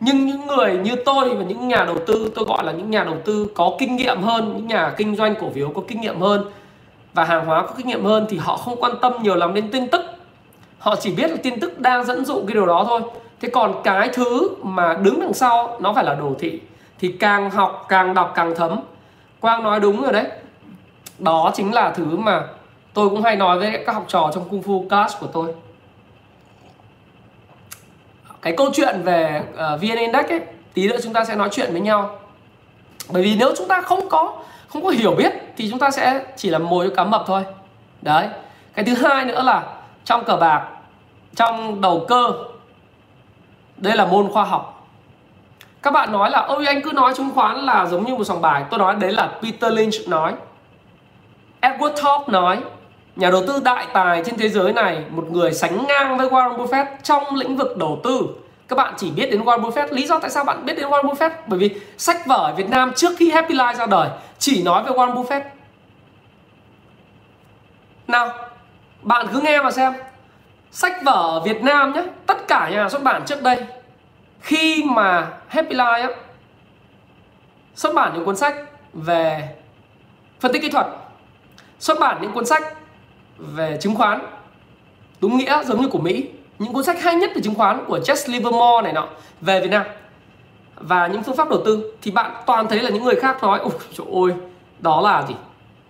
Nhưng 0.00 0.26
những 0.26 0.46
người 0.46 0.78
như 0.82 0.96
tôi 1.04 1.34
và 1.34 1.44
những 1.44 1.68
nhà 1.68 1.84
đầu 1.84 1.96
tư, 2.06 2.32
tôi 2.34 2.44
gọi 2.44 2.64
là 2.64 2.72
những 2.72 2.90
nhà 2.90 3.04
đầu 3.04 3.16
tư 3.24 3.46
có 3.54 3.76
kinh 3.78 3.96
nghiệm 3.96 4.22
hơn, 4.22 4.52
những 4.56 4.66
nhà 4.66 4.94
kinh 4.96 5.16
doanh 5.16 5.34
cổ 5.40 5.50
phiếu 5.54 5.68
có 5.68 5.82
kinh 5.88 6.00
nghiệm 6.00 6.20
hơn 6.20 6.44
và 7.14 7.24
hàng 7.24 7.46
hóa 7.46 7.62
có 7.62 7.72
kinh 7.76 7.86
nghiệm 7.86 8.04
hơn 8.04 8.26
thì 8.28 8.36
họ 8.36 8.56
không 8.56 8.76
quan 8.80 8.92
tâm 9.02 9.12
nhiều 9.22 9.34
lắm 9.34 9.54
đến 9.54 9.70
tin 9.70 9.88
tức. 9.88 10.00
Họ 10.78 10.96
chỉ 10.96 11.14
biết 11.14 11.30
là 11.30 11.36
tin 11.42 11.60
tức 11.60 11.80
đang 11.80 12.04
dẫn 12.04 12.24
dụ 12.24 12.34
cái 12.46 12.54
điều 12.54 12.66
đó 12.66 12.84
thôi. 12.88 13.00
Thế 13.40 13.48
còn 13.52 13.74
cái 13.84 14.08
thứ 14.12 14.48
mà 14.62 14.94
đứng 15.02 15.20
đằng 15.20 15.34
sau, 15.34 15.76
nó 15.80 15.92
phải 15.92 16.04
là 16.04 16.14
đồ 16.14 16.32
thị. 16.38 16.60
Thì 16.98 17.12
càng 17.20 17.50
học, 17.50 17.86
càng 17.88 18.14
đọc, 18.14 18.32
càng 18.34 18.54
thấm. 18.56 18.80
Quang 19.40 19.62
nói 19.62 19.80
đúng 19.80 20.02
rồi 20.02 20.12
đấy 20.12 20.24
đó 21.18 21.52
chính 21.54 21.74
là 21.74 21.90
thứ 21.90 22.16
mà 22.16 22.46
tôi 22.94 23.08
cũng 23.08 23.22
hay 23.22 23.36
nói 23.36 23.58
với 23.58 23.82
các 23.86 23.92
học 23.92 24.04
trò 24.08 24.30
trong 24.34 24.48
kung 24.48 24.62
fu 24.62 24.88
class 24.88 25.20
của 25.20 25.26
tôi. 25.26 25.54
Cái 28.42 28.54
câu 28.56 28.70
chuyện 28.72 29.02
về 29.02 29.42
ờ, 29.56 29.74
uh, 29.74 29.80
vn 29.80 29.96
index 29.96 30.26
ấy 30.28 30.40
tí 30.74 30.88
nữa 30.88 30.96
chúng 31.02 31.12
ta 31.12 31.24
sẽ 31.24 31.36
nói 31.36 31.48
chuyện 31.52 31.72
với 31.72 31.80
nhau. 31.80 32.18
Bởi 33.08 33.22
vì 33.22 33.36
nếu 33.36 33.54
chúng 33.56 33.68
ta 33.68 33.80
không 33.80 34.08
có 34.08 34.32
không 34.68 34.84
có 34.84 34.90
hiểu 34.90 35.14
biết 35.14 35.32
thì 35.56 35.70
chúng 35.70 35.78
ta 35.78 35.90
sẽ 35.90 36.24
chỉ 36.36 36.50
là 36.50 36.58
mồi 36.58 36.88
cho 36.88 36.94
cá 36.94 37.04
mập 37.04 37.24
thôi. 37.26 37.44
Đấy. 38.02 38.28
Cái 38.74 38.84
thứ 38.84 38.94
hai 38.94 39.24
nữa 39.24 39.42
là 39.42 39.62
trong 40.04 40.24
cờ 40.24 40.36
bạc 40.36 40.68
trong 41.36 41.80
đầu 41.80 42.04
cơ 42.08 42.32
đây 43.76 43.96
là 43.96 44.06
môn 44.06 44.28
khoa 44.32 44.44
học. 44.44 44.88
Các 45.82 45.90
bạn 45.90 46.12
nói 46.12 46.30
là 46.30 46.38
ôi 46.38 46.66
anh 46.66 46.82
cứ 46.82 46.92
nói 46.92 47.14
chứng 47.14 47.30
khoán 47.34 47.56
là 47.56 47.86
giống 47.86 48.06
như 48.06 48.14
một 48.14 48.24
sòng 48.24 48.40
bài. 48.40 48.64
Tôi 48.70 48.78
nói 48.78 48.94
đấy 48.94 49.12
là 49.12 49.32
Peter 49.42 49.72
Lynch 49.72 50.08
nói. 50.08 50.34
Edward 51.60 51.96
Thorpe 51.96 52.32
nói 52.32 52.62
nhà 53.16 53.30
đầu 53.30 53.42
tư 53.46 53.60
đại 53.64 53.86
tài 53.92 54.22
trên 54.24 54.36
thế 54.36 54.48
giới 54.48 54.72
này 54.72 55.04
một 55.10 55.30
người 55.30 55.52
sánh 55.52 55.86
ngang 55.86 56.18
với 56.18 56.28
Warren 56.28 56.56
Buffett 56.56 56.86
trong 57.02 57.34
lĩnh 57.34 57.56
vực 57.56 57.76
đầu 57.76 58.00
tư. 58.04 58.20
Các 58.68 58.76
bạn 58.76 58.94
chỉ 58.96 59.10
biết 59.10 59.30
đến 59.30 59.44
Warren 59.44 59.60
Buffett 59.60 59.92
lý 59.92 60.06
do 60.06 60.18
tại 60.18 60.30
sao 60.30 60.44
bạn 60.44 60.64
biết 60.64 60.74
đến 60.76 60.88
Warren 60.88 61.14
Buffett? 61.14 61.30
Bởi 61.46 61.58
vì 61.58 61.70
sách 61.96 62.26
vở 62.26 62.36
ở 62.36 62.54
Việt 62.54 62.68
Nam 62.68 62.92
trước 62.96 63.12
khi 63.18 63.30
Happy 63.30 63.54
Life 63.54 63.74
ra 63.74 63.86
đời 63.86 64.08
chỉ 64.38 64.62
nói 64.62 64.82
về 64.82 64.90
Warren 64.90 65.14
Buffett. 65.14 65.40
Nào 68.08 68.34
bạn 69.02 69.26
cứ 69.32 69.40
nghe 69.40 69.62
mà 69.62 69.70
xem. 69.70 69.92
Sách 70.70 71.02
vở 71.04 71.12
ở 71.12 71.40
Việt 71.40 71.62
Nam 71.62 71.92
nhé 71.92 72.02
tất 72.26 72.48
cả 72.48 72.68
nhà 72.72 72.88
xuất 72.88 73.02
bản 73.02 73.22
trước 73.26 73.42
đây 73.42 73.58
khi 74.40 74.84
mà 74.84 75.26
Happy 75.48 75.76
Life 75.76 76.02
á, 76.02 76.08
xuất 77.74 77.94
bản 77.94 78.12
những 78.14 78.24
cuốn 78.24 78.36
sách 78.36 78.54
về 78.92 79.48
phân 80.40 80.52
tích 80.52 80.62
kỹ 80.62 80.70
thuật 80.70 80.86
xuất 81.78 82.00
bản 82.00 82.18
những 82.22 82.32
cuốn 82.32 82.46
sách 82.46 82.62
về 83.38 83.78
chứng 83.80 83.94
khoán, 83.94 84.20
đúng 85.20 85.38
nghĩa 85.38 85.64
giống 85.64 85.82
như 85.82 85.88
của 85.88 85.98
Mỹ. 85.98 86.28
Những 86.58 86.72
cuốn 86.72 86.84
sách 86.84 87.02
hay 87.02 87.14
nhất 87.14 87.30
về 87.34 87.42
chứng 87.42 87.54
khoán 87.54 87.84
của 87.88 87.98
Jess 87.98 88.32
Livermore 88.32 88.82
này 88.82 88.92
nọ, 88.92 89.08
về 89.40 89.60
Việt 89.60 89.70
Nam. 89.70 89.86
Và 90.76 91.06
những 91.06 91.22
phương 91.22 91.36
pháp 91.36 91.50
đầu 91.50 91.62
tư, 91.64 91.92
thì 92.02 92.10
bạn 92.10 92.30
toàn 92.46 92.68
thấy 92.68 92.80
là 92.80 92.90
những 92.90 93.04
người 93.04 93.16
khác 93.16 93.42
nói, 93.42 93.58
ôi, 93.58 93.72
trời 93.92 94.06
ơi, 94.12 94.32
đó 94.78 95.00
là 95.00 95.24
gì? 95.28 95.34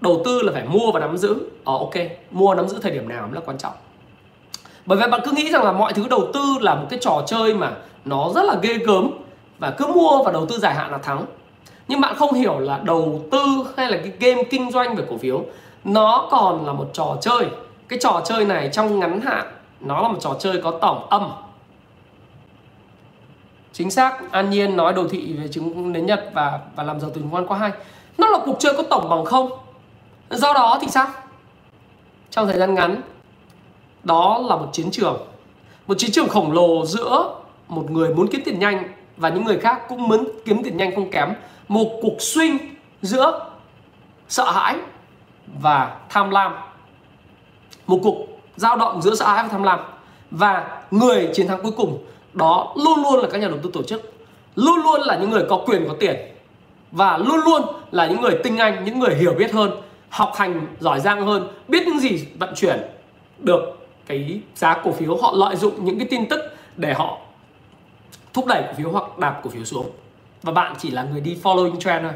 Đầu 0.01 0.23
tư 0.25 0.43
là 0.43 0.53
phải 0.53 0.65
mua 0.65 0.93
và 0.93 1.01
nắm 1.01 1.17
giữ. 1.17 1.37
Ờ 1.65 1.79
ok, 1.79 1.95
mua, 2.31 2.55
nắm 2.55 2.69
giữ 2.69 2.79
thời 2.83 2.93
điểm 2.93 3.09
nào 3.09 3.23
mới 3.23 3.35
là 3.35 3.41
quan 3.47 3.59
trọng. 3.59 3.73
Bởi 4.87 4.99
vì 4.99 5.11
bạn 5.11 5.21
cứ 5.25 5.31
nghĩ 5.31 5.51
rằng 5.51 5.65
là 5.65 5.73
mọi 5.73 5.93
thứ 5.93 6.09
đầu 6.11 6.29
tư 6.35 6.45
là 6.61 6.75
một 6.75 6.87
cái 6.91 6.99
trò 7.03 7.23
chơi 7.27 7.55
mà 7.55 7.73
nó 8.05 8.31
rất 8.35 8.45
là 8.45 8.57
ghê 8.63 8.75
gớm 8.75 9.11
và 9.59 9.71
cứ 9.71 9.87
mua 9.87 10.23
và 10.25 10.33
đầu 10.33 10.47
tư 10.47 10.59
dài 10.59 10.75
hạn 10.75 10.93
là 10.93 10.99
thắng. 10.99 11.25
Nhưng 11.89 12.01
bạn 12.01 12.15
không 12.17 12.33
hiểu 12.33 12.59
là 12.59 12.81
đầu 12.85 13.25
tư 13.31 13.41
hay 13.77 13.91
là 13.91 13.97
cái 13.97 14.13
game 14.21 14.43
kinh 14.51 14.71
doanh 14.71 14.97
về 14.97 15.05
cổ 15.11 15.17
phiếu 15.17 15.45
nó 15.87 16.29
còn 16.31 16.67
là 16.67 16.73
một 16.73 16.91
trò 16.93 17.17
chơi. 17.21 17.47
Cái 17.89 17.99
trò 18.03 18.23
chơi 18.25 18.45
này 18.45 18.71
trong 18.73 19.01
ngắn 19.01 19.21
hạn, 19.21 19.47
nó 19.81 20.03
là 20.03 20.09
một 20.09 20.19
trò 20.21 20.37
chơi 20.39 20.61
có 20.65 20.71
tổng 20.71 21.09
âm. 21.09 21.31
Chính 23.73 23.91
xác, 23.91 24.33
an 24.33 24.51
nhiên 24.51 24.77
nói 24.77 24.93
đồ 24.93 25.09
thị 25.11 25.33
về 25.33 25.49
chứng 25.49 25.93
nến 25.93 26.07
nhật 26.07 26.31
và 26.35 26.61
và 26.77 26.83
làm 26.83 27.01
giàu 27.01 27.11
từ 27.15 27.21
chứng 27.21 27.31
khoán 27.31 27.47
quá 27.47 27.59
hay. 27.59 27.73
Nó 28.19 28.27
là 28.27 28.39
cuộc 28.45 28.57
chơi 28.59 28.75
có 28.77 28.83
tổng 28.83 29.09
bằng 29.09 29.25
không? 29.25 29.51
Do 30.31 30.53
đó 30.53 30.79
thì 30.81 30.89
sao? 30.89 31.07
Trong 32.31 32.47
thời 32.47 32.59
gian 32.59 32.75
ngắn, 32.75 33.01
đó 34.03 34.39
là 34.49 34.57
một 34.57 34.69
chiến 34.73 34.91
trường. 34.91 35.27
Một 35.87 35.99
chiến 35.99 36.11
trường 36.13 36.29
khổng 36.29 36.53
lồ 36.53 36.87
giữa 36.87 37.35
một 37.69 37.91
người 37.91 38.15
muốn 38.15 38.27
kiếm 38.27 38.41
tiền 38.45 38.59
nhanh 38.59 38.93
và 39.17 39.29
những 39.29 39.45
người 39.45 39.59
khác 39.59 39.83
cũng 39.89 40.09
muốn 40.09 40.29
kiếm 40.45 40.63
tiền 40.63 40.77
nhanh 40.77 40.95
không 40.95 41.11
kém. 41.11 41.33
Một 41.69 41.91
cuộc 42.03 42.17
swing 42.19 42.59
giữa 43.03 43.51
sợ 44.29 44.51
hãi 44.51 44.77
và 45.63 45.97
tham 46.09 46.31
lam. 46.31 46.55
Một 47.87 47.99
cuộc 48.03 48.17
giao 48.57 48.77
động 48.77 49.03
giữa 49.03 49.15
sợ 49.15 49.27
hãi 49.27 49.43
và 49.43 49.49
tham 49.49 49.63
lam. 49.63 49.81
Và 50.31 50.83
người 50.91 51.31
chiến 51.35 51.49
thắng 51.49 51.63
cuối 51.63 51.73
cùng 51.77 52.05
đó 52.33 52.75
luôn 52.77 53.03
luôn 53.03 53.21
là 53.21 53.29
các 53.33 53.39
nhà 53.39 53.49
đầu 53.49 53.59
tư 53.63 53.71
tổ 53.73 53.83
chức. 53.83 54.13
Luôn 54.55 54.79
luôn 54.83 55.01
là 55.01 55.17
những 55.17 55.31
người 55.31 55.45
có 55.49 55.63
quyền, 55.67 55.89
có 55.89 55.95
tiền. 56.01 56.17
Và 56.93 57.19
luôn 57.19 57.41
luôn 57.45 57.63
là 57.91 58.07
những 58.07 58.21
người 58.21 58.39
tinh 58.45 58.59
anh, 58.59 58.85
những 58.85 58.99
người 58.99 59.15
hiểu 59.15 59.35
biết 59.39 59.53
hơn, 59.53 59.71
học 60.09 60.33
hành 60.37 60.67
giỏi 60.81 61.01
giang 61.01 61.27
hơn, 61.27 61.49
biết 61.69 61.87
những 61.87 61.99
gì 61.99 62.27
vận 62.39 62.55
chuyển 62.55 62.83
được 63.39 63.61
cái 64.07 64.41
giá 64.55 64.75
cổ 64.85 64.93
phiếu. 64.93 65.17
Họ 65.17 65.33
lợi 65.37 65.57
dụng 65.57 65.85
những 65.85 65.99
cái 65.99 66.09
tin 66.11 66.29
tức 66.29 66.41
để 66.77 66.95
họ 66.95 67.19
thúc 68.33 68.47
đẩy 68.47 68.63
cổ 68.63 68.73
phiếu 68.77 68.91
hoặc 68.91 69.19
đạp 69.19 69.41
cổ 69.43 69.51
phiếu 69.51 69.65
xuống. 69.65 69.91
Và 70.43 70.53
bạn 70.53 70.75
chỉ 70.79 70.91
là 70.91 71.03
người 71.03 71.21
đi 71.21 71.39
following 71.43 71.81
trend 71.81 72.03
thôi 72.03 72.13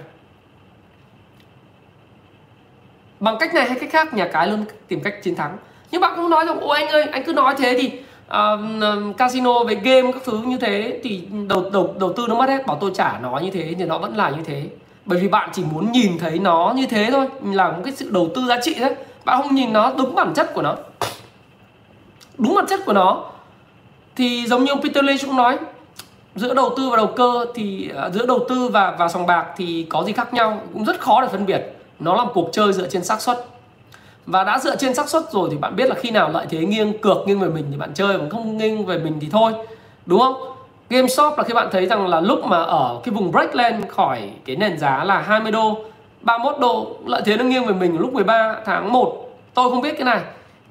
bằng 3.21 3.37
cách 3.41 3.55
này 3.55 3.64
hay 3.68 3.79
cách 3.79 3.91
khác 3.93 4.14
nhà 4.14 4.29
cái 4.33 4.47
luôn 4.47 4.64
tìm 4.89 5.01
cách 5.01 5.23
chiến 5.23 5.35
thắng. 5.35 5.57
Nhưng 5.91 6.01
bạn 6.01 6.12
cũng 6.16 6.31
nói 6.31 6.45
rằng 6.47 6.61
ôi 6.61 6.79
anh 6.79 6.89
ơi 6.89 7.03
anh 7.12 7.25
cứ 7.25 7.33
nói 7.33 7.55
thế 7.59 7.79
thì 7.81 7.93
uh, 8.27 9.16
casino 9.16 9.64
về 9.64 9.75
game 9.75 10.12
các 10.12 10.23
thứ 10.25 10.39
như 10.47 10.59
thế 10.59 11.01
thì 11.05 11.23
đầu 11.49 11.71
đầu 11.73 11.95
đầu 12.01 12.12
tư 12.12 12.27
nó 12.29 12.35
mất 12.35 12.49
hết 12.49 12.66
bảo 12.66 12.77
tôi 12.81 12.91
trả 12.95 13.18
nó 13.23 13.39
như 13.39 13.51
thế 13.51 13.75
thì 13.79 13.85
nó 13.85 13.99
vẫn 13.99 14.16
là 14.16 14.31
như 14.31 14.43
thế. 14.45 14.66
Bởi 15.05 15.18
vì 15.18 15.29
bạn 15.29 15.51
chỉ 15.53 15.62
muốn 15.73 15.93
nhìn 15.93 16.18
thấy 16.18 16.39
nó 16.39 16.73
như 16.77 16.87
thế 16.87 17.09
thôi 17.11 17.29
là 17.45 17.71
một 17.71 17.81
cái 17.85 17.93
sự 17.93 18.11
đầu 18.11 18.31
tư 18.35 18.43
giá 18.49 18.61
trị 18.62 18.75
đấy. 18.75 18.95
Bạn 19.25 19.43
không 19.43 19.55
nhìn 19.55 19.73
nó 19.73 19.93
đúng 19.99 20.14
bản 20.14 20.33
chất 20.35 20.55
của 20.55 20.62
nó. 20.62 20.77
Đúng 22.39 22.55
bản 22.55 22.66
chất 22.66 22.81
của 22.87 22.93
nó. 22.93 23.25
Thì 24.16 24.47
giống 24.47 24.64
như 24.64 24.73
ông 24.73 24.83
Peter 24.83 25.05
Lynch 25.05 25.21
cũng 25.27 25.37
nói 25.37 25.59
giữa 26.35 26.55
đầu 26.55 26.75
tư 26.77 26.91
và 26.91 26.97
đầu 26.97 27.07
cơ 27.07 27.47
thì 27.55 27.91
uh, 28.07 28.14
giữa 28.14 28.27
đầu 28.27 28.47
tư 28.49 28.68
và 28.68 28.97
và 28.99 29.09
sòng 29.09 29.27
bạc 29.27 29.47
thì 29.57 29.87
có 29.89 30.05
gì 30.05 30.12
khác 30.12 30.35
nhau 30.35 30.61
cũng 30.73 30.85
rất 30.85 31.01
khó 31.01 31.23
để 31.23 31.29
phân 31.29 31.47
biệt 31.47 31.77
nó 32.01 32.16
là 32.16 32.24
một 32.24 32.30
cuộc 32.34 32.48
chơi 32.53 32.72
dựa 32.72 32.88
trên 32.88 33.05
xác 33.05 33.20
suất. 33.20 33.44
Và 34.26 34.44
đã 34.44 34.59
dựa 34.59 34.76
trên 34.76 34.94
xác 34.94 35.09
suất 35.09 35.22
rồi 35.32 35.48
thì 35.51 35.57
bạn 35.57 35.76
biết 35.76 35.88
là 35.88 35.94
khi 35.94 36.11
nào 36.11 36.30
lợi 36.32 36.46
thế 36.51 36.59
nghiêng 36.59 36.98
cược 36.98 37.16
nghiêng 37.26 37.40
về 37.40 37.48
mình 37.48 37.66
thì 37.70 37.76
bạn 37.76 37.90
chơi, 37.94 38.18
còn 38.18 38.30
không 38.30 38.59
nghiêng 38.59 38.86
về 38.86 38.98
mình 38.98 39.18
thì 39.20 39.28
thôi. 39.32 39.53
Đúng 40.07 40.20
không? 40.20 40.34
GameStop 40.90 41.38
là 41.38 41.44
khi 41.44 41.55
bạn 41.55 41.68
thấy 41.72 41.86
rằng 41.86 42.07
là 42.07 42.20
lúc 42.20 42.44
mà 42.44 42.62
ở 42.62 43.01
cái 43.05 43.14
vùng 43.14 43.32
break 43.32 43.55
lên 43.55 43.88
khỏi 43.88 44.30
cái 44.44 44.57
nền 44.57 44.78
giá 44.78 45.05
là 45.05 45.18
20 45.18 45.53
đô 45.53 45.78
31 46.20 46.61
đô, 46.61 46.96
lợi 47.07 47.22
thế 47.24 47.36
nó 47.36 47.44
nghiêng 47.44 47.64
về 47.64 47.74
mình 47.74 47.98
lúc 47.98 48.12
13 48.12 48.57
tháng 48.64 48.92
1 48.92 49.30
tôi 49.55 49.70
không 49.70 49.80
biết 49.80 49.92
cái 49.92 50.05
này. 50.05 50.20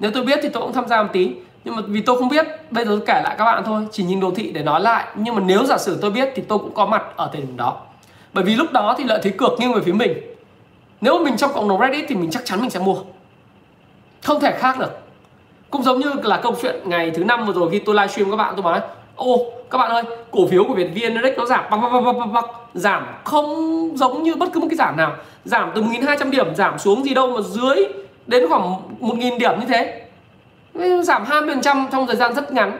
Nếu 0.00 0.10
tôi 0.10 0.24
biết 0.24 0.38
thì 0.42 0.48
tôi 0.48 0.62
cũng 0.62 0.72
tham 0.72 0.88
gia 0.88 1.02
một 1.02 1.08
tí. 1.12 1.30
Nhưng 1.64 1.76
mà 1.76 1.82
vì 1.86 2.00
tôi 2.00 2.18
không 2.18 2.28
biết, 2.28 2.46
bây 2.70 2.84
giờ 2.84 2.90
tôi 2.90 3.00
kể 3.06 3.20
lại 3.24 3.34
các 3.38 3.44
bạn 3.44 3.62
thôi, 3.66 3.82
chỉ 3.92 4.02
nhìn 4.02 4.20
đồ 4.20 4.30
thị 4.36 4.50
để 4.50 4.62
nói 4.62 4.80
lại. 4.80 5.04
Nhưng 5.14 5.34
mà 5.34 5.42
nếu 5.46 5.64
giả 5.64 5.78
sử 5.78 5.98
tôi 6.00 6.10
biết 6.10 6.28
thì 6.34 6.42
tôi 6.48 6.58
cũng 6.58 6.74
có 6.74 6.86
mặt 6.86 7.02
ở 7.16 7.30
thời 7.32 7.40
điểm 7.42 7.56
đó. 7.56 7.76
Bởi 8.32 8.44
vì 8.44 8.54
lúc 8.54 8.72
đó 8.72 8.94
thì 8.98 9.04
lợi 9.04 9.20
thế 9.22 9.30
cược 9.30 9.52
nghiêng 9.58 9.72
về 9.72 9.80
phía 9.80 9.92
mình 9.92 10.12
nếu 11.00 11.24
mình 11.24 11.36
trong 11.36 11.52
cộng 11.54 11.68
đồng 11.68 11.80
Reddit 11.80 12.04
thì 12.08 12.14
mình 12.14 12.30
chắc 12.30 12.44
chắn 12.44 12.60
mình 12.60 12.70
sẽ 12.70 12.80
mua. 12.80 12.96
Không 14.22 14.40
thể 14.40 14.52
khác 14.58 14.78
được. 14.78 14.98
Cũng 15.70 15.82
giống 15.82 16.00
như 16.00 16.12
là 16.22 16.40
câu 16.42 16.54
chuyện 16.62 16.80
ngày 16.84 17.10
thứ 17.10 17.24
năm 17.24 17.46
vừa 17.46 17.52
rồi 17.52 17.70
khi 17.70 17.78
tôi 17.78 17.94
livestream 17.94 18.30
các 18.30 18.36
bạn, 18.36 18.54
tôi 18.56 18.62
nói 18.62 18.80
ô, 19.16 19.38
các 19.70 19.78
bạn 19.78 19.90
ơi, 19.90 20.02
cổ 20.30 20.46
phiếu 20.46 20.64
của 20.64 20.74
Việt 20.74 20.90
Viên 20.94 21.14
Direct 21.14 21.38
nó 21.38 21.46
giảm, 21.46 21.64
băng 21.70 21.80
băng 21.80 21.92
băng 21.92 22.18
băng 22.18 22.32
băng 22.32 22.44
giảm 22.74 23.06
không 23.24 23.48
giống 23.94 24.22
như 24.22 24.36
bất 24.36 24.48
cứ 24.52 24.60
một 24.60 24.66
cái 24.70 24.76
giảm 24.76 24.96
nào. 24.96 25.16
Giảm 25.44 25.70
từ 25.74 25.82
1.200 25.82 26.30
điểm, 26.30 26.54
giảm 26.54 26.78
xuống 26.78 27.04
gì 27.04 27.14
đâu 27.14 27.30
mà 27.30 27.40
dưới 27.40 27.86
đến 28.26 28.48
khoảng 28.48 28.74
1.000 29.00 29.38
điểm 29.38 29.60
như 29.60 29.66
thế. 29.66 30.02
Giảm 31.02 31.24
20% 31.24 31.86
trong 31.92 32.06
thời 32.06 32.16
gian 32.16 32.34
rất 32.34 32.52
ngắn. 32.52 32.78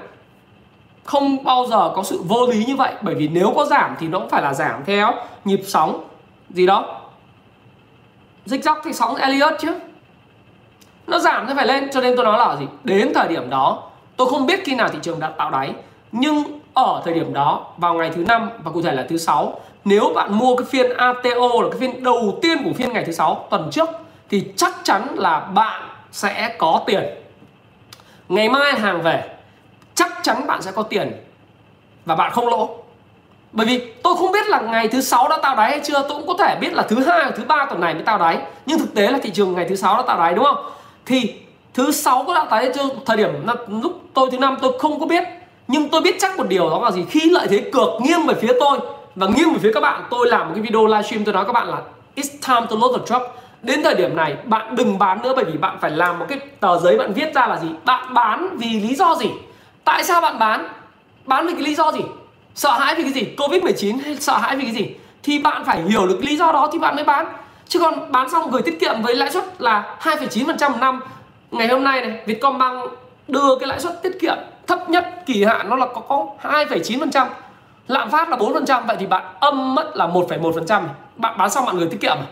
Không 1.04 1.44
bao 1.44 1.66
giờ 1.70 1.92
có 1.96 2.02
sự 2.02 2.22
vô 2.24 2.46
lý 2.46 2.64
như 2.64 2.76
vậy, 2.76 2.92
bởi 3.02 3.14
vì 3.14 3.28
nếu 3.28 3.52
có 3.56 3.64
giảm 3.64 3.96
thì 4.00 4.08
nó 4.08 4.18
cũng 4.18 4.28
phải 4.28 4.42
là 4.42 4.54
giảm 4.54 4.84
theo 4.86 5.14
nhịp 5.44 5.60
sóng 5.66 6.04
gì 6.50 6.66
đó 6.66 6.99
dịch 8.46 8.64
dọc 8.64 8.78
thì 8.84 8.92
sóng 8.92 9.16
Elliot 9.16 9.52
chứ. 9.60 9.74
Nó 11.06 11.18
giảm 11.18 11.46
nó 11.46 11.54
phải 11.54 11.66
lên, 11.66 11.90
cho 11.92 12.00
nên 12.00 12.16
tôi 12.16 12.24
nói 12.24 12.38
là 12.38 12.56
gì? 12.56 12.66
Đến 12.84 13.12
thời 13.14 13.28
điểm 13.28 13.50
đó, 13.50 13.82
tôi 14.16 14.28
không 14.30 14.46
biết 14.46 14.60
khi 14.64 14.74
nào 14.74 14.88
thị 14.88 14.98
trường 15.02 15.20
đã 15.20 15.28
tạo 15.28 15.50
đáy, 15.50 15.72
nhưng 16.12 16.60
ở 16.74 17.02
thời 17.04 17.14
điểm 17.14 17.32
đó, 17.32 17.66
vào 17.76 17.94
ngày 17.94 18.10
thứ 18.14 18.24
năm 18.24 18.50
và 18.62 18.70
cụ 18.70 18.82
thể 18.82 18.92
là 18.92 19.06
thứ 19.08 19.16
sáu, 19.16 19.60
nếu 19.84 20.12
bạn 20.14 20.38
mua 20.38 20.56
cái 20.56 20.66
phiên 20.70 20.96
ATO 20.96 21.62
là 21.62 21.68
cái 21.70 21.80
phiên 21.80 22.04
đầu 22.04 22.38
tiên 22.42 22.58
của 22.64 22.72
phiên 22.72 22.92
ngày 22.92 23.04
thứ 23.04 23.12
sáu, 23.12 23.46
tuần 23.50 23.68
trước, 23.72 23.88
thì 24.28 24.52
chắc 24.56 24.74
chắn 24.82 25.06
là 25.14 25.40
bạn 25.40 25.82
sẽ 26.12 26.54
có 26.58 26.82
tiền. 26.86 27.04
Ngày 28.28 28.48
mai 28.48 28.72
hàng 28.72 29.02
về, 29.02 29.36
chắc 29.94 30.12
chắn 30.22 30.46
bạn 30.46 30.62
sẽ 30.62 30.72
có 30.72 30.82
tiền 30.82 31.12
và 32.04 32.14
bạn 32.16 32.32
không 32.32 32.48
lỗ 32.48 32.79
bởi 33.52 33.66
vì 33.66 33.92
tôi 34.02 34.16
không 34.16 34.32
biết 34.32 34.48
là 34.48 34.60
ngày 34.60 34.88
thứ 34.88 35.00
sáu 35.00 35.28
đã 35.28 35.38
tạo 35.42 35.56
đáy 35.56 35.70
hay 35.70 35.80
chưa, 35.84 36.02
tôi 36.08 36.18
cũng 36.18 36.26
có 36.26 36.34
thể 36.38 36.56
biết 36.60 36.72
là 36.72 36.82
thứ 36.82 37.04
hai 37.04 37.32
thứ 37.36 37.44
ba 37.44 37.66
tuần 37.66 37.80
này 37.80 37.94
mới 37.94 38.02
tạo 38.02 38.18
đáy. 38.18 38.38
Nhưng 38.66 38.78
thực 38.78 38.94
tế 38.94 39.10
là 39.10 39.18
thị 39.22 39.30
trường 39.30 39.54
ngày 39.54 39.66
thứ 39.68 39.76
sáu 39.76 39.96
đã 39.96 40.02
tạo 40.02 40.18
đáy, 40.18 40.34
đúng 40.34 40.44
không? 40.44 40.56
Thì 41.06 41.34
thứ 41.74 41.90
sáu 41.90 42.24
có 42.26 42.34
tạo 42.34 42.46
đáy 42.50 42.64
hay 42.64 42.72
chưa? 42.74 42.88
Thời 43.06 43.16
điểm 43.16 43.30
lúc 43.82 44.00
tôi 44.14 44.30
thứ 44.32 44.38
năm 44.38 44.56
tôi 44.62 44.78
không 44.78 45.00
có 45.00 45.06
biết. 45.06 45.24
Nhưng 45.68 45.88
tôi 45.88 46.00
biết 46.00 46.16
chắc 46.20 46.38
một 46.38 46.48
điều 46.48 46.70
đó 46.70 46.80
là 46.84 46.90
gì? 46.90 47.04
Khi 47.10 47.30
lợi 47.30 47.46
thế 47.50 47.70
cược 47.72 47.88
nghiêng 48.00 48.26
về 48.26 48.34
phía 48.34 48.52
tôi 48.60 48.78
và 49.14 49.26
nghiêng 49.26 49.52
về 49.52 49.58
phía 49.62 49.70
các 49.74 49.80
bạn, 49.80 50.02
tôi 50.10 50.28
làm 50.28 50.46
một 50.46 50.52
cái 50.54 50.62
video 50.62 50.86
livestream, 50.86 51.24
tôi 51.24 51.34
nói 51.34 51.44
các 51.44 51.52
bạn 51.52 51.68
là 51.68 51.76
it's 52.16 52.30
time 52.48 52.66
to 52.70 52.76
load 52.80 52.96
the 52.96 53.06
truck. 53.06 53.22
Đến 53.62 53.82
thời 53.82 53.94
điểm 53.94 54.16
này, 54.16 54.36
bạn 54.44 54.76
đừng 54.76 54.98
bán 54.98 55.22
nữa 55.22 55.32
bởi 55.36 55.44
vì 55.44 55.58
bạn 55.58 55.78
phải 55.80 55.90
làm 55.90 56.18
một 56.18 56.26
cái 56.28 56.38
tờ 56.60 56.78
giấy 56.78 56.98
bạn 56.98 57.12
viết 57.12 57.34
ra 57.34 57.46
là 57.46 57.56
gì? 57.56 57.68
Bạn 57.84 58.14
bán 58.14 58.56
vì 58.58 58.80
lý 58.80 58.94
do 58.94 59.14
gì? 59.14 59.30
Tại 59.84 60.04
sao 60.04 60.20
bạn 60.20 60.38
bán? 60.38 60.68
Bán 61.24 61.46
vì 61.46 61.52
cái 61.54 61.62
lý 61.62 61.74
do 61.74 61.92
gì? 61.92 62.00
Sợ 62.54 62.70
hãi 62.70 62.94
vì 62.94 63.02
cái 63.02 63.12
gì? 63.12 63.24
Covid 63.38 63.62
19 63.62 63.98
hay 63.98 64.16
sợ 64.16 64.38
hãi 64.38 64.56
vì 64.56 64.64
cái 64.64 64.74
gì? 64.74 64.94
Thì 65.22 65.38
bạn 65.38 65.64
phải 65.64 65.82
hiểu 65.82 66.06
được 66.06 66.18
lý 66.24 66.36
do 66.36 66.52
đó 66.52 66.68
thì 66.72 66.78
bạn 66.78 66.94
mới 66.94 67.04
bán. 67.04 67.26
Chứ 67.68 67.78
còn 67.78 68.12
bán 68.12 68.30
xong 68.30 68.50
gửi 68.50 68.62
tiết 68.62 68.80
kiệm 68.80 69.02
với 69.02 69.14
lãi 69.14 69.30
suất 69.30 69.44
là 69.58 69.96
2,9% 70.00 70.70
một 70.70 70.78
năm. 70.80 71.00
Ngày 71.50 71.68
hôm 71.68 71.84
nay 71.84 72.00
này 72.00 72.20
Vietcombank 72.26 72.90
đưa 73.28 73.56
cái 73.60 73.68
lãi 73.68 73.80
suất 73.80 74.02
tiết 74.02 74.18
kiệm 74.20 74.36
thấp 74.66 74.90
nhất 74.90 75.22
kỳ 75.26 75.44
hạn 75.44 75.68
nó 75.68 75.76
là 75.76 75.86
có, 75.86 76.00
có 76.00 76.26
2,9% 76.42 77.26
lạm 77.88 78.10
phát 78.10 78.28
là 78.28 78.36
4% 78.36 78.86
vậy 78.86 78.96
thì 79.00 79.06
bạn 79.06 79.22
âm 79.40 79.74
mất 79.74 79.96
là 79.96 80.06
1,1% 80.06 80.82
bạn 81.16 81.38
bán 81.38 81.50
xong 81.50 81.66
bạn 81.66 81.78
gửi 81.78 81.88
tiết 81.90 82.00
kiệm 82.00 82.16
à? 82.16 82.26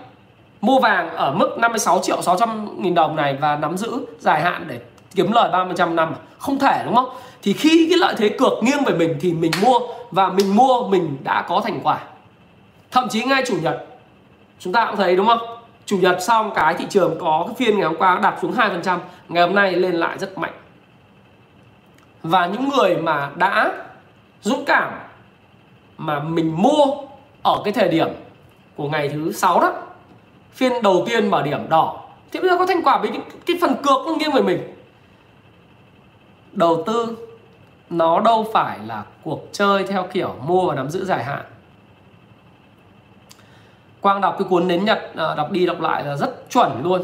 mua 0.61 0.81
vàng 0.81 1.11
ở 1.11 1.33
mức 1.33 1.59
56 1.59 2.01
triệu 2.03 2.23
600 2.23 2.83
nghìn 2.83 2.95
đồng 2.95 3.17
này 3.17 3.37
và 3.41 3.57
nắm 3.57 3.77
giữ 3.77 4.07
dài 4.19 4.41
hạn 4.41 4.65
để 4.69 4.81
kiếm 5.15 5.33
lời 5.33 5.51
30% 5.53 5.95
năm 5.95 6.09
à? 6.13 6.19
không 6.39 6.59
thể 6.59 6.83
đúng 6.85 6.95
không? 6.95 7.09
Thì 7.43 7.53
khi 7.53 7.87
cái 7.91 7.99
lợi 7.99 8.15
thế 8.19 8.29
cược 8.29 8.53
nghiêng 8.63 8.85
về 8.85 8.95
mình 8.95 9.19
thì 9.21 9.33
mình 9.33 9.53
mua 9.63 9.79
và 10.11 10.29
mình 10.29 10.57
mua 10.57 10.89
mình 10.89 11.17
đã 11.25 11.43
có 11.49 11.61
thành 11.65 11.81
quả. 11.83 11.99
Thậm 12.91 13.09
chí 13.09 13.25
ngay 13.25 13.43
chủ 13.47 13.57
nhật 13.63 13.87
chúng 14.59 14.73
ta 14.73 14.87
cũng 14.87 14.97
thấy 14.97 15.17
đúng 15.17 15.27
không? 15.27 15.41
Chủ 15.87 15.99
nhật 15.99 16.23
xong 16.23 16.53
cái 16.55 16.75
thị 16.75 16.85
trường 16.91 17.19
có 17.21 17.45
cái 17.47 17.55
phiên 17.59 17.77
ngày 17.77 17.87
hôm 17.87 17.97
qua 17.97 18.19
đạp 18.23 18.39
xuống 18.43 18.55
2% 18.55 18.99
ngày 19.29 19.47
hôm 19.47 19.55
nay 19.55 19.73
lên 19.73 19.95
lại 19.95 20.19
rất 20.19 20.39
mạnh. 20.39 20.53
Và 22.23 22.47
những 22.47 22.69
người 22.69 22.97
mà 22.97 23.31
đã 23.37 23.73
dũng 24.43 24.65
cảm 24.65 24.93
mà 25.99 26.21
mình 26.21 26.55
mua 26.57 26.87
ở 27.43 27.61
cái 27.65 27.73
thời 27.73 27.89
điểm 27.89 28.09
của 28.77 28.89
ngày 28.89 29.09
thứ 29.09 29.33
sáu 29.33 29.61
đó 29.61 29.73
phiên 30.53 30.83
đầu 30.83 31.05
tiên 31.07 31.31
mở 31.31 31.43
điểm 31.43 31.69
đỏ 31.69 32.01
thì 32.33 32.41
bây 32.41 32.51
giờ 32.51 32.59
có 32.59 32.67
thành 32.67 32.83
quả 32.83 32.99
với 32.99 33.11
cái, 33.11 33.21
cái 33.47 33.57
phần 33.61 33.75
cược 33.83 34.07
nó 34.07 34.15
nghiêng 34.19 34.33
về 34.33 34.43
mình 34.43 34.78
đầu 36.59 36.85
tư, 36.87 37.17
nó 37.91 38.21
đâu 38.21 38.47
phải 38.53 38.79
là 38.87 39.05
cuộc 39.25 39.49
chơi 39.53 39.85
theo 39.85 40.07
kiểu 40.13 40.35
mua 40.47 40.69
và 40.69 40.75
nắm 40.75 40.91
giữ 40.91 41.05
dài 41.05 41.25
hạn. 41.25 41.45
Quang 44.01 44.21
đọc 44.21 44.37
cái 44.39 44.49
cuốn 44.49 44.69
nến 44.69 44.85
Nhật 44.85 44.99
à, 45.17 45.35
đọc 45.35 45.51
đi 45.51 45.67
đọc 45.67 45.81
lại 45.81 46.05
là 46.05 46.17
rất 46.17 46.51
chuẩn 46.51 46.83
luôn. 46.83 47.03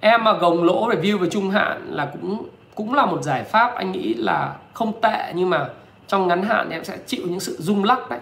Em 0.00 0.24
mà 0.24 0.32
gồng 0.32 0.64
lỗ 0.64 0.88
review 0.88 1.18
về 1.18 1.28
trung 1.30 1.50
hạn 1.50 1.86
là 1.90 2.12
cũng 2.12 2.48
cũng 2.74 2.94
là 2.94 3.06
một 3.06 3.22
giải 3.22 3.44
pháp 3.44 3.74
anh 3.74 3.92
nghĩ 3.92 4.14
là 4.14 4.56
không 4.72 5.00
tệ, 5.00 5.32
nhưng 5.34 5.50
mà 5.50 5.68
trong 6.06 6.28
ngắn 6.28 6.42
hạn 6.42 6.66
thì 6.68 6.76
em 6.76 6.84
sẽ 6.84 6.98
chịu 7.06 7.22
những 7.24 7.40
sự 7.40 7.56
rung 7.58 7.84
lắc 7.84 8.10
đấy. 8.10 8.20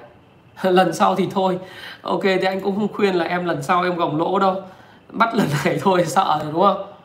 Lần 0.62 0.94
sau 0.94 1.14
thì 1.14 1.28
thôi. 1.30 1.58
Ok, 2.02 2.22
thì 2.22 2.44
anh 2.44 2.60
cũng 2.60 2.76
không 2.76 2.92
khuyên 2.92 3.14
là 3.14 3.24
em 3.24 3.44
lần 3.44 3.62
sau 3.62 3.82
em 3.82 3.96
gồng 3.96 4.16
lỗ 4.16 4.38
đâu. 4.38 4.62
Bắt 5.08 5.34
lần 5.34 5.46
này 5.64 5.78
thôi, 5.82 6.04
sợ 6.06 6.38
rồi, 6.42 6.52
đúng 6.52 6.62
không? 6.62 6.97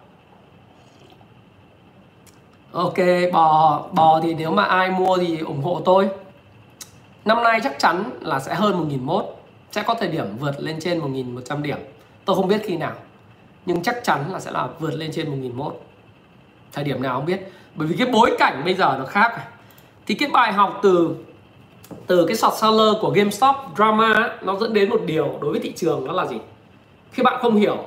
Ok 2.73 2.97
bò 3.33 3.81
bò 3.91 4.19
thì 4.23 4.33
nếu 4.33 4.51
mà 4.51 4.63
ai 4.63 4.91
mua 4.91 5.17
thì 5.17 5.39
ủng 5.39 5.61
hộ 5.61 5.81
tôi. 5.85 6.09
Năm 7.25 7.43
nay 7.43 7.59
chắc 7.63 7.79
chắn 7.79 8.03
là 8.21 8.39
sẽ 8.39 8.55
hơn 8.55 8.89
1.001 8.89 9.23
sẽ 9.71 9.83
có 9.83 9.93
thời 9.93 10.09
điểm 10.09 10.25
vượt 10.39 10.55
lên 10.59 10.79
trên 10.79 10.99
1.100 10.99 11.61
điểm. 11.61 11.77
Tôi 12.25 12.35
không 12.35 12.47
biết 12.47 12.61
khi 12.63 12.77
nào 12.77 12.93
nhưng 13.65 13.83
chắc 13.83 14.03
chắn 14.03 14.31
là 14.31 14.39
sẽ 14.39 14.51
là 14.51 14.67
vượt 14.79 14.93
lên 14.93 15.11
trên 15.13 15.41
1.001 15.41 15.71
thời 16.73 16.83
điểm 16.83 17.01
nào 17.01 17.15
không 17.15 17.25
biết. 17.25 17.51
Bởi 17.75 17.87
vì 17.87 17.95
cái 17.97 18.07
bối 18.07 18.35
cảnh 18.39 18.61
bây 18.65 18.73
giờ 18.73 18.95
nó 18.99 19.05
khác 19.05 19.31
à. 19.35 19.47
thì 20.05 20.15
cái 20.15 20.29
bài 20.29 20.53
học 20.53 20.79
từ 20.83 21.15
từ 22.07 22.25
cái 22.25 22.37
short 22.37 22.53
seller 22.53 22.93
của 23.01 23.09
GameStop 23.09 23.55
drama 23.75 24.37
nó 24.41 24.55
dẫn 24.55 24.73
đến 24.73 24.89
một 24.89 25.01
điều 25.05 25.37
đối 25.41 25.51
với 25.51 25.59
thị 25.59 25.73
trường 25.75 26.07
đó 26.07 26.13
là 26.13 26.25
gì? 26.25 26.37
Khi 27.11 27.23
bạn 27.23 27.39
không 27.41 27.55
hiểu 27.55 27.77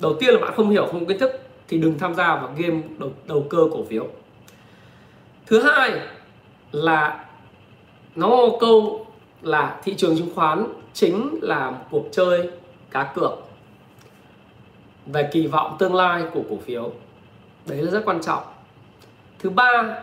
đầu 0.00 0.14
tiên 0.20 0.34
là 0.34 0.40
bạn 0.40 0.52
không 0.56 0.70
hiểu 0.70 0.86
không 0.86 1.06
kiến 1.06 1.18
thức 1.18 1.48
thì 1.68 1.78
đừng 1.78 1.98
tham 1.98 2.14
gia 2.14 2.36
vào 2.36 2.50
game 2.56 2.80
đầu, 2.98 3.10
đầu 3.26 3.46
cơ 3.50 3.58
cổ 3.72 3.84
phiếu 3.90 4.06
thứ 5.46 5.62
hai 5.62 6.00
là 6.72 7.24
nó 8.16 8.48
câu 8.60 9.06
là 9.42 9.80
thị 9.84 9.94
trường 9.94 10.18
chứng 10.18 10.34
khoán 10.34 10.66
chính 10.92 11.38
là 11.42 11.70
một 11.70 11.84
cuộc 11.90 12.08
chơi 12.12 12.50
cá 12.90 13.12
cược 13.14 13.32
về 15.06 15.28
kỳ 15.32 15.46
vọng 15.46 15.76
tương 15.78 15.94
lai 15.94 16.24
của 16.34 16.42
cổ 16.50 16.56
phiếu. 16.64 16.92
Đấy 17.66 17.82
là 17.82 17.90
rất 17.90 18.02
quan 18.04 18.20
trọng. 18.22 18.42
Thứ 19.38 19.50
ba, 19.50 19.98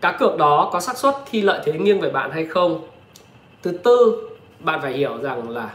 cá 0.00 0.12
cược 0.12 0.36
đó 0.38 0.70
có 0.72 0.80
xác 0.80 0.96
suất 0.96 1.14
khi 1.26 1.42
lợi 1.42 1.62
thế 1.64 1.72
nghiêng 1.72 2.00
về 2.00 2.10
bạn 2.10 2.30
hay 2.30 2.46
không? 2.46 2.86
Thứ 3.62 3.72
tư, 3.72 4.28
bạn 4.60 4.80
phải 4.82 4.92
hiểu 4.92 5.18
rằng 5.18 5.50
là 5.50 5.74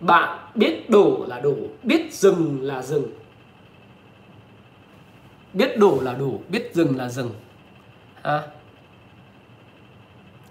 bạn 0.00 0.38
biết 0.54 0.90
đủ 0.90 1.24
là 1.26 1.40
đủ, 1.40 1.56
biết 1.82 2.12
dừng 2.12 2.58
là 2.62 2.82
dừng. 2.82 3.06
Biết 5.52 5.78
đủ 5.78 6.00
là 6.00 6.12
đủ, 6.12 6.40
biết 6.48 6.70
dừng 6.74 6.96
là 6.96 7.08
dừng 7.08 7.30
à. 8.26 8.42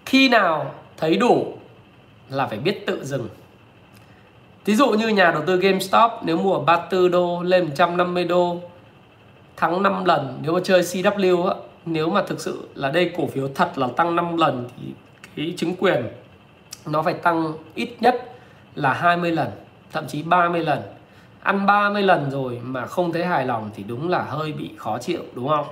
khi 0.05 0.30
nào 0.30 0.73
thấy 0.97 1.15
đủ 1.15 1.57
là 2.30 2.47
phải 2.47 2.57
biết 2.57 2.84
tự 2.88 3.05
dừng. 3.05 3.28
Ví 4.65 4.76
dụ 4.76 4.89
như 4.89 5.07
nhà 5.07 5.32
đầu 5.32 5.43
tư 5.45 5.57
GameStop 5.57 6.11
nếu 6.23 6.38
mua 6.38 6.59
34 6.59 7.11
đô 7.11 7.41
lên 7.43 7.65
150 7.65 8.23
đô 8.23 8.61
thắng 9.57 9.84
5 9.84 10.05
lần, 10.05 10.39
nếu 10.41 10.53
mà 10.53 10.59
chơi 10.63 10.82
CW 10.82 11.45
á, 11.47 11.55
nếu 11.86 12.09
mà 12.09 12.21
thực 12.21 12.39
sự 12.39 12.67
là 12.76 12.91
đây 12.91 13.11
cổ 13.17 13.28
phiếu 13.28 13.49
thật 13.55 13.78
là 13.78 13.88
tăng 13.95 14.15
5 14.15 14.38
lần 14.38 14.69
thì 14.78 14.93
cái 15.36 15.53
chứng 15.57 15.76
quyền 15.76 16.07
nó 16.86 17.01
phải 17.01 17.13
tăng 17.13 17.53
ít 17.76 17.89
nhất 17.99 18.36
là 18.76 18.93
20 18.93 19.32
lần, 19.32 19.49
thậm 19.91 20.07
chí 20.07 20.23
30 20.23 20.63
lần. 20.63 20.82
Ăn 21.41 21.65
30 21.65 22.03
lần 22.03 22.32
rồi 22.32 22.59
mà 22.63 22.86
không 22.86 23.13
thấy 23.13 23.26
hài 23.26 23.45
lòng 23.45 23.69
thì 23.76 23.84
đúng 23.84 24.09
là 24.09 24.23
hơi 24.23 24.51
bị 24.51 24.71
khó 24.78 24.97
chịu, 24.97 25.21
đúng 25.34 25.47
không? 25.47 25.65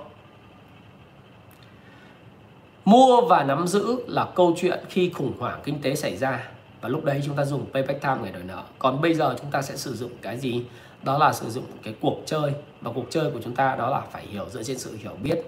Mua 2.86 3.22
và 3.22 3.44
nắm 3.44 3.68
giữ 3.68 3.98
là 4.08 4.28
câu 4.36 4.56
chuyện 4.58 4.80
khi 4.90 5.10
khủng 5.10 5.34
hoảng 5.40 5.60
kinh 5.64 5.82
tế 5.82 5.96
xảy 5.96 6.18
ra. 6.18 6.48
Và 6.82 6.90
lúc 6.90 7.04
đấy 7.06 7.22
chúng 7.26 7.36
ta 7.36 7.46
dùng 7.46 7.66
payback 7.74 8.02
time 8.02 8.18
để 8.24 8.32
đòi 8.32 8.44
nợ. 8.44 8.64
Còn 8.80 9.02
bây 9.02 9.14
giờ 9.14 9.36
chúng 9.42 9.52
ta 9.52 9.62
sẽ 9.62 9.78
sử 9.78 9.96
dụng 9.96 10.12
cái 10.22 10.38
gì? 10.38 10.66
Đó 11.04 11.18
là 11.18 11.34
sử 11.34 11.50
dụng 11.50 11.64
cái 11.84 11.96
cuộc 12.02 12.18
chơi. 12.26 12.54
Và 12.82 12.92
cuộc 12.96 13.06
chơi 13.10 13.32
của 13.32 13.40
chúng 13.44 13.56
ta 13.56 13.76
đó 13.76 13.90
là 13.90 14.02
phải 14.12 14.26
hiểu 14.26 14.46
dựa 14.50 14.64
trên 14.64 14.78
sự 14.78 14.98
hiểu 14.98 15.12
biết. 15.24 15.46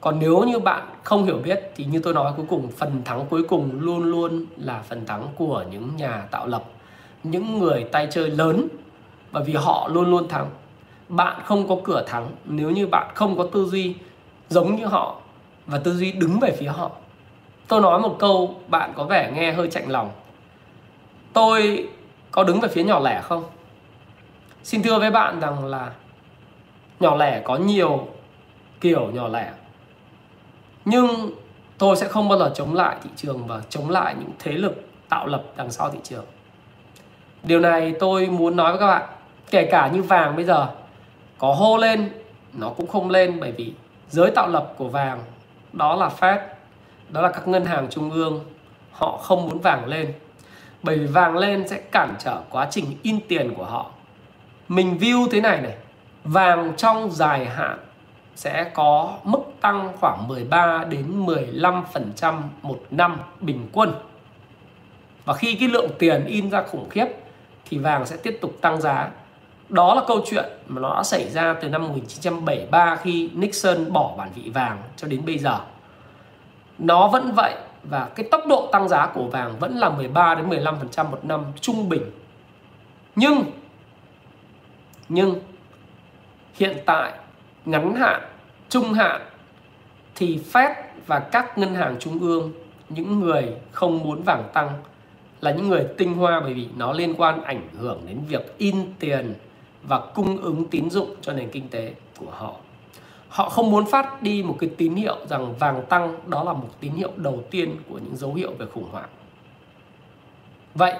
Còn 0.00 0.18
nếu 0.18 0.42
như 0.42 0.58
bạn 0.58 0.88
không 1.02 1.24
hiểu 1.24 1.38
biết 1.44 1.72
thì 1.76 1.84
như 1.84 2.00
tôi 2.00 2.14
nói 2.14 2.32
cuối 2.36 2.46
cùng, 2.48 2.70
phần 2.70 3.02
thắng 3.04 3.26
cuối 3.30 3.42
cùng 3.48 3.80
luôn 3.80 4.04
luôn 4.04 4.46
là 4.56 4.82
phần 4.88 5.06
thắng 5.06 5.28
của 5.36 5.64
những 5.70 5.96
nhà 5.96 6.28
tạo 6.30 6.46
lập, 6.46 6.64
những 7.22 7.58
người 7.58 7.84
tay 7.92 8.08
chơi 8.10 8.30
lớn. 8.30 8.68
Bởi 9.32 9.44
vì 9.44 9.54
họ 9.54 9.88
luôn 9.92 10.10
luôn 10.10 10.28
thắng. 10.28 10.50
Bạn 11.08 11.40
không 11.44 11.68
có 11.68 11.76
cửa 11.84 12.04
thắng. 12.06 12.30
Nếu 12.44 12.70
như 12.70 12.86
bạn 12.86 13.10
không 13.14 13.38
có 13.38 13.46
tư 13.52 13.66
duy 13.66 13.94
giống 14.48 14.76
như 14.76 14.86
họ 14.86 15.20
và 15.66 15.78
tư 15.78 15.94
duy 15.94 16.12
đứng 16.12 16.40
về 16.40 16.56
phía 16.58 16.68
họ. 16.68 16.90
Tôi 17.68 17.80
nói 17.80 18.00
một 18.00 18.16
câu 18.18 18.60
bạn 18.68 18.92
có 18.96 19.04
vẻ 19.04 19.32
nghe 19.34 19.52
hơi 19.52 19.70
chạnh 19.70 19.90
lòng. 19.90 20.10
Tôi 21.32 21.88
có 22.30 22.44
đứng 22.44 22.60
về 22.60 22.68
phía 22.68 22.84
nhỏ 22.84 23.00
lẻ 23.00 23.20
không? 23.22 23.44
Xin 24.62 24.82
thưa 24.82 24.98
với 24.98 25.10
bạn 25.10 25.40
rằng 25.40 25.64
là 25.64 25.90
nhỏ 27.00 27.16
lẻ 27.16 27.42
có 27.44 27.56
nhiều 27.56 28.08
kiểu 28.80 29.10
nhỏ 29.10 29.28
lẻ. 29.28 29.52
Nhưng 30.84 31.30
tôi 31.78 31.96
sẽ 31.96 32.08
không 32.08 32.28
bao 32.28 32.38
giờ 32.38 32.52
chống 32.54 32.74
lại 32.74 32.96
thị 33.02 33.10
trường 33.16 33.46
và 33.46 33.62
chống 33.68 33.90
lại 33.90 34.14
những 34.18 34.30
thế 34.38 34.52
lực 34.52 34.84
tạo 35.08 35.26
lập 35.26 35.42
đằng 35.56 35.70
sau 35.70 35.90
thị 35.90 35.98
trường. 36.02 36.24
Điều 37.42 37.60
này 37.60 37.94
tôi 38.00 38.26
muốn 38.26 38.56
nói 38.56 38.72
với 38.72 38.80
các 38.80 38.86
bạn, 38.86 39.08
kể 39.50 39.68
cả 39.70 39.90
như 39.94 40.02
vàng 40.02 40.36
bây 40.36 40.44
giờ, 40.44 40.66
có 41.38 41.54
hô 41.54 41.76
lên, 41.76 42.10
nó 42.52 42.68
cũng 42.68 42.86
không 42.86 43.10
lên 43.10 43.40
bởi 43.40 43.52
vì 43.52 43.72
giới 44.08 44.30
tạo 44.30 44.48
lập 44.48 44.74
của 44.76 44.88
vàng 44.88 45.20
đó 45.76 45.96
là 45.96 46.10
Fed, 46.20 46.38
đó 47.08 47.20
là 47.20 47.32
các 47.32 47.48
ngân 47.48 47.64
hàng 47.64 47.86
trung 47.90 48.10
ương 48.10 48.44
họ 48.92 49.18
không 49.22 49.48
muốn 49.48 49.60
vàng 49.60 49.86
lên, 49.86 50.12
bởi 50.82 50.98
vì 50.98 51.06
vàng 51.06 51.36
lên 51.36 51.68
sẽ 51.68 51.80
cản 51.92 52.14
trở 52.18 52.40
quá 52.50 52.68
trình 52.70 52.84
in 53.02 53.20
tiền 53.28 53.54
của 53.54 53.64
họ 53.64 53.90
mình 54.68 54.98
view 55.00 55.28
thế 55.30 55.40
này 55.40 55.60
này, 55.60 55.74
vàng 56.24 56.72
trong 56.76 57.10
dài 57.10 57.46
hạn 57.46 57.78
sẽ 58.36 58.70
có 58.74 59.18
mức 59.24 59.40
tăng 59.60 59.92
khoảng 60.00 60.28
13 60.28 60.84
đến 60.84 61.26
15% 61.26 62.40
một 62.62 62.80
năm 62.90 63.16
bình 63.40 63.68
quân. 63.72 63.94
Và 65.24 65.34
khi 65.34 65.56
cái 65.60 65.68
lượng 65.68 65.90
tiền 65.98 66.24
in 66.24 66.50
ra 66.50 66.62
khủng 66.62 66.88
khiếp, 66.90 67.06
thì 67.64 67.78
vàng 67.78 68.06
sẽ 68.06 68.16
tiếp 68.16 68.38
tục 68.40 68.52
tăng 68.60 68.80
giá. 68.80 69.10
Đó 69.68 69.94
là 69.94 70.02
câu 70.06 70.20
chuyện 70.26 70.44
mà 70.66 70.80
nó 70.80 70.96
đã 70.96 71.02
xảy 71.02 71.30
ra 71.30 71.54
từ 71.60 71.68
năm 71.68 71.82
1973 71.82 72.96
khi 72.96 73.30
Nixon 73.34 73.92
bỏ 73.92 74.14
bản 74.18 74.30
vị 74.34 74.50
vàng 74.50 74.82
cho 74.96 75.08
đến 75.08 75.22
bây 75.26 75.38
giờ. 75.38 75.58
Nó 76.78 77.08
vẫn 77.08 77.32
vậy 77.32 77.54
và 77.82 78.08
cái 78.14 78.28
tốc 78.30 78.46
độ 78.48 78.68
tăng 78.72 78.88
giá 78.88 79.06
của 79.06 79.24
vàng 79.24 79.58
vẫn 79.60 79.76
là 79.76 79.90
13 79.90 80.34
đến 80.34 80.48
15% 80.48 81.10
một 81.10 81.24
năm 81.24 81.44
trung 81.60 81.88
bình. 81.88 82.02
Nhưng 83.16 83.44
nhưng 85.08 85.40
hiện 86.54 86.76
tại 86.86 87.12
ngắn 87.64 87.94
hạn, 87.94 88.22
trung 88.68 88.92
hạn 88.92 89.20
thì 90.14 90.40
Fed 90.52 90.74
và 91.06 91.18
các 91.18 91.58
ngân 91.58 91.74
hàng 91.74 91.96
trung 92.00 92.18
ương 92.18 92.52
những 92.88 93.20
người 93.20 93.48
không 93.72 93.98
muốn 93.98 94.22
vàng 94.22 94.44
tăng 94.52 94.70
là 95.40 95.50
những 95.50 95.68
người 95.68 95.86
tinh 95.98 96.14
hoa 96.14 96.40
bởi 96.40 96.54
vì 96.54 96.68
nó 96.76 96.92
liên 96.92 97.14
quan 97.14 97.42
ảnh 97.42 97.68
hưởng 97.78 98.00
đến 98.06 98.18
việc 98.28 98.58
in 98.58 98.76
tiền 98.98 99.34
và 99.88 100.00
cung 100.14 100.36
ứng 100.36 100.64
tín 100.64 100.90
dụng 100.90 101.14
cho 101.20 101.32
nền 101.32 101.50
kinh 101.50 101.68
tế 101.68 101.94
của 102.18 102.30
họ. 102.30 102.52
Họ 103.28 103.48
không 103.48 103.70
muốn 103.70 103.86
phát 103.86 104.22
đi 104.22 104.42
một 104.42 104.56
cái 104.60 104.70
tín 104.76 104.94
hiệu 104.94 105.16
rằng 105.28 105.54
vàng 105.58 105.82
tăng, 105.88 106.14
đó 106.26 106.44
là 106.44 106.52
một 106.52 106.68
tín 106.80 106.92
hiệu 106.92 107.10
đầu 107.16 107.42
tiên 107.50 107.76
của 107.88 107.98
những 107.98 108.16
dấu 108.16 108.34
hiệu 108.34 108.52
về 108.58 108.66
khủng 108.74 108.88
hoảng. 108.92 109.08
Vậy, 110.74 110.94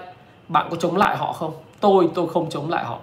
bạn 0.49 0.67
có 0.71 0.77
chống 0.77 0.97
lại 0.97 1.17
họ 1.17 1.33
không? 1.33 1.53
Tôi 1.81 2.09
tôi 2.15 2.29
không 2.29 2.51
chống 2.51 2.71
lại 2.71 2.85
họ 2.85 2.99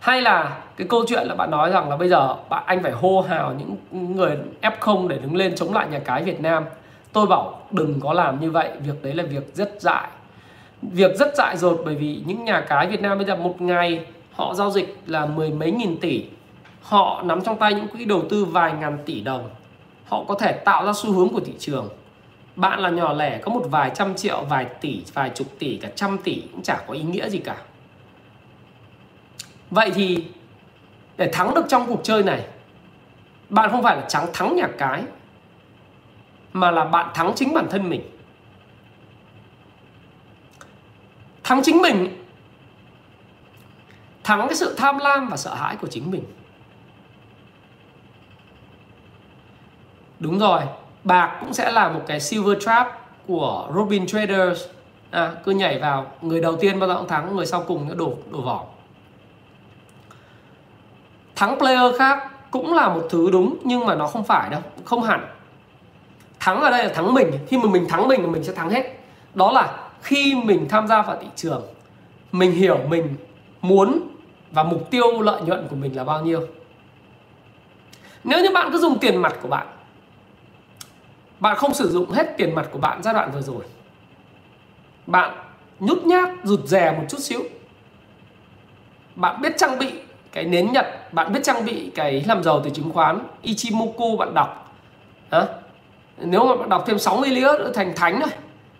hay 0.00 0.22
là 0.22 0.58
cái 0.76 0.86
câu 0.88 1.04
chuyện 1.08 1.26
là 1.26 1.34
bạn 1.34 1.50
nói 1.50 1.70
rằng 1.70 1.88
là 1.88 1.96
bây 1.96 2.08
giờ 2.08 2.36
bạn, 2.48 2.62
anh 2.66 2.82
phải 2.82 2.92
hô 2.92 3.20
hào 3.20 3.54
những 3.54 3.76
người 4.16 4.36
F0 4.62 5.08
để 5.08 5.18
đứng 5.18 5.36
lên 5.36 5.54
chống 5.56 5.74
lại 5.74 5.88
nhà 5.90 5.98
cái 5.98 6.22
Việt 6.22 6.40
Nam 6.40 6.64
tôi 7.12 7.26
bảo, 7.26 7.60
đừng 7.70 8.00
có 8.00 8.12
làm 8.12 8.40
như 8.40 8.50
vậy, 8.50 8.70
việc 8.84 9.02
đấy 9.02 9.14
là 9.14 9.22
việc 9.22 9.54
rất 9.54 9.80
dại 9.80 10.08
việc 10.82 11.16
rất 11.18 11.36
dại 11.36 11.56
dột 11.56 11.80
bởi 11.84 11.94
vì 11.94 12.22
những 12.26 12.44
nhà 12.44 12.60
cái 12.60 12.86
Việt 12.86 13.00
Nam 13.00 13.18
bây 13.18 13.26
giờ 13.26 13.36
một 13.36 13.60
ngày 13.60 14.06
họ 14.38 14.54
giao 14.54 14.70
dịch 14.70 14.96
là 15.06 15.26
mười 15.26 15.50
mấy 15.50 15.70
nghìn 15.70 16.00
tỷ. 16.00 16.24
Họ 16.82 17.22
nắm 17.22 17.40
trong 17.44 17.58
tay 17.58 17.74
những 17.74 17.88
quỹ 17.88 18.04
đầu 18.04 18.24
tư 18.30 18.44
vài 18.44 18.72
ngàn 18.72 18.98
tỷ 19.06 19.20
đồng. 19.20 19.50
Họ 20.04 20.24
có 20.28 20.34
thể 20.34 20.52
tạo 20.52 20.86
ra 20.86 20.92
xu 20.92 21.12
hướng 21.12 21.28
của 21.28 21.40
thị 21.40 21.52
trường. 21.58 21.88
Bạn 22.56 22.80
là 22.80 22.90
nhỏ 22.90 23.12
lẻ, 23.12 23.38
có 23.38 23.52
một 23.52 23.62
vài 23.70 23.90
trăm 23.94 24.14
triệu, 24.14 24.44
vài 24.44 24.66
tỷ, 24.80 25.02
vài 25.14 25.30
chục 25.34 25.46
tỷ, 25.58 25.76
cả 25.76 25.88
trăm 25.94 26.18
tỷ 26.18 26.42
cũng 26.52 26.62
chả 26.62 26.78
có 26.86 26.94
ý 26.94 27.02
nghĩa 27.02 27.28
gì 27.28 27.38
cả. 27.38 27.56
Vậy 29.70 29.90
thì, 29.94 30.24
để 31.16 31.30
thắng 31.32 31.54
được 31.54 31.64
trong 31.68 31.86
cuộc 31.86 32.00
chơi 32.02 32.22
này, 32.22 32.46
Bạn 33.48 33.70
không 33.70 33.82
phải 33.82 33.96
là 33.96 34.04
trắng 34.08 34.26
thắng 34.32 34.56
nhà 34.56 34.68
cái, 34.78 35.02
Mà 36.52 36.70
là 36.70 36.84
bạn 36.84 37.10
thắng 37.14 37.32
chính 37.36 37.54
bản 37.54 37.66
thân 37.70 37.90
mình. 37.90 38.02
Thắng 41.44 41.62
chính 41.62 41.82
mình 41.82 42.17
Thắng 44.28 44.48
cái 44.48 44.56
sự 44.56 44.74
tham 44.76 44.98
lam 44.98 45.28
và 45.28 45.36
sợ 45.36 45.54
hãi 45.54 45.76
của 45.76 45.86
chính 45.86 46.10
mình. 46.10 46.24
Đúng 50.18 50.38
rồi 50.38 50.60
Bạc 51.04 51.36
cũng 51.40 51.52
sẽ 51.52 51.70
là 51.72 51.88
một 51.88 52.00
cái 52.06 52.20
silver 52.20 52.58
trap 52.64 53.00
của 53.26 53.70
Robin 53.74 54.06
Traders. 54.06 54.62
À, 55.10 55.32
Cứ 55.44 55.52
nhảy 55.52 55.78
vào 55.78 56.06
Người 56.22 56.40
đầu 56.40 56.56
tiên 56.56 56.80
bao 56.80 56.88
giờ 56.88 56.96
cũng 56.96 57.08
thắng 57.08 57.36
Người 57.36 57.46
sau 57.46 57.64
cùng 57.66 57.88
nó 57.88 57.94
đổ, 57.94 58.14
đổ 58.30 58.40
vỏ. 58.40 58.64
Thắng 61.36 61.58
player 61.58 61.96
khác 61.98 62.30
cũng 62.50 62.74
là 62.74 62.88
một 62.88 63.06
thứ 63.10 63.30
đúng 63.30 63.56
nhưng 63.64 63.86
mà 63.86 63.94
nó 63.94 64.06
không 64.06 64.24
phải 64.24 64.50
đâu 64.50 64.60
không 64.84 65.02
hẳn. 65.02 65.26
Thắng 66.40 66.60
ở 66.60 66.70
đây 66.70 66.84
là 66.84 66.94
thắng 66.94 67.14
mình 67.14 67.30
khi 67.48 67.58
mà 67.58 67.70
mình 67.70 67.88
thắng 67.88 68.08
mình 68.08 68.20
thì 68.22 68.26
mình 68.26 68.44
sẽ 68.44 68.52
thắng 68.52 68.70
hết. 68.70 68.98
Đó 69.34 69.52
là 69.52 69.78
khi 70.02 70.34
mình 70.44 70.68
tham 70.68 70.88
gia 70.88 71.02
vào 71.02 71.16
thị 71.20 71.26
trường 71.36 71.62
mình 72.32 72.52
hiểu 72.52 72.78
mình 72.88 73.16
muốn 73.62 74.08
và 74.50 74.62
mục 74.62 74.90
tiêu 74.90 75.20
lợi 75.20 75.42
nhuận 75.42 75.66
của 75.70 75.76
mình 75.76 75.96
là 75.96 76.04
bao 76.04 76.24
nhiêu? 76.24 76.46
Nếu 78.24 78.42
như 78.42 78.50
bạn 78.50 78.68
cứ 78.72 78.78
dùng 78.78 78.98
tiền 78.98 79.16
mặt 79.16 79.34
của 79.42 79.48
bạn 79.48 79.66
bạn 81.40 81.56
không 81.56 81.74
sử 81.74 81.90
dụng 81.90 82.10
hết 82.10 82.34
tiền 82.36 82.54
mặt 82.54 82.68
của 82.72 82.78
bạn 82.78 83.02
giai 83.02 83.14
đoạn 83.14 83.30
vừa 83.34 83.40
rồi, 83.40 83.64
bạn 85.06 85.30
nhút 85.80 86.02
nhát, 86.02 86.28
rụt 86.44 86.60
rè 86.64 86.92
một 86.92 87.04
chút 87.08 87.20
xíu. 87.20 87.40
Bạn 89.14 89.40
biết 89.40 89.52
trang 89.56 89.78
bị 89.78 89.92
cái 90.32 90.44
nến 90.44 90.72
nhật, 90.72 91.12
bạn 91.12 91.32
biết 91.32 91.40
trang 91.44 91.64
bị 91.64 91.90
cái 91.94 92.24
làm 92.26 92.42
giàu 92.42 92.60
từ 92.64 92.70
chứng 92.70 92.92
khoán 92.92 93.18
Ichimoku 93.42 94.16
bạn 94.16 94.34
đọc. 94.34 94.74
Hả? 95.30 95.46
nếu 96.20 96.46
mà 96.46 96.56
bạn 96.56 96.68
đọc 96.68 96.84
thêm 96.86 96.98
60 96.98 97.30
nữa 97.30 97.58
nữa, 97.58 97.72
thành 97.74 97.92
thánh 97.96 98.20
rồi 98.20 98.30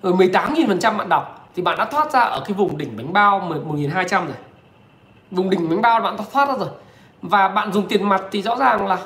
rồi 0.03 0.13
18.000% 0.13 0.97
bạn 0.97 1.09
đọc, 1.09 1.51
thì 1.55 1.63
bạn 1.63 1.79
đã 1.79 1.85
thoát 1.85 2.13
ra 2.13 2.21
ở 2.21 2.41
cái 2.41 2.53
vùng 2.53 2.79
đỉnh 2.79 2.97
bánh 2.97 3.13
bao 3.13 3.41
1.200 3.67 4.27
rồi 4.27 4.37
vùng 5.31 5.51
đỉnh 5.51 5.69
bánh 5.69 5.83
bao 5.83 6.01
bạn 6.01 6.17
thoát 6.33 6.49
ra 6.49 6.55
rồi. 6.59 6.69
Và 7.23 7.49
bạn 7.49 7.73
dùng 7.73 7.89
tiền 7.89 8.09
mặt 8.09 8.23
thì 8.31 8.43
rõ 8.43 8.57
ràng 8.57 8.87
là 8.87 8.99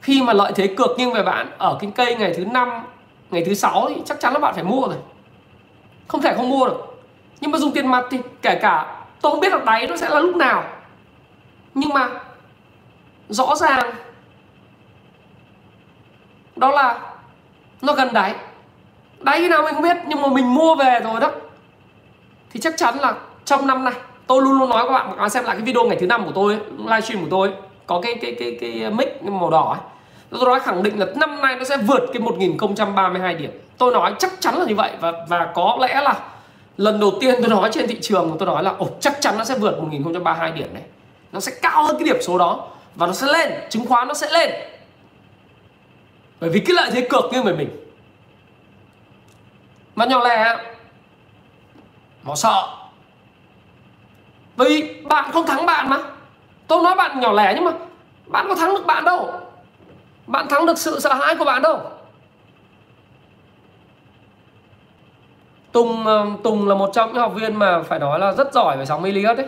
khi 0.00 0.22
mà 0.22 0.32
lợi 0.32 0.52
thế 0.54 0.66
cược 0.66 0.90
nghiêng 0.98 1.12
về 1.12 1.22
bạn 1.22 1.50
ở 1.58 1.76
cái 1.80 1.92
cây 1.96 2.14
ngày 2.14 2.34
thứ 2.36 2.44
năm, 2.44 2.82
ngày 3.30 3.44
thứ 3.46 3.54
sáu 3.54 3.86
thì 3.88 4.02
chắc 4.04 4.20
chắn 4.20 4.32
là 4.32 4.38
bạn 4.38 4.54
phải 4.54 4.64
mua 4.64 4.86
rồi. 4.86 4.96
Không 6.08 6.22
thể 6.22 6.34
không 6.36 6.50
mua 6.50 6.66
được. 6.66 7.02
Nhưng 7.40 7.50
mà 7.50 7.58
dùng 7.58 7.72
tiền 7.72 7.86
mặt 7.86 8.04
thì 8.10 8.18
kể 8.42 8.58
cả 8.62 9.02
tôi 9.20 9.32
không 9.32 9.40
biết 9.40 9.52
là 9.52 9.58
đáy 9.66 9.86
nó 9.86 9.96
sẽ 9.96 10.08
là 10.08 10.20
lúc 10.20 10.36
nào. 10.36 10.64
Nhưng 11.74 11.94
mà 11.94 12.08
rõ 13.28 13.54
ràng 13.54 13.94
đó 16.56 16.70
là 16.70 17.00
nó 17.82 17.92
gần 17.92 18.12
đáy. 18.12 18.34
Đáy 19.18 19.38
khi 19.38 19.48
nào 19.48 19.62
mình 19.62 19.74
không 19.74 19.82
biết, 19.82 19.96
nhưng 20.06 20.22
mà 20.22 20.28
mình 20.28 20.54
mua 20.54 20.74
về 20.74 21.00
rồi 21.00 21.20
đó. 21.20 21.30
Thì 22.50 22.60
chắc 22.60 22.74
chắn 22.76 22.98
là 22.98 23.14
trong 23.44 23.66
năm 23.66 23.84
này 23.84 23.94
tôi 24.26 24.42
luôn 24.42 24.58
luôn 24.58 24.70
nói 24.70 24.84
các 24.86 24.92
bạn 24.92 25.06
các 25.10 25.16
bạn 25.16 25.30
xem 25.30 25.44
lại 25.44 25.56
cái 25.56 25.64
video 25.64 25.84
ngày 25.84 25.96
thứ 26.00 26.06
năm 26.06 26.24
của 26.24 26.32
tôi 26.34 26.58
livestream 26.78 27.22
của 27.24 27.28
tôi 27.30 27.52
có 27.86 28.00
cái 28.00 28.14
cái 28.22 28.36
cái 28.38 28.58
cái 28.60 28.90
mic 28.90 29.22
màu 29.22 29.50
đỏ 29.50 29.72
ấy. 29.72 29.80
tôi 30.30 30.48
nói 30.48 30.60
khẳng 30.60 30.82
định 30.82 30.98
là 30.98 31.06
năm 31.16 31.40
nay 31.40 31.56
nó 31.58 31.64
sẽ 31.64 31.76
vượt 31.76 32.06
cái 32.12 32.22
1032 32.22 33.34
điểm. 33.34 33.50
Tôi 33.78 33.92
nói 33.92 34.14
chắc 34.18 34.32
chắn 34.40 34.58
là 34.58 34.64
như 34.64 34.74
vậy 34.74 34.90
và 35.00 35.12
và 35.28 35.52
có 35.54 35.78
lẽ 35.80 36.00
là 36.00 36.14
lần 36.76 37.00
đầu 37.00 37.12
tiên 37.20 37.34
tôi 37.40 37.50
nói 37.50 37.70
trên 37.72 37.86
thị 37.86 37.98
trường 38.02 38.36
tôi 38.38 38.46
nói 38.46 38.62
là, 38.62 38.74
ồ, 38.78 38.88
chắc 39.00 39.20
chắn 39.20 39.38
nó 39.38 39.44
sẽ 39.44 39.58
vượt 39.58 39.78
1032 39.82 40.52
điểm 40.52 40.74
này 40.74 40.82
nó 41.32 41.40
sẽ 41.40 41.52
cao 41.62 41.86
hơn 41.86 41.96
cái 41.98 42.04
điểm 42.04 42.16
số 42.22 42.38
đó 42.38 42.68
và 42.94 43.06
nó 43.06 43.12
sẽ 43.12 43.26
lên, 43.26 43.52
chứng 43.70 43.86
khoán 43.86 44.08
nó 44.08 44.14
sẽ 44.14 44.30
lên. 44.30 44.50
Bởi 46.40 46.50
vì 46.50 46.60
cái 46.60 46.74
lợi 46.74 46.90
thế 46.92 47.06
cược 47.10 47.24
như 47.32 47.42
người 47.42 47.54
mình. 47.54 47.68
Mà 49.94 50.04
nhỏ 50.04 50.24
lẻ, 50.24 50.56
nó 52.24 52.34
sợ 52.34 52.75
vì 54.56 55.02
bạn 55.04 55.30
không 55.32 55.46
thắng 55.46 55.66
bạn 55.66 55.88
mà. 55.88 55.98
Tôi 56.66 56.82
nói 56.82 56.94
bạn 56.94 57.20
nhỏ 57.20 57.32
lẻ 57.32 57.52
nhưng 57.54 57.64
mà 57.64 57.72
bạn 58.26 58.46
có 58.48 58.54
thắng 58.54 58.74
được 58.74 58.86
bạn 58.86 59.04
đâu. 59.04 59.30
Bạn 60.26 60.48
thắng 60.48 60.66
được 60.66 60.78
sự 60.78 61.00
sợ 61.00 61.14
hãi 61.14 61.36
của 61.36 61.44
bạn 61.44 61.62
đâu. 61.62 61.80
Tùng 65.72 66.06
ờ, 66.06 66.26
Tùng 66.42 66.68
là 66.68 66.74
một 66.74 66.90
trong 66.92 67.12
những 67.12 67.22
học 67.22 67.32
viên 67.34 67.56
mà 67.56 67.82
phải 67.82 67.98
nói 67.98 68.18
là 68.18 68.32
rất 68.32 68.52
giỏi 68.52 68.76
về 68.76 68.86
sóng 68.86 69.04
Elliot 69.04 69.36
đấy. 69.36 69.46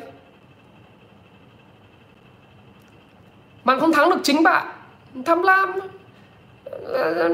Bạn 3.65 3.81
không 3.81 3.93
thắng 3.93 4.11
được 4.11 4.21
chính 4.23 4.43
bạn. 4.43 4.67
Tham 5.27 5.43
lam. 5.43 5.81
Ờ, 6.85 7.15
ờ, 7.15 7.29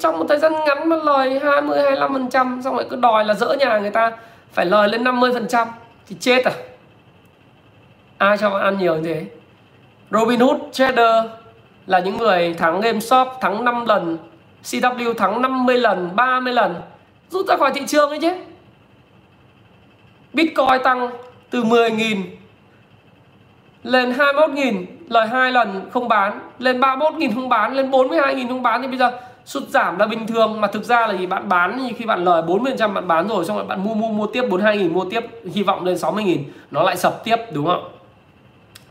trong 0.00 0.18
một 0.18 0.24
thời 0.28 0.38
gian 0.38 0.52
ngắn 0.66 0.88
mà 0.88 0.96
lời 0.96 1.40
20 1.44 1.82
25 1.82 2.12
phần 2.12 2.30
trăm 2.30 2.60
xong 2.64 2.76
lại 2.76 2.86
cứ 2.90 2.96
đòi 2.96 3.24
là 3.24 3.34
dỡ 3.34 3.54
nhà 3.54 3.78
người 3.78 3.90
ta 3.90 4.12
phải 4.52 4.66
lời 4.66 4.88
lên 4.88 5.04
50 5.04 5.32
phần 5.32 5.48
trăm. 5.48 5.68
Thì 6.06 6.16
chết 6.20 6.44
à? 6.44 6.52
Ai 8.28 8.38
cho 8.38 8.50
bạn 8.50 8.62
ăn 8.62 8.78
nhiều 8.78 8.96
như 8.96 9.14
thế? 9.14 9.26
Robinhood 10.10 10.60
Trader 10.72 11.24
là 11.86 11.98
những 11.98 12.16
người 12.16 12.54
thắng 12.54 12.80
GameStop 12.80 13.28
thắng 13.40 13.64
5 13.64 13.86
lần 13.86 14.18
CW 14.62 15.14
thắng 15.14 15.42
50 15.42 15.78
lần 15.78 16.16
30 16.16 16.52
lần, 16.52 16.74
rút 17.30 17.46
ra 17.46 17.56
khỏi 17.56 17.70
thị 17.74 17.80
trường 17.86 18.08
ấy 18.08 18.18
chứ. 18.18 18.34
Bitcoin 20.32 20.82
tăng 20.84 21.10
từ 21.50 21.64
10.000 21.64 22.22
lên 23.82 24.12
21.000 24.12 24.84
lời 25.08 25.26
hai 25.26 25.52
lần 25.52 25.90
không 25.92 26.08
bán, 26.08 26.40
lên 26.58 26.80
31.000 26.80 27.34
không 27.34 27.48
bán, 27.48 27.74
lên 27.76 27.90
42.000 27.90 28.48
không 28.48 28.62
bán. 28.62 28.82
Thì 28.82 28.88
bây 28.88 28.98
giờ 28.98 29.12
sụt 29.44 29.68
giảm 29.68 29.98
là 29.98 30.06
bình 30.06 30.26
thường, 30.26 30.60
mà 30.60 30.68
thực 30.68 30.84
ra 30.84 31.06
là 31.06 31.14
gì? 31.14 31.26
Bạn 31.26 31.48
bán 31.48 31.78
thì 31.78 31.94
khi 31.94 32.04
bạn 32.04 32.24
lời 32.24 32.42
40% 32.42 32.92
bạn 32.92 33.08
bán 33.08 33.28
rồi, 33.28 33.44
xong 33.44 33.56
rồi 33.56 33.66
bạn 33.66 33.84
mua 33.84 33.94
mua 33.94 34.08
mua 34.08 34.26
tiếp 34.26 34.42
42.000 34.42 34.92
mua 34.92 35.04
tiếp, 35.04 35.26
hy 35.54 35.62
vọng 35.62 35.84
lên 35.84 35.94
60.000 35.94 36.38
nó 36.70 36.82
lại 36.82 36.96
sập 36.96 37.24
tiếp, 37.24 37.36
đúng 37.52 37.66
không? 37.66 37.93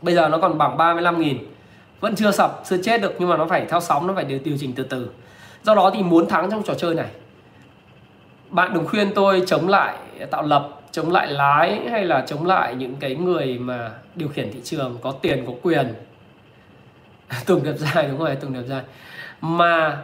Bây 0.04 0.14
giờ 0.14 0.28
nó 0.28 0.38
còn 0.38 0.58
bằng 0.58 0.76
35.000 0.76 1.36
vẫn 2.00 2.16
chưa 2.16 2.30
sập 2.30 2.62
chưa 2.64 2.82
chết 2.82 3.02
được 3.02 3.14
nhưng 3.18 3.28
mà 3.28 3.36
nó 3.36 3.46
phải 3.46 3.66
theo 3.68 3.80
sóng 3.80 4.06
nó 4.06 4.14
phải 4.14 4.24
điều, 4.24 4.38
điều 4.44 4.56
chỉnh 4.60 4.72
từ 4.76 4.82
từ. 4.82 5.10
Do 5.62 5.74
đó 5.74 5.90
thì 5.94 6.02
muốn 6.02 6.28
thắng 6.28 6.50
trong 6.50 6.62
trò 6.62 6.74
chơi 6.74 6.94
này 6.94 7.08
bạn 8.50 8.74
đừng 8.74 8.86
khuyên 8.86 9.12
tôi 9.14 9.42
chống 9.46 9.68
lại 9.68 9.96
tạo 10.30 10.42
lập 10.42 10.68
chống 10.90 11.12
lại 11.12 11.26
lái 11.32 11.80
hay 11.90 12.04
là 12.04 12.24
chống 12.26 12.46
lại 12.46 12.74
những 12.74 12.96
cái 12.96 13.14
người 13.14 13.58
mà 13.58 13.90
điều 14.14 14.28
khiển 14.28 14.52
thị 14.52 14.60
trường 14.64 14.98
có 15.02 15.12
tiền 15.12 15.44
có 15.46 15.52
quyền. 15.62 15.94
Tùng 17.46 17.64
đẹp 17.64 17.74
dài 17.76 18.08
đúng 18.08 18.18
rồi 18.18 18.36
tùng 18.36 18.52
đẹp 18.52 18.62
dài. 18.66 18.82
Mà 19.40 20.02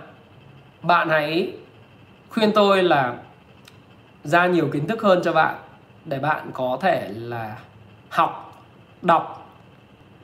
bạn 0.82 1.08
hãy 1.08 1.52
khuyên 2.30 2.52
tôi 2.52 2.82
là 2.82 3.14
ra 4.24 4.46
nhiều 4.46 4.68
kiến 4.72 4.86
thức 4.86 5.02
hơn 5.02 5.20
cho 5.24 5.32
bạn 5.32 5.54
để 6.04 6.18
bạn 6.18 6.50
có 6.52 6.78
thể 6.82 7.08
là 7.14 7.56
học 8.08 8.62
đọc 9.02 9.39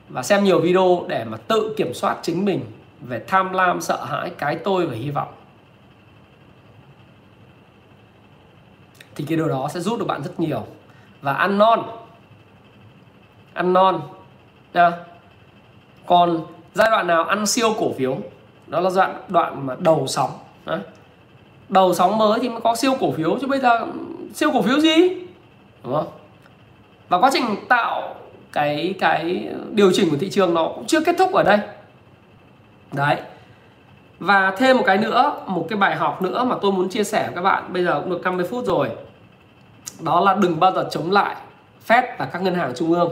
và 0.09 0.23
xem 0.23 0.43
nhiều 0.43 0.61
video 0.61 1.05
để 1.07 1.23
mà 1.23 1.37
tự 1.37 1.73
kiểm 1.77 1.93
soát 1.93 2.17
chính 2.21 2.45
mình 2.45 2.65
về 3.01 3.23
tham 3.27 3.53
lam, 3.53 3.81
sợ 3.81 4.05
hãi, 4.05 4.31
cái 4.37 4.55
tôi 4.55 4.85
và 4.85 4.95
hy 4.95 5.11
vọng. 5.11 5.33
Thì 9.15 9.25
cái 9.27 9.37
điều 9.37 9.47
đó 9.47 9.67
sẽ 9.73 9.79
giúp 9.79 9.99
được 9.99 10.05
bạn 10.05 10.23
rất 10.23 10.39
nhiều. 10.39 10.65
Và 11.21 11.33
ăn 11.33 11.57
non. 11.57 11.83
Ăn 13.53 13.73
non 13.73 14.01
nha 14.73 14.91
còn 16.05 16.45
giai 16.73 16.89
đoạn 16.91 17.07
nào 17.07 17.23
ăn 17.23 17.45
siêu 17.45 17.73
cổ 17.79 17.93
phiếu? 17.97 18.17
Đó 18.67 18.79
là 18.79 18.89
đoạn 18.95 19.23
đoạn 19.27 19.65
mà 19.65 19.75
đầu 19.79 20.07
sóng 20.07 20.29
đó. 20.65 20.77
đầu 21.69 21.93
sóng 21.93 22.17
mới 22.17 22.39
thì 22.39 22.49
mới 22.49 22.61
có 22.61 22.75
siêu 22.75 22.95
cổ 22.99 23.11
phiếu, 23.11 23.37
chứ 23.41 23.47
bây 23.47 23.59
giờ 23.59 23.87
siêu 24.33 24.51
cổ 24.53 24.61
phiếu 24.61 24.79
gì? 24.79 25.09
Đúng 25.83 25.93
không? 25.93 26.07
Và 27.09 27.19
quá 27.19 27.29
trình 27.33 27.45
tạo 27.69 28.15
cái 28.57 28.93
cái 28.99 29.47
điều 29.71 29.91
chỉnh 29.93 30.09
của 30.09 30.17
thị 30.17 30.29
trường 30.29 30.53
nó 30.53 30.67
cũng 30.75 30.85
chưa 30.87 31.01
kết 31.01 31.15
thúc 31.17 31.33
ở 31.33 31.43
đây. 31.43 31.59
Đấy. 32.91 33.17
Và 34.19 34.51
thêm 34.57 34.77
một 34.77 34.83
cái 34.85 34.97
nữa, 34.97 35.33
một 35.47 35.65
cái 35.69 35.77
bài 35.77 35.95
học 35.95 36.21
nữa 36.21 36.43
mà 36.43 36.55
tôi 36.61 36.71
muốn 36.71 36.89
chia 36.89 37.03
sẻ 37.03 37.23
với 37.25 37.35
các 37.35 37.41
bạn, 37.41 37.73
bây 37.73 37.83
giờ 37.83 37.99
cũng 37.99 38.09
được 38.09 38.21
50 38.23 38.45
phút 38.49 38.65
rồi. 38.65 38.89
Đó 39.99 40.19
là 40.19 40.33
đừng 40.33 40.59
bao 40.59 40.71
giờ 40.71 40.87
chống 40.91 41.11
lại 41.11 41.35
Fed 41.87 42.03
và 42.17 42.25
các 42.25 42.41
ngân 42.41 42.55
hàng 42.55 42.73
trung 42.75 42.93
ương. 42.93 43.11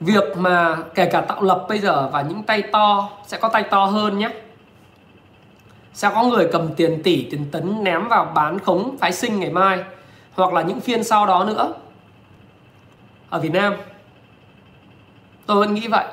Việc 0.00 0.36
mà 0.36 0.76
kể 0.94 1.06
cả 1.06 1.20
tạo 1.20 1.42
lập 1.42 1.66
bây 1.68 1.78
giờ 1.78 2.08
và 2.12 2.22
những 2.22 2.42
tay 2.42 2.62
to, 2.62 3.10
sẽ 3.26 3.38
có 3.38 3.48
tay 3.48 3.62
to 3.62 3.84
hơn 3.84 4.18
nhé. 4.18 4.30
Sẽ 5.92 6.10
có 6.14 6.22
người 6.22 6.48
cầm 6.52 6.74
tiền 6.74 7.02
tỷ, 7.02 7.26
tiền 7.30 7.46
tấn 7.52 7.84
ném 7.84 8.08
vào 8.08 8.32
bán 8.34 8.58
khống 8.58 8.96
phái 8.98 9.12
sinh 9.12 9.40
ngày 9.40 9.50
mai 9.50 9.84
hoặc 10.34 10.52
là 10.52 10.62
những 10.62 10.80
phiên 10.80 11.04
sau 11.04 11.26
đó 11.26 11.44
nữa. 11.44 11.72
Ở 13.30 13.40
Việt 13.40 13.52
Nam, 13.52 13.74
tôi 15.46 15.56
vẫn 15.56 15.74
nghĩ 15.74 15.88
vậy. 15.88 16.04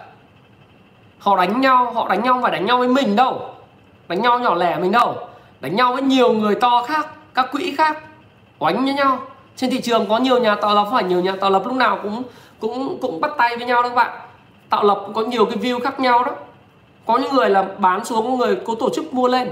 Họ 1.19 1.37
đánh 1.37 1.61
nhau, 1.61 1.91
họ 1.93 2.07
đánh 2.09 2.23
nhau 2.23 2.33
không 2.33 2.41
phải 2.41 2.51
đánh 2.51 2.65
nhau 2.65 2.77
với 2.77 2.87
mình 2.87 3.15
đâu. 3.15 3.55
Đánh 4.07 4.21
nhau 4.21 4.39
nhỏ 4.39 4.55
lẻ 4.55 4.79
mình 4.79 4.91
đâu. 4.91 5.27
Đánh 5.59 5.75
nhau 5.75 5.93
với 5.93 6.01
nhiều 6.01 6.33
người 6.33 6.55
to 6.55 6.83
khác, 6.87 7.09
các 7.33 7.51
quỹ 7.51 7.75
khác, 7.77 8.03
oánh 8.59 8.83
với 8.83 8.93
nhau. 8.93 9.19
Trên 9.55 9.69
thị 9.69 9.81
trường 9.81 10.09
có 10.09 10.17
nhiều 10.17 10.39
nhà 10.39 10.55
tạo 10.55 10.75
lập 10.75 10.87
phải 10.91 11.03
nhiều 11.03 11.21
nhà 11.21 11.35
tạo 11.41 11.49
lập 11.49 11.61
lúc 11.65 11.75
nào 11.75 11.99
cũng 12.03 12.23
cũng 12.59 12.97
cũng 13.01 13.21
bắt 13.21 13.31
tay 13.37 13.57
với 13.57 13.65
nhau 13.65 13.83
đó 13.83 13.89
các 13.89 13.95
bạn. 13.95 14.19
Tạo 14.69 14.83
lập 14.83 15.01
cũng 15.05 15.13
có 15.13 15.21
nhiều 15.21 15.45
cái 15.45 15.57
view 15.57 15.79
khác 15.79 15.99
nhau 15.99 16.23
đó. 16.23 16.31
Có 17.05 17.17
những 17.17 17.35
người 17.35 17.49
là 17.49 17.63
bán 17.77 18.05
xuống, 18.05 18.25
có 18.25 18.45
người 18.45 18.57
có 18.65 18.75
tổ 18.79 18.89
chức 18.95 19.13
mua 19.13 19.27
lên. 19.27 19.51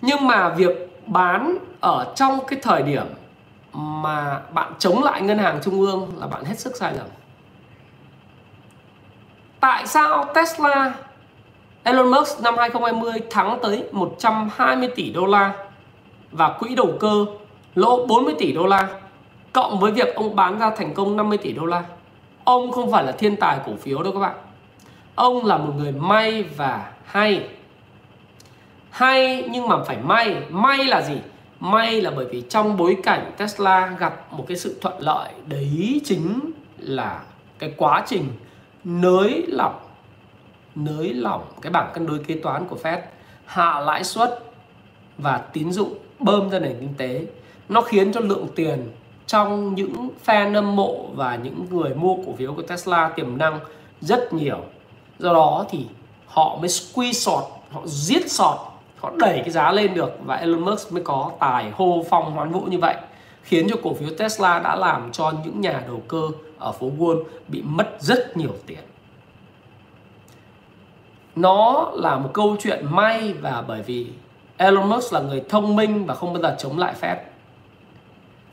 Nhưng 0.00 0.26
mà 0.26 0.48
việc 0.48 0.91
bán 1.06 1.58
ở 1.80 2.12
trong 2.16 2.38
cái 2.46 2.58
thời 2.62 2.82
điểm 2.82 3.06
mà 3.72 4.40
bạn 4.52 4.72
chống 4.78 5.02
lại 5.02 5.22
ngân 5.22 5.38
hàng 5.38 5.60
trung 5.62 5.80
ương 5.80 6.12
là 6.20 6.26
bạn 6.26 6.44
hết 6.44 6.58
sức 6.58 6.76
sai 6.76 6.94
lầm 6.94 7.06
tại 9.62 9.86
sao 9.86 10.24
Tesla, 10.34 10.94
Elon 11.82 12.10
Musk 12.10 12.42
năm 12.42 12.54
2020 12.58 13.12
thắng 13.30 13.58
tới 13.62 13.84
120 13.92 14.88
tỷ 14.96 15.12
đô 15.12 15.26
la 15.26 15.52
và 16.30 16.56
quỹ 16.58 16.74
đầu 16.74 16.94
cơ 17.00 17.24
lỗ 17.74 18.06
40 18.06 18.34
tỷ 18.38 18.52
đô 18.52 18.66
la 18.66 18.88
cộng 19.52 19.80
với 19.80 19.92
việc 19.92 20.14
ông 20.14 20.36
bán 20.36 20.58
ra 20.58 20.70
thành 20.76 20.94
công 20.94 21.16
50 21.16 21.38
tỷ 21.38 21.52
đô 21.52 21.66
la. 21.66 21.82
Ông 22.44 22.72
không 22.72 22.92
phải 22.92 23.04
là 23.04 23.12
thiên 23.12 23.36
tài 23.36 23.58
cổ 23.66 23.72
phiếu 23.80 24.02
đâu 24.02 24.12
các 24.12 24.20
bạn. 24.20 24.36
Ông 25.14 25.46
là 25.46 25.56
một 25.56 25.72
người 25.76 25.92
may 25.92 26.42
và 26.42 26.90
hay. 27.04 27.48
Hay, 28.92 29.48
nhưng 29.50 29.68
mà 29.68 29.82
phải 29.84 29.96
may. 29.96 30.36
May 30.50 30.84
là 30.84 31.02
gì? 31.02 31.16
May 31.60 32.00
là 32.00 32.10
bởi 32.10 32.26
vì 32.26 32.42
trong 32.48 32.76
bối 32.76 32.96
cảnh 33.02 33.32
Tesla 33.36 33.96
gặp 33.98 34.32
một 34.32 34.44
cái 34.48 34.56
sự 34.56 34.78
thuận 34.80 34.94
lợi, 34.98 35.32
đấy 35.46 36.00
chính 36.04 36.40
là 36.78 37.22
cái 37.58 37.74
quá 37.76 38.04
trình 38.06 38.28
nới 38.84 39.44
lỏng 39.48 39.78
nới 40.74 41.14
lỏng 41.14 41.42
cái 41.62 41.72
bảng 41.72 41.90
cân 41.94 42.06
đối 42.06 42.18
kế 42.18 42.34
toán 42.34 42.66
của 42.68 42.76
Fed, 42.82 42.98
hạ 43.44 43.80
lãi 43.80 44.04
suất 44.04 44.44
và 45.18 45.38
tín 45.38 45.72
dụng 45.72 45.94
bơm 46.18 46.50
ra 46.50 46.58
nền 46.58 46.76
kinh 46.80 46.94
tế 46.98 47.26
nó 47.68 47.80
khiến 47.80 48.12
cho 48.12 48.20
lượng 48.20 48.46
tiền 48.56 48.90
trong 49.26 49.74
những 49.74 50.08
fan 50.26 50.54
âm 50.54 50.76
mộ 50.76 51.06
và 51.14 51.36
những 51.36 51.66
người 51.70 51.94
mua 51.94 52.16
cổ 52.16 52.34
phiếu 52.38 52.54
của 52.54 52.62
Tesla 52.62 53.08
tiềm 53.08 53.38
năng 53.38 53.60
rất 54.00 54.32
nhiều 54.32 54.58
do 55.18 55.32
đó 55.32 55.64
thì 55.70 55.86
họ 56.26 56.56
mới 56.60 56.68
squeeze 56.68 57.12
short 57.12 57.44
họ 57.70 57.82
giết 57.84 58.30
short 58.30 58.58
họ 59.02 59.12
đẩy 59.16 59.38
cái 59.38 59.50
giá 59.50 59.72
lên 59.72 59.94
được 59.94 60.10
và 60.24 60.36
Elon 60.36 60.60
Musk 60.60 60.92
mới 60.92 61.02
có 61.02 61.32
tài 61.40 61.70
hô 61.70 62.04
phong 62.10 62.32
hoán 62.32 62.52
vũ 62.52 62.60
như 62.60 62.78
vậy 62.78 62.96
khiến 63.42 63.66
cho 63.70 63.76
cổ 63.82 63.94
phiếu 63.94 64.08
Tesla 64.18 64.58
đã 64.58 64.76
làm 64.76 65.12
cho 65.12 65.32
những 65.44 65.60
nhà 65.60 65.82
đầu 65.86 66.02
cơ 66.08 66.28
ở 66.58 66.72
phố 66.72 66.90
Wall 66.98 67.22
bị 67.48 67.62
mất 67.62 67.96
rất 67.98 68.36
nhiều 68.36 68.52
tiền. 68.66 68.78
Nó 71.36 71.90
là 71.94 72.16
một 72.16 72.30
câu 72.32 72.56
chuyện 72.60 72.86
may 72.90 73.32
và 73.32 73.64
bởi 73.68 73.82
vì 73.82 74.06
Elon 74.56 74.88
Musk 74.88 75.12
là 75.12 75.20
người 75.20 75.42
thông 75.48 75.76
minh 75.76 76.06
và 76.06 76.14
không 76.14 76.32
bao 76.32 76.42
giờ 76.42 76.56
chống 76.58 76.78
lại 76.78 76.94
Fed. 77.00 77.16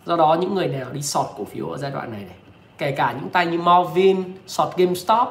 Do 0.06 0.16
đó 0.16 0.38
những 0.41 0.56
người 0.56 0.68
nào 0.68 0.89
đi 0.91 1.02
sọt 1.02 1.26
cổ 1.38 1.43
phiếu 1.43 1.68
ở 1.68 1.78
giai 1.78 1.91
đoạn 1.91 2.12
này 2.12 2.22
này 2.22 2.36
kể 2.78 2.91
cả 2.91 3.16
những 3.20 3.30
tay 3.30 3.45
như 3.45 3.60
Marvin, 3.60 4.24
sọt 4.47 4.78
GameStop 4.78 5.28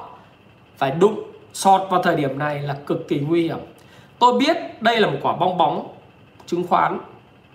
phải 0.77 0.91
đụng 0.91 1.23
sọt 1.53 1.91
vào 1.91 2.03
thời 2.03 2.17
điểm 2.17 2.39
này 2.39 2.63
là 2.63 2.77
cực 2.87 3.09
kỳ 3.09 3.19
nguy 3.19 3.43
hiểm 3.43 3.59
tôi 4.19 4.39
biết 4.39 4.57
đây 4.83 5.01
là 5.01 5.11
một 5.11 5.19
quả 5.23 5.37
bong 5.37 5.59
bóng 5.59 5.95
chứng 6.47 6.67
khoán 6.67 7.01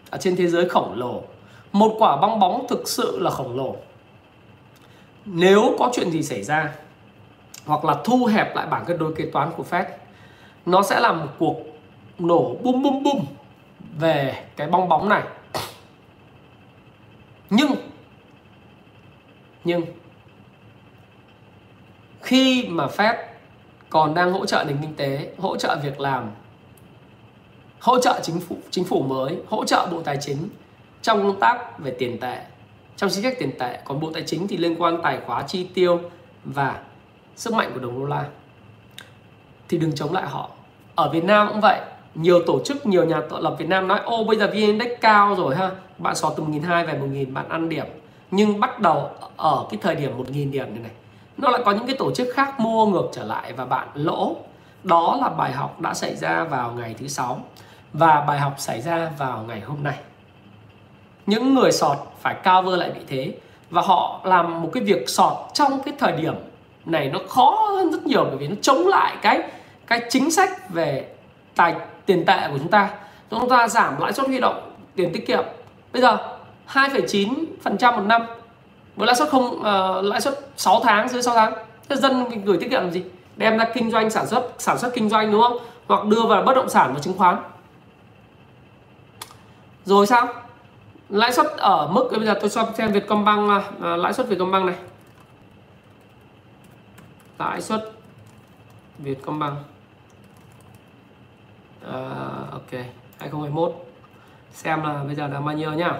ở 0.09 0.17
trên 0.17 0.35
thế 0.35 0.47
giới 0.47 0.69
khổng 0.69 0.93
lồ. 0.95 1.21
Một 1.71 1.95
quả 1.99 2.17
bong 2.17 2.39
bóng 2.39 2.65
thực 2.69 2.87
sự 2.87 3.19
là 3.19 3.29
khổng 3.29 3.57
lồ. 3.57 3.75
Nếu 5.25 5.75
có 5.79 5.91
chuyện 5.93 6.11
gì 6.11 6.23
xảy 6.23 6.43
ra, 6.43 6.75
hoặc 7.65 7.85
là 7.85 7.95
thu 8.03 8.25
hẹp 8.25 8.55
lại 8.55 8.67
bảng 8.67 8.85
cân 8.85 8.97
đối 8.97 9.15
kế 9.15 9.25
toán 9.25 9.51
của 9.57 9.63
Fed, 9.69 9.85
nó 10.65 10.81
sẽ 10.81 10.99
là 10.99 11.11
một 11.11 11.27
cuộc 11.39 11.57
nổ 12.19 12.55
bum 12.63 12.83
bum 12.83 13.03
bum 13.03 13.25
về 13.99 14.43
cái 14.55 14.67
bong 14.67 14.89
bóng 14.89 15.09
này. 15.09 15.23
Nhưng 17.49 17.71
nhưng 19.63 19.81
khi 22.21 22.67
mà 22.67 22.87
Fed 22.87 23.15
còn 23.89 24.13
đang 24.13 24.33
hỗ 24.33 24.45
trợ 24.45 24.63
nền 24.67 24.77
kinh 24.81 24.95
tế, 24.95 25.33
hỗ 25.37 25.57
trợ 25.57 25.77
việc 25.83 25.99
làm 25.99 26.31
hỗ 27.83 27.99
trợ 27.99 28.19
chính 28.23 28.39
phủ 28.39 28.57
chính 28.71 28.83
phủ 28.83 29.01
mới, 29.01 29.37
hỗ 29.49 29.65
trợ 29.65 29.87
bộ 29.91 30.01
tài 30.01 30.17
chính 30.21 30.37
trong 31.01 31.23
công 31.23 31.39
tác 31.39 31.79
về 31.79 31.95
tiền 31.99 32.19
tệ. 32.19 32.37
Trong 32.97 33.09
chính 33.09 33.23
sách 33.23 33.35
tiền 33.39 33.51
tệ, 33.59 33.79
còn 33.85 33.99
bộ 33.99 34.11
tài 34.13 34.23
chính 34.23 34.47
thì 34.47 34.57
liên 34.57 34.81
quan 34.81 35.01
tài 35.03 35.19
khóa 35.25 35.43
chi 35.47 35.67
tiêu 35.73 35.99
và 36.43 36.79
sức 37.35 37.53
mạnh 37.53 37.71
của 37.73 37.79
đồng 37.79 37.99
đô 37.99 38.05
la. 38.05 38.25
Thì 39.69 39.77
đừng 39.77 39.95
chống 39.95 40.13
lại 40.13 40.27
họ. 40.27 40.49
Ở 40.95 41.09
Việt 41.09 41.23
Nam 41.23 41.47
cũng 41.47 41.61
vậy. 41.61 41.79
Nhiều 42.15 42.39
tổ 42.47 42.59
chức, 42.65 42.85
nhiều 42.85 43.05
nhà 43.05 43.21
tạo 43.29 43.41
lập 43.41 43.55
Việt 43.59 43.67
Nam 43.67 43.87
nói, 43.87 43.99
ô, 44.05 44.23
bây 44.23 44.37
giờ 44.37 44.47
VN 44.47 44.53
Index 44.53 44.91
cao 45.01 45.35
rồi 45.35 45.55
ha. 45.55 45.71
Bạn 45.97 46.15
xóa 46.15 46.31
từ 46.37 46.43
1.200 46.43 46.85
về 46.85 46.93
1.000 46.93 47.33
bạn 47.33 47.49
ăn 47.49 47.69
điểm. 47.69 47.85
Nhưng 48.31 48.59
bắt 48.59 48.79
đầu 48.79 49.09
ở 49.37 49.65
cái 49.69 49.79
thời 49.81 49.95
điểm 49.95 50.17
1.000 50.17 50.51
điểm 50.51 50.73
này 50.73 50.83
này, 50.83 50.91
nó 51.37 51.49
lại 51.49 51.61
có 51.65 51.71
những 51.71 51.87
cái 51.87 51.95
tổ 51.99 52.11
chức 52.11 52.27
khác 52.33 52.59
mua 52.59 52.85
ngược 52.85 53.09
trở 53.13 53.23
lại 53.23 53.53
và 53.53 53.65
bạn 53.65 53.87
lỗ. 53.93 54.35
Đó 54.83 55.17
là 55.21 55.29
bài 55.29 55.51
học 55.51 55.81
đã 55.81 55.93
xảy 55.93 56.15
ra 56.15 56.43
vào 56.43 56.71
ngày 56.71 56.95
thứ 56.99 57.07
sáu 57.07 57.39
và 57.93 58.23
bài 58.27 58.39
học 58.39 58.53
xảy 58.57 58.81
ra 58.81 59.11
vào 59.17 59.45
ngày 59.47 59.59
hôm 59.59 59.83
nay. 59.83 59.95
Những 61.25 61.53
người 61.53 61.71
sọt 61.71 61.97
phải 62.21 62.35
cao 62.43 62.61
vơ 62.61 62.75
lại 62.75 62.91
vị 62.91 63.01
thế 63.07 63.33
và 63.69 63.81
họ 63.81 64.21
làm 64.23 64.61
một 64.61 64.69
cái 64.73 64.83
việc 64.83 65.09
sọt 65.09 65.33
trong 65.53 65.83
cái 65.83 65.93
thời 65.99 66.11
điểm 66.11 66.33
này 66.85 67.09
nó 67.13 67.19
khó 67.29 67.67
hơn 67.69 67.91
rất 67.91 68.05
nhiều 68.05 68.25
bởi 68.25 68.37
vì 68.37 68.47
nó 68.47 68.55
chống 68.61 68.87
lại 68.87 69.15
cái 69.21 69.41
cái 69.87 70.01
chính 70.09 70.31
sách 70.31 70.69
về 70.69 71.07
tài 71.55 71.75
tiền 72.05 72.25
tệ 72.25 72.47
của 72.51 72.57
chúng 72.57 72.67
ta. 72.67 72.89
Chúng 73.29 73.49
ta 73.49 73.67
giảm 73.67 73.99
lãi 73.99 74.13
suất 74.13 74.27
huy 74.27 74.39
động 74.39 74.71
tiền 74.95 75.13
tiết 75.13 75.27
kiệm. 75.27 75.43
Bây 75.93 76.01
giờ 76.01 76.17
2,9% 76.73 77.95
một 77.95 78.03
năm 78.05 78.25
với 78.95 79.07
lãi 79.07 79.15
suất 79.15 79.29
không 79.29 79.45
uh, 79.45 80.05
lãi 80.05 80.21
suất 80.21 80.39
6 80.57 80.79
tháng 80.83 81.09
dưới 81.09 81.21
6 81.21 81.35
tháng. 81.35 81.53
Thế 81.89 81.95
dân 81.95 82.43
gửi 82.45 82.57
tiết 82.57 82.69
kiệm 82.69 82.81
làm 82.81 82.91
gì? 82.91 83.03
Đem 83.35 83.57
ra 83.57 83.65
kinh 83.73 83.91
doanh 83.91 84.09
sản 84.09 84.27
xuất 84.27 84.51
sản 84.57 84.77
xuất 84.77 84.93
kinh 84.93 85.09
doanh 85.09 85.31
đúng 85.31 85.41
không? 85.41 85.57
Hoặc 85.87 86.05
đưa 86.05 86.21
vào 86.25 86.43
bất 86.43 86.53
động 86.53 86.69
sản 86.69 86.93
và 86.93 86.99
chứng 86.99 87.17
khoán 87.17 87.37
rồi 89.85 90.07
sao? 90.07 90.27
Lãi 91.09 91.33
suất 91.33 91.45
ở 91.57 91.87
mức 91.87 92.09
bây 92.11 92.25
giờ 92.25 92.37
tôi 92.41 92.49
cho 92.49 92.69
xem 92.77 92.91
Vietcombank 92.91 93.49
à, 93.49 93.71
à 93.81 93.95
lãi 93.97 94.13
suất 94.13 94.27
Vietcombank 94.27 94.65
này. 94.65 94.75
Lãi 97.39 97.61
suất 97.61 97.91
Vietcombank. 98.97 99.57
À, 101.87 101.99
ok 102.51 102.71
2021 102.71 103.71
xem 104.51 104.83
là 104.83 105.03
bây 105.03 105.15
giờ 105.15 105.27
là 105.27 105.39
bao 105.39 105.55
nhiêu 105.55 105.73
nhá. 105.73 105.99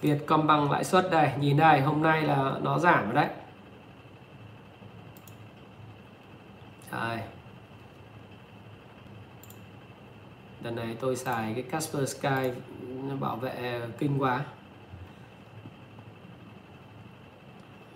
Vietcombank 0.00 0.70
lãi 0.70 0.84
suất 0.84 1.10
đây 1.10 1.30
nhìn 1.38 1.56
đây 1.56 1.80
hôm 1.80 2.02
nay 2.02 2.22
là 2.22 2.52
nó 2.62 2.78
giảm 2.78 3.04
rồi 3.04 3.14
đấy. 3.14 3.28
Trời. 6.92 7.18
Lần 10.62 10.76
này 10.76 10.96
tôi 11.00 11.16
xài 11.16 11.52
cái 11.54 11.62
Casper 11.62 12.16
Sky 12.16 12.50
nó 13.08 13.14
bảo 13.20 13.36
vệ 13.36 13.80
kinh 13.98 14.22
quá. 14.22 14.40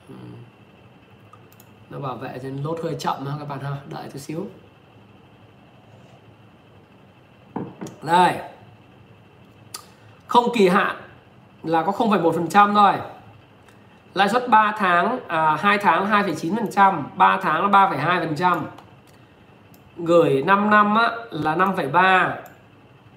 Ừ. 0.08 0.14
Nó 1.90 1.98
bảo 1.98 2.16
vệ 2.16 2.38
nên 2.42 2.62
lốt 2.62 2.80
hơi 2.82 2.96
chậm 2.98 3.26
ha 3.26 3.32
các 3.38 3.48
bạn 3.48 3.60
ha 3.60 3.76
đợi 3.88 4.08
chút 4.12 4.18
xíu. 4.18 4.46
Đây. 8.02 8.40
Không 10.26 10.44
kỳ 10.54 10.68
hạn 10.68 10.96
là 11.62 11.82
có 11.82 11.92
0,1% 11.92 12.74
thôi. 12.74 12.94
Lãi 14.14 14.28
suất 14.28 14.48
3 14.48 14.74
tháng 14.78 15.18
à, 15.28 15.56
2 15.56 15.78
tháng 15.78 16.10
2,9% 16.10 17.02
3 17.16 17.38
tháng 17.42 17.62
là 17.62 17.88
3,2% 17.88 18.62
gửi 19.96 20.42
5 20.42 20.70
năm 20.70 20.96
á, 20.96 21.10
là 21.30 21.56
5,3 21.56 22.30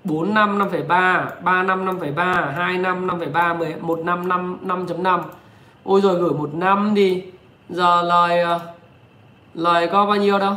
4 0.08 0.34
năm 0.34 0.60
5,3 0.60 1.26
3 1.42 1.64
năm 1.64 1.86
5,3 1.86 2.52
2 2.52 2.78
năm 2.78 3.08
5,3 3.08 3.82
1 3.82 4.00
năm 4.00 4.28
5 4.28 4.58
5.5 4.64 5.22
Ôi 5.84 6.02
rồi 6.02 6.16
gửi 6.16 6.34
1 6.34 6.54
năm 6.54 6.94
đi. 6.94 7.24
Giờ 7.70 8.02
lời 8.02 8.40
ờ, 8.42 8.60
lời 9.54 9.88
có 9.92 10.06
bao 10.06 10.16
nhiêu 10.16 10.40
đâu? 10.40 10.56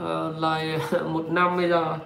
À, 0.00 0.14
lời 0.38 0.78
1 1.08 1.24
năm 1.30 1.56
bây 1.56 1.68
giờ 1.68 1.96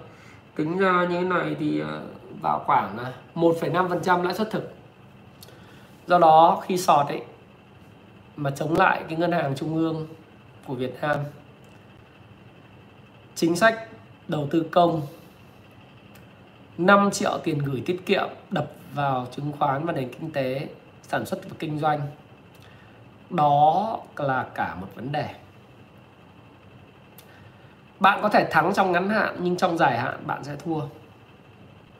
tính 0.55 0.77
ra 0.77 1.05
như 1.09 1.15
thế 1.15 1.21
này 1.21 1.55
thì 1.59 1.79
ờ, 1.79 2.01
vào 2.41 2.63
khoảng 2.65 2.97
1,5% 3.35 4.23
lãi 4.23 4.33
suất 4.33 4.51
thực. 4.51 4.73
Do 6.07 6.19
đó 6.19 6.61
khi 6.65 6.77
sọt 6.77 7.07
ấy 7.07 7.21
mà 8.35 8.51
chống 8.51 8.77
lại 8.77 9.03
cái 9.09 9.17
ngân 9.17 9.31
hàng 9.31 9.55
trung 9.55 9.75
ương 9.75 10.07
của 10.67 10.73
Việt 10.73 11.01
Nam 11.01 11.17
chính 13.35 13.55
sách 13.55 13.87
đầu 14.27 14.47
tư 14.51 14.65
công 14.71 15.01
5 16.79 17.11
triệu 17.11 17.37
tiền 17.43 17.57
gửi 17.57 17.83
tiết 17.85 18.05
kiệm 18.05 18.27
đập 18.49 18.71
vào 18.93 19.27
chứng 19.31 19.51
khoán 19.59 19.85
và 19.85 19.93
nền 19.93 20.09
kinh 20.13 20.31
tế, 20.31 20.67
sản 21.01 21.25
xuất 21.25 21.49
và 21.49 21.55
kinh 21.59 21.79
doanh. 21.79 22.01
Đó 23.29 23.99
là 24.15 24.45
cả 24.53 24.75
một 24.75 24.87
vấn 24.95 25.11
đề. 25.11 25.29
Bạn 27.99 28.19
có 28.21 28.29
thể 28.29 28.47
thắng 28.51 28.73
trong 28.73 28.91
ngắn 28.91 29.09
hạn, 29.09 29.35
nhưng 29.39 29.57
trong 29.57 29.77
dài 29.77 29.99
hạn 29.99 30.19
bạn 30.25 30.43
sẽ 30.43 30.55
thua. 30.55 30.81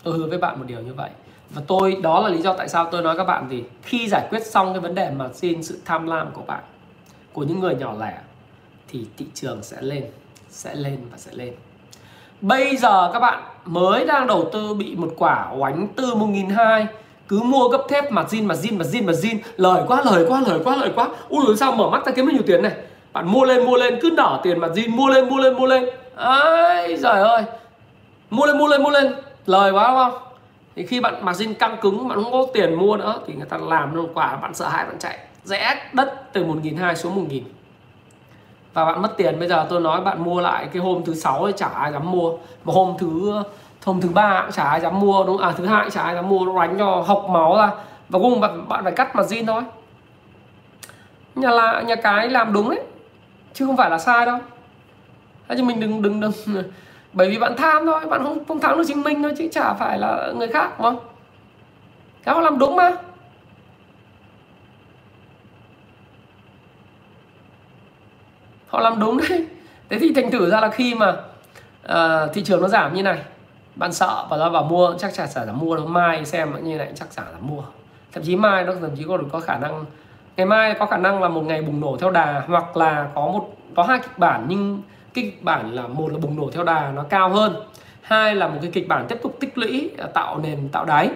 Tôi 0.04 0.18
hứa 0.18 0.28
với 0.28 0.38
bạn 0.38 0.60
một 0.60 0.66
điều 0.68 0.82
như 0.82 0.94
vậy. 0.94 1.10
Và 1.50 1.62
tôi, 1.68 1.98
đó 2.04 2.20
là 2.20 2.30
lý 2.30 2.42
do 2.42 2.54
tại 2.54 2.70
sao 2.70 2.90
tôi 2.92 3.02
nói 3.02 3.18
các 3.18 3.24
bạn 3.24 3.50
gì? 3.50 3.64
Khi 3.84 4.08
giải 4.08 4.28
quyết 4.30 4.46
xong 4.46 4.74
cái 4.74 4.80
vấn 4.80 4.96
đề 4.96 5.12
mà 5.12 5.30
xin 5.34 5.64
sự 5.64 5.80
tham 5.86 6.08
lam 6.08 6.32
của 6.34 6.44
bạn, 6.44 6.64
của 7.34 7.44
những 7.44 7.60
người 7.60 7.76
nhỏ 7.76 7.96
lẻ, 8.00 8.20
thì 8.88 9.08
thị 9.18 9.26
trường 9.34 9.64
sẽ 9.64 9.82
lên 9.82 10.06
sẽ 10.50 10.76
lên 10.76 11.00
và 11.12 11.18
sẽ 11.18 11.32
lên 11.34 11.54
bây 12.42 12.78
giờ 12.78 13.10
các 13.14 13.20
bạn 13.20 13.44
mới 13.66 14.06
đang 14.06 14.28
đầu 14.28 14.50
tư 14.54 14.74
bị 14.74 14.96
một 14.96 15.10
quả 15.18 15.48
oánh 15.58 15.88
từ 15.96 16.14
1.200 16.16 16.86
cứ 17.28 17.40
mua 17.40 17.68
gấp 17.68 17.82
thép 17.90 18.12
mà 18.12 18.24
zin 18.24 18.48
mà 18.48 18.56
zin 18.56 18.78
mà 18.78 18.86
zin 18.86 19.06
mà 19.06 19.14
zin. 19.14 19.38
Lời 19.58 19.84
quá 19.88 20.02
lời 20.06 20.26
quá 20.30 20.42
lời 20.48 20.60
quá 20.64 20.76
lời 20.76 20.92
quá. 20.96 21.08
Ui 21.30 21.46
rồi 21.46 21.58
sao 21.58 21.72
mở 21.72 21.90
mắt 21.90 22.06
ra 22.06 22.12
kiếm 22.12 22.26
bao 22.26 22.34
nhiêu 22.34 22.44
tiền 22.48 22.62
này? 22.62 22.72
Bạn 23.14 23.28
mua 23.28 23.44
lên 23.44 23.66
mua 23.66 23.78
lên, 23.78 24.00
cứ 24.02 24.10
nở 24.18 24.40
tiền 24.44 24.60
mà 24.60 24.68
zin. 24.68 24.96
Mua 24.96 25.08
lên 25.08 25.30
mua 25.30 25.38
lên 25.38 25.54
mua 25.54 25.66
lên. 25.66 25.86
Ấy 26.16 26.98
giời 26.98 27.22
ơi. 27.22 27.44
Mua 28.30 28.46
lên 28.46 28.58
mua 28.58 28.68
lên 28.68 28.84
mua 28.84 28.90
lên. 28.90 29.16
Lời 29.46 29.72
quá, 29.72 29.88
đúng 29.88 29.98
không? 29.98 30.22
Thì 30.76 30.86
khi 30.86 31.00
bạn 31.00 31.26
mà 31.26 31.32
zin 31.32 31.54
căng 31.54 31.78
cứng, 31.82 32.08
bạn 32.08 32.24
không 32.24 32.32
có 32.32 32.46
tiền 32.54 32.74
mua 32.74 32.98
nữa, 32.98 33.16
thì 33.28 33.34
người 33.34 33.46
ta 33.46 33.58
làm 33.58 33.96
nó 33.96 34.04
quả 34.14 34.36
bạn 34.36 34.54
sợ 34.54 34.68
hãi, 34.68 34.86
bạn 34.86 35.00
chạy. 35.00 35.18
Rẽ 35.44 35.76
đất 35.94 36.34
từ 36.34 36.46
1.200 36.46 36.96
xuống 36.96 37.28
1.000 37.30 37.42
và 38.74 38.86
bạn 38.86 39.02
mất 39.02 39.18
tiền, 39.18 39.40
bây 39.40 39.48
giờ 39.48 39.66
tôi 39.70 39.82
nói 39.82 40.02
bạn 40.02 40.24
mua 40.24 40.42
lại 40.42 40.68
cái 40.74 40.82
hôm 40.82 41.04
thứ 41.06 41.14
sáu 41.14 41.48
thì 41.48 41.54
chả 41.58 41.68
ai 41.68 41.92
dám 41.92 42.12
mua. 42.12 42.32
Mà 42.66 42.74
hôm 42.74 42.96
thứ 43.00 43.34
hôm 43.86 44.02
thứ 44.02 44.10
ba 44.10 44.42
cũng 44.42 44.52
chả 44.52 44.64
ai 44.64 44.82
dám 44.82 45.00
mua, 45.00 45.24
đúng 45.24 45.38
à 45.38 45.54
thứ 45.58 45.66
hai 45.66 45.84
cũng 45.84 45.92
chả 45.92 46.02
ai 46.02 46.16
dám 46.16 46.30
mua, 46.30 46.46
nó 46.46 46.62
đánh 46.62 46.76
cho 46.80 47.04
học 47.08 47.26
máu 47.30 47.58
ra. 47.58 47.72
Và 48.10 48.20
cùng 48.20 48.40
bạn 48.40 48.68
bạn 48.70 48.84
phải 48.84 48.94
cắt 48.94 49.16
margin 49.16 49.46
thôi. 49.46 49.62
Nhà 51.36 51.50
là, 51.50 51.82
nhà 51.82 51.96
cái 51.96 52.30
làm 52.30 52.54
đúng 52.54 52.70
đấy 52.70 52.80
chứ 53.54 53.66
không 53.66 53.78
phải 53.78 53.90
là 53.90 53.98
sai 53.98 54.26
đâu. 54.26 54.38
Thế 55.48 55.56
chứ 55.58 55.64
mình 55.64 55.80
đừng 55.80 56.02
đừng 56.02 56.20
đừng. 56.20 56.32
Bởi 57.14 57.30
vì 57.30 57.38
bạn 57.40 57.56
tham 57.58 57.86
thôi, 57.86 58.00
bạn 58.10 58.24
không 58.24 58.46
không 58.46 58.60
thắng 58.60 58.78
được 58.78 58.84
chính 58.88 59.02
mình 59.02 59.24
thôi, 59.24 59.34
chứ 59.38 59.48
chả 59.52 59.74
phải 59.74 59.98
là 59.98 60.32
người 60.38 60.48
khác, 60.48 60.72
đúng 60.78 60.84
không? 60.86 61.00
Các 62.24 62.34
họ 62.34 62.42
làm 62.42 62.60
đúng 62.60 62.76
mà. 62.76 62.92
Họ 68.70 68.80
làm 68.80 69.00
đúng 69.00 69.18
đấy. 69.18 69.46
Thế 69.90 70.00
thì 70.00 70.14
thành 70.14 70.32
thử 70.32 70.50
ra 70.50 70.62
là 70.62 70.70
khi 70.70 70.96
mà 70.96 71.16
uh, 71.86 72.34
thị 72.34 72.44
trường 72.44 72.62
nó 72.62 72.68
giảm 72.68 72.94
như 72.94 73.04
này 73.04 73.18
bạn 73.76 73.94
sợ 73.94 74.26
và 74.30 74.38
ra 74.38 74.50
vào 74.50 74.64
mua 74.64 74.94
chắc 74.98 75.14
chắn 75.14 75.28
sẽ 75.28 75.46
là 75.46 75.54
mua 75.54 75.76
đâu 75.76 75.86
mai 75.86 76.26
xem 76.26 76.56
như 76.64 76.78
này 76.78 76.92
chắc 76.96 77.08
chắn 77.12 77.26
là 77.32 77.38
mua. 77.40 77.62
Thậm 78.12 78.24
chí 78.24 78.36
mai 78.36 78.64
nó 78.64 78.74
thậm 78.82 78.96
chí 78.98 79.04
còn 79.08 79.30
có 79.30 79.40
khả 79.40 79.58
năng. 79.58 79.86
Ngày 80.38 80.46
mai 80.46 80.76
có 80.80 80.86
khả 80.86 80.98
năng 80.98 81.22
là 81.22 81.30
một 81.30 81.42
ngày 81.42 81.62
bùng 81.62 81.80
nổ 81.80 81.98
theo 81.98 82.12
đà 82.12 82.44
hoặc 82.48 82.78
là 82.78 83.08
có 83.16 83.22
một 83.22 83.50
có 83.76 83.84
hai 83.84 84.00
kịch 84.00 84.18
bản 84.18 84.46
nhưng 84.48 84.82
kịch 85.14 85.44
bản 85.44 85.74
là 85.74 85.88
một 85.88 86.12
là 86.12 86.18
bùng 86.18 86.36
nổ 86.36 86.50
theo 86.54 86.64
đà 86.64 86.92
nó 86.92 87.04
cao 87.04 87.30
hơn 87.30 87.56
hai 88.02 88.36
là 88.36 88.48
một 88.48 88.58
cái 88.62 88.72
kịch 88.74 88.88
bản 88.88 89.06
tiếp 89.10 89.20
tục 89.24 89.38
tích 89.40 89.58
lũy 89.58 89.92
ờ, 89.98 90.08
tạo 90.08 90.40
nền 90.40 90.70
tạo 90.70 90.86
đáy. 90.86 91.10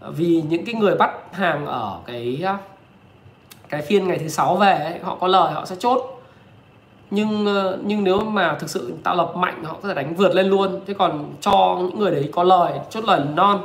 Vì 0.00 0.42
những 0.48 0.64
cái 0.64 0.74
người 0.74 0.94
bắt 0.94 1.10
hàng 1.32 1.66
ở 1.66 1.98
cái 2.06 2.40
ờ, 2.44 2.56
cái 3.68 3.82
phiên 3.82 4.08
ngày 4.08 4.18
thứ 4.18 4.28
sáu 4.28 4.56
về 4.56 4.72
ấy, 4.72 4.98
họ 5.02 5.16
có 5.20 5.26
lời 5.26 5.52
họ 5.52 5.64
sẽ 5.64 5.76
chốt 5.78 6.13
nhưng 7.14 7.46
ờ, 7.46 7.78
nhưng 7.84 8.04
nếu 8.04 8.20
mà 8.20 8.56
thực 8.60 8.70
sự 8.70 8.94
tạo 9.04 9.16
lập 9.16 9.32
mạnh, 9.36 9.64
họ 9.64 9.76
có 9.82 9.88
thể 9.88 9.94
đánh 9.94 10.14
vượt 10.14 10.34
lên 10.34 10.46
luôn. 10.46 10.80
Thế 10.86 10.94
còn 10.94 11.34
cho 11.40 11.78
những 11.80 11.98
người 11.98 12.10
đấy 12.10 12.30
có 12.32 12.42
lời, 12.42 12.72
chốt 12.90 13.04
lời 13.04 13.20
non. 13.34 13.60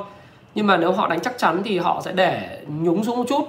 Nhưng 0.55 0.67
mà 0.67 0.77
nếu 0.77 0.91
họ 0.91 1.07
đánh 1.07 1.19
chắc 1.19 1.37
chắn 1.37 1.61
thì 1.63 1.77
họ 1.77 2.01
sẽ 2.05 2.11
để 2.11 2.61
nhúng 2.67 3.03
xuống 3.03 3.17
một 3.17 3.25
chút. 3.29 3.43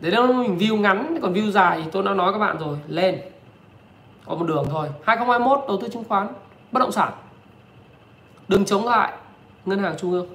Đấy 0.00 0.12
là 0.12 0.26
mình 0.26 0.58
view 0.58 0.80
ngắn, 0.80 1.18
còn 1.22 1.34
view 1.34 1.50
dài 1.50 1.80
thì 1.84 1.90
tôi 1.92 2.02
đã 2.02 2.14
nói 2.14 2.32
các 2.32 2.38
bạn 2.38 2.58
rồi. 2.58 2.78
Lên. 2.88 3.20
Có 4.26 4.34
một 4.34 4.46
đường 4.46 4.66
thôi. 4.70 4.88
2021 5.04 5.64
đầu 5.68 5.78
tư 5.80 5.88
chứng 5.92 6.04
khoán, 6.08 6.28
bất 6.72 6.80
động 6.80 6.92
sản. 6.92 7.12
Đừng 8.48 8.64
chống 8.64 8.84
lại 8.88 9.12
ngân 9.64 9.78
hàng 9.78 9.94
trung 9.98 10.12
ương. 10.12 10.26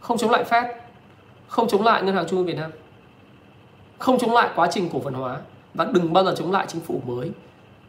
Không 0.00 0.18
chống 0.18 0.30
lại 0.30 0.44
Fed. 0.50 0.64
Không 1.48 1.68
chống 1.68 1.82
lại 1.82 2.02
ngân 2.02 2.14
hàng 2.14 2.26
trung 2.28 2.38
ương 2.38 2.46
Việt 2.46 2.56
Nam. 2.56 2.70
Không 3.98 4.18
chống 4.18 4.32
lại 4.32 4.48
quá 4.54 4.68
trình 4.70 4.88
cổ 4.92 5.00
phần 5.04 5.14
hóa 5.14 5.38
và 5.74 5.84
đừng 5.92 6.12
bao 6.12 6.24
giờ 6.24 6.34
chống 6.38 6.52
lại 6.52 6.66
chính 6.68 6.80
phủ 6.80 7.02
mới. 7.06 7.30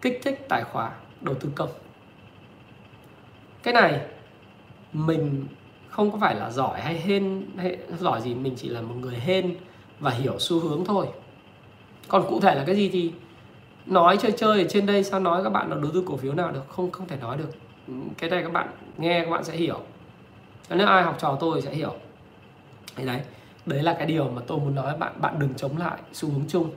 Kích 0.02 0.20
thích 0.24 0.46
tài 0.50 0.64
khoá, 0.64 0.92
đầu 1.22 1.36
tư 1.36 1.50
công. 1.56 1.70
Cái 3.64 3.74
này, 3.74 4.02
mình 4.94 5.46
không 5.90 6.12
có 6.12 6.18
phải 6.18 6.36
là 6.36 6.52
giỏi 6.52 6.82
hay 6.82 7.00
hên, 7.00 7.46
hay 7.58 7.78
giỏi 8.00 8.22
gì, 8.22 8.34
mình 8.34 8.54
chỉ 8.58 8.70
là 8.70 8.82
một 8.82 8.96
người 8.96 9.16
hên 9.16 9.56
và 10.00 10.12
hiểu 10.12 10.36
xu 10.40 10.60
hướng 10.60 10.86
thôi. 10.86 11.08
Còn 12.08 12.26
cụ 12.30 12.40
thể 12.40 12.56
là 12.56 12.64
cái 12.68 12.76
gì 12.76 12.90
thì 12.90 13.12
nói 13.86 14.18
chơi 14.18 14.32
chơi 14.32 14.62
ở 14.62 14.68
trên 14.70 14.86
đây, 14.86 15.04
sao 15.04 15.20
nói 15.20 15.44
các 15.44 15.50
bạn 15.50 15.70
là 15.70 15.76
đầu 15.76 15.92
tư 15.94 16.04
cổ 16.06 16.18
phiếu 16.18 16.34
nào 16.34 16.52
được? 16.52 16.70
Không 16.70 16.92
không 16.92 17.08
thể 17.08 17.18
nói 17.18 17.38
được. 17.38 17.50
Cái 18.18 18.30
này 18.30 18.44
các 18.44 18.52
bạn 18.52 18.70
nghe 18.98 19.24
các 19.24 19.32
bạn 19.32 19.44
sẽ 19.44 19.56
hiểu. 19.56 19.80
Nếu 20.70 20.88
ai 20.88 21.04
học 21.04 21.18
trò 21.20 21.38
tôi 21.40 21.62
sẽ 21.62 21.74
hiểu. 21.74 21.94
Thì 22.96 23.06
đấy 23.06 23.22
đấy 23.66 23.84
là 23.84 23.94
cái 23.94 24.06
điều 24.06 24.30
mà 24.30 24.42
tôi 24.48 24.60
muốn 24.60 24.76
nói, 24.76 24.98
bạn 24.98 25.14
bạn 25.22 25.40
đừng 25.40 25.54
chống 25.54 25.78
lại 25.78 26.00
xu 26.14 26.30
hướng 26.30 26.46
chung 26.48 26.72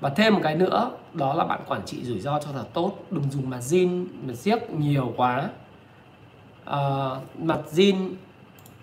và 0.00 0.10
thêm 0.10 0.34
một 0.34 0.40
cái 0.42 0.56
nữa 0.56 0.90
đó 1.14 1.34
là 1.34 1.44
bạn 1.44 1.60
quản 1.66 1.82
trị 1.86 2.04
rủi 2.04 2.20
ro 2.20 2.38
cho 2.38 2.52
thật 2.52 2.66
tốt. 2.72 2.98
Đừng 3.10 3.30
dùng 3.30 3.50
mặt 3.50 3.60
zin 3.60 4.06
mà 4.26 4.34
siếc 4.34 4.70
nhiều 4.70 5.14
quá. 5.16 5.50
À, 6.64 7.08
mặt 7.38 7.60
zin 7.72 8.14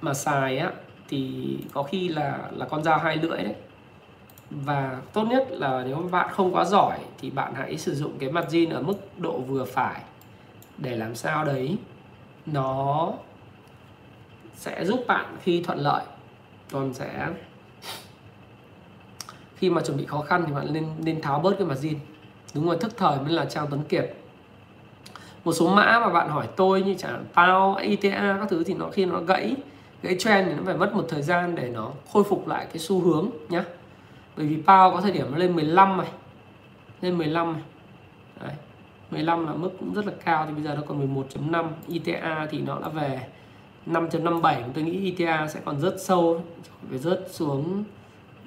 mà 0.02 0.14
xài 0.14 0.58
á 0.58 0.72
thì 1.10 1.58
có 1.74 1.84
khi 1.84 2.08
là 2.08 2.50
là 2.52 2.66
con 2.66 2.84
dao 2.84 3.00
hai 3.00 3.18
lưỡi 3.18 3.44
đấy. 3.44 3.56
Và 4.50 5.02
tốt 5.14 5.24
nhất 5.24 5.48
là 5.50 5.84
nếu 5.86 6.10
bạn 6.12 6.30
không 6.32 6.56
quá 6.56 6.66
giỏi 6.66 7.00
thì 7.18 7.30
bạn 7.30 7.54
hãy 7.56 7.78
sử 7.78 7.96
dụng 7.96 8.20
cái 8.20 8.32
mặt 8.32 8.46
zin 8.50 8.74
ở 8.74 8.82
mức 8.82 8.98
độ 9.18 9.40
vừa 9.40 9.66
phải 9.66 10.02
để 10.78 10.96
làm 10.96 11.16
sao 11.16 11.46
đấy 11.46 11.78
nó 12.46 13.14
sẽ 14.56 14.86
giúp 14.86 15.04
bạn 15.08 15.38
khi 15.42 15.64
thuận 15.64 15.80
lợi 15.80 16.04
còn 16.72 16.94
sẽ 16.94 17.28
khi 19.58 19.70
mà 19.70 19.82
chuẩn 19.82 19.98
bị 19.98 20.06
khó 20.06 20.22
khăn 20.22 20.44
thì 20.48 20.54
bạn 20.54 20.74
nên 20.74 20.86
nên 21.00 21.22
tháo 21.22 21.40
bớt 21.40 21.56
cái 21.58 21.68
mặt 21.68 21.78
zin. 21.82 21.96
Đúng 22.54 22.66
rồi, 22.66 22.78
thức 22.78 22.98
thời 22.98 23.20
mới 23.20 23.34
là 23.34 23.46
trang 23.46 23.68
tuấn 23.70 23.84
kiệt. 23.84 24.16
Một 25.44 25.54
số 25.54 25.70
mã 25.70 26.00
mà 26.00 26.10
bạn 26.10 26.30
hỏi 26.30 26.48
tôi 26.56 26.82
như 26.82 26.96
chẳng 26.98 27.26
tao 27.34 27.76
ITA 27.76 28.38
các 28.40 28.50
thứ 28.50 28.64
thì 28.64 28.74
nó 28.74 28.90
khi 28.90 29.06
nó 29.06 29.20
gãy 29.20 29.56
gãy 30.02 30.16
trend 30.20 30.48
thì 30.48 30.54
nó 30.54 30.62
phải 30.66 30.78
mất 30.78 30.94
một 30.94 31.06
thời 31.10 31.22
gian 31.22 31.56
để 31.56 31.70
nó 31.70 31.92
khôi 32.14 32.24
phục 32.24 32.48
lại 32.48 32.66
cái 32.66 32.78
xu 32.78 33.02
hướng 33.02 33.30
nhá. 33.50 33.64
Bởi 34.38 34.46
vì 34.46 34.62
PAO 34.66 34.92
có 34.92 35.02
thời 35.02 35.12
điểm 35.12 35.32
nó 35.32 35.38
lên 35.38 35.56
15 35.56 35.98
này. 35.98 36.08
Lên 37.02 37.18
15 37.18 37.54
này. 37.54 37.62
Đấy. 38.42 38.54
15 39.12 39.46
là 39.46 39.54
mức 39.54 39.70
cũng 39.80 39.94
rất 39.94 40.06
là 40.06 40.12
cao 40.26 40.46
thì 40.46 40.54
bây 40.54 40.64
giờ 40.64 40.76
nó 40.76 40.82
còn 40.88 41.16
11.5 41.52 41.66
ITA 41.88 42.48
thì 42.52 42.60
nó 42.60 42.80
đã 42.80 42.90
về 42.90 43.28
5.57 43.86 44.62
tôi 44.74 44.84
nghĩ 44.84 44.92
ITA 44.92 45.48
sẽ 45.48 45.60
còn 45.66 45.80
rất 45.80 45.96
sâu, 46.00 46.44
phải 46.90 47.00
rớt 47.00 47.28
xuống 47.32 47.84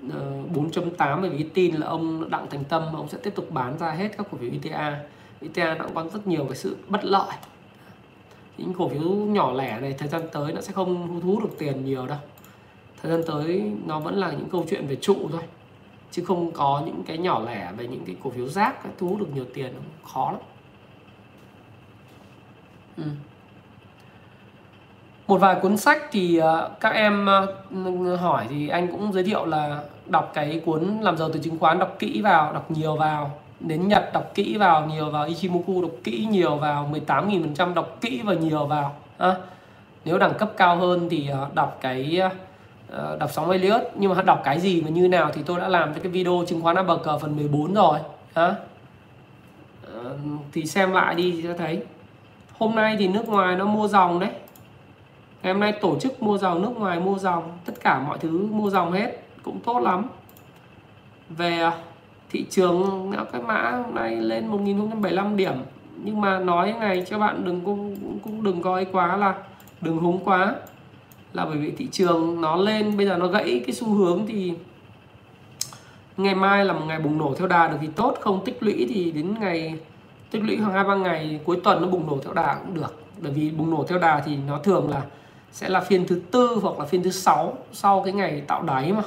Ờ, 0.08 0.32
4.8 0.54 1.20
bởi 1.20 1.30
vì 1.30 1.42
tin 1.42 1.74
là 1.74 1.86
ông 1.86 2.30
Đặng 2.30 2.46
Thành 2.50 2.64
Tâm, 2.64 2.82
ông 2.94 3.08
sẽ 3.08 3.18
tiếp 3.22 3.34
tục 3.34 3.50
bán 3.50 3.78
ra 3.78 3.90
hết 3.90 4.08
các 4.18 4.26
cổ 4.30 4.38
phiếu 4.38 4.50
ITA 4.50 5.00
ITA 5.40 5.74
nó 5.74 5.84
có 5.94 6.04
rất 6.12 6.26
nhiều 6.26 6.44
cái 6.44 6.56
sự 6.56 6.76
bất 6.88 7.04
lợi. 7.04 7.36
Những 8.58 8.74
cổ 8.74 8.88
phiếu 8.88 9.02
nhỏ 9.10 9.52
lẻ 9.52 9.80
này 9.80 9.94
thời 9.98 10.08
gian 10.08 10.22
tới 10.32 10.52
nó 10.52 10.60
sẽ 10.60 10.72
không 10.72 11.20
thu 11.20 11.28
hút 11.28 11.42
được 11.42 11.56
tiền 11.58 11.84
nhiều 11.84 12.06
đâu. 12.06 12.18
Thời 13.02 13.12
gian 13.12 13.22
tới 13.26 13.72
nó 13.86 14.00
vẫn 14.00 14.14
là 14.14 14.30
những 14.30 14.48
câu 14.50 14.66
chuyện 14.70 14.86
về 14.86 14.96
trụ 14.96 15.28
thôi, 15.32 15.42
chứ 16.10 16.24
không 16.24 16.52
có 16.52 16.82
những 16.86 17.02
cái 17.06 17.18
nhỏ 17.18 17.42
lẻ 17.46 17.72
về 17.76 17.86
những 17.86 18.04
cái 18.06 18.16
cổ 18.22 18.30
phiếu 18.30 18.48
rác 18.48 18.74
thu 18.98 19.08
hút 19.08 19.20
được 19.20 19.34
nhiều 19.34 19.46
tiền 19.54 19.74
khó 20.04 20.32
lắm. 20.32 20.40
Ừ 22.96 23.04
một 25.30 25.40
vài 25.40 25.56
cuốn 25.62 25.76
sách 25.76 26.02
thì 26.12 26.36
ờ, 26.36 26.70
các 26.80 26.88
em 26.88 27.26
ờ, 27.26 28.16
hỏi 28.16 28.46
thì 28.50 28.68
anh 28.68 28.88
cũng 28.88 29.12
giới 29.12 29.22
thiệu 29.22 29.44
là 29.44 29.80
đọc 30.06 30.30
cái 30.34 30.60
cuốn 30.64 30.98
làm 31.00 31.16
giàu 31.16 31.30
từ 31.32 31.40
chứng 31.40 31.58
khoán 31.58 31.78
đọc 31.78 31.96
kỹ 31.98 32.20
vào 32.22 32.52
đọc 32.52 32.70
nhiều 32.70 32.96
vào. 32.96 33.30
Đến 33.60 33.88
Nhật 33.88 34.10
đọc 34.12 34.30
kỹ 34.34 34.56
vào 34.56 34.86
nhiều 34.86 35.10
vào 35.10 35.26
Ichimoku 35.26 35.82
đọc 35.82 35.90
kỹ 36.04 36.26
nhiều 36.30 36.56
vào 36.56 36.90
18.000% 37.06 37.74
đọc 37.74 37.96
kỹ 38.00 38.20
và 38.24 38.34
nhiều 38.34 38.66
vào 38.66 38.94
ha. 39.18 39.34
nếu 40.04 40.18
đẳng 40.18 40.34
cấp 40.34 40.52
cao 40.56 40.76
hơn 40.76 41.08
thì 41.10 41.28
ờ, 41.28 41.46
đọc 41.54 41.78
cái 41.80 42.22
đọc 43.18 43.30
sóng 43.32 43.50
Elliot 43.50 43.82
nhưng 43.94 44.14
mà 44.14 44.22
đọc 44.22 44.40
cái 44.44 44.60
gì 44.60 44.80
và 44.80 44.90
như 44.90 45.08
nào 45.08 45.30
thì 45.34 45.42
tôi 45.46 45.60
đã 45.60 45.68
làm 45.68 45.94
cho 45.94 46.00
cái 46.02 46.12
video 46.12 46.44
chứng 46.46 46.62
khoán 46.62 46.86
bờ 46.86 46.96
cờ 46.96 47.18
phần 47.18 47.36
14 47.36 47.74
rồi 47.74 47.98
à, 48.34 48.54
thì 50.52 50.64
xem 50.64 50.92
lại 50.92 51.14
đi 51.14 51.32
thì 51.32 51.42
sẽ 51.42 51.54
thấy. 51.58 51.82
Hôm 52.58 52.74
nay 52.74 52.96
thì 52.98 53.08
nước 53.08 53.28
ngoài 53.28 53.56
nó 53.56 53.64
mua 53.64 53.88
dòng 53.88 54.20
đấy 54.20 54.30
ngày 55.42 55.52
hôm 55.52 55.60
nay 55.60 55.72
tổ 55.72 55.98
chức 55.98 56.22
mua 56.22 56.38
dòng 56.38 56.62
nước 56.62 56.76
ngoài, 56.76 57.00
mua 57.00 57.18
dòng, 57.18 57.58
tất 57.64 57.72
cả 57.80 58.02
mọi 58.08 58.18
thứ 58.18 58.46
mua 58.50 58.70
dòng 58.70 58.92
hết, 58.92 59.22
cũng 59.42 59.60
tốt 59.60 59.80
lắm. 59.80 60.06
Về 61.28 61.60
à, 61.60 61.72
thị 62.30 62.44
trường 62.50 63.12
cái 63.32 63.42
mã 63.42 63.70
hôm 63.70 63.94
nay 63.94 64.16
lên 64.16 64.46
1075 64.46 65.36
điểm, 65.36 65.54
nhưng 66.04 66.20
mà 66.20 66.38
nói 66.38 66.74
ngày 66.80 67.04
cho 67.08 67.18
bạn 67.18 67.44
đừng 67.44 67.60
cũng 67.64 67.96
cũng 68.22 68.42
đừng 68.42 68.62
coi 68.62 68.84
quá 68.84 69.16
là, 69.16 69.34
đừng 69.80 69.98
húng 69.98 70.24
quá. 70.24 70.54
Là 71.32 71.44
bởi 71.44 71.56
vì 71.56 71.70
thị 71.70 71.88
trường 71.92 72.40
nó 72.40 72.56
lên, 72.56 72.96
bây 72.96 73.06
giờ 73.06 73.16
nó 73.16 73.26
gãy 73.26 73.62
cái 73.66 73.74
xu 73.74 73.94
hướng 73.94 74.26
thì 74.26 74.54
ngày 76.16 76.34
mai 76.34 76.64
là 76.64 76.72
một 76.72 76.84
ngày 76.86 76.98
bùng 76.98 77.18
nổ 77.18 77.34
theo 77.38 77.46
đà 77.46 77.68
được 77.68 77.76
thì 77.80 77.88
tốt, 77.96 78.16
không 78.20 78.44
tích 78.44 78.62
lũy 78.62 78.86
thì 78.94 79.10
đến 79.10 79.34
ngày, 79.40 79.78
tích 80.30 80.42
lũy 80.42 80.56
khoảng 80.56 80.72
hai 80.72 80.84
ba 80.84 80.94
ngày 80.94 81.40
cuối 81.44 81.60
tuần 81.64 81.82
nó 81.82 81.88
bùng 81.88 82.06
nổ 82.06 82.18
theo 82.24 82.32
đà 82.32 82.54
cũng 82.54 82.74
được. 82.74 83.02
Bởi 83.20 83.32
vì 83.32 83.50
bùng 83.50 83.70
nổ 83.70 83.84
theo 83.88 83.98
đà 83.98 84.22
thì 84.26 84.36
nó 84.48 84.58
thường 84.58 84.90
là 84.90 85.02
sẽ 85.52 85.68
là 85.68 85.80
phiên 85.80 86.06
thứ 86.06 86.20
tư 86.30 86.58
hoặc 86.62 86.78
là 86.78 86.84
phiên 86.84 87.02
thứ 87.02 87.10
sáu 87.10 87.58
sau 87.72 88.02
cái 88.02 88.12
ngày 88.12 88.42
tạo 88.46 88.62
đáy 88.62 88.92
mà. 88.92 89.02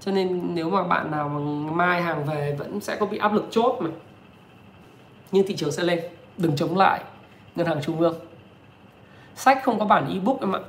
Cho 0.00 0.12
nên 0.12 0.54
nếu 0.54 0.70
mà 0.70 0.82
bạn 0.82 1.10
nào 1.10 1.28
mà 1.28 1.40
mai 1.72 2.02
hàng 2.02 2.24
về 2.24 2.56
vẫn 2.58 2.80
sẽ 2.80 2.96
có 2.96 3.06
bị 3.06 3.18
áp 3.18 3.32
lực 3.32 3.46
chốt 3.50 3.76
mà. 3.80 3.90
Nhưng 5.32 5.46
thị 5.46 5.56
trường 5.56 5.72
sẽ 5.72 5.82
lên. 5.82 6.00
Đừng 6.36 6.56
chống 6.56 6.76
lại 6.76 7.00
ngân 7.56 7.66
hàng 7.66 7.82
trung 7.82 8.00
ương. 8.00 8.14
Sách 9.34 9.58
không 9.62 9.78
có 9.78 9.84
bản 9.84 10.08
ebook 10.14 10.40
em 10.40 10.56
ạ. 10.56 10.60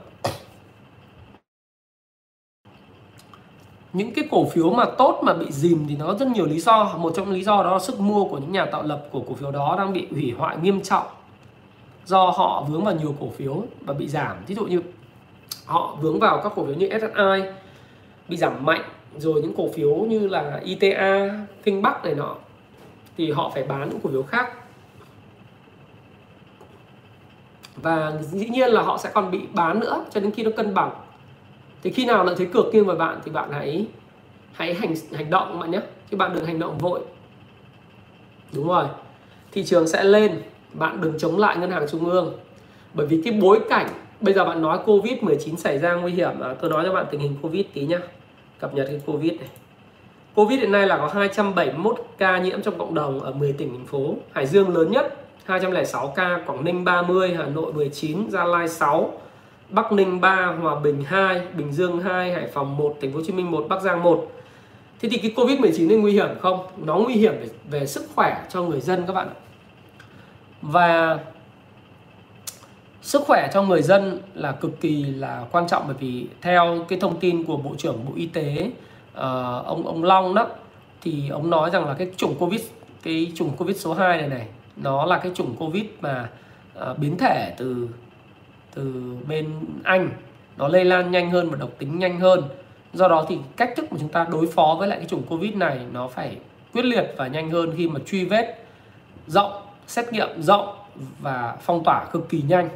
Những 3.94 4.14
cái 4.14 4.28
cổ 4.32 4.50
phiếu 4.50 4.70
mà 4.70 4.86
tốt 4.98 5.22
mà 5.24 5.34
bị 5.34 5.52
dìm 5.52 5.86
thì 5.90 5.96
nó 5.96 6.14
rất 6.14 6.28
nhiều 6.28 6.46
lý 6.46 6.60
do. 6.60 6.98
Một 6.98 7.14
trong 7.16 7.32
lý 7.32 7.44
do 7.44 7.64
đó 7.64 7.74
là 7.74 7.80
sức 7.80 8.00
mua 8.00 8.26
của 8.26 8.38
những 8.38 8.52
nhà 8.52 8.66
tạo 8.66 8.84
lập 8.84 9.08
của 9.12 9.22
cổ 9.28 9.34
phiếu 9.34 9.52
đó 9.52 9.76
đang 9.78 9.94
bị 9.94 10.08
hủy 10.12 10.34
hoại 10.38 10.58
nghiêm 10.58 10.82
trọng 10.82 11.08
do 12.06 12.30
họ 12.30 12.66
vướng 12.70 12.84
vào 12.84 12.96
nhiều 12.96 13.16
cổ 13.20 13.30
phiếu 13.30 13.64
và 13.82 13.94
bị 13.94 14.08
giảm. 14.08 14.38
Ví 14.48 14.56
dụ 14.56 14.66
như 14.66 14.82
họ 15.66 15.98
vướng 16.02 16.20
vào 16.20 16.42
các 16.44 16.52
cổ 16.56 16.66
phiếu 16.66 16.76
như 16.76 16.90
SSI 16.90 17.52
bị 18.28 18.38
giảm 18.38 18.66
mạnh 18.66 18.82
rồi 19.18 19.42
những 19.42 19.54
cổ 19.58 19.70
phiếu 19.74 19.96
như 19.96 20.28
là 20.28 20.60
ITA, 20.64 21.30
Kinh 21.64 21.82
Bắc 21.82 22.06
này 22.06 22.16
nọ 22.16 22.36
thì 23.18 23.32
họ 23.32 23.52
phải 23.54 23.64
bán 23.64 23.90
những 23.90 24.00
cổ 24.04 24.10
phiếu 24.10 24.24
khác. 24.24 24.54
Và 27.76 28.14
dĩ 28.22 28.50
nhiên 28.50 28.70
là 28.70 28.82
họ 28.82 28.98
sẽ 28.98 29.12
còn 29.14 29.32
bị 29.32 29.42
bán 29.54 29.80
nữa 29.80 30.06
cho 30.12 30.20
đến 30.20 30.32
khi 30.32 30.44
nó 30.44 30.52
cân 30.58 30.74
bằng. 30.74 30.92
Thì 31.84 31.92
khi 31.92 32.06
nào 32.06 32.24
lợi 32.24 32.36
thế 32.38 32.46
cược 32.46 32.66
nghiêng 32.74 32.86
về 32.86 32.96
bạn 32.96 33.20
thì 33.26 33.32
bạn 33.32 33.52
hãy 33.52 33.86
hãy 34.54 34.74
hành 34.74 34.94
hành 35.14 35.30
động 35.30 35.60
bạn 35.60 35.72
nhé. 35.72 35.80
Chứ 36.12 36.18
bạn 36.18 36.34
đừng 36.36 36.46
hành 36.46 36.60
động 36.60 36.78
vội. 36.78 37.00
Đúng 38.54 38.68
rồi. 38.68 38.86
Thị 39.52 39.64
trường 39.64 39.88
sẽ 39.88 40.04
lên 40.04 40.42
bạn 40.74 41.02
đừng 41.02 41.14
chống 41.18 41.40
lại 41.40 41.58
ngân 41.58 41.72
hàng 41.72 41.86
trung 41.92 42.10
ương. 42.10 42.34
Bởi 42.94 43.08
vì 43.08 43.22
cái 43.26 43.34
bối 43.34 43.60
cảnh 43.70 43.88
bây 44.22 44.34
giờ 44.34 44.46
bạn 44.46 44.62
nói 44.62 44.80
covid 44.86 45.18
19 45.22 45.58
xảy 45.58 45.78
ra 45.78 45.94
nguy 45.94 46.12
hiểm 46.12 46.40
à, 46.40 46.54
tôi 46.62 46.70
nói 46.70 46.84
cho 46.86 46.94
bạn 46.94 47.06
tình 47.12 47.20
hình 47.20 47.36
covid 47.42 47.66
tí 47.74 47.86
nhá. 47.86 48.00
Cập 48.60 48.74
nhật 48.74 48.88
cái 48.90 49.02
covid 49.06 49.32
này. 49.32 49.50
Covid 50.36 50.60
hiện 50.60 50.72
nay 50.72 50.88
là 50.88 50.98
có 50.98 51.08
271 51.14 51.96
ca 52.18 52.38
nhiễm 52.38 52.62
trong 52.62 52.78
cộng 52.78 52.94
đồng 52.94 53.20
ở 53.20 53.32
10 53.32 53.54
tỉnh 53.54 53.70
thành 53.72 53.86
phố. 53.86 54.16
Hải 54.32 54.48
Dương 54.48 54.76
lớn 54.76 54.92
nhất 54.92 55.18
206 55.46 56.14
ca 56.16 56.40
Quảng 56.46 56.64
Ninh 56.64 56.84
30 56.84 57.34
Hà 57.38 57.46
Nội 57.46 57.74
19 57.74 58.30
Gia 58.30 58.44
Lai 58.44 58.70
6 58.70 59.14
Bắc 59.72 59.92
Ninh 59.92 60.22
3, 60.22 60.46
Hòa 60.62 60.80
Bình 60.80 61.04
2, 61.04 61.42
Bình 61.58 61.72
Dương 61.72 62.00
2, 62.00 62.34
Hải 62.34 62.48
Phòng 62.48 62.78
1, 62.78 62.98
Thành 63.02 63.12
phố 63.12 63.18
Hồ 63.18 63.24
Chí 63.28 63.34
Minh 63.34 63.52
1, 63.52 63.66
Bắc 63.70 63.82
Giang 63.82 64.04
1. 64.04 64.32
thế 65.02 65.10
thì 65.10 65.18
cái 65.18 65.34
covid 65.36 65.60
19 65.60 65.88
này 65.88 65.98
nguy 65.98 66.12
hiểm 66.12 66.30
không? 66.42 66.68
Nó 66.86 66.96
nguy 66.96 67.14
hiểm 67.14 67.34
về, 67.42 67.48
về 67.72 67.86
sức 67.86 68.04
khỏe 68.16 68.46
cho 68.50 68.64
người 68.64 68.82
dân 68.82 69.04
các 69.08 69.14
bạn 69.14 69.28
ạ 69.28 69.36
và 70.62 71.20
sức 73.02 73.22
khỏe 73.26 73.50
cho 73.54 73.64
người 73.64 73.82
dân 73.82 74.20
là 74.34 74.52
cực 74.52 74.82
kỳ 74.82 75.04
là 75.04 75.46
quan 75.52 75.68
trọng 75.68 75.84
bởi 75.88 75.96
vì 76.00 76.28
theo 76.42 76.86
cái 76.88 77.00
thông 77.00 77.20
tin 77.20 77.44
của 77.44 77.58
bộ 77.58 77.76
trưởng 77.78 78.06
bộ 78.06 78.12
y 78.16 78.26
tế 78.26 78.72
uh, 79.12 79.66
ông 79.66 79.88
ông 79.88 80.04
Long 80.04 80.34
đó 80.36 80.48
thì 81.02 81.30
ông 81.30 81.50
nói 81.50 81.70
rằng 81.70 81.88
là 81.88 81.94
cái 81.94 82.12
chủng 82.18 82.36
covid 82.40 82.62
cái 83.04 83.32
chủng 83.36 83.52
covid 83.58 83.78
số 83.78 83.94
2 83.94 84.18
này 84.18 84.30
này 84.30 84.48
nó 84.76 85.06
là 85.06 85.18
cái 85.18 85.32
chủng 85.36 85.56
covid 85.56 85.84
mà 86.02 86.30
uh, 86.92 86.98
biến 86.98 87.18
thể 87.18 87.54
từ 87.58 87.88
từ 88.76 89.16
bên 89.28 89.46
Anh. 89.84 90.10
Nó 90.58 90.68
lây 90.68 90.86
lan 90.86 91.12
nhanh 91.12 91.32
hơn 91.32 91.50
và 91.50 91.58
độc 91.58 91.70
tính 91.78 92.00
nhanh 92.00 92.20
hơn. 92.20 92.44
Do 92.94 93.08
đó 93.08 93.26
thì 93.30 93.38
cách 93.58 93.74
thức 93.76 93.92
mà 93.92 93.98
chúng 94.00 94.10
ta 94.10 94.28
đối 94.32 94.48
phó 94.48 94.76
với 94.80 94.88
lại 94.88 94.98
cái 94.98 95.08
chủng 95.08 95.24
covid 95.24 95.56
này 95.56 95.80
nó 95.92 96.08
phải 96.08 96.38
quyết 96.74 96.86
liệt 96.86 97.14
và 97.18 97.28
nhanh 97.28 97.52
hơn 97.52 97.74
khi 97.78 97.88
mà 97.88 98.00
truy 98.06 98.26
vết 98.26 98.66
rộng 99.28 99.52
xét 99.92 100.14
nghiệm 100.14 100.42
rộng 100.42 100.76
và 101.20 101.56
phong 101.62 101.84
tỏa 101.84 102.06
cực 102.12 102.30
kỳ 102.30 102.42
nhanh. 102.48 102.70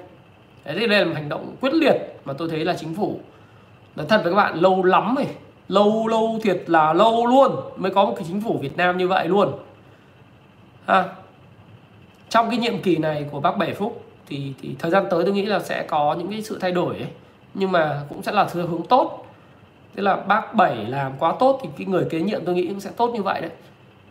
Đấy, 0.66 0.76
thì 0.80 0.88
đây 0.88 1.00
là 1.00 1.06
một 1.06 1.12
hành 1.16 1.30
động 1.30 1.56
quyết 1.62 1.74
liệt 1.74 1.98
mà 2.26 2.34
tôi 2.34 2.50
thấy 2.50 2.66
là 2.66 2.74
chính 2.74 2.96
phủ 2.96 3.20
nói 3.96 4.06
thật 4.10 4.22
với 4.24 4.34
các 4.34 4.38
bạn 4.38 4.56
lâu 4.56 4.84
lắm 4.84 5.16
rồi. 5.16 5.28
Lâu 5.68 6.08
lâu 6.08 6.40
thiệt 6.44 6.64
là 6.68 6.94
lâu 6.94 7.26
luôn 7.26 7.52
mới 7.76 7.92
có 7.92 8.06
một 8.06 8.14
cái 8.16 8.26
chính 8.28 8.42
phủ 8.42 8.58
Việt 8.62 8.78
Nam 8.78 8.98
như 8.98 9.08
vậy 9.08 9.28
luôn. 9.28 9.52
Ha. 10.88 11.04
Trong 12.30 12.50
cái 12.50 12.60
nhiệm 12.60 12.82
kỳ 12.82 12.98
này 12.98 13.26
của 13.32 13.40
bác 13.40 13.58
Bảy 13.58 13.74
Phúc 13.74 14.04
thì 14.28 14.54
thì 14.62 14.76
thời 14.80 14.92
gian 14.92 15.06
tới 15.10 15.24
tôi 15.24 15.34
nghĩ 15.34 15.46
là 15.46 15.60
sẽ 15.60 15.84
có 15.88 16.16
những 16.20 16.32
cái 16.32 16.42
sự 16.42 16.58
thay 16.62 16.72
đổi 16.72 16.96
ấy. 16.96 17.08
nhưng 17.54 17.72
mà 17.72 18.02
cũng 18.10 18.24
sẽ 18.24 18.32
là 18.32 18.46
theo 18.54 18.68
hướng 18.68 18.84
tốt. 18.84 19.26
Tức 19.96 20.04
là 20.04 20.16
bác 20.16 20.54
Bảy 20.54 20.76
làm 20.76 21.12
quá 21.20 21.34
tốt 21.40 21.60
thì 21.64 21.70
cái 21.78 21.88
người 21.88 22.06
kế 22.10 22.22
nhiệm 22.22 22.46
tôi 22.46 22.56
nghĩ 22.56 22.68
cũng 22.68 22.80
sẽ 22.80 22.90
tốt 22.98 23.12
như 23.14 23.22
vậy 23.22 23.42
đấy. 23.42 23.52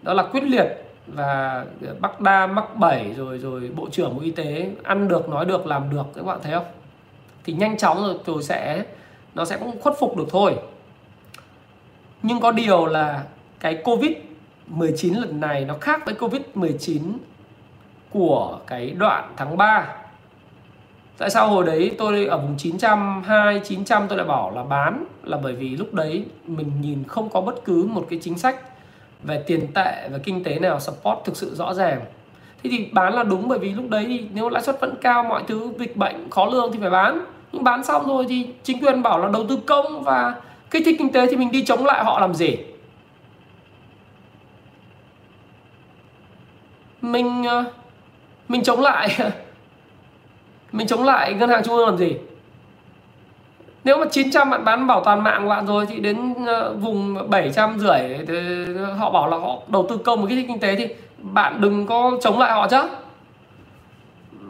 Đó 0.03 0.15
là 0.15 0.23
quyết 0.23 0.43
liệt 0.43 0.67
và 1.07 1.65
Bắc 2.01 2.21
Đa 2.21 2.47
mắc 2.47 2.77
7 2.77 3.15
rồi 3.17 3.39
rồi 3.39 3.71
Bộ 3.77 3.89
trưởng 3.91 4.15
Bộ 4.15 4.23
Y 4.23 4.31
tế. 4.31 4.71
Ăn 4.83 5.09
được 5.09 5.29
nói 5.29 5.45
được 5.45 5.67
làm 5.67 5.91
được 5.91 6.05
các 6.15 6.25
bạn 6.25 6.39
thấy 6.43 6.53
không? 6.53 6.67
Thì 7.45 7.53
nhanh 7.53 7.77
chóng 7.77 8.03
rồi 8.03 8.19
rồi 8.27 8.43
sẽ 8.43 8.85
nó 9.35 9.45
sẽ 9.45 9.57
cũng 9.57 9.81
khuất 9.81 9.95
phục 9.99 10.17
được 10.17 10.27
thôi. 10.31 10.57
Nhưng 12.23 12.41
có 12.41 12.53
điều 12.53 12.87
là 12.87 13.25
cái 13.61 13.83
Covid 13.85 14.13
19 14.67 15.15
lần 15.15 15.41
này 15.41 15.65
nó 15.65 15.75
khác 15.81 16.03
với 16.07 16.15
Covid 16.15 16.43
19 16.55 17.19
của 18.11 18.59
cái 18.67 18.91
đoạn 18.91 19.33
tháng 19.37 19.57
3 19.57 20.05
Tại 21.19 21.31
sao 21.31 21.49
hồi 21.49 21.67
đấy 21.67 21.95
tôi 21.99 22.27
ở 22.27 22.39
vùng 22.39 22.57
902, 22.57 23.61
900 23.65 24.09
tôi 24.09 24.19
lại 24.19 24.27
bảo 24.27 24.51
là 24.51 24.63
bán? 24.63 25.05
Là 25.23 25.39
bởi 25.43 25.53
vì 25.53 25.77
lúc 25.77 25.95
đấy 25.95 26.25
mình 26.47 26.73
nhìn 26.81 27.05
không 27.09 27.31
có 27.31 27.41
bất 27.41 27.65
cứ 27.65 27.85
một 27.85 28.07
cái 28.11 28.19
chính 28.23 28.39
sách 28.39 28.57
về 29.25 29.43
tiền 29.47 29.67
tệ 29.75 30.09
và 30.13 30.19
kinh 30.19 30.45
tế 30.45 30.59
nào, 30.59 30.81
support 30.81 31.19
thực 31.25 31.37
sự 31.37 31.55
rõ 31.55 31.75
ràng. 31.75 32.01
Thế 32.63 32.71
thì 32.71 32.89
bán 32.93 33.15
là 33.15 33.23
đúng, 33.23 33.49
bởi 33.49 33.59
vì 33.59 33.71
lúc 33.71 33.85
đấy 33.91 34.05
thì 34.09 34.27
nếu 34.35 34.49
lãi 34.49 34.63
suất 34.63 34.81
vẫn 34.81 34.95
cao, 35.01 35.25
mọi 35.25 35.43
thứ 35.47 35.73
dịch 35.79 35.97
bệnh, 35.97 36.31
khó 36.31 36.47
lường 36.47 36.73
thì 36.73 36.79
phải 36.81 36.91
bán. 36.91 37.25
Nhưng 37.53 37.65
bán 37.65 37.85
xong 37.85 38.07
rồi 38.07 38.27
thì 38.29 38.47
chính 38.63 38.85
quyền 38.85 39.03
bảo 39.03 39.19
là 39.19 39.29
đầu 39.33 39.47
tư 39.49 39.59
công 39.67 40.03
và 40.03 40.35
kích 40.71 40.83
thích 40.85 40.97
kinh 40.99 41.13
tế 41.13 41.27
thì 41.27 41.37
mình 41.37 41.53
đi 41.53 41.65
chống 41.65 41.85
lại 41.85 42.05
họ 42.05 42.21
làm 42.21 42.35
gì? 42.35 42.57
Mình 47.03 47.45
ờ, 47.45 47.65
mình 48.49 48.63
chống 48.63 48.81
lại. 48.81 49.19
Mình 50.73 50.87
chống 50.87 51.05
lại 51.05 51.35
ngân 51.35 51.51
hàng 51.51 51.63
trung 51.65 51.77
ương 51.77 51.87
làm 51.87 51.99
gì? 51.99 52.17
Nếu 53.85 53.99
mà 53.99 54.07
900 54.11 54.51
bạn 54.51 54.65
bán 54.65 54.87
bảo 54.87 55.05
toàn 55.05 55.25
mạng 55.25 55.43
của 55.43 55.49
bạn 55.49 55.67
rồi 55.67 55.87
thì 55.87 56.01
đến 56.01 56.35
ờ, 56.47 56.75
vùng 56.75 57.31
700 57.31 57.79
rưỡi 57.79 58.01
họ 58.99 59.11
bảo 59.11 59.29
là 59.29 59.37
họ 59.37 59.59
đầu 59.69 59.87
tư 59.89 59.97
công 59.97 60.21
một 60.21 60.27
cái 60.31 60.45
kinh 60.49 60.61
tế 60.61 60.77
thì 60.77 60.89
bạn 61.19 61.61
đừng 61.61 61.87
có 61.87 62.19
chống 62.23 62.39
lại 62.39 62.53
họ 62.53 62.69
chứ. 62.69 62.81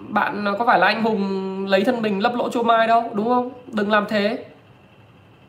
Bạn 0.08 0.44
ờ, 0.44 0.54
có 0.58 0.66
phải 0.66 0.78
là 0.78 0.86
anh 0.86 1.02
hùng 1.02 1.66
lấy 1.66 1.84
thân 1.84 2.02
mình 2.02 2.22
lấp 2.22 2.34
lỗ 2.34 2.50
chua 2.50 2.62
mai 2.62 2.86
đâu 2.86 3.10
đúng 3.12 3.28
không? 3.28 3.50
Đừng 3.66 3.90
làm 3.90 4.06
thế. 4.08 4.44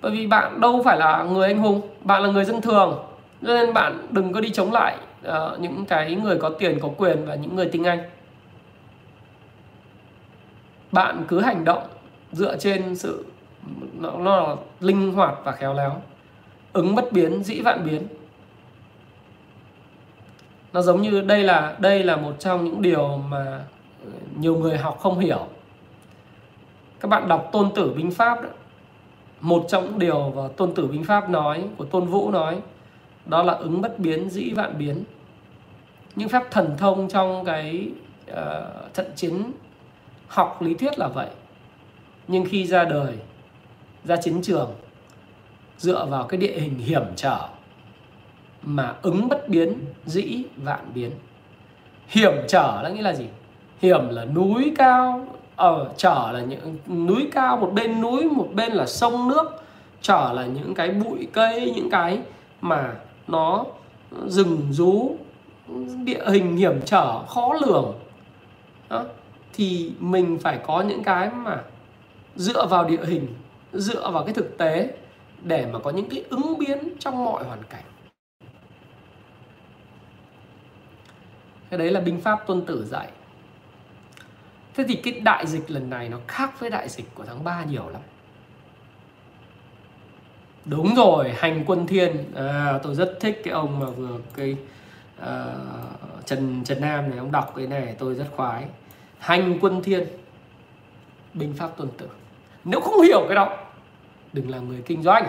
Bởi 0.01 0.11
vì 0.11 0.27
bạn 0.27 0.61
đâu 0.61 0.81
phải 0.85 0.97
là 0.97 1.23
người 1.23 1.47
anh 1.47 1.57
hùng 1.57 1.81
bạn 2.01 2.23
là 2.23 2.29
người 2.29 2.45
dân 2.45 2.61
thường. 2.61 2.99
Cho 3.41 3.53
nên 3.53 3.73
bạn 3.73 4.07
đừng 4.09 4.33
có 4.33 4.41
đi 4.41 4.49
chống 4.49 4.71
lại 4.71 4.97
uh, 5.27 5.59
những 5.59 5.85
cái 5.85 6.15
người 6.15 6.37
có 6.37 6.49
tiền 6.49 6.79
có 6.81 6.89
quyền 6.97 7.25
và 7.25 7.35
những 7.35 7.55
người 7.55 7.69
tinh 7.71 7.83
anh. 7.83 7.99
Bạn 10.91 11.23
cứ 11.27 11.39
hành 11.39 11.65
động 11.65 11.83
dựa 12.31 12.57
trên 12.57 12.95
sự 12.95 13.25
nó, 13.93 14.11
nó 14.11 14.37
là 14.37 14.55
linh 14.79 15.11
hoạt 15.11 15.35
và 15.43 15.51
khéo 15.51 15.73
léo. 15.73 16.01
Ứng 16.73 16.95
bất 16.95 17.11
biến 17.11 17.43
dĩ 17.43 17.61
vạn 17.61 17.85
biến. 17.85 18.07
Nó 20.73 20.81
giống 20.81 21.01
như 21.01 21.21
đây 21.21 21.43
là 21.43 21.75
đây 21.79 22.03
là 22.03 22.15
một 22.15 22.35
trong 22.39 22.65
những 22.65 22.81
điều 22.81 23.17
mà 23.17 23.65
ờ, 24.05 24.11
nhiều 24.37 24.55
người 24.55 24.77
học 24.77 24.99
không 24.99 25.19
hiểu. 25.19 25.47
Các 26.99 27.07
bạn 27.09 27.27
đọc 27.27 27.49
tôn 27.51 27.71
tử 27.75 27.93
binh 27.95 28.11
pháp 28.11 28.41
đó, 28.41 28.49
một 29.41 29.65
trong 29.69 29.83
những 29.83 29.99
điều 29.99 30.19
và 30.29 30.47
tôn 30.57 30.73
tử 30.73 30.87
binh 30.87 31.03
pháp 31.03 31.29
nói 31.29 31.63
của 31.77 31.85
tôn 31.85 32.05
vũ 32.05 32.31
nói 32.31 32.61
đó 33.25 33.43
là 33.43 33.53
ứng 33.53 33.81
bất 33.81 33.99
biến 33.99 34.29
dĩ 34.29 34.51
vạn 34.51 34.77
biến. 34.77 35.03
Những 36.15 36.29
phép 36.29 36.43
thần 36.51 36.75
thông 36.77 37.09
trong 37.09 37.45
cái 37.45 37.89
uh, 38.31 38.93
trận 38.93 39.05
chiến 39.15 39.51
học 40.27 40.61
lý 40.61 40.73
thuyết 40.73 40.99
là 40.99 41.07
vậy. 41.07 41.27
Nhưng 42.27 42.45
khi 42.45 42.65
ra 42.65 42.83
đời 42.83 43.13
ra 44.05 44.15
chiến 44.15 44.41
trường 44.41 44.71
dựa 45.77 46.05
vào 46.09 46.23
cái 46.23 46.37
địa 46.37 46.59
hình 46.59 46.77
hiểm 46.77 47.03
trở 47.15 47.47
mà 48.61 48.93
ứng 49.01 49.29
bất 49.29 49.49
biến 49.49 49.73
dĩ 50.05 50.43
vạn 50.57 50.91
biến 50.93 51.11
hiểm 52.07 52.33
trở 52.47 52.81
là 52.83 52.89
nghĩa 52.89 53.01
là 53.01 53.13
gì 53.13 53.25
hiểm 53.81 54.09
là 54.09 54.25
núi 54.25 54.73
cao 54.77 55.27
ở 55.55 55.79
ờ, 55.79 55.89
trở 55.97 56.31
là 56.33 56.39
những 56.39 56.77
núi 57.07 57.29
cao 57.31 57.57
một 57.57 57.71
bên 57.73 58.01
núi 58.01 58.23
một 58.23 58.49
bên 58.53 58.71
là 58.71 58.85
sông 58.85 59.27
nước 59.27 59.63
trở 60.01 60.33
là 60.33 60.45
những 60.45 60.73
cái 60.73 60.89
bụi 60.89 61.27
cây 61.33 61.73
những 61.75 61.89
cái 61.89 62.19
mà 62.61 62.93
nó 63.27 63.65
rừng 64.27 64.67
rú 64.71 65.15
địa 66.03 66.23
hình 66.27 66.57
hiểm 66.57 66.81
trở 66.85 67.19
khó 67.27 67.53
lường 67.53 67.93
đó. 68.89 69.03
thì 69.53 69.91
mình 69.99 70.37
phải 70.41 70.59
có 70.67 70.81
những 70.81 71.03
cái 71.03 71.29
mà 71.29 71.61
dựa 72.35 72.65
vào 72.65 72.83
địa 72.83 73.05
hình 73.05 73.27
dựa 73.79 74.11
vào 74.11 74.23
cái 74.23 74.33
thực 74.33 74.57
tế 74.57 74.93
để 75.41 75.65
mà 75.65 75.79
có 75.79 75.91
những 75.91 76.09
cái 76.09 76.23
ứng 76.29 76.57
biến 76.57 76.77
trong 76.99 77.25
mọi 77.25 77.43
hoàn 77.43 77.63
cảnh. 77.63 77.83
Cái 81.69 81.77
đấy 81.79 81.91
là 81.91 81.99
binh 81.99 82.21
pháp 82.21 82.47
tuân 82.47 82.65
tử 82.65 82.85
dạy. 82.85 83.07
Thế 84.73 84.83
thì 84.87 84.95
cái 84.95 85.19
đại 85.19 85.47
dịch 85.47 85.71
lần 85.71 85.89
này 85.89 86.09
nó 86.09 86.17
khác 86.27 86.59
với 86.59 86.69
đại 86.69 86.89
dịch 86.89 87.05
của 87.15 87.23
tháng 87.25 87.43
3 87.43 87.63
nhiều 87.63 87.89
lắm. 87.89 88.01
Đúng 90.65 90.95
rồi 90.95 91.33
hành 91.37 91.63
quân 91.67 91.87
thiên. 91.87 92.35
À, 92.35 92.79
tôi 92.83 92.95
rất 92.95 93.17
thích 93.19 93.41
cái 93.43 93.53
ông 93.53 93.79
mà 93.79 93.85
vừa 93.85 94.19
cái 94.35 94.55
uh, 95.21 96.25
trần 96.25 96.63
trần 96.63 96.81
nam 96.81 97.09
này 97.09 97.19
ông 97.19 97.31
đọc 97.31 97.53
cái 97.55 97.67
này 97.67 97.95
tôi 97.99 98.15
rất 98.15 98.25
khoái. 98.35 98.65
Hành 99.17 99.57
quân 99.61 99.83
thiên 99.83 100.07
binh 101.33 101.53
pháp 101.53 101.77
tuân 101.77 101.89
tử. 101.97 102.07
Nếu 102.63 102.81
không 102.81 103.01
hiểu 103.01 103.25
cái 103.27 103.35
đó 103.35 103.57
đừng 104.35 104.49
là 104.49 104.57
người 104.57 104.83
kinh 104.85 105.03
doanh. 105.03 105.27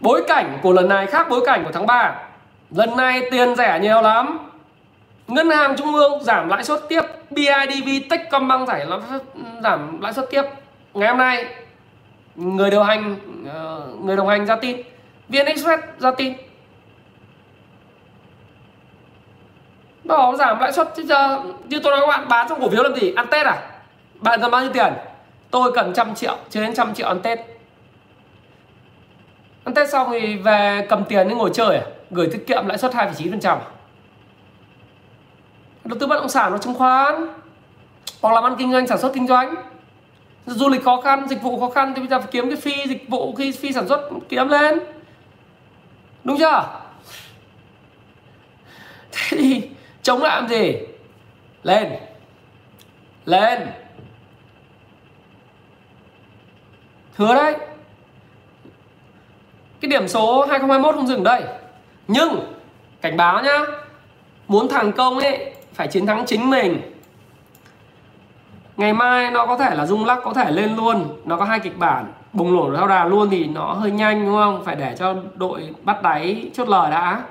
Bối 0.00 0.24
cảnh 0.28 0.58
của 0.62 0.72
lần 0.72 0.88
này 0.88 1.06
khác 1.06 1.26
bối 1.30 1.40
cảnh 1.46 1.64
của 1.64 1.72
tháng 1.72 1.86
3 1.86 2.20
lần 2.70 2.96
này 2.96 3.22
tiền 3.30 3.56
rẻ 3.56 3.78
nhiều 3.82 4.02
lắm. 4.02 4.38
Ngân 5.28 5.50
hàng 5.50 5.76
trung 5.76 5.94
ương 5.94 6.24
giảm 6.24 6.48
lãi 6.48 6.64
suất 6.64 6.80
tiếp. 6.88 7.02
BIDV 7.30 7.88
Techcombank 8.10 8.68
giải 8.68 8.86
giảm 9.62 10.00
lãi 10.00 10.12
suất 10.12 10.30
tiếp. 10.30 10.42
Ngày 10.94 11.08
hôm 11.08 11.18
nay, 11.18 11.46
người 12.34 12.70
điều 12.70 12.82
hành 12.82 13.16
ờ, 13.48 13.88
người 14.00 14.16
đồng 14.16 14.28
hành 14.28 14.46
ra 14.46 14.56
tin 14.56 14.76
VN 15.28 15.46
Express 15.46 15.82
ra 15.98 16.10
tin 16.10 16.34
nó 20.04 20.36
giảm 20.36 20.58
lãi 20.58 20.72
suất 20.72 20.88
chứ 20.96 21.02
giờ 21.02 21.40
như 21.68 21.80
tôi 21.82 21.92
nói 21.92 22.00
các 22.00 22.06
bạn 22.06 22.28
bán 22.28 22.46
trong 22.48 22.60
cổ 22.60 22.70
phiếu 22.70 22.82
làm 22.82 22.94
gì? 22.94 23.12
Ăn 23.16 23.26
Tết 23.30 23.46
à? 23.46 23.70
Bạn 24.14 24.40
cần 24.40 24.50
bao 24.50 24.60
nhiêu 24.60 24.72
tiền? 24.72 24.92
Tôi 25.50 25.72
cần 25.74 25.92
trăm 25.94 26.14
triệu, 26.14 26.36
trên 26.50 26.74
trăm 26.74 26.94
triệu 26.94 27.06
ăn 27.06 27.20
Tết. 27.20 27.38
Ăn 29.64 29.74
Tết 29.74 29.88
xong 29.90 30.08
thì 30.10 30.36
về 30.36 30.86
cầm 30.88 31.04
tiền 31.04 31.28
đi 31.28 31.34
ngồi 31.34 31.50
chơi 31.54 31.76
à? 31.76 31.84
Gửi 32.10 32.28
tiết 32.32 32.44
kiệm 32.46 32.66
lãi 32.66 32.78
suất 32.78 32.92
2,9%. 32.92 33.58
Đầu 35.84 35.98
tư 35.98 36.06
bất 36.06 36.16
động 36.16 36.28
sản 36.28 36.52
nó 36.52 36.58
chứng 36.58 36.74
khoán 36.74 37.28
hoặc 38.22 38.34
làm 38.34 38.44
ăn 38.44 38.54
kinh 38.58 38.72
doanh 38.72 38.86
sản 38.86 38.98
xuất 38.98 39.14
kinh 39.14 39.26
doanh 39.26 39.54
du 40.46 40.68
lịch 40.68 40.84
khó 40.84 41.00
khăn 41.00 41.28
dịch 41.28 41.42
vụ 41.42 41.60
khó 41.60 41.70
khăn 41.70 41.92
thì 41.96 42.00
bây 42.00 42.08
giờ 42.08 42.18
phải 42.18 42.28
kiếm 42.32 42.48
cái 42.48 42.56
phi 42.56 42.72
dịch 42.88 43.08
vụ 43.08 43.34
khi 43.34 43.52
phi 43.52 43.72
sản 43.72 43.88
xuất 43.88 44.10
kiếm 44.28 44.48
lên 44.48 44.78
đúng 46.24 46.38
chưa 46.38 46.64
thế 49.12 49.36
thì 49.38 49.68
chống 50.04 50.22
lại 50.22 50.40
làm 50.40 50.48
gì? 50.48 50.76
Lên. 51.62 51.92
Lên. 53.24 53.68
Hứa 57.16 57.34
đấy. 57.34 57.56
Cái 59.80 59.88
điểm 59.88 60.08
số 60.08 60.46
2021 60.46 60.94
không 60.94 61.06
dừng 61.06 61.24
đây. 61.24 61.42
Nhưng, 62.08 62.54
cảnh 63.00 63.16
báo 63.16 63.42
nhá, 63.42 63.58
muốn 64.48 64.68
thành 64.68 64.92
công 64.92 65.18
ấy 65.18 65.52
phải 65.72 65.88
chiến 65.88 66.06
thắng 66.06 66.26
chính 66.26 66.50
mình. 66.50 66.80
Ngày 68.76 68.92
mai 68.92 69.30
nó 69.30 69.46
có 69.46 69.56
thể 69.56 69.74
là 69.74 69.86
rung 69.86 70.04
lắc, 70.04 70.18
có 70.24 70.32
thể 70.34 70.50
lên 70.50 70.76
luôn. 70.76 71.20
Nó 71.24 71.36
có 71.36 71.44
hai 71.44 71.60
kịch 71.60 71.78
bản, 71.78 72.12
bùng 72.32 72.56
nổ 72.56 72.76
theo 72.76 72.86
đà 72.86 73.04
luôn 73.04 73.30
thì 73.30 73.44
nó 73.44 73.72
hơi 73.72 73.90
nhanh, 73.90 74.26
đúng 74.26 74.36
không? 74.36 74.64
Phải 74.64 74.76
để 74.76 74.94
cho 74.98 75.14
đội 75.34 75.74
bắt 75.82 76.02
đáy 76.02 76.50
chốt 76.54 76.68
lời 76.68 76.90
đã 76.90 77.22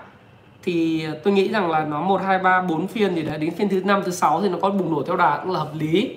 thì 0.63 1.05
tôi 1.23 1.33
nghĩ 1.33 1.49
rằng 1.49 1.71
là 1.71 1.85
nó 1.85 2.01
một 2.01 2.21
hai 2.21 2.39
ba 2.39 2.61
bốn 2.61 2.87
phiên 2.87 3.15
thì 3.15 3.21
đã 3.21 3.37
đến 3.37 3.51
phiên 3.55 3.69
thứ 3.69 3.81
năm 3.85 4.01
thứ 4.05 4.11
sáu 4.11 4.41
thì 4.41 4.49
nó 4.49 4.57
có 4.61 4.69
bùng 4.69 4.91
nổ 4.91 5.03
theo 5.03 5.15
đà 5.15 5.37
cũng 5.37 5.51
là 5.51 5.59
hợp 5.59 5.71
lý. 5.79 6.15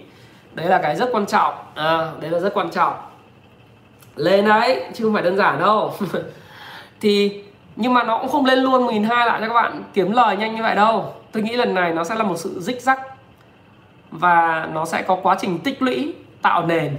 Đấy 0.54 0.66
là 0.66 0.78
cái 0.82 0.96
rất 0.96 1.08
quan 1.12 1.26
trọng. 1.26 1.54
À, 1.74 2.12
đấy 2.20 2.30
là 2.30 2.38
rất 2.38 2.54
quan 2.54 2.70
trọng. 2.70 2.94
Lên 4.16 4.44
đấy 4.44 4.84
chứ 4.94 5.04
không 5.04 5.14
phải 5.14 5.22
đơn 5.22 5.36
giản 5.36 5.58
đâu. 5.58 5.94
Thì 7.00 7.42
nhưng 7.76 7.94
mà 7.94 8.04
nó 8.04 8.18
cũng 8.18 8.28
không 8.28 8.44
lên 8.44 8.58
luôn 8.58 8.86
1002 8.86 9.26
lại 9.26 9.40
cho 9.40 9.48
các 9.48 9.54
bạn. 9.54 9.82
Kiếm 9.94 10.12
lời 10.12 10.36
nhanh 10.36 10.56
như 10.56 10.62
vậy 10.62 10.76
đâu. 10.76 11.14
Tôi 11.32 11.42
nghĩ 11.42 11.56
lần 11.56 11.74
này 11.74 11.92
nó 11.92 12.04
sẽ 12.04 12.14
là 12.14 12.22
một 12.22 12.36
sự 12.36 12.60
dích 12.60 12.82
rắc. 12.82 13.00
Và 14.10 14.68
nó 14.72 14.84
sẽ 14.84 15.02
có 15.02 15.18
quá 15.22 15.36
trình 15.40 15.58
tích 15.58 15.82
lũy 15.82 16.14
tạo 16.42 16.66
nền. 16.66 16.96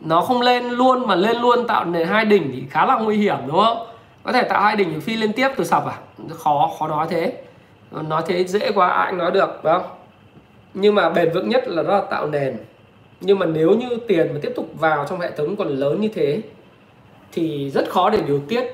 Nó 0.00 0.20
không 0.20 0.40
lên 0.40 0.64
luôn 0.64 1.06
mà 1.06 1.14
lên 1.14 1.36
luôn 1.36 1.66
tạo 1.66 1.84
nền 1.84 2.08
hai 2.08 2.24
đỉnh 2.24 2.50
thì 2.52 2.62
khá 2.70 2.86
là 2.86 2.94
nguy 2.94 3.16
hiểm 3.16 3.36
đúng 3.46 3.64
không? 3.64 3.86
Có 4.22 4.32
thể 4.32 4.42
tạo 4.42 4.62
hai 4.62 4.76
đỉnh 4.76 5.00
phi 5.00 5.16
liên 5.16 5.32
tiếp 5.32 5.48
từ 5.56 5.64
sập 5.64 5.86
à? 5.86 5.98
Khó 6.28 6.70
khó 6.78 6.88
nói 6.88 7.06
thế. 7.10 7.42
Nói 7.90 8.22
thế 8.26 8.44
dễ 8.44 8.72
quá, 8.72 8.88
ai 8.88 9.12
nói 9.12 9.30
được, 9.30 9.60
phải 9.62 9.78
không? 9.78 9.90
Nhưng 10.74 10.94
mà 10.94 11.10
bền 11.10 11.30
vững 11.34 11.48
nhất 11.48 11.68
là 11.68 11.82
nó 11.82 11.98
là 11.98 12.04
tạo 12.10 12.26
nền. 12.26 12.56
Nhưng 13.20 13.38
mà 13.38 13.46
nếu 13.46 13.70
như 13.70 13.88
tiền 14.08 14.32
mà 14.34 14.40
tiếp 14.42 14.52
tục 14.56 14.70
vào 14.74 15.06
trong 15.08 15.20
hệ 15.20 15.30
thống 15.30 15.56
còn 15.56 15.68
lớn 15.68 16.00
như 16.00 16.08
thế, 16.08 16.40
thì 17.32 17.70
rất 17.70 17.90
khó 17.90 18.10
để 18.10 18.22
điều 18.26 18.40
tiết. 18.48 18.64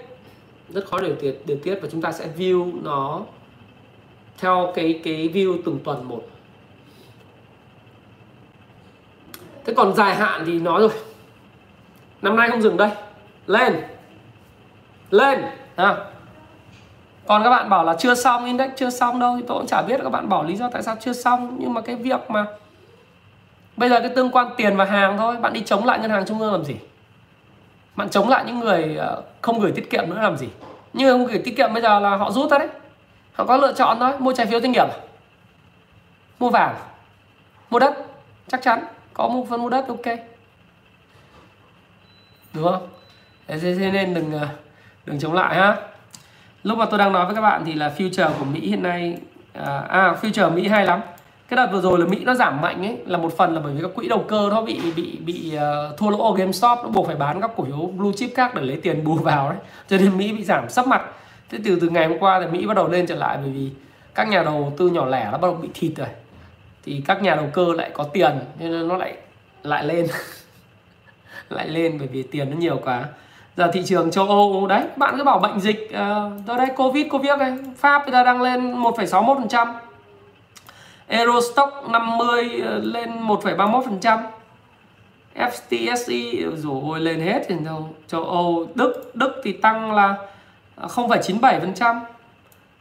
Rất 0.68 0.86
khó 0.86 1.00
để 1.00 1.06
điều 1.06 1.16
tiết 1.16 1.46
điều 1.46 1.56
tiết 1.56 1.78
và 1.82 1.88
chúng 1.92 2.02
ta 2.02 2.12
sẽ 2.12 2.26
view 2.38 2.82
nó 2.82 3.22
theo 4.38 4.72
cái 4.74 5.00
cái 5.04 5.30
view 5.34 5.58
từng 5.64 5.78
tuần 5.84 6.08
một. 6.08 6.22
Thế 9.64 9.74
còn 9.76 9.94
dài 9.94 10.14
hạn 10.14 10.42
thì 10.46 10.60
nói 10.60 10.80
rồi. 10.80 10.90
Năm 12.22 12.36
nay 12.36 12.50
không 12.50 12.62
dừng 12.62 12.76
đây. 12.76 12.90
Lên 13.46 13.74
lên. 15.14 15.44
À. 15.76 15.96
còn 17.26 17.44
các 17.44 17.50
bạn 17.50 17.68
bảo 17.68 17.84
là 17.84 17.94
chưa 17.98 18.14
xong, 18.14 18.44
index 18.44 18.70
chưa 18.76 18.90
xong 18.90 19.20
đâu, 19.20 19.36
thì 19.36 19.44
tôi 19.48 19.58
cũng 19.58 19.66
chả 19.66 19.82
biết 19.82 20.00
các 20.02 20.10
bạn 20.10 20.28
bảo 20.28 20.44
lý 20.44 20.56
do 20.56 20.70
tại 20.72 20.82
sao 20.82 20.96
chưa 21.00 21.12
xong. 21.12 21.56
Nhưng 21.60 21.74
mà 21.74 21.80
cái 21.80 21.96
việc 21.96 22.30
mà 22.30 22.46
bây 23.76 23.88
giờ 23.88 24.00
cái 24.00 24.08
tương 24.08 24.30
quan 24.30 24.48
tiền 24.56 24.76
và 24.76 24.84
hàng 24.84 25.18
thôi, 25.18 25.36
bạn 25.36 25.52
đi 25.52 25.60
chống 25.60 25.84
lại 25.84 25.98
ngân 25.98 26.10
hàng 26.10 26.24
trung 26.26 26.40
ương 26.40 26.52
làm 26.52 26.64
gì? 26.64 26.74
Bạn 27.96 28.08
chống 28.10 28.28
lại 28.28 28.44
những 28.46 28.60
người 28.60 28.96
ờ, 28.96 29.22
không 29.40 29.60
gửi 29.60 29.72
tiết 29.72 29.90
kiệm 29.90 30.10
nữa 30.10 30.18
làm 30.22 30.36
gì? 30.36 30.48
Nhưng 30.92 31.08
không 31.08 31.26
gửi 31.26 31.38
tiết 31.44 31.56
kiệm 31.56 31.72
bây 31.72 31.82
giờ 31.82 32.00
là 32.00 32.16
họ 32.16 32.30
rút 32.30 32.50
ra 32.50 32.58
đấy. 32.58 32.68
Họ 33.32 33.44
có 33.44 33.56
lựa 33.56 33.72
chọn 33.72 33.96
thôi, 34.00 34.12
mua 34.18 34.32
trái 34.32 34.46
phiếu 34.46 34.60
doanh 34.60 34.72
nghiệp 34.72 34.88
à? 34.88 34.96
mua 36.38 36.50
vàng. 36.50 36.76
Mua 37.70 37.78
đất. 37.78 37.94
Chắc 38.48 38.62
chắn. 38.62 38.84
Có 39.14 39.28
một 39.28 39.46
phần 39.50 39.62
mua 39.62 39.68
đất, 39.68 39.88
ok. 39.88 40.18
Đúng 42.52 42.64
không? 42.64 42.88
Thế 43.46 43.90
nên 43.92 44.14
đừng 44.14 44.32
ờ, 44.32 44.48
đừng 45.06 45.18
chống 45.18 45.32
lại 45.32 45.54
ha. 45.54 45.76
Lúc 46.62 46.78
mà 46.78 46.86
tôi 46.86 46.98
đang 46.98 47.12
nói 47.12 47.26
với 47.26 47.34
các 47.34 47.40
bạn 47.40 47.62
thì 47.66 47.74
là 47.74 47.92
future 47.98 48.30
của 48.38 48.44
mỹ 48.44 48.60
hiện 48.60 48.82
nay 48.82 49.18
à, 49.52 49.78
à 49.88 50.14
future 50.22 50.54
mỹ 50.54 50.68
hay 50.68 50.86
lắm. 50.86 51.00
Cái 51.48 51.56
đợt 51.56 51.72
vừa 51.72 51.80
rồi 51.80 51.98
là 51.98 52.06
mỹ 52.06 52.24
nó 52.24 52.34
giảm 52.34 52.60
mạnh 52.60 52.86
ấy 52.86 52.96
là 53.06 53.18
một 53.18 53.36
phần 53.36 53.54
là 53.54 53.60
bởi 53.60 53.74
vì 53.74 53.82
các 53.82 53.90
quỹ 53.94 54.08
đầu 54.08 54.24
cơ 54.28 54.48
nó 54.50 54.62
bị 54.62 54.80
bị 54.96 55.18
bị 55.24 55.52
uh, 55.56 55.98
thua 55.98 56.10
lỗ 56.10 56.32
GameStop 56.32 56.78
nó 56.82 56.88
buộc 56.88 57.06
phải 57.06 57.16
bán 57.16 57.40
các 57.40 57.50
cổ 57.56 57.64
phiếu 57.64 57.76
blue 57.76 58.12
chip 58.16 58.30
khác 58.34 58.54
để 58.54 58.62
lấy 58.62 58.76
tiền 58.76 59.04
bù 59.04 59.14
vào 59.22 59.50
đấy 59.50 59.58
cho 59.88 59.96
nên 59.98 60.18
mỹ 60.18 60.32
bị 60.32 60.44
giảm 60.44 60.68
sắp 60.68 60.86
mặt. 60.86 61.02
Thế 61.50 61.58
từ 61.64 61.78
từ 61.80 61.88
ngày 61.88 62.06
hôm 62.06 62.18
qua 62.18 62.40
thì 62.40 62.46
mỹ 62.46 62.66
bắt 62.66 62.74
đầu 62.74 62.88
lên 62.88 63.06
trở 63.06 63.14
lại 63.14 63.38
bởi 63.42 63.50
vì 63.50 63.70
các 64.14 64.28
nhà 64.28 64.42
đầu 64.42 64.72
tư 64.78 64.88
nhỏ 64.88 65.06
lẻ 65.06 65.24
nó 65.24 65.38
bắt 65.38 65.48
đầu 65.48 65.54
bị 65.54 65.68
thịt 65.74 65.92
rồi. 65.96 66.08
Thì 66.84 67.02
các 67.06 67.22
nhà 67.22 67.34
đầu 67.34 67.46
cơ 67.52 67.66
lại 67.76 67.90
có 67.94 68.04
tiền 68.04 68.32
nên 68.58 68.88
nó 68.88 68.96
lại 68.96 69.16
lại 69.62 69.84
lên. 69.84 70.06
Lại 71.48 71.68
lên 71.68 71.98
bởi 71.98 72.08
vì 72.08 72.22
tiền 72.22 72.50
nó 72.50 72.56
nhiều 72.56 72.80
quá 72.84 73.04
giờ 73.56 73.70
thị 73.72 73.82
trường 73.86 74.10
châu 74.10 74.28
Âu 74.28 74.66
đấy 74.66 74.82
bạn 74.96 75.14
cứ 75.16 75.24
bảo 75.24 75.38
bệnh 75.38 75.60
dịch 75.60 75.90
ờ, 75.92 76.30
uh, 76.52 76.58
đây 76.58 76.68
covid 76.76 77.06
covid 77.10 77.32
này 77.38 77.56
pháp 77.76 78.02
người 78.04 78.12
ta 78.12 78.24
đang 78.24 78.42
lên 78.42 78.82
1,61 78.82 79.34
phần 79.34 79.48
trăm. 79.48 79.68
Eurostock 81.06 81.88
50 81.90 82.62
ờ, 82.64 82.78
lên 82.78 83.26
1,31 83.26 83.82
phần 83.84 83.98
trăm. 84.00 84.18
FTSE 85.34 86.50
rồi 86.56 87.00
lên 87.00 87.20
hết 87.20 87.42
thì 87.48 87.54
đâu 87.64 87.88
châu 88.08 88.24
Âu 88.24 88.66
Đức 88.74 89.10
Đức 89.14 89.40
thì 89.44 89.52
tăng 89.52 89.92
là 89.92 90.16
0,97 90.76 91.60
phần 91.60 91.74
trăm. 91.74 92.00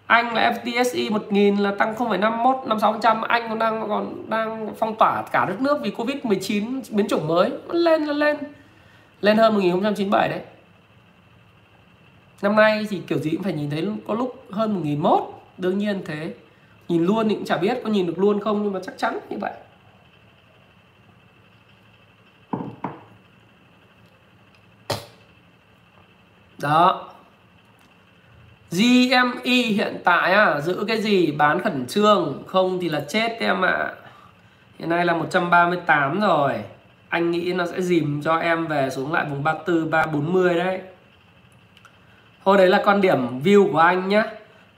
Anh 0.06 0.34
là 0.34 0.54
FTSE 0.64 1.12
1000 1.12 1.58
là 1.58 1.72
tăng 1.72 1.96
0,51 1.96 2.68
56% 2.68 3.22
Anh 3.24 3.50
còn 3.50 3.60
đang 3.60 3.90
còn 3.90 4.30
đang 4.30 4.74
phong 4.80 4.96
tỏa 4.96 5.24
cả 5.32 5.46
đất 5.46 5.62
nước 5.62 5.78
vì 5.84 5.92
Covid-19 5.98 6.82
biến 6.90 7.08
chủng 7.08 7.28
mới. 7.28 7.52
Lên 7.72 8.04
lên 8.06 8.16
lên. 8.16 8.38
Lên 9.22 9.38
hơn 9.38 9.54
1097 9.54 10.30
đấy 10.30 10.40
năm 12.44 12.56
nay 12.56 12.88
thì 12.90 13.02
kiểu 13.08 13.18
gì 13.18 13.32
cũng 13.32 13.44
phải 13.44 13.54
nhìn 13.54 13.70
thấy 13.70 13.88
có 14.08 14.14
lúc 14.14 14.46
hơn 14.52 14.74
1001 14.74 15.42
đương 15.58 15.78
nhiên 15.78 16.02
thế. 16.06 16.34
Nhìn 16.88 17.06
luôn 17.06 17.30
thì 17.30 17.36
cũng 17.36 17.46
chả 17.46 17.58
biết 17.58 17.78
có 17.84 17.90
nhìn 17.90 18.08
được 18.08 18.20
luôn 18.20 18.40
không 18.40 18.64
nhưng 18.64 18.74
mà 18.74 18.80
chắc 18.84 18.98
chắn 18.98 19.20
như 19.30 19.38
vậy. 19.42 19.52
Đó. 26.62 27.10
GME 28.72 29.52
hiện 29.52 30.02
tại 30.04 30.34
à, 30.34 30.62
giữ 30.62 30.86
cái 30.88 31.02
gì? 31.02 31.32
Bán 31.32 31.62
khẩn 31.62 31.86
trương 31.88 32.44
không 32.48 32.80
thì 32.82 32.90
là 32.90 33.06
chết 33.10 33.38
em 33.40 33.62
ạ. 33.62 33.72
À. 33.72 33.94
hiện 34.80 34.90
nay 34.90 35.06
là 35.06 35.14
138 35.14 36.20
rồi. 36.20 36.54
Anh 37.10 37.32
nghĩ 37.32 37.54
nó 37.54 37.66
sẽ 37.66 37.82
dìm 37.82 38.22
cho 38.22 38.38
em 38.38 38.68
về 38.68 38.90
xuống 38.90 39.14
lại 39.14 39.26
vùng 39.30 39.44
34 39.44 39.90
340 39.90 40.54
đấy 40.54 40.82
thôi 42.46 42.58
đấy 42.58 42.68
là 42.68 42.82
quan 42.86 43.02
điểm 43.02 43.40
view 43.44 43.72
của 43.72 43.78
anh 43.78 44.10
nhé 44.10 44.24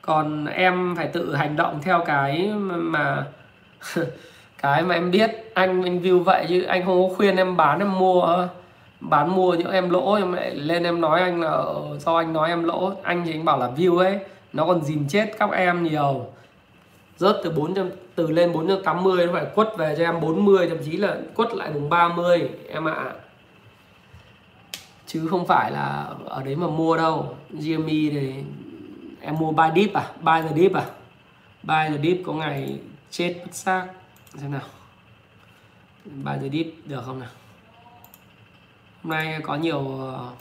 còn 0.02 0.46
em 0.46 0.96
phải 0.98 1.08
tự 1.08 1.36
hành 1.36 1.56
động 1.56 1.80
theo 1.82 2.04
cái 2.06 2.52
mà 2.68 3.26
cái 4.62 4.84
mà 4.84 4.96
em 4.96 5.12
biết. 5.12 5.32
Anh 5.54 5.84
anh 5.84 6.00
view 6.00 6.24
vậy 6.24 6.46
chứ 6.50 6.62
anh 6.62 6.86
không 6.86 7.10
có 7.10 7.16
khuyên 7.16 7.36
em 7.36 7.58
bán 7.58 7.80
em 7.80 8.00
mua, 8.00 8.48
bán 9.00 9.36
mua 9.36 9.54
những 9.54 9.72
em 9.72 9.90
lỗ. 9.90 10.14
Em 10.14 10.34
lại 10.34 10.56
lên 10.56 10.84
em 10.84 11.02
nói 11.02 11.22
anh 11.22 11.42
là 11.42 11.50
ờ, 11.50 11.98
do 12.00 12.18
anh 12.18 12.34
nói 12.34 12.50
em 12.50 12.64
lỗ. 12.64 12.92
Anh 13.04 13.24
thì 13.26 13.32
anh 13.32 13.46
bảo 13.46 13.60
là 13.60 13.70
view 13.78 13.98
ấy, 13.98 14.20
nó 14.54 14.66
còn 14.66 14.82
dìm 14.84 15.08
chết 15.08 15.32
các 15.40 15.52
em 15.52 15.84
nhiều. 15.84 16.26
Rớt 17.18 17.36
từ 17.44 17.52
400 17.52 17.90
từ 18.16 18.28
lên 18.28 18.54
480 18.54 19.26
nó 19.26 19.34
phải 19.34 19.46
quất 19.56 19.78
về 19.78 19.96
cho 19.98 20.04
em 20.04 20.22
40 20.22 20.70
thậm 20.70 20.78
chí 20.86 20.98
là 20.98 21.18
quất 21.36 21.54
lại 21.54 21.72
vùng 21.72 21.90
30 21.90 22.50
em 22.70 22.88
ạ. 22.88 22.94
à 22.94 23.12
chứ 25.16 25.28
không 25.28 25.48
phải 25.48 25.72
là 25.72 26.14
ở 26.26 26.44
đấy 26.44 26.56
mà 26.56 26.68
mua 26.68 26.98
đâu. 26.98 27.36
GME 27.52 27.88
thì 27.88 28.34
em 29.22 29.36
mua 29.40 29.52
buy 29.52 29.64
deep 29.76 29.94
à? 29.94 30.12
Buy 30.22 30.50
the 30.50 30.56
deep 30.56 30.74
à? 30.74 30.86
Buy 31.64 31.98
the 31.98 32.04
deep 32.04 32.18
có 32.26 32.34
ngày 32.34 32.80
chết 33.12 33.36
mất 33.46 33.56
xác. 33.56 33.88
Xem 34.36 34.52
nào. 34.52 34.62
Buy 36.06 36.32
the 36.42 36.50
deep 36.50 36.66
được 36.86 37.02
không 37.06 37.20
nào? 37.20 37.30
Hôm 39.04 39.12
nay 39.12 39.40
có 39.44 39.56
nhiều 39.56 40.00
ờ, 40.00 40.32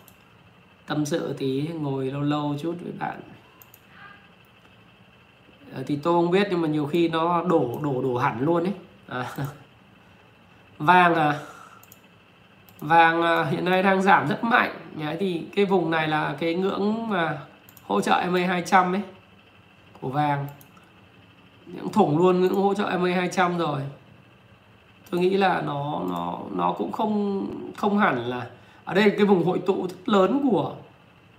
tâm 0.86 1.06
sự 1.06 1.32
tí, 1.38 1.68
ngồi 1.68 2.10
lâu 2.10 2.22
lâu 2.22 2.56
chút 2.60 2.76
với 2.82 2.92
bạn. 2.98 3.20
Ờ, 5.74 5.82
thì 5.86 5.96
tôi 5.96 6.14
không 6.14 6.30
biết 6.30 6.46
nhưng 6.50 6.60
mà 6.60 6.68
nhiều 6.68 6.86
khi 6.86 7.08
nó 7.08 7.42
đổ 7.42 7.80
đổ 7.82 8.02
đổ 8.02 8.16
hẳn 8.16 8.40
luôn 8.40 8.64
ấy. 8.64 8.74
À. 9.08 9.36
vàng 10.78 11.14
à? 11.14 11.40
Vàng 12.84 13.22
à, 13.22 13.44
hiện 13.44 13.64
nay 13.64 13.82
đang 13.82 14.02
giảm 14.02 14.28
rất 14.28 14.44
mạnh. 14.44 14.70
Nhé, 14.96 15.16
thì 15.20 15.42
cái 15.56 15.64
vùng 15.64 15.90
này 15.90 16.08
là 16.08 16.34
cái 16.38 16.54
ngưỡng 16.54 17.08
mà 17.08 17.38
hỗ 17.82 18.00
trợ 18.00 18.22
MA 18.30 18.46
200 18.46 18.94
ấy 18.94 19.02
của 20.00 20.08
vàng. 20.08 20.46
Những 21.66 21.92
thủng 21.92 22.18
luôn 22.18 22.40
ngưỡng 22.40 22.54
hỗ 22.54 22.74
trợ 22.74 22.98
MA 22.98 23.10
200 23.14 23.58
rồi. 23.58 23.80
Tôi 25.10 25.20
nghĩ 25.20 25.30
là 25.30 25.62
nó 25.66 26.00
nó 26.10 26.38
nó 26.56 26.72
cũng 26.72 26.92
không 26.92 27.46
không 27.76 27.98
hẳn 27.98 28.18
là 28.18 28.46
ở 28.84 28.94
đây 28.94 29.10
cái 29.10 29.26
vùng 29.26 29.44
hội 29.44 29.58
tụ 29.66 29.86
rất 29.86 30.08
lớn 30.08 30.48
của 30.50 30.74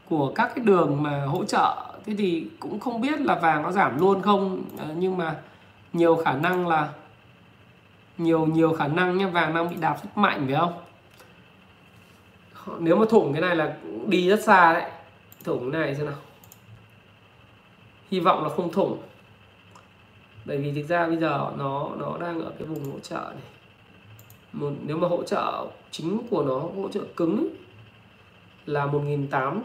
của 0.10 0.32
các 0.36 0.52
cái 0.56 0.66
đường 0.66 1.04
mà 1.04 1.26
hỗ 1.26 1.46
trợ. 1.46 1.76
Thế 2.06 2.14
thì 2.18 2.48
cũng 2.60 2.80
không 2.80 3.02
biết 3.02 3.22
là 3.22 3.36
vàng 3.36 3.64
nó 3.64 3.72
giảm 3.72 4.00
luôn 4.00 4.22
không. 4.22 4.62
Ờ, 4.78 4.86
nhưng 4.98 5.18
mà 5.18 5.36
nhiều 5.94 6.16
khả 6.16 6.34
năng 6.34 6.68
là 6.68 6.90
nhiều 8.18 8.46
nhiều 8.46 8.74
khả 8.74 8.88
năng 8.88 9.18
nhé 9.18 9.26
vàng 9.26 9.54
đang 9.56 9.70
bị 9.70 9.76
đạp 9.76 9.98
rất 10.04 10.18
mạnh 10.18 10.44
phải 10.48 10.56
không? 10.56 10.74
Nếu 12.80 12.96
mà 12.96 13.06
thủng 13.10 13.34
cái 13.34 13.42
này 13.42 13.56
là 13.56 13.78
đi 14.08 14.30
rất 14.30 14.44
xa 14.44 14.74
đấy. 14.74 14.92
Thủng 15.44 15.72
cái 15.72 15.82
này 15.82 15.96
xem 15.96 16.06
nào. 16.06 16.16
Hy 18.12 18.20
vọng 18.20 18.44
là 18.44 18.50
không 18.50 18.72
thủng. 18.72 18.98
Bởi 20.46 20.58
vì 20.58 20.72
thực 20.72 20.88
ra 20.88 21.08
bây 21.08 21.18
giờ 21.18 21.52
nó 21.58 21.90
nó 21.98 22.18
đang 22.18 22.42
ở 22.42 22.52
cái 22.60 22.68
vùng 22.68 22.92
hỗ 22.92 23.00
trợ 23.00 23.32
này. 23.32 23.44
Một, 24.54 24.72
nếu 24.86 24.98
mà 24.98 25.08
hỗ 25.08 25.24
trợ 25.24 25.66
chính 25.92 26.22
của 26.30 26.44
nó, 26.44 26.60
hỗ 26.60 26.90
trợ 26.92 27.02
cứng 27.16 27.50
là 28.66 28.86
1.800 28.86 29.62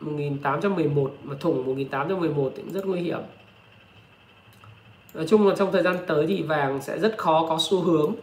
1811 0.00 1.12
mà 1.22 1.34
thủng 1.40 1.66
1811 1.66 2.52
thì 2.56 2.62
cũng 2.62 2.72
rất 2.72 2.86
nguy 2.86 3.00
hiểm. 3.00 3.20
Nói 5.14 5.26
chung 5.28 5.48
là 5.48 5.56
trong 5.56 5.72
thời 5.72 5.82
gian 5.82 5.96
tới 6.06 6.26
thì 6.26 6.42
vàng 6.42 6.82
sẽ 6.82 6.98
rất 6.98 7.18
khó 7.18 7.46
có 7.48 7.58
xu 7.60 7.80
hướng 7.80 8.14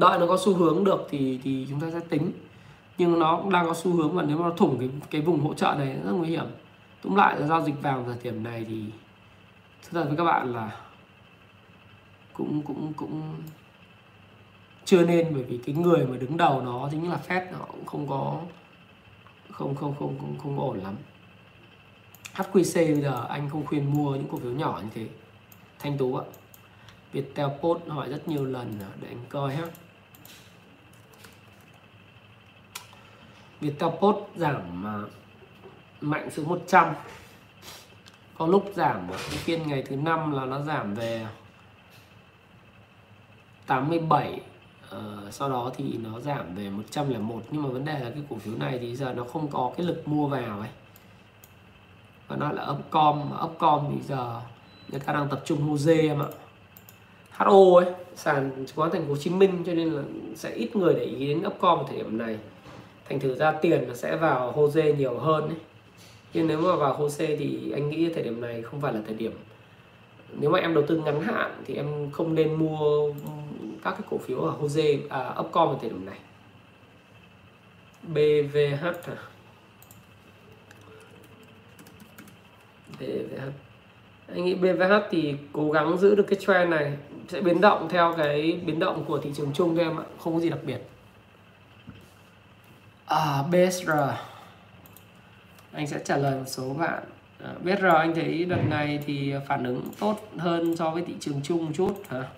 đợi 0.00 0.18
nó 0.18 0.26
có 0.26 0.38
xu 0.44 0.54
hướng 0.54 0.84
được 0.84 1.06
thì 1.10 1.40
thì 1.42 1.66
chúng 1.70 1.80
ta 1.80 1.86
sẽ 1.92 2.00
tính. 2.08 2.32
Nhưng 2.98 3.18
nó 3.18 3.36
cũng 3.36 3.52
đang 3.52 3.66
có 3.66 3.74
xu 3.74 3.92
hướng 3.92 4.12
và 4.12 4.22
nếu 4.22 4.36
mà 4.38 4.48
nó 4.48 4.54
thủng 4.56 4.78
cái 4.78 4.88
cái 5.10 5.20
vùng 5.20 5.40
hỗ 5.40 5.54
trợ 5.54 5.74
này 5.78 5.96
rất 6.04 6.12
nguy 6.12 6.28
hiểm. 6.28 6.46
Tóm 7.02 7.14
lại 7.14 7.40
là 7.40 7.46
giao 7.46 7.62
dịch 7.62 7.82
vàng 7.82 8.04
thời 8.06 8.16
điểm 8.22 8.42
này 8.42 8.64
thì 8.68 8.84
thật 9.82 9.88
thật 9.92 10.04
với 10.08 10.16
các 10.16 10.24
bạn 10.24 10.52
là 10.52 10.80
cũng 12.32 12.62
cũng 12.62 12.92
cũng 12.96 13.34
chưa 14.84 15.06
nên 15.06 15.34
bởi 15.34 15.42
vì 15.42 15.58
cái 15.58 15.74
người 15.74 16.06
mà 16.06 16.16
đứng 16.16 16.36
đầu 16.36 16.62
nó 16.62 16.88
chính 16.90 17.10
là 17.10 17.18
Fed 17.28 17.52
nó 17.52 17.58
cũng 17.58 17.86
không 17.86 18.08
có 18.08 18.40
không 19.50 19.74
không 19.74 19.94
không 19.98 20.18
không, 20.18 20.38
không 20.38 20.60
ổn 20.60 20.78
lắm. 20.78 20.94
HQC 22.34 22.92
bây 22.92 23.00
giờ 23.00 23.26
anh 23.28 23.48
không 23.50 23.66
khuyên 23.66 23.92
mua 23.94 24.14
những 24.14 24.28
cổ 24.32 24.38
phiếu 24.38 24.52
nhỏ 24.52 24.80
như 24.82 24.88
thế. 24.94 25.08
Thanh 25.78 25.98
Tú 25.98 26.16
ạ 26.16 26.24
Viettel 27.12 27.48
Post 27.60 27.88
hỏi 27.88 28.08
rất 28.08 28.28
nhiều 28.28 28.44
lần 28.44 28.78
để 29.00 29.08
anh 29.08 29.24
coi 29.28 29.56
hết. 29.56 29.68
Viettel 33.60 33.90
Post 34.00 34.18
giảm 34.36 34.86
à, 34.86 34.96
mạnh 36.00 36.30
xuống 36.30 36.48
100 36.48 36.94
có 38.38 38.46
lúc 38.46 38.72
giảm 38.74 39.08
ở 39.10 39.16
cái 39.16 39.38
phiên 39.38 39.68
ngày 39.68 39.82
thứ 39.82 39.96
năm 39.96 40.32
là 40.32 40.44
nó 40.44 40.60
giảm 40.60 40.94
về 40.94 41.26
87 43.66 44.40
Ờ, 44.90 45.28
sau 45.30 45.50
đó 45.50 45.70
thì 45.76 45.98
nó 46.02 46.20
giảm 46.20 46.54
về 46.54 46.70
101 46.70 47.42
nhưng 47.50 47.62
mà 47.62 47.68
vấn 47.68 47.84
đề 47.84 47.92
là 47.92 48.10
cái 48.10 48.22
cổ 48.30 48.36
phiếu 48.36 48.54
này 48.54 48.78
thì 48.78 48.96
giờ 48.96 49.14
nó 49.14 49.24
không 49.24 49.48
có 49.48 49.72
cái 49.76 49.86
lực 49.86 50.08
mua 50.08 50.26
vào 50.26 50.60
ấy. 50.60 50.68
Và 52.28 52.36
nó 52.36 52.52
là 52.52 52.66
upcom 52.70 53.30
mà 53.30 53.36
upcom 53.44 53.84
thì 53.90 54.02
giờ 54.08 54.40
người 54.88 55.00
ta 55.00 55.12
đang 55.12 55.28
tập 55.28 55.42
trung 55.44 55.74
Jose 55.74 56.08
em 56.08 56.22
ạ. 56.22 56.28
HO 57.30 57.76
ấy 57.76 57.94
sàn 58.14 58.50
chứng 58.56 58.76
khoán 58.76 58.90
thành 58.90 59.02
phố 59.02 59.08
Hồ 59.08 59.16
Chí 59.16 59.30
Minh 59.30 59.62
cho 59.66 59.74
nên 59.74 59.92
là 59.92 60.02
sẽ 60.36 60.50
ít 60.50 60.76
người 60.76 60.94
để 60.94 61.04
ý 61.04 61.26
đến 61.26 61.42
upcom 61.46 61.78
ở 61.78 61.84
thời 61.88 61.96
điểm 61.96 62.18
này 62.18 62.38
thành 63.10 63.20
thử 63.20 63.34
ra 63.34 63.52
tiền 63.52 63.84
nó 63.88 63.94
sẽ 63.94 64.16
vào 64.16 64.52
Jose 64.56 64.96
nhiều 64.96 65.18
hơn 65.18 65.44
ấy. 65.44 65.58
nhưng 66.34 66.46
nếu 66.46 66.60
mà 66.60 66.76
vào 66.76 66.98
Jose 67.00 67.36
thì 67.38 67.72
anh 67.72 67.90
nghĩ 67.90 68.10
thời 68.14 68.22
điểm 68.22 68.40
này 68.40 68.62
không 68.62 68.80
phải 68.80 68.92
là 68.92 69.00
thời 69.06 69.14
điểm 69.14 69.32
nếu 70.32 70.50
mà 70.50 70.58
em 70.58 70.74
đầu 70.74 70.84
tư 70.86 71.02
ngắn 71.04 71.20
hạn 71.20 71.62
thì 71.66 71.74
em 71.74 72.10
không 72.12 72.34
nên 72.34 72.54
mua 72.54 73.12
các 73.84 73.90
cái 73.90 74.00
cổ 74.10 74.18
phiếu 74.18 74.40
ở 74.40 74.54
Jose 74.60 74.98
à, 75.08 75.34
Upcom 75.40 75.68
ở 75.68 75.76
thời 75.80 75.90
điểm 75.90 76.06
này 76.06 76.18
BVH 78.02 78.86
à? 78.86 79.16
BVH 83.00 83.42
anh 84.28 84.44
nghĩ 84.44 84.54
BVH 84.54 84.92
thì 85.10 85.34
cố 85.52 85.70
gắng 85.70 85.98
giữ 85.98 86.14
được 86.14 86.26
cái 86.28 86.38
trend 86.46 86.70
này 86.70 86.92
sẽ 87.28 87.40
biến 87.40 87.60
động 87.60 87.88
theo 87.88 88.14
cái 88.16 88.60
biến 88.66 88.78
động 88.78 89.04
của 89.08 89.18
thị 89.18 89.30
trường 89.34 89.52
chung 89.54 89.76
thôi 89.76 89.84
em 89.84 90.00
ạ 90.00 90.04
không 90.18 90.34
có 90.34 90.40
gì 90.40 90.50
đặc 90.50 90.60
biệt 90.66 90.89
à, 93.10 93.42
BSR 93.42 93.90
anh 95.72 95.86
sẽ 95.86 96.00
trả 96.04 96.16
lời 96.16 96.38
một 96.38 96.44
số 96.46 96.74
bạn. 96.74 97.02
À, 97.44 97.54
BSR 97.62 97.84
anh 97.84 98.14
thấy 98.14 98.44
đợt 98.44 98.62
này 98.68 99.02
thì 99.06 99.34
phản 99.48 99.64
ứng 99.64 99.88
tốt 99.98 100.30
hơn 100.38 100.76
so 100.76 100.90
với 100.90 101.02
thị 101.06 101.14
trường 101.20 101.40
chung 101.42 101.66
một 101.66 101.72
chút 101.74 102.02
hả? 102.08 102.28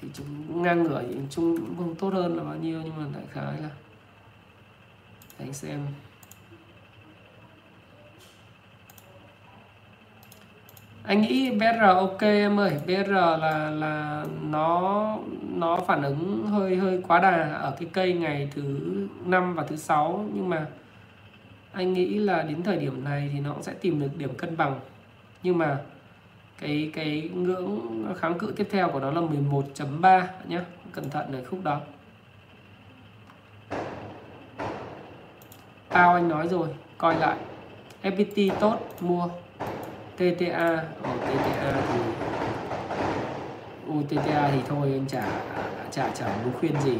Thì 0.00 0.08
chúng 0.14 0.62
ngang 0.62 0.82
ngửa 0.82 1.02
thì 1.08 1.14
chung 1.30 1.56
cũng 1.56 1.76
không 1.76 1.94
tốt 1.94 2.10
hơn 2.12 2.36
là 2.36 2.44
bao 2.44 2.56
nhiêu 2.56 2.80
nhưng 2.84 2.96
mà 2.96 3.04
đại 3.14 3.24
khái 3.32 3.62
là 3.62 3.70
anh 5.38 5.52
xem. 5.52 5.86
Anh 11.06 11.20
nghĩ 11.20 11.50
BR 11.50 11.80
ok 11.80 12.20
em 12.20 12.60
ơi. 12.60 12.72
BR 12.86 13.10
là 13.10 13.70
là 13.70 14.24
nó 14.42 15.18
nó 15.54 15.76
phản 15.76 16.02
ứng 16.02 16.46
hơi 16.46 16.76
hơi 16.76 17.00
quá 17.08 17.20
đà 17.20 17.52
ở 17.52 17.76
cái 17.80 17.88
cây 17.92 18.12
ngày 18.12 18.48
thứ 18.54 18.80
năm 19.24 19.54
và 19.54 19.62
thứ 19.62 19.76
sáu. 19.76 20.26
Nhưng 20.34 20.48
mà 20.48 20.66
anh 21.72 21.92
nghĩ 21.92 22.18
là 22.18 22.42
đến 22.42 22.62
thời 22.62 22.76
điểm 22.76 23.04
này 23.04 23.30
thì 23.32 23.40
nó 23.40 23.52
cũng 23.52 23.62
sẽ 23.62 23.72
tìm 23.72 24.00
được 24.00 24.16
điểm 24.16 24.34
cân 24.34 24.56
bằng. 24.56 24.80
Nhưng 25.42 25.58
mà 25.58 25.78
cái 26.60 26.90
cái 26.94 27.30
ngưỡng 27.34 27.80
kháng 28.16 28.38
cự 28.38 28.52
tiếp 28.56 28.68
theo 28.70 28.88
của 28.88 29.00
nó 29.00 29.10
là 29.10 29.20
11.3 29.20 30.22
nhé 30.48 30.60
cẩn 30.92 31.10
thận 31.10 31.32
ở 31.32 31.44
khúc 31.50 31.64
đó. 31.64 31.80
Tao 35.88 36.14
anh 36.14 36.28
nói 36.28 36.48
rồi, 36.48 36.68
coi 36.98 37.14
lại. 37.14 37.36
FPT 38.02 38.50
tốt, 38.60 38.78
mua. 39.00 39.28
TTA 40.16 40.84
ở 41.02 41.12
TTA 41.20 41.72
thì 41.88 41.98
UTTA 43.92 44.50
thì 44.52 44.58
thôi 44.68 44.90
anh 44.92 45.06
chả 45.08 45.26
chả 45.90 46.08
chả 46.08 46.26
muốn 46.44 46.52
khuyên 46.60 46.80
gì. 46.80 46.98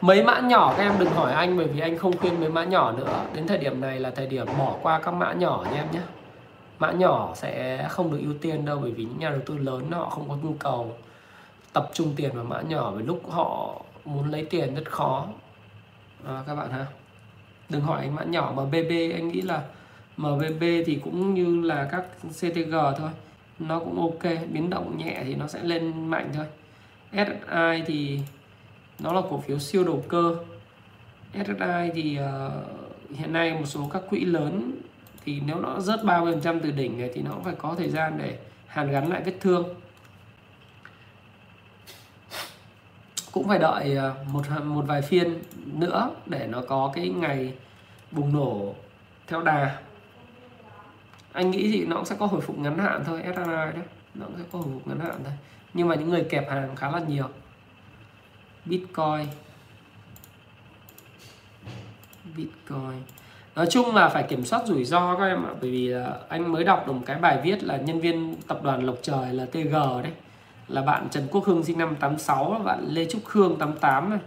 Mấy 0.00 0.22
mã 0.22 0.40
nhỏ 0.40 0.74
các 0.76 0.82
em 0.82 0.92
đừng 0.98 1.10
hỏi 1.10 1.32
anh 1.32 1.56
bởi 1.56 1.66
vì 1.66 1.80
anh 1.80 1.98
không 1.98 2.16
khuyên 2.16 2.40
mấy 2.40 2.48
mã 2.48 2.64
nhỏ 2.64 2.92
nữa. 2.92 3.24
Đến 3.34 3.46
thời 3.46 3.58
điểm 3.58 3.80
này 3.80 4.00
là 4.00 4.10
thời 4.10 4.26
điểm 4.26 4.46
bỏ 4.58 4.76
qua 4.82 5.00
các 5.00 5.14
mã 5.14 5.32
nhỏ 5.32 5.64
nha 5.72 5.80
em 5.80 5.90
nhé. 5.92 6.00
Mã 6.78 6.90
nhỏ 6.90 7.32
sẽ 7.34 7.86
không 7.88 8.12
được 8.12 8.18
ưu 8.22 8.34
tiên 8.40 8.64
đâu 8.64 8.78
bởi 8.82 8.90
vì 8.90 9.04
những 9.04 9.18
nhà 9.18 9.30
đầu 9.30 9.40
tư 9.46 9.58
lớn 9.58 9.90
họ 9.90 10.08
không 10.08 10.28
có 10.28 10.36
nhu 10.42 10.54
cầu 10.58 10.96
tập 11.72 11.90
trung 11.92 12.12
tiền 12.16 12.30
vào 12.34 12.44
mã 12.44 12.60
nhỏ 12.60 12.90
vì 12.90 13.02
lúc 13.02 13.30
họ 13.30 13.74
muốn 14.04 14.30
lấy 14.30 14.46
tiền 14.50 14.74
rất 14.74 14.90
khó. 14.90 15.26
À, 16.26 16.42
các 16.46 16.54
bạn 16.54 16.70
ha. 16.70 16.86
Đừng 17.68 17.80
hỏi 17.80 18.00
anh 18.00 18.14
mã 18.14 18.22
nhỏ 18.24 18.52
mà 18.56 18.64
BB 18.64 18.90
anh 19.14 19.28
nghĩ 19.28 19.40
là 19.40 19.62
MVB 20.20 20.60
thì 20.60 20.98
cũng 21.04 21.34
như 21.34 21.60
là 21.66 21.88
các 21.92 22.04
CTG 22.28 22.74
thôi. 22.98 23.10
Nó 23.58 23.78
cũng 23.78 24.00
ok 24.00 24.32
biến 24.52 24.70
động 24.70 24.98
nhẹ 24.98 25.22
thì 25.24 25.34
nó 25.34 25.46
sẽ 25.46 25.62
lên 25.62 26.10
mạnh 26.10 26.30
thôi. 26.34 26.46
SSI 27.12 27.82
thì 27.86 28.20
nó 28.98 29.12
là 29.12 29.20
cổ 29.30 29.40
phiếu 29.40 29.58
siêu 29.58 29.84
đầu 29.84 30.04
cơ. 30.08 30.36
SSI 31.34 31.90
thì 31.94 32.18
uh, 32.20 33.16
hiện 33.18 33.32
nay 33.32 33.54
một 33.54 33.66
số 33.66 33.90
các 33.92 34.02
quỹ 34.10 34.24
lớn 34.24 34.72
thì 35.24 35.40
nếu 35.46 35.60
nó 35.60 35.80
rớt 35.80 36.00
30% 36.00 36.60
từ 36.62 36.70
đỉnh 36.70 36.98
này 36.98 37.10
thì 37.14 37.22
nó 37.22 37.30
cũng 37.30 37.44
phải 37.44 37.54
có 37.58 37.74
thời 37.78 37.88
gian 37.88 38.18
để 38.18 38.38
hàn 38.66 38.90
gắn 38.90 39.10
lại 39.10 39.22
vết 39.24 39.34
thương. 39.40 39.74
Cũng 43.32 43.48
phải 43.48 43.58
đợi 43.58 43.96
ờ, 43.96 44.14
một 44.32 44.42
một 44.64 44.84
vài 44.86 45.02
phiên 45.02 45.42
nữa 45.66 46.10
để 46.26 46.46
nó 46.46 46.62
có 46.68 46.92
cái 46.94 47.08
ngày 47.08 47.52
bùng 48.10 48.32
nổ 48.32 48.74
theo 49.26 49.42
đà 49.42 49.78
anh 51.32 51.50
nghĩ 51.50 51.70
gì, 51.70 51.84
nó 51.84 51.96
cũng 51.96 52.04
sẽ 52.04 52.16
có 52.18 52.26
hồi 52.26 52.40
phục 52.40 52.58
ngắn 52.58 52.78
hạn 52.78 53.02
thôi 53.06 53.20
SRI 53.24 53.44
đấy. 53.46 53.84
Nó 54.14 54.26
cũng 54.26 54.36
sẽ 54.38 54.44
có 54.52 54.58
hồi 54.58 54.68
phục 54.72 54.86
ngắn 54.86 55.00
hạn 55.00 55.14
thôi. 55.24 55.32
Nhưng 55.74 55.88
mà 55.88 55.94
những 55.94 56.08
người 56.08 56.24
kẹp 56.24 56.50
hàng 56.50 56.76
khá 56.76 56.90
là 56.90 57.00
nhiều. 57.08 57.28
Bitcoin. 58.64 59.26
Bitcoin. 62.36 63.02
Nói 63.54 63.66
chung 63.70 63.94
là 63.94 64.08
phải 64.08 64.22
kiểm 64.22 64.44
soát 64.44 64.62
rủi 64.66 64.84
ro 64.84 65.16
các 65.16 65.24
em 65.24 65.44
ạ, 65.44 65.50
bởi 65.60 65.70
vì 65.70 65.94
anh 66.28 66.52
mới 66.52 66.64
đọc 66.64 66.86
được 66.86 66.92
một 66.92 67.02
cái 67.06 67.18
bài 67.18 67.40
viết 67.42 67.62
là 67.62 67.76
nhân 67.76 68.00
viên 68.00 68.36
tập 68.46 68.60
đoàn 68.62 68.86
Lộc 68.86 68.96
Trời 69.02 69.32
là 69.32 69.46
TG 69.46 69.72
đấy. 70.02 70.12
Là 70.68 70.82
bạn 70.82 71.08
Trần 71.10 71.28
Quốc 71.30 71.44
Hưng 71.44 71.62
sinh 71.62 71.78
năm 71.78 71.96
86 71.96 72.62
bạn 72.64 72.84
Lê 72.88 73.04
Trúc 73.04 73.24
Khương 73.24 73.58
88 73.58 74.10
này. 74.10 74.18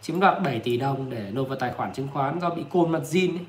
Chiếm 0.00 0.20
đoạt 0.20 0.42
7 0.42 0.58
tỷ 0.58 0.76
đồng 0.76 1.10
để 1.10 1.30
nộp 1.32 1.48
vào 1.48 1.58
tài 1.58 1.72
khoản 1.72 1.92
chứng 1.92 2.08
khoán 2.12 2.40
do 2.40 2.50
bị 2.50 2.64
côn 2.70 2.92
mặt 2.92 3.02
zin 3.02 3.30
ấy 3.30 3.46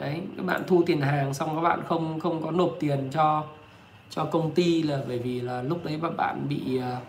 đấy 0.00 0.20
các 0.36 0.46
bạn 0.46 0.62
thu 0.66 0.82
tiền 0.86 1.00
hàng 1.00 1.34
xong 1.34 1.54
các 1.54 1.60
bạn 1.60 1.82
không 1.86 2.20
không 2.20 2.42
có 2.42 2.50
nộp 2.50 2.76
tiền 2.80 3.08
cho 3.12 3.44
cho 4.10 4.24
công 4.24 4.54
ty 4.54 4.82
là 4.82 5.00
bởi 5.08 5.18
vì 5.18 5.40
là 5.40 5.62
lúc 5.62 5.84
đấy 5.84 5.96
bạn 5.96 6.16
bạn 6.16 6.46
bị 6.48 6.78
à, 6.78 7.00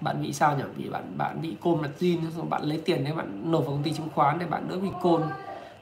bạn 0.00 0.22
bị 0.22 0.32
sao 0.32 0.56
nhỉ? 0.56 0.64
Bị 0.76 0.88
bạn 0.88 1.18
bạn 1.18 1.42
bị 1.42 1.56
côn 1.60 1.82
mặt 1.82 1.90
zin 1.98 2.30
xong 2.30 2.50
bạn 2.50 2.62
lấy 2.62 2.80
tiền 2.84 3.04
đấy 3.04 3.12
bạn 3.12 3.52
nộp 3.52 3.66
vào 3.66 3.72
công 3.72 3.82
ty 3.82 3.92
chứng 3.92 4.08
khoán 4.14 4.38
để 4.38 4.46
bạn 4.46 4.68
đỡ 4.68 4.78
bị 4.78 4.88
côn. 5.02 5.22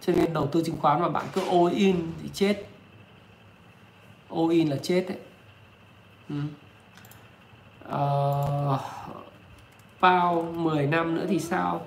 Cho 0.00 0.12
nên 0.12 0.32
đầu 0.32 0.46
tư 0.46 0.62
chứng 0.66 0.76
khoán 0.80 1.00
mà 1.00 1.09
bạn 1.09 1.24
cứ 1.32 1.40
all 1.40 1.74
in 1.74 1.96
thì 2.22 2.28
chết. 2.32 2.66
All 4.30 4.50
in 4.50 4.68
là 4.68 4.76
chết 4.76 5.06
đấy. 5.09 5.18
Ừ. 6.28 6.36
uh, 7.88 8.80
bao 10.00 10.42
10 10.42 10.86
năm 10.86 11.14
nữa 11.14 11.26
thì 11.28 11.38
sao? 11.38 11.82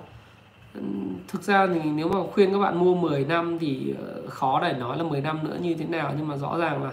Thực 1.28 1.42
ra 1.42 1.66
thì 1.66 1.80
nếu 1.90 2.08
mà 2.08 2.20
khuyên 2.32 2.52
các 2.52 2.58
bạn 2.58 2.78
mua 2.78 2.94
10 2.94 3.24
năm 3.24 3.58
thì 3.58 3.94
ờ, 3.98 4.22
khó 4.28 4.60
để 4.60 4.72
nói 4.72 4.98
là 4.98 5.04
10 5.04 5.20
năm 5.20 5.44
nữa 5.44 5.56
như 5.60 5.74
thế 5.74 5.84
nào. 5.84 6.12
Nhưng 6.16 6.28
mà 6.28 6.36
rõ 6.36 6.58
ràng 6.58 6.84
là 6.84 6.90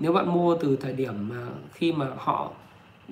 nếu 0.00 0.12
bạn 0.12 0.34
mua 0.34 0.56
từ 0.56 0.76
thời 0.76 0.92
điểm 0.92 1.28
mà 1.28 1.46
khi 1.72 1.92
mà 1.92 2.06
họ, 2.16 2.50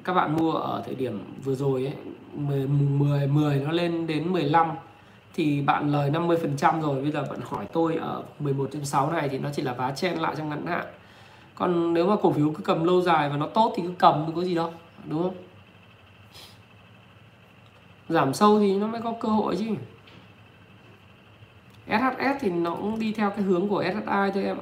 các 0.05 0.15
bạn 0.15 0.37
mua 0.37 0.53
ở 0.53 0.83
thời 0.87 0.95
điểm 0.95 1.21
vừa 1.45 1.55
rồi 1.55 1.85
ấy 1.85 1.95
10 2.35 2.67
10 2.67 3.27
10 3.27 3.57
nó 3.57 3.73
lên 3.73 4.07
đến 4.07 4.33
15 4.33 4.71
thì 5.35 5.61
bạn 5.61 5.93
lời 5.93 6.11
50% 6.11 6.83
rồi. 6.83 7.03
Bây 7.03 7.11
giờ 7.11 7.27
bạn 7.31 7.41
hỏi 7.43 7.67
tôi 7.73 7.97
ở 7.97 8.23
11.6 8.41 9.13
này 9.13 9.29
thì 9.29 9.39
nó 9.39 9.49
chỉ 9.53 9.63
là 9.63 9.73
vá 9.73 9.91
chen 9.91 10.19
lại 10.19 10.35
trong 10.39 10.49
ngắn 10.49 10.67
hạn. 10.67 10.87
Còn 11.55 11.95
nếu 11.95 12.07
mà 12.07 12.17
cổ 12.23 12.33
phiếu 12.33 12.53
cứ 12.53 12.63
cầm 12.63 12.85
lâu 12.85 13.01
dài 13.01 13.29
và 13.29 13.37
nó 13.37 13.47
tốt 13.47 13.73
thì 13.77 13.83
cứ 13.83 13.93
cầm, 13.99 14.33
có 14.35 14.45
gì 14.45 14.55
đâu, 14.55 14.73
đúng 15.09 15.23
không? 15.23 15.35
Giảm 18.09 18.35
sâu 18.35 18.59
thì 18.59 18.79
nó 18.79 18.87
mới 18.87 19.01
có 19.01 19.15
cơ 19.21 19.29
hội 19.29 19.57
chứ. 19.57 19.67
SHS 21.99 22.41
thì 22.41 22.51
nó 22.51 22.75
cũng 22.75 22.99
đi 22.99 23.13
theo 23.13 23.31
cái 23.31 23.43
hướng 23.43 23.69
của 23.69 23.85
SSI 23.85 24.31
thôi 24.35 24.45
em 24.45 24.57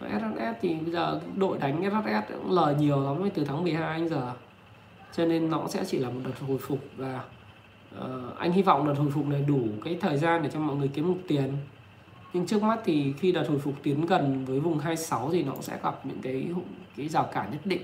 SHS 0.00 0.58
thì 0.60 0.74
bây 0.74 0.92
giờ 0.92 1.20
đội 1.36 1.58
đánh 1.58 1.90
SHS 1.90 2.32
cũng 2.32 2.52
lời 2.52 2.74
nhiều 2.78 3.02
lắm 3.02 3.30
từ 3.34 3.44
tháng 3.44 3.62
12 3.62 3.98
đến 3.98 4.08
giờ. 4.08 4.32
Cho 5.12 5.26
nên 5.26 5.50
nó 5.50 5.68
sẽ 5.68 5.84
chỉ 5.84 5.98
là 5.98 6.10
một 6.10 6.20
đợt 6.24 6.46
hồi 6.46 6.58
phục 6.58 6.78
và 6.96 7.20
uh, 7.98 8.38
anh 8.38 8.52
hy 8.52 8.62
vọng 8.62 8.86
đợt 8.86 8.94
hồi 8.94 9.10
phục 9.10 9.26
này 9.26 9.44
đủ 9.48 9.60
cái 9.84 9.98
thời 10.00 10.16
gian 10.16 10.42
để 10.42 10.50
cho 10.52 10.60
mọi 10.60 10.76
người 10.76 10.88
kiếm 10.88 11.14
được 11.14 11.20
tiền. 11.28 11.56
Nhưng 12.32 12.46
trước 12.46 12.62
mắt 12.62 12.80
thì 12.84 13.14
khi 13.18 13.32
đợt 13.32 13.48
hồi 13.48 13.58
phục 13.58 13.74
tiến 13.82 14.06
gần 14.06 14.44
với 14.44 14.60
vùng 14.60 14.78
26 14.78 15.30
thì 15.32 15.42
nó 15.42 15.52
sẽ 15.60 15.78
gặp 15.82 16.06
những 16.06 16.20
cái 16.22 16.46
cái 16.96 17.08
rào 17.08 17.28
cản 17.32 17.50
nhất 17.50 17.60
định. 17.64 17.82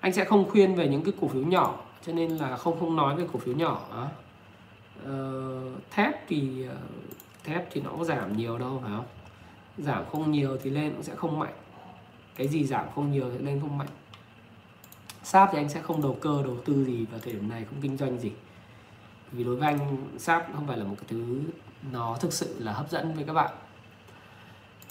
Anh 0.00 0.12
sẽ 0.12 0.24
không 0.24 0.50
khuyên 0.50 0.74
về 0.74 0.88
những 0.88 1.02
cái 1.02 1.14
cổ 1.20 1.28
phiếu 1.28 1.42
nhỏ 1.42 1.76
cho 2.06 2.12
nên 2.12 2.30
là 2.30 2.56
không 2.56 2.80
không 2.80 2.96
nói 2.96 3.16
về 3.16 3.24
cổ 3.32 3.38
phiếu 3.38 3.54
nhỏ 3.54 3.86
uh, 4.98 5.90
thép 5.90 6.28
thì 6.28 6.66
uh, 6.68 7.44
thép 7.44 7.68
thì 7.72 7.80
nó 7.80 7.90
cũng 7.90 8.04
giảm 8.04 8.36
nhiều 8.36 8.58
đâu 8.58 8.80
phải 8.82 8.92
không? 8.96 9.06
Giảm 9.78 10.04
không 10.12 10.32
nhiều 10.32 10.58
thì 10.62 10.70
lên 10.70 10.92
cũng 10.92 11.02
sẽ 11.02 11.14
không 11.14 11.38
mạnh. 11.38 11.54
Cái 12.36 12.48
gì 12.48 12.64
giảm 12.64 12.86
không 12.94 13.12
nhiều 13.12 13.30
thì 13.32 13.44
lên 13.44 13.60
không 13.60 13.78
mạnh. 13.78 13.88
Sáp 15.22 15.48
thì 15.52 15.58
anh 15.58 15.68
sẽ 15.68 15.82
không 15.82 16.02
đầu 16.02 16.18
cơ 16.20 16.42
đầu 16.42 16.56
tư 16.64 16.84
gì 16.84 17.06
vào 17.10 17.20
thời 17.20 17.32
điểm 17.32 17.48
này 17.48 17.64
không 17.64 17.80
kinh 17.80 17.96
doanh 17.96 18.18
gì. 18.18 18.32
Vì 19.32 19.44
đối 19.44 19.56
với 19.56 19.68
anh 19.68 20.08
sáp 20.18 20.46
không 20.54 20.66
phải 20.66 20.76
là 20.76 20.84
một 20.84 20.94
cái 20.98 21.06
thứ 21.08 21.40
nó 21.92 22.16
thực 22.20 22.32
sự 22.32 22.56
là 22.58 22.72
hấp 22.72 22.90
dẫn 22.90 23.14
với 23.14 23.24
các 23.24 23.32
bạn. 23.32 23.54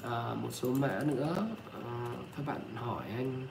À, 0.03 0.33
một 0.33 0.49
số 0.51 0.73
mã 0.73 1.01
nữa 1.05 1.47
à, 1.73 2.13
các 2.37 2.45
bạn 2.45 2.59
hỏi 2.75 3.03
anh. 3.15 3.47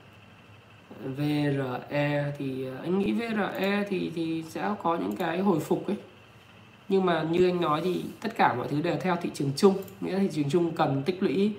VRE 1.05 2.33
thì 2.37 2.67
anh 2.81 2.99
nghĩ 2.99 3.13
VRE 3.13 3.85
thì 3.89 4.11
thì 4.15 4.43
sẽ 4.49 4.75
có 4.83 4.97
những 4.97 5.15
cái 5.15 5.39
hồi 5.39 5.59
phục 5.59 5.87
ấy 5.87 5.97
nhưng 6.89 7.05
mà 7.05 7.25
như 7.31 7.49
anh 7.49 7.61
nói 7.61 7.81
thì 7.83 8.03
tất 8.21 8.29
cả 8.37 8.53
mọi 8.53 8.67
thứ 8.67 8.81
đều 8.81 8.95
theo 9.01 9.15
thị 9.21 9.29
trường 9.33 9.51
chung. 9.55 9.73
Nghĩa 10.01 10.11
là 10.11 10.19
thị 10.19 10.29
trường 10.31 10.49
chung 10.49 10.71
cần 10.71 11.03
tích 11.05 11.23
lũy 11.23 11.51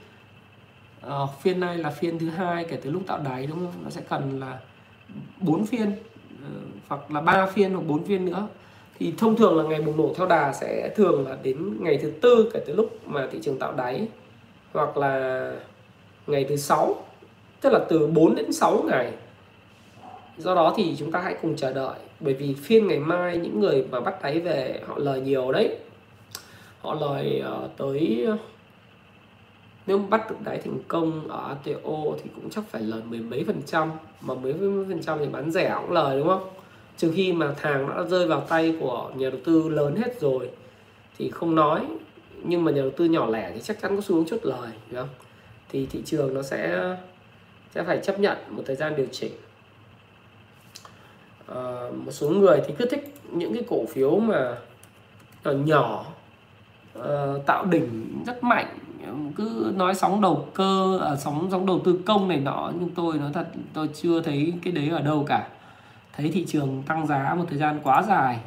uh, 1.07 1.12
phiên 1.43 1.61
này 1.61 1.78
là 1.78 1.90
phiên 1.90 2.19
thứ 2.19 2.28
hai 2.28 2.65
kể 2.65 2.77
từ 2.82 2.90
lúc 2.90 3.02
tạo 3.07 3.19
đáy 3.24 3.47
đúng 3.47 3.59
không? 3.59 3.85
Nó 3.85 3.90
sẽ 3.90 4.01
cần 4.09 4.40
là 4.40 4.59
bốn 5.40 5.66
phiên 5.66 5.90
uh, 5.90 6.48
hoặc 6.89 7.11
là 7.11 7.20
ba 7.20 7.47
phiên 7.47 7.74
hoặc 7.74 7.82
bốn 7.86 8.05
phiên 8.05 8.24
nữa. 8.24 8.48
Thì 8.98 9.15
thông 9.19 9.36
thường 9.36 9.57
là 9.57 9.62
ngày 9.62 9.82
bùng 9.82 9.97
nổ 9.97 10.15
theo 10.16 10.27
đà 10.27 10.52
sẽ 10.52 10.94
thường 10.97 11.28
là 11.28 11.36
đến 11.43 11.77
ngày 11.81 11.98
thứ 12.02 12.11
tư 12.11 12.51
kể 12.55 12.61
từ 12.66 12.74
lúc 12.74 13.09
mà 13.09 13.28
thị 13.32 13.39
trường 13.43 13.59
tạo 13.59 13.73
đáy 13.73 14.09
hoặc 14.73 14.97
là 14.97 15.52
ngày 16.27 16.47
thứ 16.48 16.57
sáu 16.57 17.05
tức 17.61 17.73
là 17.73 17.81
từ 17.89 18.07
4 18.07 18.35
đến 18.35 18.52
6 18.52 18.82
ngày. 18.89 19.12
Do 20.39 20.55
đó 20.55 20.74
thì 20.77 20.97
chúng 20.98 21.12
ta 21.12 21.20
hãy 21.20 21.36
cùng 21.43 21.57
chờ 21.57 21.73
đợi 21.73 21.98
bởi 22.20 22.34
vì 22.34 22.55
phiên 22.55 22.86
ngày 22.86 22.98
mai 22.98 23.38
những 23.38 23.60
người 23.60 23.84
mà 23.90 24.01
bắt 24.01 24.22
đáy 24.22 24.40
về 24.40 24.80
họ 24.86 24.98
lời 24.98 25.20
nhiều 25.20 25.52
đấy. 25.52 25.76
Họ 26.80 26.94
lời 26.94 27.42
uh, 27.64 27.70
tới 27.76 28.24
ờ, 28.26 28.36
nếu 29.86 29.98
bắt 29.98 30.30
được 30.30 30.36
đáy 30.44 30.59
thành 30.59 30.78
công 30.88 31.28
ở 31.28 31.48
ATO 31.48 32.16
thì 32.22 32.30
cũng 32.34 32.51
chắc 32.51 32.64
phải 32.68 32.82
lời 32.82 33.02
mười 33.09 33.20
mấy 33.20 33.44
phần 33.44 33.62
trăm. 33.66 33.90
Mà 34.20 34.34
mấy 34.34 34.52
phần 34.88 35.01
trăm 35.02 35.18
thì 35.18 35.26
bán 35.26 35.51
rẻ 35.51 35.76
cũng 35.80 35.92
lời 35.92 36.18
đúng 36.18 36.28
không? 36.28 36.48
Trừ 36.97 37.12
khi 37.14 37.32
mà 37.32 37.55
thằng 37.56 37.88
đã 37.88 38.02
rơi 38.02 38.26
vào 38.26 38.40
tay 38.40 38.76
của 38.80 39.10
nhà 39.16 39.30
đầu 39.30 39.40
tư 39.44 39.68
lớn 39.68 39.97
hết 39.97 40.20
rồi 40.20 40.51
thì 41.18 41.30
không 41.30 41.55
nói. 41.55 41.86
Nhưng 42.42 42.64
mà 42.64 42.72
nhà 42.72 42.82
đầu 42.82 42.90
tư 42.90 43.05
nhỏ 43.05 43.26
lẻ 43.30 43.51
thì 43.55 43.60
chắc 43.60 43.80
chắn 43.80 43.97
có 43.97 44.02
xu 44.02 44.14
hướng 44.14 44.26
chốt 44.26 44.40
lời 44.42 44.70
đúng 44.90 45.01
không? 45.01 45.09
Thì 45.68 45.86
thị 45.86 46.02
trường 46.05 46.34
nó 46.34 46.42
sẽ 46.42 46.94
sẽ 47.74 47.82
phải 47.82 47.98
chấp 48.02 48.20
nhận 48.20 48.38
một 48.48 48.62
thời 48.66 48.76
gian 48.76 48.97
điều 48.97 49.06
chỉnh. 49.12 49.32
Ờ, 51.51 51.93
một 52.05 52.12
số 52.12 52.28
người 52.28 52.60
thì 52.66 52.74
cứ 52.78 52.86
thích 52.90 53.14
những 53.32 53.55
cái 53.55 53.62
cổ 53.68 53.85
phiếu 53.94 54.18
mà 54.18 54.56
ờ, 55.43 55.55
nhỏ 55.55 55.64
nhỏ 55.66 56.05
uh, 56.98 57.47
tạo 57.47 57.64
đỉnh 57.64 58.22
rất 58.27 58.44
mạnh 58.44 58.78
cứ 59.36 59.72
nói 59.77 59.94
sóng 59.94 60.20
đầu 60.20 60.47
cơ 60.55 60.98
à, 60.98 61.16
sóng 61.16 61.48
sóng 61.51 61.66
đầu 61.66 61.81
tư 61.85 62.01
công 62.06 62.28
này 62.28 62.40
nọ. 62.40 62.72
Nhưng 62.81 62.90
tôi 62.90 63.18
nói 63.18 63.31
thật 63.35 63.48
tôi 63.72 63.89
chưa 63.94 64.22
thấy 64.22 64.52
cái 64.62 64.72
đấy 64.72 64.89
ở 64.89 65.01
đâu 65.01 65.24
cả. 65.28 65.48
Thấy 66.16 66.31
thị 66.31 66.44
trường 66.48 66.82
tăng 66.86 67.06
giá 67.06 67.35
một 67.39 67.44
thời 67.48 67.59
gian 67.59 67.81
quá 67.82 68.02
dài. 68.02 68.39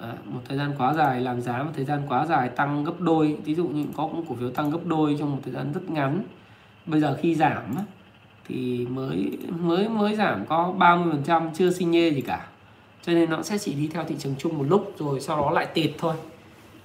À, 0.00 0.12
một 0.24 0.40
thời 0.48 0.58
gian 0.58 0.72
quá 0.78 0.94
dài 0.94 1.20
làm 1.20 1.40
giá 1.40 1.62
một 1.62 1.70
thời 1.76 1.84
gian 1.84 2.02
quá 2.08 2.26
dài 2.26 2.48
tăng 2.48 2.84
gấp 2.84 3.00
đôi. 3.00 3.36
Ví 3.44 3.54
dụ 3.54 3.66
như 3.66 3.84
có 3.96 4.08
cổ 4.28 4.34
phiếu 4.34 4.50
tăng 4.50 4.70
gấp 4.70 4.86
đôi 4.86 5.16
trong 5.18 5.30
một 5.32 5.38
thời 5.44 5.52
gian 5.52 5.72
rất 5.72 5.90
ngắn. 5.90 6.22
Bây 6.86 7.00
giờ 7.00 7.16
khi 7.20 7.34
giảm 7.34 7.74
thì 8.48 8.86
mới 8.90 9.38
mới 9.60 9.88
mới 9.88 10.16
giảm 10.16 10.46
có 10.46 10.72
30 10.78 11.12
phần 11.12 11.22
trăm 11.22 11.50
chưa 11.54 11.70
sinh 11.70 11.90
nhê 11.90 12.10
gì 12.10 12.20
cả. 12.20 12.46
Cho 13.02 13.12
nên 13.12 13.30
nó 13.30 13.42
sẽ 13.42 13.58
chỉ 13.58 13.74
đi 13.74 13.88
theo 13.92 14.04
thị 14.04 14.14
trường 14.18 14.34
chung 14.38 14.58
một 14.58 14.64
lúc 14.68 14.94
rồi 14.98 15.20
sau 15.20 15.36
đó 15.36 15.50
lại 15.50 15.66
tịt 15.66 15.90
thôi. 15.98 16.14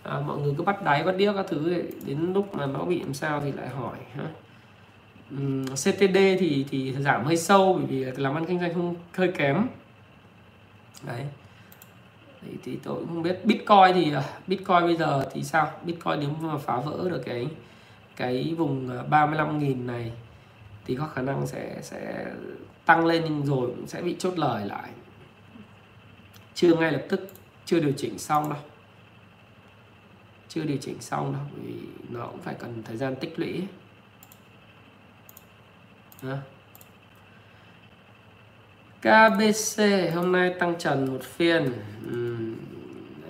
À, 0.03 0.19
mọi 0.27 0.37
người 0.37 0.53
cứ 0.57 0.63
bắt 0.63 0.83
đáy 0.83 1.03
bắt 1.03 1.17
đĩa 1.17 1.33
các 1.33 1.45
thứ 1.49 1.83
đến 2.05 2.33
lúc 2.33 2.55
mà 2.55 2.65
nó 2.65 2.79
bị 2.79 2.99
làm 2.99 3.13
sao 3.13 3.41
thì 3.41 3.51
lại 3.51 3.67
hỏi 3.67 3.97
ha. 4.15 4.25
Um, 5.31 5.65
CTD 5.65 6.17
thì 6.39 6.65
thì 6.69 6.93
giảm 6.93 7.25
hơi 7.25 7.37
sâu 7.37 7.73
bởi 7.73 7.85
vì 7.85 8.05
làm 8.21 8.35
ăn 8.35 8.45
kinh 8.45 8.59
doanh 8.59 8.73
không 8.73 8.95
hơi 9.13 9.31
kém. 9.31 9.67
Đấy. 11.07 11.25
Thì, 12.41 12.51
thì 12.63 12.77
tôi 12.83 12.95
cũng 12.95 13.07
không 13.07 13.23
biết. 13.23 13.45
Bitcoin 13.45 13.93
thì 13.93 14.13
à, 14.13 14.23
Bitcoin 14.47 14.81
bây 14.81 14.95
giờ 14.95 15.25
thì 15.33 15.43
sao? 15.43 15.71
Bitcoin 15.85 16.19
nếu 16.19 16.29
mà 16.41 16.57
phá 16.57 16.77
vỡ 16.77 17.09
được 17.09 17.21
cái 17.25 17.47
cái 18.15 18.53
vùng 18.57 18.89
à, 18.89 19.03
35.000 19.09 19.85
này 19.85 20.11
thì 20.85 20.95
có 20.95 21.07
khả 21.07 21.21
năng 21.21 21.47
sẽ 21.47 21.79
sẽ 21.81 22.25
tăng 22.85 23.05
lên 23.05 23.23
nhưng 23.25 23.45
rồi 23.45 23.67
cũng 23.75 23.87
sẽ 23.87 24.01
bị 24.01 24.15
chốt 24.19 24.39
lời 24.39 24.65
lại. 24.65 24.89
Chưa 26.53 26.75
ngay 26.75 26.91
lập 26.91 27.05
tức 27.09 27.29
chưa 27.65 27.79
điều 27.79 27.91
chỉnh 27.97 28.19
xong 28.19 28.49
đâu. 28.49 28.59
Chưa 30.47 30.63
điều 30.63 30.77
chỉnh 30.77 31.01
xong 31.01 31.33
đâu 31.33 31.41
vì 31.55 31.73
nó 32.09 32.27
cũng 32.27 32.41
phải 32.41 32.55
cần 32.59 32.83
thời 32.85 32.97
gian 32.97 33.15
tích 33.15 33.39
lũy. 33.39 33.61
À. 36.21 36.41
KBC 39.01 39.81
hôm 40.15 40.31
nay 40.31 40.53
tăng 40.59 40.75
trần 40.79 41.13
một 41.13 41.23
phiên. 41.23 41.73
Ừ. 42.11 42.37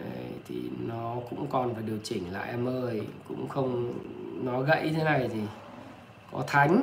đây, 0.03 0.31
thì 0.47 0.55
nó 0.87 1.17
cũng 1.29 1.47
còn 1.49 1.73
phải 1.73 1.83
điều 1.83 1.97
chỉnh 2.03 2.33
lại 2.33 2.49
em 2.49 2.67
ơi. 2.67 3.01
Cũng 3.27 3.49
không 3.49 3.93
nó 4.43 4.61
gãy 4.61 4.93
thế 4.95 5.03
này 5.03 5.29
thì 5.33 5.39
có 6.31 6.43
thánh 6.47 6.81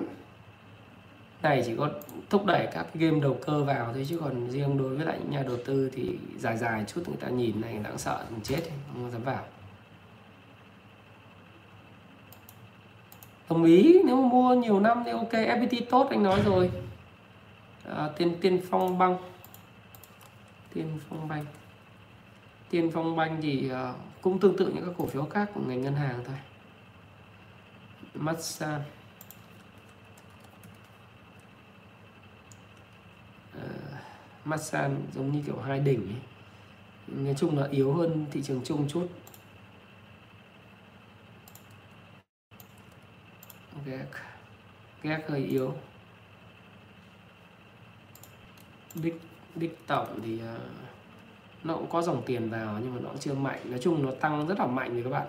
này 1.43 1.63
chỉ 1.67 1.77
có 1.77 1.91
thúc 2.31 2.45
đẩy 2.47 2.69
các 2.73 2.87
game 2.95 3.21
đầu 3.21 3.39
cơ 3.47 3.65
vào 3.65 3.93
thôi 3.95 4.07
chứ 4.09 4.19
còn 4.19 4.51
riêng 4.51 4.79
đối 4.79 4.97
với 4.97 5.07
lại 5.07 5.19
những 5.21 5.31
nhà 5.31 5.43
đầu 5.43 5.57
tư 5.65 5.91
thì 5.93 6.19
dài 6.39 6.57
dài 6.57 6.85
chút 6.87 7.03
người 7.07 7.17
ta 7.17 7.29
nhìn 7.29 7.61
này 7.61 7.79
đáng 7.85 7.99
sợ 7.99 8.25
mình 8.31 8.41
chết 8.43 8.61
không 8.93 9.11
dám 9.11 9.23
vào. 9.25 9.45
Đồng 13.51 13.65
ý 13.65 14.01
nếu 14.07 14.17
mà 14.17 14.29
mua 14.29 14.55
nhiều 14.55 14.81
năm 14.81 15.03
thì 15.07 15.11
ok 15.11 15.33
FPT 15.33 15.83
tốt 15.91 16.07
anh 16.11 16.23
nói 16.23 16.41
rồi. 16.45 16.71
À, 17.97 18.09
tiên 18.17 18.37
tiên 18.41 18.61
phong 18.71 18.99
băng 18.99 19.17
tiên 20.75 20.99
phong 21.09 21.29
banh. 21.29 21.45
Tiên 22.71 22.91
phong 22.95 23.17
banh 23.17 23.39
thì 23.43 23.71
uh, 23.73 23.97
cũng 24.21 24.39
tương 24.39 24.57
tự 24.57 24.73
những 24.75 24.85
các 24.87 24.93
cổ 24.99 25.07
phiếu 25.07 25.25
khác 25.25 25.51
của 25.55 25.61
ngành 25.67 25.83
ngân 25.83 25.95
hàng 25.95 26.25
thôi. 26.27 26.37
Massage 28.15 28.85
Ờ, 33.55 33.69
Masan 34.45 35.03
giống 35.15 35.33
như 35.33 35.43
kiểu 35.47 35.59
hai 35.59 35.81
đỉnh 35.81 36.01
ấy. 36.01 36.21
nói 37.25 37.35
chung 37.39 37.59
là 37.59 37.69
yếu 37.71 37.93
hơn 37.93 38.27
thị 38.31 38.43
trường 38.43 38.61
chung 38.65 38.89
chút. 38.89 39.09
Ghét 43.87 44.07
ghét 45.03 45.25
hơi 45.29 45.45
yếu. 45.45 45.75
Đích 48.95 49.21
đích 49.55 49.79
tổng 49.87 50.21
thì 50.25 50.35
uh, 50.35 50.61
nó 51.65 51.75
cũng 51.75 51.91
có 51.91 52.03
dòng 52.03 52.23
tiền 52.27 52.51
vào 52.51 52.79
nhưng 52.83 52.95
mà 52.95 53.01
nó 53.01 53.09
cũng 53.09 53.19
chưa 53.19 53.35
mạnh. 53.35 53.61
Nói 53.65 53.79
chung 53.83 54.07
nó 54.07 54.13
tăng 54.21 54.47
rất 54.47 54.59
là 54.59 54.67
mạnh 54.67 54.95
rồi 54.95 55.03
các 55.03 55.11
bạn. 55.11 55.29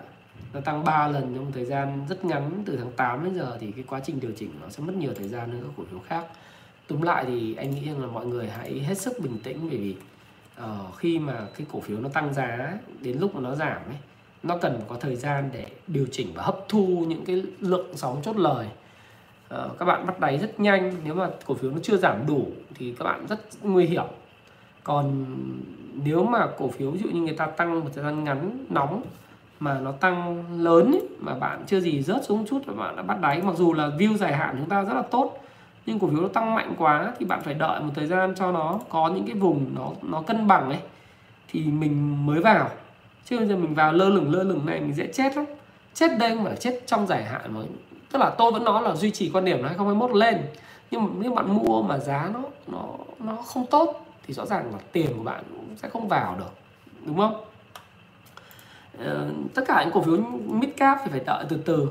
Nó 0.52 0.60
tăng 0.60 0.84
3 0.84 1.08
lần 1.08 1.34
trong 1.34 1.52
thời 1.52 1.64
gian 1.64 2.06
rất 2.08 2.24
ngắn 2.24 2.62
từ 2.66 2.76
tháng 2.76 2.92
8 2.92 3.24
đến 3.24 3.34
giờ 3.34 3.56
thì 3.60 3.72
cái 3.72 3.84
quá 3.88 4.00
trình 4.04 4.20
điều 4.20 4.32
chỉnh 4.36 4.50
nó 4.60 4.68
sẽ 4.68 4.82
mất 4.82 4.94
nhiều 4.94 5.14
thời 5.14 5.28
gian 5.28 5.50
hơn 5.50 5.62
các 5.62 5.72
cổ 5.76 5.84
phiếu 5.90 6.00
khác 6.00 6.26
túm 6.86 7.02
lại 7.02 7.24
thì 7.28 7.54
anh 7.54 7.70
nghĩ 7.70 7.86
rằng 7.86 8.00
là 8.00 8.06
mọi 8.06 8.26
người 8.26 8.48
hãy 8.48 8.78
hết 8.78 8.98
sức 8.98 9.18
bình 9.20 9.38
tĩnh 9.42 9.58
bởi 9.68 9.78
vì 9.78 9.96
uh, 10.60 10.96
khi 10.96 11.18
mà 11.18 11.46
cái 11.56 11.66
cổ 11.72 11.80
phiếu 11.80 11.98
nó 11.98 12.08
tăng 12.08 12.34
giá 12.34 12.78
đến 13.00 13.18
lúc 13.18 13.34
mà 13.34 13.40
nó 13.40 13.54
giảm 13.54 13.84
ấy 13.88 13.98
nó 14.42 14.58
cần 14.58 14.80
có 14.88 14.96
thời 15.00 15.16
gian 15.16 15.50
để 15.52 15.66
điều 15.86 16.06
chỉnh 16.12 16.28
và 16.34 16.42
hấp 16.42 16.56
thu 16.68 17.04
những 17.08 17.24
cái 17.24 17.42
lượng 17.60 17.86
sóng 17.94 18.20
chốt 18.22 18.36
lời. 18.36 18.66
Uh, 19.54 19.78
các 19.78 19.84
bạn 19.84 20.06
bắt 20.06 20.20
đáy 20.20 20.38
rất 20.38 20.60
nhanh 20.60 20.94
nếu 21.04 21.14
mà 21.14 21.30
cổ 21.46 21.54
phiếu 21.54 21.70
nó 21.70 21.78
chưa 21.82 21.96
giảm 21.96 22.26
đủ 22.26 22.46
thì 22.74 22.94
các 22.98 23.04
bạn 23.04 23.26
rất 23.26 23.38
nguy 23.62 23.86
hiểm. 23.86 24.04
Còn 24.84 25.26
nếu 26.04 26.24
mà 26.24 26.46
cổ 26.58 26.68
phiếu 26.68 26.90
ví 26.90 26.98
dụ 26.98 27.08
như 27.08 27.20
người 27.20 27.36
ta 27.36 27.46
tăng 27.46 27.80
một 27.80 27.90
thời 27.94 28.04
gian 28.04 28.24
ngắn 28.24 28.66
nóng 28.68 29.02
mà 29.60 29.80
nó 29.80 29.92
tăng 29.92 30.44
lớn 30.62 30.92
ấy, 30.92 31.08
mà 31.18 31.34
bạn 31.34 31.64
chưa 31.66 31.80
gì 31.80 32.02
rớt 32.02 32.24
xuống 32.24 32.46
chút 32.46 32.60
và 32.66 32.74
bạn 32.74 32.96
đã 32.96 33.02
bắt 33.02 33.20
đáy 33.20 33.42
mặc 33.42 33.56
dù 33.56 33.72
là 33.72 33.88
view 33.88 34.16
dài 34.16 34.32
hạn 34.32 34.54
chúng 34.58 34.68
ta 34.68 34.84
rất 34.84 34.94
là 34.94 35.02
tốt 35.02 35.41
nhưng 35.86 35.98
cổ 35.98 36.08
phiếu 36.08 36.20
nó 36.20 36.28
tăng 36.28 36.54
mạnh 36.54 36.74
quá 36.78 37.12
thì 37.18 37.26
bạn 37.26 37.42
phải 37.42 37.54
đợi 37.54 37.80
một 37.80 37.90
thời 37.94 38.06
gian 38.06 38.34
cho 38.36 38.52
nó 38.52 38.80
có 38.88 39.08
những 39.08 39.26
cái 39.26 39.34
vùng 39.34 39.74
nó 39.74 39.90
nó 40.02 40.22
cân 40.22 40.46
bằng 40.46 40.70
ấy. 40.70 40.80
Thì 41.48 41.60
mình 41.64 42.26
mới 42.26 42.40
vào. 42.40 42.70
Chứ 43.24 43.38
bây 43.38 43.46
giờ 43.46 43.56
mình 43.56 43.74
vào 43.74 43.92
lơ 43.92 44.08
lửng 44.08 44.32
lơ 44.32 44.42
lửng 44.42 44.66
này 44.66 44.80
mình 44.80 44.94
dễ 44.94 45.06
chết 45.12 45.36
lắm. 45.36 45.44
Chết 45.94 46.18
đây 46.18 46.36
mà 46.36 46.54
chết 46.60 46.80
trong 46.86 47.06
dài 47.06 47.24
hạn 47.24 47.54
mà 47.54 47.60
tức 48.12 48.18
là 48.18 48.30
tôi 48.30 48.52
vẫn 48.52 48.64
nói 48.64 48.82
là 48.82 48.94
duy 48.94 49.10
trì 49.10 49.30
quan 49.30 49.44
điểm 49.44 49.62
là 49.62 49.68
2021 49.68 50.16
lên. 50.16 50.42
Nhưng 50.90 51.04
mà 51.04 51.10
nếu 51.18 51.34
bạn 51.34 51.56
mua 51.56 51.82
mà 51.82 51.98
giá 51.98 52.30
nó 52.34 52.40
nó 52.66 52.88
nó 53.18 53.36
không 53.36 53.66
tốt 53.66 54.06
thì 54.26 54.34
rõ 54.34 54.46
ràng 54.46 54.72
là 54.72 54.78
tiền 54.92 55.10
của 55.16 55.24
bạn 55.24 55.44
cũng 55.50 55.76
sẽ 55.76 55.88
không 55.88 56.08
vào 56.08 56.36
được 56.38 56.52
đúng 57.06 57.16
không? 57.16 57.44
Ờ, 58.98 59.28
tất 59.54 59.62
cả 59.66 59.82
những 59.84 59.92
cổ 59.92 60.02
phiếu 60.02 60.16
mid 60.46 60.70
cap 60.76 60.98
thì 61.04 61.10
phải 61.10 61.20
đợi 61.26 61.44
từ 61.48 61.56
từ. 61.56 61.88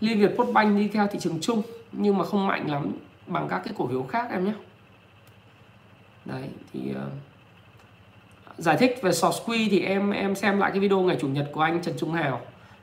Liên 0.00 0.20
Việt 0.20 0.36
Postbank 0.38 0.78
đi 0.78 0.88
theo 0.88 1.06
thị 1.06 1.18
trường 1.18 1.38
chung 1.40 1.62
nhưng 1.96 2.18
mà 2.18 2.24
không 2.24 2.46
mạnh 2.46 2.70
lắm 2.70 2.92
bằng 3.26 3.48
các 3.48 3.62
cái 3.64 3.74
cổ 3.76 3.86
phiếu 3.86 4.02
khác 4.02 4.28
em 4.30 4.44
nhé. 4.44 4.52
Đấy 6.24 6.48
thì 6.72 6.80
uh, 6.90 7.12
giải 8.58 8.76
thích 8.76 8.98
về 9.02 9.12
short 9.12 9.34
squeeze 9.34 9.68
thì 9.70 9.80
em 9.80 10.10
em 10.10 10.34
xem 10.34 10.58
lại 10.58 10.70
cái 10.70 10.80
video 10.80 11.00
ngày 11.00 11.16
chủ 11.20 11.28
nhật 11.28 11.50
của 11.52 11.60
anh 11.60 11.82
Trần 11.82 11.94
Trung 11.98 12.12
Hào. 12.12 12.40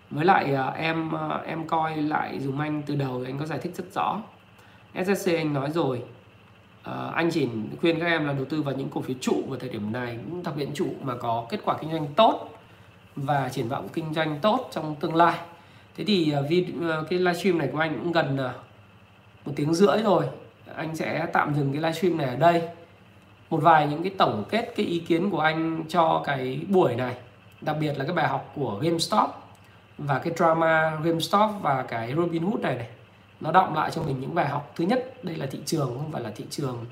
Với 0.09 0.25
lại 0.25 0.53
uh, 0.53 0.75
em 0.75 1.11
uh, 1.13 1.45
em 1.45 1.67
coi 1.67 1.97
lại 1.97 2.39
dùm 2.39 2.61
anh 2.61 2.81
từ 2.85 2.95
đầu 2.95 3.23
anh 3.25 3.37
có 3.39 3.45
giải 3.45 3.59
thích 3.59 3.75
rất 3.75 3.93
rõ. 3.93 4.21
SSC 5.05 5.27
anh 5.27 5.53
nói 5.53 5.71
rồi 5.71 6.01
uh, 6.89 7.13
anh 7.13 7.31
chỉ 7.31 7.47
khuyên 7.81 7.99
các 7.99 8.05
em 8.05 8.27
là 8.27 8.33
đầu 8.33 8.45
tư 8.45 8.61
vào 8.61 8.75
những 8.75 8.89
cổ 8.89 9.01
phiếu 9.01 9.15
trụ 9.21 9.43
vào 9.47 9.59
thời 9.59 9.69
điểm 9.69 9.91
này 9.91 10.17
những 10.29 10.43
đặc 10.43 10.53
biệt 10.57 10.67
trụ 10.73 10.87
mà 11.01 11.15
có 11.15 11.45
kết 11.49 11.59
quả 11.65 11.77
kinh 11.81 11.91
doanh 11.91 12.07
tốt 12.15 12.49
và 13.15 13.49
triển 13.49 13.67
vọng 13.67 13.87
kinh 13.93 14.13
doanh 14.13 14.39
tốt 14.41 14.69
trong 14.71 14.95
tương 14.95 15.15
lai. 15.15 15.39
Thế 15.97 16.03
thì 16.03 16.33
uh, 16.39 16.49
video, 16.49 17.01
uh, 17.01 17.09
cái 17.09 17.19
livestream 17.19 17.57
này 17.57 17.69
của 17.71 17.79
anh 17.79 17.99
cũng 17.99 18.11
gần 18.11 18.35
uh, 18.35 18.70
một 19.45 19.51
tiếng 19.55 19.73
rưỡi 19.73 20.01
rồi, 20.03 20.25
anh 20.75 20.95
sẽ 20.95 21.27
tạm 21.33 21.55
dừng 21.55 21.73
cái 21.73 21.81
livestream 21.81 22.17
này 22.17 22.27
ở 22.27 22.35
đây. 22.35 22.61
Một 23.49 23.57
vài 23.57 23.87
những 23.87 24.03
cái 24.03 24.11
tổng 24.17 24.43
kết 24.49 24.73
cái 24.75 24.85
ý 24.85 24.99
kiến 24.99 25.29
của 25.29 25.39
anh 25.39 25.83
cho 25.89 26.21
cái 26.25 26.61
buổi 26.67 26.95
này, 26.95 27.15
đặc 27.61 27.75
biệt 27.79 27.93
là 27.97 28.05
cái 28.05 28.13
bài 28.13 28.27
học 28.27 28.51
của 28.55 28.79
GameStop 28.81 29.29
và 29.97 30.19
cái 30.19 30.33
drama 30.37 30.99
GameStop 31.03 31.51
và 31.61 31.83
cái 31.83 32.13
Robinhood 32.15 32.61
này 32.61 32.75
này. 32.75 32.87
Nó 33.39 33.51
động 33.51 33.75
lại 33.75 33.91
cho 33.91 34.01
mình 34.03 34.19
những 34.19 34.35
bài 34.35 34.47
học. 34.47 34.71
Thứ 34.75 34.85
nhất, 34.85 35.23
đây 35.23 35.35
là 35.35 35.45
thị 35.45 35.59
trường, 35.65 35.97
không 35.97 36.11
phải 36.11 36.21
là 36.21 36.31
thị 36.35 36.45
trường, 36.49 36.85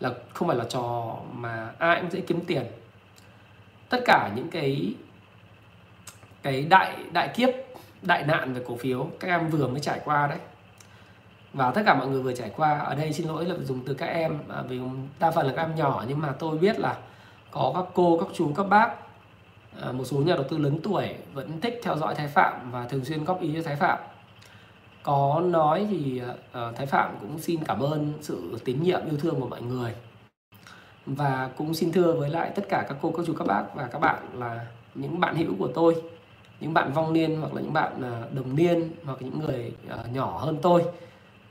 là 0.00 0.10
không 0.32 0.48
phải 0.48 0.56
là 0.56 0.64
trò 0.68 1.16
mà 1.32 1.70
ai 1.78 2.00
cũng 2.00 2.10
dễ 2.10 2.20
kiếm 2.20 2.40
tiền. 2.44 2.62
Tất 3.88 3.98
cả 4.04 4.30
những 4.36 4.50
cái 4.50 4.94
cái 6.42 6.62
đại 6.62 6.96
đại 7.12 7.28
kiếp, 7.28 7.48
đại 8.02 8.22
nạn 8.22 8.54
về 8.54 8.62
cổ 8.68 8.76
phiếu, 8.76 9.08
các 9.20 9.28
em 9.28 9.48
vừa 9.48 9.68
mới 9.68 9.80
trải 9.80 10.00
qua 10.04 10.26
đấy 10.26 10.38
và 11.52 11.70
tất 11.70 11.82
cả 11.86 11.94
mọi 11.94 12.08
người 12.08 12.22
vừa 12.22 12.32
trải 12.34 12.50
qua, 12.56 12.78
ở 12.78 12.94
đây 12.94 13.12
xin 13.12 13.28
lỗi 13.28 13.44
là 13.44 13.54
dùng 13.64 13.80
từ 13.86 13.94
các 13.94 14.06
em 14.06 14.38
à, 14.48 14.62
vì 14.68 14.80
đa 15.18 15.30
phần 15.30 15.46
là 15.46 15.52
các 15.56 15.62
em 15.62 15.74
nhỏ, 15.74 16.04
nhưng 16.08 16.20
mà 16.20 16.32
tôi 16.38 16.58
biết 16.58 16.78
là 16.78 16.96
có 17.50 17.72
các 17.74 17.84
cô, 17.94 18.18
các 18.20 18.28
chú, 18.34 18.52
các 18.56 18.68
bác 18.68 18.90
à, 19.82 19.92
một 19.92 20.04
số 20.04 20.16
nhà 20.16 20.34
đầu 20.34 20.44
tư 20.50 20.58
lớn 20.58 20.78
tuổi 20.82 21.08
vẫn 21.34 21.60
thích 21.60 21.80
theo 21.82 21.96
dõi 21.96 22.14
thái 22.14 22.28
phạm 22.28 22.70
và 22.70 22.86
thường 22.88 23.04
xuyên 23.04 23.24
góp 23.24 23.40
ý 23.40 23.54
cho 23.54 23.62
thái 23.62 23.76
phạm. 23.76 23.98
Có 25.02 25.42
nói 25.44 25.86
thì 25.90 26.22
à, 26.52 26.72
thái 26.76 26.86
phạm 26.86 27.16
cũng 27.20 27.38
xin 27.38 27.64
cảm 27.64 27.80
ơn 27.80 28.12
sự 28.20 28.58
tín 28.64 28.82
nhiệm, 28.82 29.00
yêu 29.04 29.18
thương 29.18 29.40
của 29.40 29.48
mọi 29.48 29.62
người. 29.62 29.94
Và 31.06 31.50
cũng 31.56 31.74
xin 31.74 31.92
thưa 31.92 32.12
với 32.12 32.30
lại 32.30 32.50
tất 32.54 32.68
cả 32.68 32.84
các 32.88 32.96
cô, 33.02 33.12
các 33.16 33.26
chú, 33.26 33.34
các 33.38 33.46
bác 33.46 33.64
và 33.74 33.88
các 33.92 33.98
bạn 33.98 34.18
là 34.34 34.66
những 34.94 35.20
bạn 35.20 35.36
hữu 35.36 35.54
của 35.58 35.68
tôi, 35.74 36.02
những 36.60 36.74
bạn 36.74 36.92
vong 36.92 37.12
niên 37.12 37.40
hoặc 37.40 37.54
là 37.54 37.60
những 37.60 37.72
bạn 37.72 38.02
đồng 38.32 38.56
niên 38.56 38.90
hoặc 39.04 39.22
những 39.22 39.40
người 39.40 39.72
nhỏ 40.12 40.38
hơn 40.38 40.58
tôi 40.62 40.84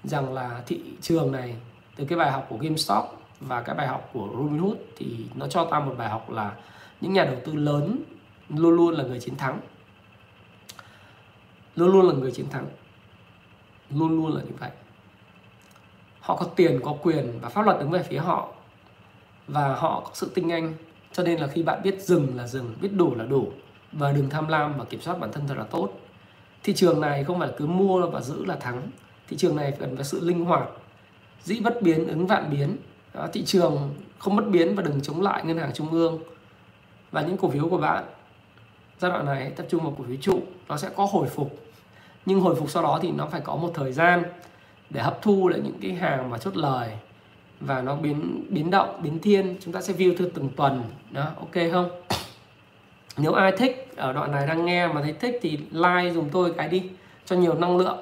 rằng 0.03 0.33
là 0.33 0.61
thị 0.65 0.81
trường 1.01 1.31
này, 1.31 1.55
từ 1.95 2.05
cái 2.05 2.17
bài 2.17 2.31
học 2.31 2.45
của 2.49 2.57
GameStop 2.57 3.05
và 3.39 3.61
cái 3.61 3.75
bài 3.75 3.87
học 3.87 4.09
của 4.13 4.29
Robinhood 4.37 4.77
thì 4.97 5.25
nó 5.35 5.47
cho 5.47 5.65
ta 5.65 5.79
một 5.79 5.95
bài 5.97 6.09
học 6.09 6.29
là 6.29 6.55
những 7.01 7.13
nhà 7.13 7.25
đầu 7.25 7.37
tư 7.45 7.53
lớn 7.53 8.03
luôn 8.49 8.75
luôn 8.75 8.93
là 8.93 9.03
người 9.03 9.19
chiến 9.19 9.35
thắng. 9.35 9.59
Luôn 11.75 11.91
luôn 11.91 12.07
là 12.07 12.13
người 12.13 12.31
chiến 12.31 12.49
thắng. 12.49 12.65
Luôn 13.89 14.09
luôn 14.09 14.35
là 14.35 14.41
như 14.41 14.51
vậy. 14.59 14.69
Họ 16.19 16.35
có 16.35 16.45
tiền, 16.45 16.79
có 16.83 16.95
quyền 17.01 17.39
và 17.41 17.49
pháp 17.49 17.65
luật 17.65 17.79
đứng 17.79 17.89
về 17.89 18.03
phía 18.03 18.17
họ 18.17 18.47
và 19.47 19.75
họ 19.75 19.99
có 19.99 20.11
sự 20.13 20.31
tinh 20.35 20.51
anh. 20.51 20.73
Cho 21.13 21.23
nên 21.23 21.39
là 21.39 21.47
khi 21.47 21.63
bạn 21.63 21.81
biết 21.83 22.01
dừng 22.01 22.37
là 22.37 22.47
dừng, 22.47 22.75
biết 22.81 22.89
đủ 22.93 23.15
là 23.15 23.25
đủ 23.25 23.51
và 23.91 24.11
đừng 24.11 24.29
tham 24.29 24.47
lam 24.47 24.77
và 24.77 24.85
kiểm 24.85 25.01
soát 25.01 25.19
bản 25.19 25.31
thân 25.31 25.47
thật 25.47 25.55
là 25.57 25.63
tốt. 25.63 25.89
Thị 26.63 26.73
trường 26.75 27.01
này 27.01 27.23
không 27.23 27.39
phải 27.39 27.49
cứ 27.57 27.67
mua 27.67 28.07
và 28.07 28.21
giữ 28.21 28.45
là 28.45 28.55
thắng 28.55 28.89
thị 29.29 29.37
trường 29.37 29.55
này 29.55 29.73
cần 29.79 29.95
có 29.95 30.03
sự 30.03 30.19
linh 30.25 30.45
hoạt 30.45 30.69
dĩ 31.43 31.59
bất 31.59 31.81
biến 31.81 32.07
ứng 32.07 32.27
vạn 32.27 32.49
biến. 32.51 32.77
Đó, 33.13 33.27
thị 33.33 33.43
trường 33.45 33.95
không 34.17 34.35
bất 34.35 34.47
biến 34.47 34.75
và 34.75 34.83
đừng 34.83 35.01
chống 35.01 35.21
lại 35.21 35.45
ngân 35.45 35.57
hàng 35.57 35.73
trung 35.73 35.91
ương 35.91 36.19
và 37.11 37.21
những 37.21 37.37
cổ 37.37 37.49
phiếu 37.49 37.69
của 37.69 37.77
bạn. 37.77 38.03
Giai 38.99 39.11
đoạn 39.11 39.25
này 39.25 39.51
tập 39.55 39.65
trung 39.69 39.83
vào 39.83 39.95
cổ 39.97 40.03
phiếu 40.07 40.17
trụ 40.21 40.41
nó 40.67 40.77
sẽ 40.77 40.89
có 40.95 41.05
hồi 41.05 41.27
phục. 41.27 41.57
Nhưng 42.25 42.39
hồi 42.39 42.55
phục 42.55 42.69
sau 42.69 42.83
đó 42.83 42.99
thì 43.01 43.11
nó 43.11 43.25
phải 43.25 43.41
có 43.41 43.55
một 43.55 43.71
thời 43.73 43.91
gian 43.91 44.23
để 44.89 45.01
hấp 45.01 45.21
thu 45.21 45.47
lại 45.47 45.59
những 45.63 45.79
cái 45.81 45.93
hàng 45.93 46.29
mà 46.29 46.37
chốt 46.37 46.57
lời 46.57 46.91
và 47.59 47.81
nó 47.81 47.95
biến 47.95 48.45
biến 48.49 48.71
động 48.71 48.99
biến 49.03 49.19
thiên. 49.19 49.57
Chúng 49.61 49.73
ta 49.73 49.81
sẽ 49.81 49.93
view 49.93 50.15
theo 50.17 50.27
từng 50.33 50.49
tuần 50.55 50.83
đó 51.11 51.31
ok 51.35 51.71
không? 51.71 51.89
Nếu 53.17 53.33
ai 53.33 53.51
thích 53.57 53.91
ở 53.95 54.13
đoạn 54.13 54.31
này 54.31 54.47
đang 54.47 54.65
nghe 54.65 54.87
mà 54.87 55.01
thấy 55.01 55.13
thích 55.13 55.39
thì 55.41 55.57
like 55.71 56.13
dùng 56.13 56.29
tôi 56.31 56.53
cái 56.57 56.67
đi 56.67 56.83
cho 57.25 57.35
nhiều 57.35 57.53
năng 57.53 57.77
lượng 57.77 57.97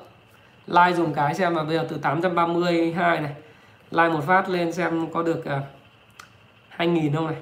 like 0.68 0.94
dùng 0.94 1.14
cái 1.14 1.36
xem 1.36 1.54
mà 1.54 1.64
bây 1.64 1.76
giờ 1.76 1.86
từ 1.90 1.98
832 1.98 3.20
này. 3.20 3.34
Like 3.92 4.10
một 4.10 4.24
phát 4.28 4.50
lên 4.50 4.72
xem 4.72 5.12
có 5.14 5.24
được 5.24 5.46
à, 5.46 5.58
uh, 5.58 5.64
2000 6.70 7.16
không 7.16 7.28
này. 7.28 7.36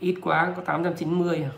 Ít 0.00 0.16
quá 0.22 0.52
có 0.56 0.62
890 0.62 1.42
à. 1.44 1.50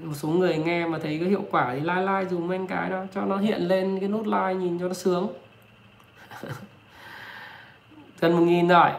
Một 0.00 0.14
số 0.14 0.28
người 0.28 0.56
nghe 0.56 0.86
mà 0.86 0.98
thấy 0.98 1.18
cái 1.18 1.28
hiệu 1.28 1.44
quả 1.50 1.70
thì 1.74 1.80
like 1.80 2.00
like 2.00 2.30
dùng 2.30 2.48
men 2.48 2.66
cái 2.66 2.90
đó 2.90 3.04
cho 3.14 3.24
nó 3.24 3.36
hiện 3.36 3.60
lên 3.60 4.00
cái 4.00 4.08
nút 4.08 4.26
like 4.26 4.54
nhìn 4.54 4.78
cho 4.78 4.88
nó 4.88 4.94
sướng. 4.94 5.28
Gần 8.20 8.36
một 8.36 8.42
nghìn 8.42 8.68
rồi 8.68 8.90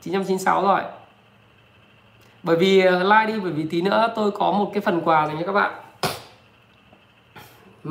996 0.00 0.62
rồi. 0.62 0.80
Bởi 2.42 2.56
vì 2.56 2.80
à, 2.80 2.90
like 2.90 3.26
đi 3.26 3.40
bởi 3.40 3.52
vì 3.52 3.66
tí 3.70 3.82
nữa 3.82 4.12
tôi 4.16 4.30
có 4.30 4.52
một 4.52 4.70
cái 4.74 4.80
phần 4.80 5.00
quà 5.04 5.26
dành 5.26 5.36
cho 5.40 5.46
các 5.46 5.52
bạn 5.52 5.85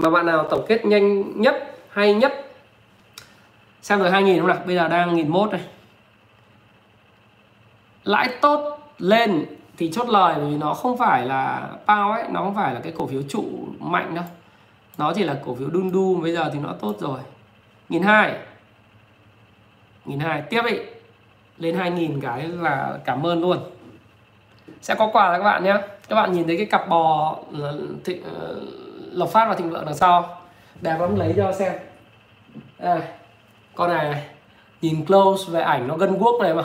mà 0.04 0.10
bạn 0.10 0.26
nào 0.26 0.48
tổng 0.50 0.66
kết 0.68 0.86
nhanh 0.86 1.42
nhất 1.42 1.76
hay 1.90 2.14
nhất? 2.14 2.34
Xem 3.82 4.00
rồi 4.00 4.12
2000 4.12 4.40
không 4.40 4.48
nào? 4.48 4.58
Bây 4.66 4.76
giờ 4.76 4.88
đang 4.88 5.16
nghìn 5.16 5.28
mốt 5.28 5.52
này 5.52 5.62
lãi 8.06 8.30
tốt 8.42 8.80
lên 8.98 9.46
thì 9.78 9.92
chốt 9.92 10.10
lời 10.10 10.36
vì 10.40 10.58
nó 10.58 10.74
không 10.74 10.98
phải 10.98 11.26
là 11.26 11.70
bao 11.86 12.12
ấy 12.12 12.24
nó 12.32 12.40
không 12.40 12.56
phải 12.56 12.74
là 12.74 12.80
cái 12.80 12.94
cổ 12.98 13.08
phiếu 13.08 13.22
trụ 13.30 13.44
mạnh 13.80 14.16
đâu. 14.16 14.24
Nó 14.98 15.14
chỉ 15.16 15.24
là 15.24 15.40
cổ 15.46 15.56
phiếu 15.56 15.70
đun 15.70 15.92
đu 15.92 16.22
bây 16.22 16.34
giờ 16.34 16.50
thì 16.54 16.60
nó 16.60 16.74
tốt 16.82 16.96
rồi. 17.00 17.20
nghìn 17.90 18.04
hai. 18.04 18.36
nghìn 20.06 20.20
hai. 20.20 20.42
Tiếp 20.42 20.62
ý 20.66 20.78
lên 21.58 21.76
hai 21.76 21.92
nghìn 21.92 22.22
cái 22.22 22.48
là 22.48 22.98
cảm 23.06 23.26
ơn 23.26 23.42
luôn. 23.42 23.58
Sẽ 24.82 24.96
có 24.96 25.10
quà 25.14 25.28
cho 25.28 25.38
các 25.38 25.44
bạn 25.44 25.64
nhé. 25.64 25.78
Các 26.10 26.16
bạn 26.16 26.32
nhìn 26.32 26.48
thấy 26.48 26.58
cái 26.58 26.66
cặp 26.66 26.90
bò 26.90 27.38
thị, 28.04 28.22
ờ, 28.34 28.62
lộc 29.16 29.30
phát 29.30 29.46
và 29.50 29.56
thịnh 29.56 29.70
vượng 29.70 29.86
đằng 29.86 29.96
sau. 29.96 30.38
Đẹp 30.82 30.98
lắm 31.00 31.16
lấy 31.16 31.34
cho 31.38 31.52
xem. 31.52 31.74
Đây 32.80 33.02
con 33.76 33.90
này, 33.90 34.12
này. 34.12 34.26
Nhìn 34.82 35.06
close 35.06 35.52
về 35.52 35.62
ảnh 35.62 35.88
nó 35.88 35.98
gân 35.98 36.18
guốc 36.18 36.42
này 36.42 36.54
mà. 36.54 36.64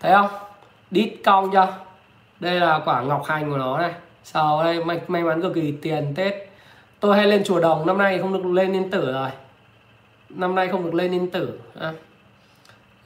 Thấy 0.00 0.12
không? 0.12 0.28
Đít 0.90 1.12
cong 1.24 1.50
chưa 1.52 1.66
đây 2.40 2.60
là 2.60 2.80
quả 2.84 3.02
ngọc 3.02 3.24
hành 3.24 3.50
của 3.50 3.56
nó 3.56 3.78
này. 3.78 3.92
Sau 4.24 4.64
đây 4.64 4.84
may, 4.84 5.00
may 5.08 5.22
mắn 5.22 5.42
cực 5.42 5.54
kỳ 5.54 5.72
tiền 5.82 6.12
tết. 6.16 6.34
Tôi 7.00 7.16
hay 7.16 7.26
lên 7.26 7.44
chùa 7.44 7.60
đồng 7.60 7.86
năm 7.86 7.98
nay 7.98 8.18
không 8.18 8.32
được 8.32 8.46
lên 8.46 8.72
yên 8.72 8.90
tử 8.90 9.12
rồi. 9.12 9.30
Năm 10.28 10.54
nay 10.54 10.68
không 10.68 10.84
được 10.84 10.94
lên 10.94 11.12
yên 11.12 11.30
tử 11.30 11.60
à. 11.80 11.92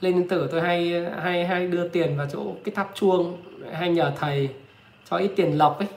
lên 0.01 0.15
yên 0.15 0.27
tử 0.27 0.49
tôi 0.51 0.61
hay 0.61 1.05
hay 1.23 1.45
hay 1.45 1.67
đưa 1.67 1.87
tiền 1.87 2.17
vào 2.17 2.27
chỗ 2.31 2.41
cái 2.63 2.75
tháp 2.75 2.91
chuông 2.93 3.37
hay 3.73 3.89
nhờ 3.89 4.11
thầy 4.19 4.49
cho 5.09 5.17
ít 5.17 5.31
tiền 5.35 5.57
lộc 5.57 5.79
ấy 5.79 5.87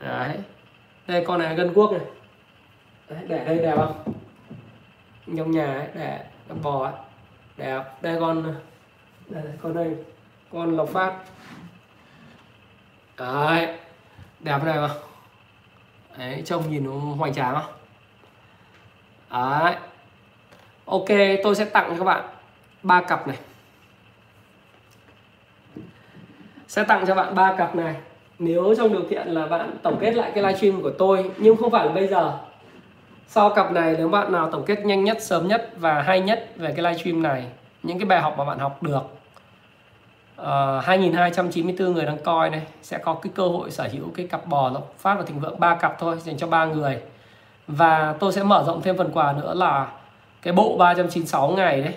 đấy. 0.00 0.38
Đây 1.06 1.24
con 1.26 1.38
này 1.38 1.54
gân 1.56 1.72
quốc 1.74 1.92
này. 1.92 2.00
Đấy, 3.08 3.24
để 3.28 3.44
đây 3.44 3.58
đẹp 3.58 3.76
không? 3.76 4.14
Trong 5.36 5.50
nhà 5.50 5.74
ấy, 5.74 5.88
để 5.94 6.24
con 6.48 6.62
bò 6.62 6.84
ấy. 6.84 6.92
đẹp 7.56 7.82
đây 8.02 8.16
con 8.20 8.54
đây, 9.28 9.44
con 9.62 9.74
đây. 9.74 9.96
Con 10.52 10.76
lộc 10.76 10.88
phát. 10.88 11.12
Đấy. 13.18 13.78
Đẹp 14.40 14.64
này 14.64 14.76
không? 14.76 14.98
đấy 16.18 16.42
trông 16.44 16.70
nhìn 16.70 16.84
nó 16.84 16.90
hoành 16.90 17.34
tráng 17.34 17.54
không? 17.54 17.72
Đấy. 19.30 19.76
Ok 20.84 21.08
tôi 21.42 21.54
sẽ 21.54 21.64
tặng 21.64 21.86
cho 21.90 21.98
các 21.98 22.04
bạn 22.04 22.24
ba 22.82 23.02
cặp 23.02 23.28
này. 23.28 23.38
Sẽ 26.68 26.84
tặng 26.84 27.06
cho 27.06 27.14
bạn 27.14 27.34
ba 27.34 27.54
cặp 27.58 27.74
này 27.74 27.96
nếu 28.40 28.74
trong 28.76 28.92
điều 28.92 29.02
kiện 29.10 29.28
là 29.28 29.46
bạn 29.46 29.76
tổng 29.82 29.96
kết 30.00 30.14
lại 30.14 30.30
cái 30.34 30.44
livestream 30.44 30.82
của 30.82 30.92
tôi 30.98 31.30
nhưng 31.38 31.56
không 31.56 31.70
phải 31.70 31.86
là 31.86 31.92
bây 31.92 32.06
giờ 32.06 32.38
sau 33.26 33.50
cặp 33.50 33.72
này 33.72 33.94
nếu 33.98 34.08
bạn 34.08 34.32
nào 34.32 34.50
tổng 34.50 34.64
kết 34.66 34.84
nhanh 34.84 35.04
nhất 35.04 35.22
sớm 35.22 35.48
nhất 35.48 35.70
và 35.76 36.02
hay 36.02 36.20
nhất 36.20 36.48
về 36.56 36.72
cái 36.76 36.84
livestream 36.84 37.22
này 37.22 37.44
những 37.82 37.98
cái 37.98 38.06
bài 38.06 38.20
học 38.20 38.34
mà 38.38 38.44
bạn 38.44 38.58
học 38.58 38.82
được 38.82 39.02
ờ, 40.36 40.78
uh, 40.78 40.84
2.294 40.84 41.92
người 41.92 42.04
đang 42.04 42.18
coi 42.18 42.50
này 42.50 42.62
sẽ 42.82 42.98
có 42.98 43.14
cái 43.14 43.32
cơ 43.34 43.48
hội 43.48 43.70
sở 43.70 43.88
hữu 43.92 44.04
cái 44.16 44.26
cặp 44.26 44.46
bò 44.46 44.70
lộc 44.70 44.94
phát 44.98 45.14
và 45.14 45.22
thịnh 45.22 45.40
vượng 45.40 45.60
ba 45.60 45.74
cặp 45.74 45.98
thôi 45.98 46.16
dành 46.24 46.36
cho 46.36 46.46
ba 46.46 46.64
người. 46.64 46.98
Và 47.66 48.14
tôi 48.20 48.32
sẽ 48.32 48.42
mở 48.42 48.64
rộng 48.66 48.82
thêm 48.82 48.96
phần 48.96 49.10
quà 49.14 49.32
nữa 49.32 49.54
là 49.54 49.88
cái 50.42 50.52
bộ 50.52 50.76
396 50.78 51.48
ngày 51.48 51.80
đấy 51.82 51.94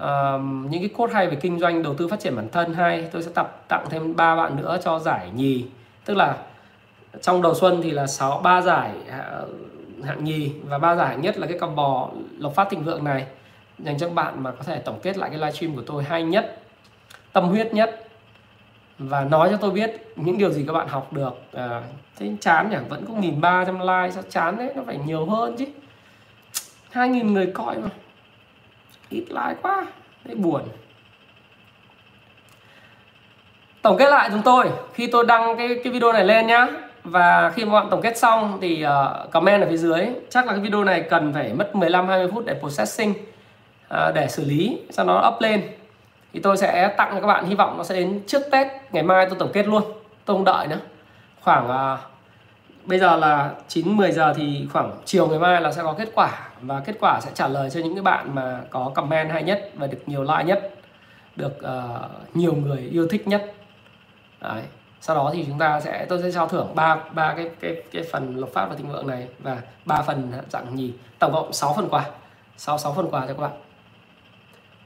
uh, 0.00 0.40
những 0.70 0.80
cái 0.80 0.90
cốt 0.96 1.10
hay 1.12 1.26
về 1.28 1.36
kinh 1.36 1.58
doanh 1.58 1.82
đầu 1.82 1.94
tư 1.94 2.08
phát 2.08 2.20
triển 2.20 2.36
bản 2.36 2.48
thân 2.52 2.74
hay 2.74 3.08
tôi 3.12 3.22
sẽ 3.22 3.30
tập 3.34 3.64
tặng 3.68 3.86
thêm 3.90 4.16
ba 4.16 4.36
bạn 4.36 4.56
nữa 4.56 4.78
cho 4.84 4.98
giải 4.98 5.30
nhì. 5.34 5.66
Tức 6.04 6.16
là 6.16 6.36
trong 7.22 7.42
đầu 7.42 7.54
xuân 7.54 7.80
thì 7.82 7.90
là 7.90 8.06
sáu 8.06 8.40
ba 8.44 8.60
giải 8.60 8.90
à, 9.10 9.40
hạng 10.04 10.24
nhì. 10.24 10.52
Và 10.64 10.78
ba 10.78 10.96
giải 10.96 11.08
hạng 11.08 11.20
nhất 11.20 11.38
là 11.38 11.46
cái 11.46 11.58
cặp 11.58 11.70
bò 11.76 12.10
lộc 12.38 12.54
phát 12.54 12.68
thịnh 12.70 12.84
vượng 12.84 13.04
này. 13.04 13.26
Dành 13.78 13.98
cho 13.98 14.08
bạn 14.08 14.42
mà 14.42 14.50
có 14.50 14.62
thể 14.62 14.78
tổng 14.78 14.98
kết 15.02 15.16
lại 15.16 15.30
cái 15.30 15.38
livestream 15.38 15.76
của 15.76 15.82
tôi 15.86 16.04
hay 16.04 16.22
nhất 16.22 16.56
tâm 17.32 17.44
huyết 17.44 17.74
nhất. 17.74 18.06
Và 18.98 19.24
nói 19.24 19.48
cho 19.50 19.56
tôi 19.56 19.70
biết 19.70 20.12
những 20.16 20.38
điều 20.38 20.50
gì 20.50 20.64
các 20.66 20.72
bạn 20.72 20.88
học 20.88 21.12
được. 21.12 21.42
À, 21.52 21.82
thế 22.18 22.32
chán 22.40 22.70
nhỉ? 22.70 22.76
Vẫn 22.88 23.04
có 23.06 23.14
nghìn 23.14 23.40
ba 23.40 23.64
trăm 23.64 23.80
like 23.80 24.10
sao 24.10 24.22
chán 24.30 24.56
đấy 24.56 24.72
nó 24.76 24.82
phải 24.86 24.98
nhiều 25.06 25.26
hơn 25.26 25.56
chứ. 25.58 25.64
Hai 26.90 27.08
nghìn 27.08 27.34
người 27.34 27.46
coi 27.54 27.76
mà 27.78 27.88
ít 29.10 29.24
like 29.28 29.54
quá. 29.62 29.86
Thấy 30.24 30.34
buồn. 30.34 30.62
Tổng 33.82 33.96
kết 33.98 34.10
lại 34.10 34.28
chúng 34.32 34.42
tôi 34.42 34.70
khi 34.94 35.06
tôi 35.06 35.26
đăng 35.26 35.56
cái 35.56 35.68
cái 35.84 35.92
video 35.92 36.12
này 36.12 36.24
lên 36.24 36.46
nhá 36.46 36.66
và 37.04 37.50
khi 37.50 37.64
mà 37.64 37.72
bạn 37.72 37.90
tổng 37.90 38.02
kết 38.02 38.18
xong 38.18 38.58
thì 38.60 38.84
uh, 38.86 39.30
comment 39.30 39.62
ở 39.62 39.68
phía 39.70 39.76
dưới 39.76 40.06
chắc 40.30 40.46
là 40.46 40.52
cái 40.52 40.60
video 40.60 40.84
này 40.84 41.00
cần 41.10 41.32
phải 41.32 41.52
mất 41.52 41.76
15 41.76 42.08
20 42.08 42.30
phút 42.34 42.44
để 42.46 42.54
processing 42.60 43.10
uh, 43.94 44.14
để 44.14 44.28
xử 44.28 44.44
lý 44.44 44.78
sau 44.90 45.06
đó 45.06 45.30
up 45.34 45.42
lên. 45.42 45.62
Thì 46.32 46.40
tôi 46.40 46.56
sẽ 46.56 46.94
tặng 46.96 47.10
cho 47.14 47.20
các 47.20 47.26
bạn 47.26 47.44
hy 47.44 47.54
vọng 47.54 47.78
nó 47.78 47.84
sẽ 47.84 47.94
đến 47.94 48.20
trước 48.26 48.42
Tết 48.52 48.66
ngày 48.92 49.02
mai 49.02 49.26
tôi 49.26 49.38
tổng 49.38 49.50
kết 49.52 49.66
luôn. 49.66 49.82
Tôi 50.24 50.36
không 50.36 50.44
đợi 50.44 50.66
nữa. 50.66 50.78
Khoảng 51.40 51.66
uh, 51.66 52.09
bây 52.84 52.98
giờ 52.98 53.16
là 53.16 53.54
9 53.68 53.96
10 53.96 54.12
giờ 54.12 54.34
thì 54.36 54.66
khoảng 54.72 54.92
chiều 55.04 55.28
ngày 55.28 55.38
mai 55.38 55.60
là 55.60 55.72
sẽ 55.72 55.82
có 55.82 55.92
kết 55.98 56.08
quả 56.14 56.48
và 56.60 56.80
kết 56.80 56.96
quả 57.00 57.20
sẽ 57.22 57.30
trả 57.34 57.48
lời 57.48 57.70
cho 57.70 57.80
những 57.80 57.94
cái 57.94 58.02
bạn 58.02 58.34
mà 58.34 58.60
có 58.70 58.92
comment 58.94 59.30
hay 59.30 59.42
nhất 59.42 59.70
và 59.74 59.86
được 59.86 59.98
nhiều 60.06 60.22
like 60.22 60.44
nhất 60.44 60.74
được 61.36 61.58
uh, 61.58 62.36
nhiều 62.36 62.54
người 62.54 62.78
yêu 62.78 63.08
thích 63.10 63.28
nhất. 63.28 63.54
Đấy. 64.40 64.62
sau 65.00 65.16
đó 65.16 65.30
thì 65.34 65.44
chúng 65.48 65.58
ta 65.58 65.80
sẽ 65.80 66.06
tôi 66.08 66.22
sẽ 66.22 66.32
trao 66.32 66.48
thưởng 66.48 66.74
ba 66.74 66.96
ba 67.14 67.34
cái 67.36 67.50
cái 67.60 67.82
cái 67.92 68.02
phần 68.12 68.36
lộc 68.36 68.50
phát 68.52 68.66
và 68.66 68.74
thịnh 68.74 68.88
vượng 68.88 69.06
này 69.06 69.28
và 69.38 69.62
ba 69.84 70.02
phần 70.02 70.32
dạng 70.50 70.76
nhì 70.76 70.92
tổng 71.18 71.32
cộng 71.32 71.52
6 71.52 71.72
phần 71.76 71.88
quà. 71.88 72.04
6 72.56 72.78
6 72.78 72.92
phần 72.92 73.10
quà 73.10 73.20
cho 73.20 73.26
các 73.26 73.40
bạn. 73.40 73.50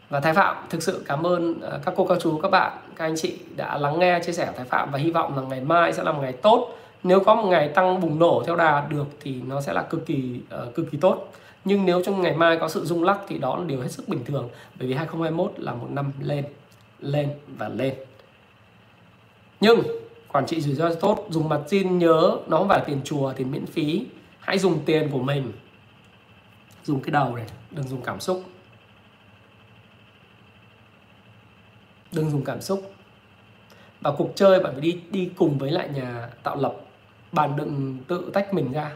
Và 0.08 0.20
Thái 0.20 0.34
Phạm 0.34 0.56
thực 0.70 0.82
sự 0.82 1.04
cảm 1.08 1.26
ơn 1.26 1.60
ờ, 1.60 1.80
các 1.84 1.94
cô 1.96 2.06
các 2.06 2.18
chú 2.20 2.40
các 2.42 2.50
bạn 2.50 2.78
các 2.96 3.04
anh 3.04 3.14
chị 3.16 3.38
đã 3.56 3.78
lắng 3.78 3.98
nghe 3.98 4.20
chia 4.26 4.32
sẻ 4.32 4.46
của 4.46 4.52
Thái 4.56 4.66
Phạm 4.66 4.90
và 4.90 4.98
hy 4.98 5.10
vọng 5.10 5.36
là 5.36 5.42
ngày 5.42 5.60
mai 5.60 5.92
sẽ 5.92 6.02
là 6.02 6.12
một 6.12 6.22
ngày 6.22 6.32
tốt 6.32 6.74
nếu 7.04 7.20
có 7.20 7.34
một 7.34 7.48
ngày 7.48 7.68
tăng 7.68 8.00
bùng 8.00 8.18
nổ 8.18 8.42
theo 8.46 8.56
đà 8.56 8.86
được 8.88 9.06
thì 9.20 9.42
nó 9.46 9.60
sẽ 9.60 9.72
là 9.72 9.82
cực 9.82 10.06
kỳ 10.06 10.40
uh, 10.68 10.74
cực 10.74 10.90
kỳ 10.90 10.98
tốt. 10.98 11.32
Nhưng 11.64 11.86
nếu 11.86 12.02
trong 12.02 12.22
ngày 12.22 12.36
mai 12.36 12.58
có 12.60 12.68
sự 12.68 12.84
rung 12.84 13.04
lắc 13.04 13.18
thì 13.28 13.38
đó 13.38 13.56
là 13.56 13.64
điều 13.64 13.80
hết 13.80 13.88
sức 13.88 14.08
bình 14.08 14.24
thường 14.24 14.48
bởi 14.78 14.88
vì 14.88 14.94
2021 14.94 15.52
là 15.56 15.74
một 15.74 15.86
năm 15.90 16.12
lên 16.20 16.44
lên 17.00 17.30
và 17.46 17.68
lên. 17.68 17.94
Nhưng 19.60 19.80
quản 20.32 20.46
trị 20.46 20.60
rủi 20.60 20.74
ro 20.74 20.94
tốt 20.94 21.26
dùng 21.30 21.48
mặt 21.48 21.60
tin 21.68 21.98
nhớ 21.98 22.38
nó 22.46 22.56
không 22.58 22.68
phải 22.68 22.78
là 22.78 22.84
tiền 22.84 23.00
chùa 23.04 23.32
tiền 23.32 23.50
miễn 23.50 23.66
phí. 23.66 24.06
Hãy 24.40 24.58
dùng 24.58 24.78
tiền 24.84 25.10
của 25.12 25.18
mình. 25.18 25.52
Dùng 26.84 27.00
cái 27.00 27.10
đầu 27.10 27.36
này 27.36 27.46
đừng 27.70 27.88
dùng 27.88 28.02
cảm 28.02 28.20
xúc. 28.20 28.42
Đừng 32.12 32.30
dùng 32.30 32.44
cảm 32.44 32.60
xúc. 32.60 32.92
Và 34.00 34.12
cuộc 34.18 34.32
chơi 34.34 34.60
bạn 34.60 34.72
phải 34.72 34.80
đi 34.80 35.00
đi 35.10 35.30
cùng 35.36 35.58
với 35.58 35.70
lại 35.70 35.88
nhà 35.88 36.28
tạo 36.42 36.56
lập 36.56 36.83
bạn 37.34 37.56
đừng 37.56 37.98
tự 38.08 38.30
tách 38.34 38.54
mình 38.54 38.72
ra. 38.72 38.90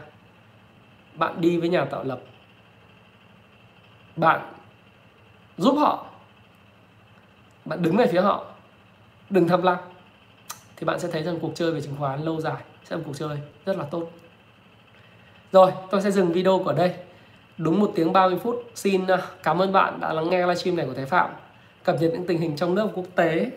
Bạn 1.15 1.41
đi 1.41 1.57
với 1.57 1.69
nhà 1.69 1.85
tạo 1.85 2.03
lập. 2.03 2.19
Bạn 4.15 4.53
giúp 5.57 5.75
họ. 5.79 6.05
Bạn 7.65 7.81
đứng 7.81 7.97
về 7.97 8.07
phía 8.07 8.21
họ. 8.21 8.45
Đừng 9.29 9.47
tham 9.47 9.61
lam. 9.61 9.77
Thì 10.75 10.85
bạn 10.85 10.99
sẽ 10.99 11.07
thấy 11.11 11.23
rằng 11.23 11.39
cuộc 11.41 11.51
chơi 11.55 11.71
về 11.71 11.81
chứng 11.81 11.95
khoán 11.99 12.23
lâu 12.23 12.41
dài 12.41 12.63
sẽ 12.83 12.95
là 12.95 12.97
một 12.97 13.03
cuộc 13.07 13.17
chơi 13.17 13.37
rất 13.65 13.77
là 13.77 13.83
tốt. 13.83 14.11
Rồi, 15.51 15.71
tôi 15.91 16.01
sẽ 16.01 16.11
dừng 16.11 16.31
video 16.31 16.61
của 16.63 16.73
đây. 16.73 16.93
Đúng 17.57 17.79
một 17.79 17.91
tiếng 17.95 18.13
30 18.13 18.39
phút, 18.43 18.71
xin 18.75 19.07
à, 19.07 19.21
cảm 19.43 19.61
ơn 19.61 19.71
bạn 19.71 19.99
đã 19.99 20.13
lắng 20.13 20.29
nghe 20.29 20.41
livestream 20.41 20.75
này 20.75 20.85
của 20.85 20.93
Thái 20.93 21.05
Phạm. 21.05 21.29
Cập 21.83 22.01
nhật 22.01 22.11
những 22.13 22.27
tình 22.27 22.37
hình 22.37 22.55
trong 22.55 22.75
nước 22.75 22.85
và 22.85 22.91
quốc 22.95 23.05
tế. 23.15 23.51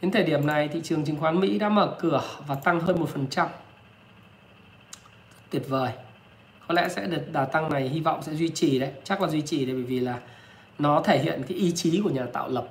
Đến 0.00 0.10
thời 0.10 0.24
điểm 0.24 0.46
này, 0.46 0.68
thị 0.68 0.80
trường 0.84 1.04
chứng 1.04 1.16
khoán 1.20 1.40
Mỹ 1.40 1.58
đã 1.58 1.68
mở 1.68 1.96
cửa 2.00 2.22
và 2.46 2.54
tăng 2.54 2.80
hơn 2.80 3.00
một 3.00 3.08
phần 3.08 3.26
trăm 3.30 3.48
tuyệt 5.50 5.68
vời. 5.68 5.92
Có 6.68 6.74
lẽ 6.74 6.88
sẽ 6.88 7.06
được 7.06 7.32
đà 7.32 7.44
tăng 7.44 7.72
này, 7.72 7.88
hy 7.88 8.00
vọng 8.00 8.22
sẽ 8.22 8.34
duy 8.34 8.48
trì 8.48 8.78
đấy. 8.78 8.92
Chắc 9.04 9.22
là 9.22 9.28
duy 9.28 9.42
trì 9.42 9.66
đấy 9.66 9.74
bởi 9.74 9.84
vì 9.84 10.00
là 10.00 10.20
nó 10.78 11.02
thể 11.04 11.18
hiện 11.18 11.42
cái 11.48 11.58
ý 11.58 11.72
chí 11.72 12.00
của 12.04 12.10
nhà 12.10 12.26
tạo 12.32 12.48
lập 12.48 12.68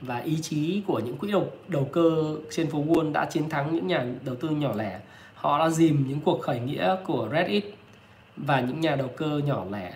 và 0.00 0.18
ý 0.18 0.38
chí 0.42 0.82
của 0.86 0.98
những 0.98 1.16
quỹ 1.16 1.32
đầu 1.32 1.50
đầu 1.68 1.88
cơ 1.92 2.36
trên 2.50 2.70
phố 2.70 2.84
Wall 2.84 3.12
đã 3.12 3.24
chiến 3.24 3.48
thắng 3.48 3.74
những 3.74 3.86
nhà 3.86 4.06
đầu 4.24 4.36
tư 4.36 4.48
nhỏ 4.48 4.72
lẻ. 4.76 5.00
Họ 5.34 5.58
đã 5.58 5.68
dìm 5.68 6.08
những 6.08 6.20
cuộc 6.20 6.42
khởi 6.42 6.60
nghĩa 6.60 6.96
của 7.04 7.28
Reddit 7.32 7.74
và 8.36 8.60
những 8.60 8.80
nhà 8.80 8.96
đầu 8.96 9.08
cơ 9.16 9.40
nhỏ 9.44 9.64
lẻ 9.70 9.94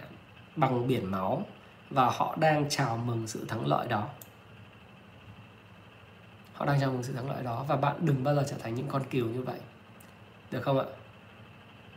bằng 0.56 0.88
biển 0.88 1.10
máu 1.10 1.46
và 1.90 2.10
họ 2.10 2.36
đang 2.40 2.68
chào 2.68 2.96
mừng 3.06 3.26
sự 3.26 3.44
thắng 3.48 3.66
lợi 3.66 3.88
đó. 3.88 4.08
Họ 6.52 6.66
đang 6.66 6.80
chào 6.80 6.92
mừng 6.92 7.02
sự 7.02 7.12
thắng 7.12 7.30
lợi 7.30 7.42
đó 7.44 7.64
và 7.68 7.76
bạn 7.76 7.96
đừng 8.00 8.24
bao 8.24 8.34
giờ 8.34 8.44
trở 8.50 8.56
thành 8.56 8.74
những 8.74 8.86
con 8.88 9.02
cừu 9.10 9.26
như 9.26 9.42
vậy. 9.42 9.58
Được 10.50 10.60
không 10.62 10.78
ạ? 10.78 10.84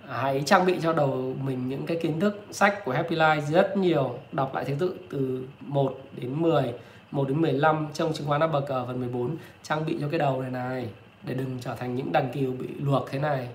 Hãy 0.07 0.43
trang 0.45 0.65
bị 0.65 0.75
cho 0.81 0.93
đầu 0.93 1.35
mình 1.43 1.69
những 1.69 1.85
cái 1.85 1.97
kiến 2.01 2.19
thức 2.19 2.45
sách 2.51 2.85
của 2.85 2.91
Happy 2.91 3.15
Life 3.15 3.41
rất 3.41 3.77
nhiều. 3.77 4.15
Đọc 4.31 4.55
lại 4.55 4.65
thứ 4.65 4.75
tự 4.79 4.95
từ 5.09 5.43
1 5.59 5.97
đến 6.15 6.41
10 6.41 6.73
1 7.11 7.27
đến 7.27 7.41
15 7.41 7.87
trong 7.93 8.13
chứng 8.13 8.27
khoán 8.27 8.41
ABG 8.41 8.67
phần 8.67 8.99
14 8.99 9.35
trang 9.63 9.85
bị 9.85 9.97
cho 10.01 10.07
cái 10.09 10.19
đầu 10.19 10.41
này 10.41 10.51
này 10.51 10.89
để 11.23 11.33
đừng 11.33 11.57
trở 11.61 11.75
thành 11.75 11.95
những 11.95 12.11
đàn 12.11 12.31
kiều 12.31 12.51
bị 12.51 12.67
luộc 12.79 13.11
thế 13.11 13.19
này. 13.19 13.47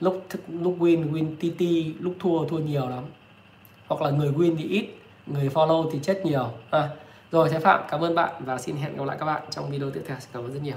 Lúc 0.00 0.24
thức 0.28 0.40
lúc 0.48 0.76
win 0.78 1.12
win 1.12 1.36
tt 1.36 1.62
lúc 2.00 2.14
thua 2.18 2.44
thua 2.44 2.58
nhiều 2.58 2.88
lắm. 2.88 3.04
Hoặc 3.86 4.02
là 4.02 4.10
người 4.10 4.30
win 4.30 4.56
thì 4.58 4.64
ít 4.64 4.88
người 5.26 5.48
follow 5.48 5.90
thì 5.92 5.98
chết 6.02 6.20
nhiều. 6.24 6.50
À, 6.70 6.88
rồi 7.30 7.48
Thái 7.48 7.60
Phạm 7.60 7.80
cảm 7.90 8.00
ơn 8.00 8.14
bạn 8.14 8.34
và 8.44 8.58
xin 8.58 8.76
hẹn 8.76 8.96
gặp 8.96 9.04
lại 9.04 9.16
các 9.20 9.26
bạn 9.26 9.42
trong 9.50 9.70
video 9.70 9.90
tiếp 9.90 10.02
theo. 10.06 10.16
Xin 10.20 10.30
cảm 10.32 10.42
ơn 10.42 10.52
rất 10.54 10.60
nhiều. 10.62 10.76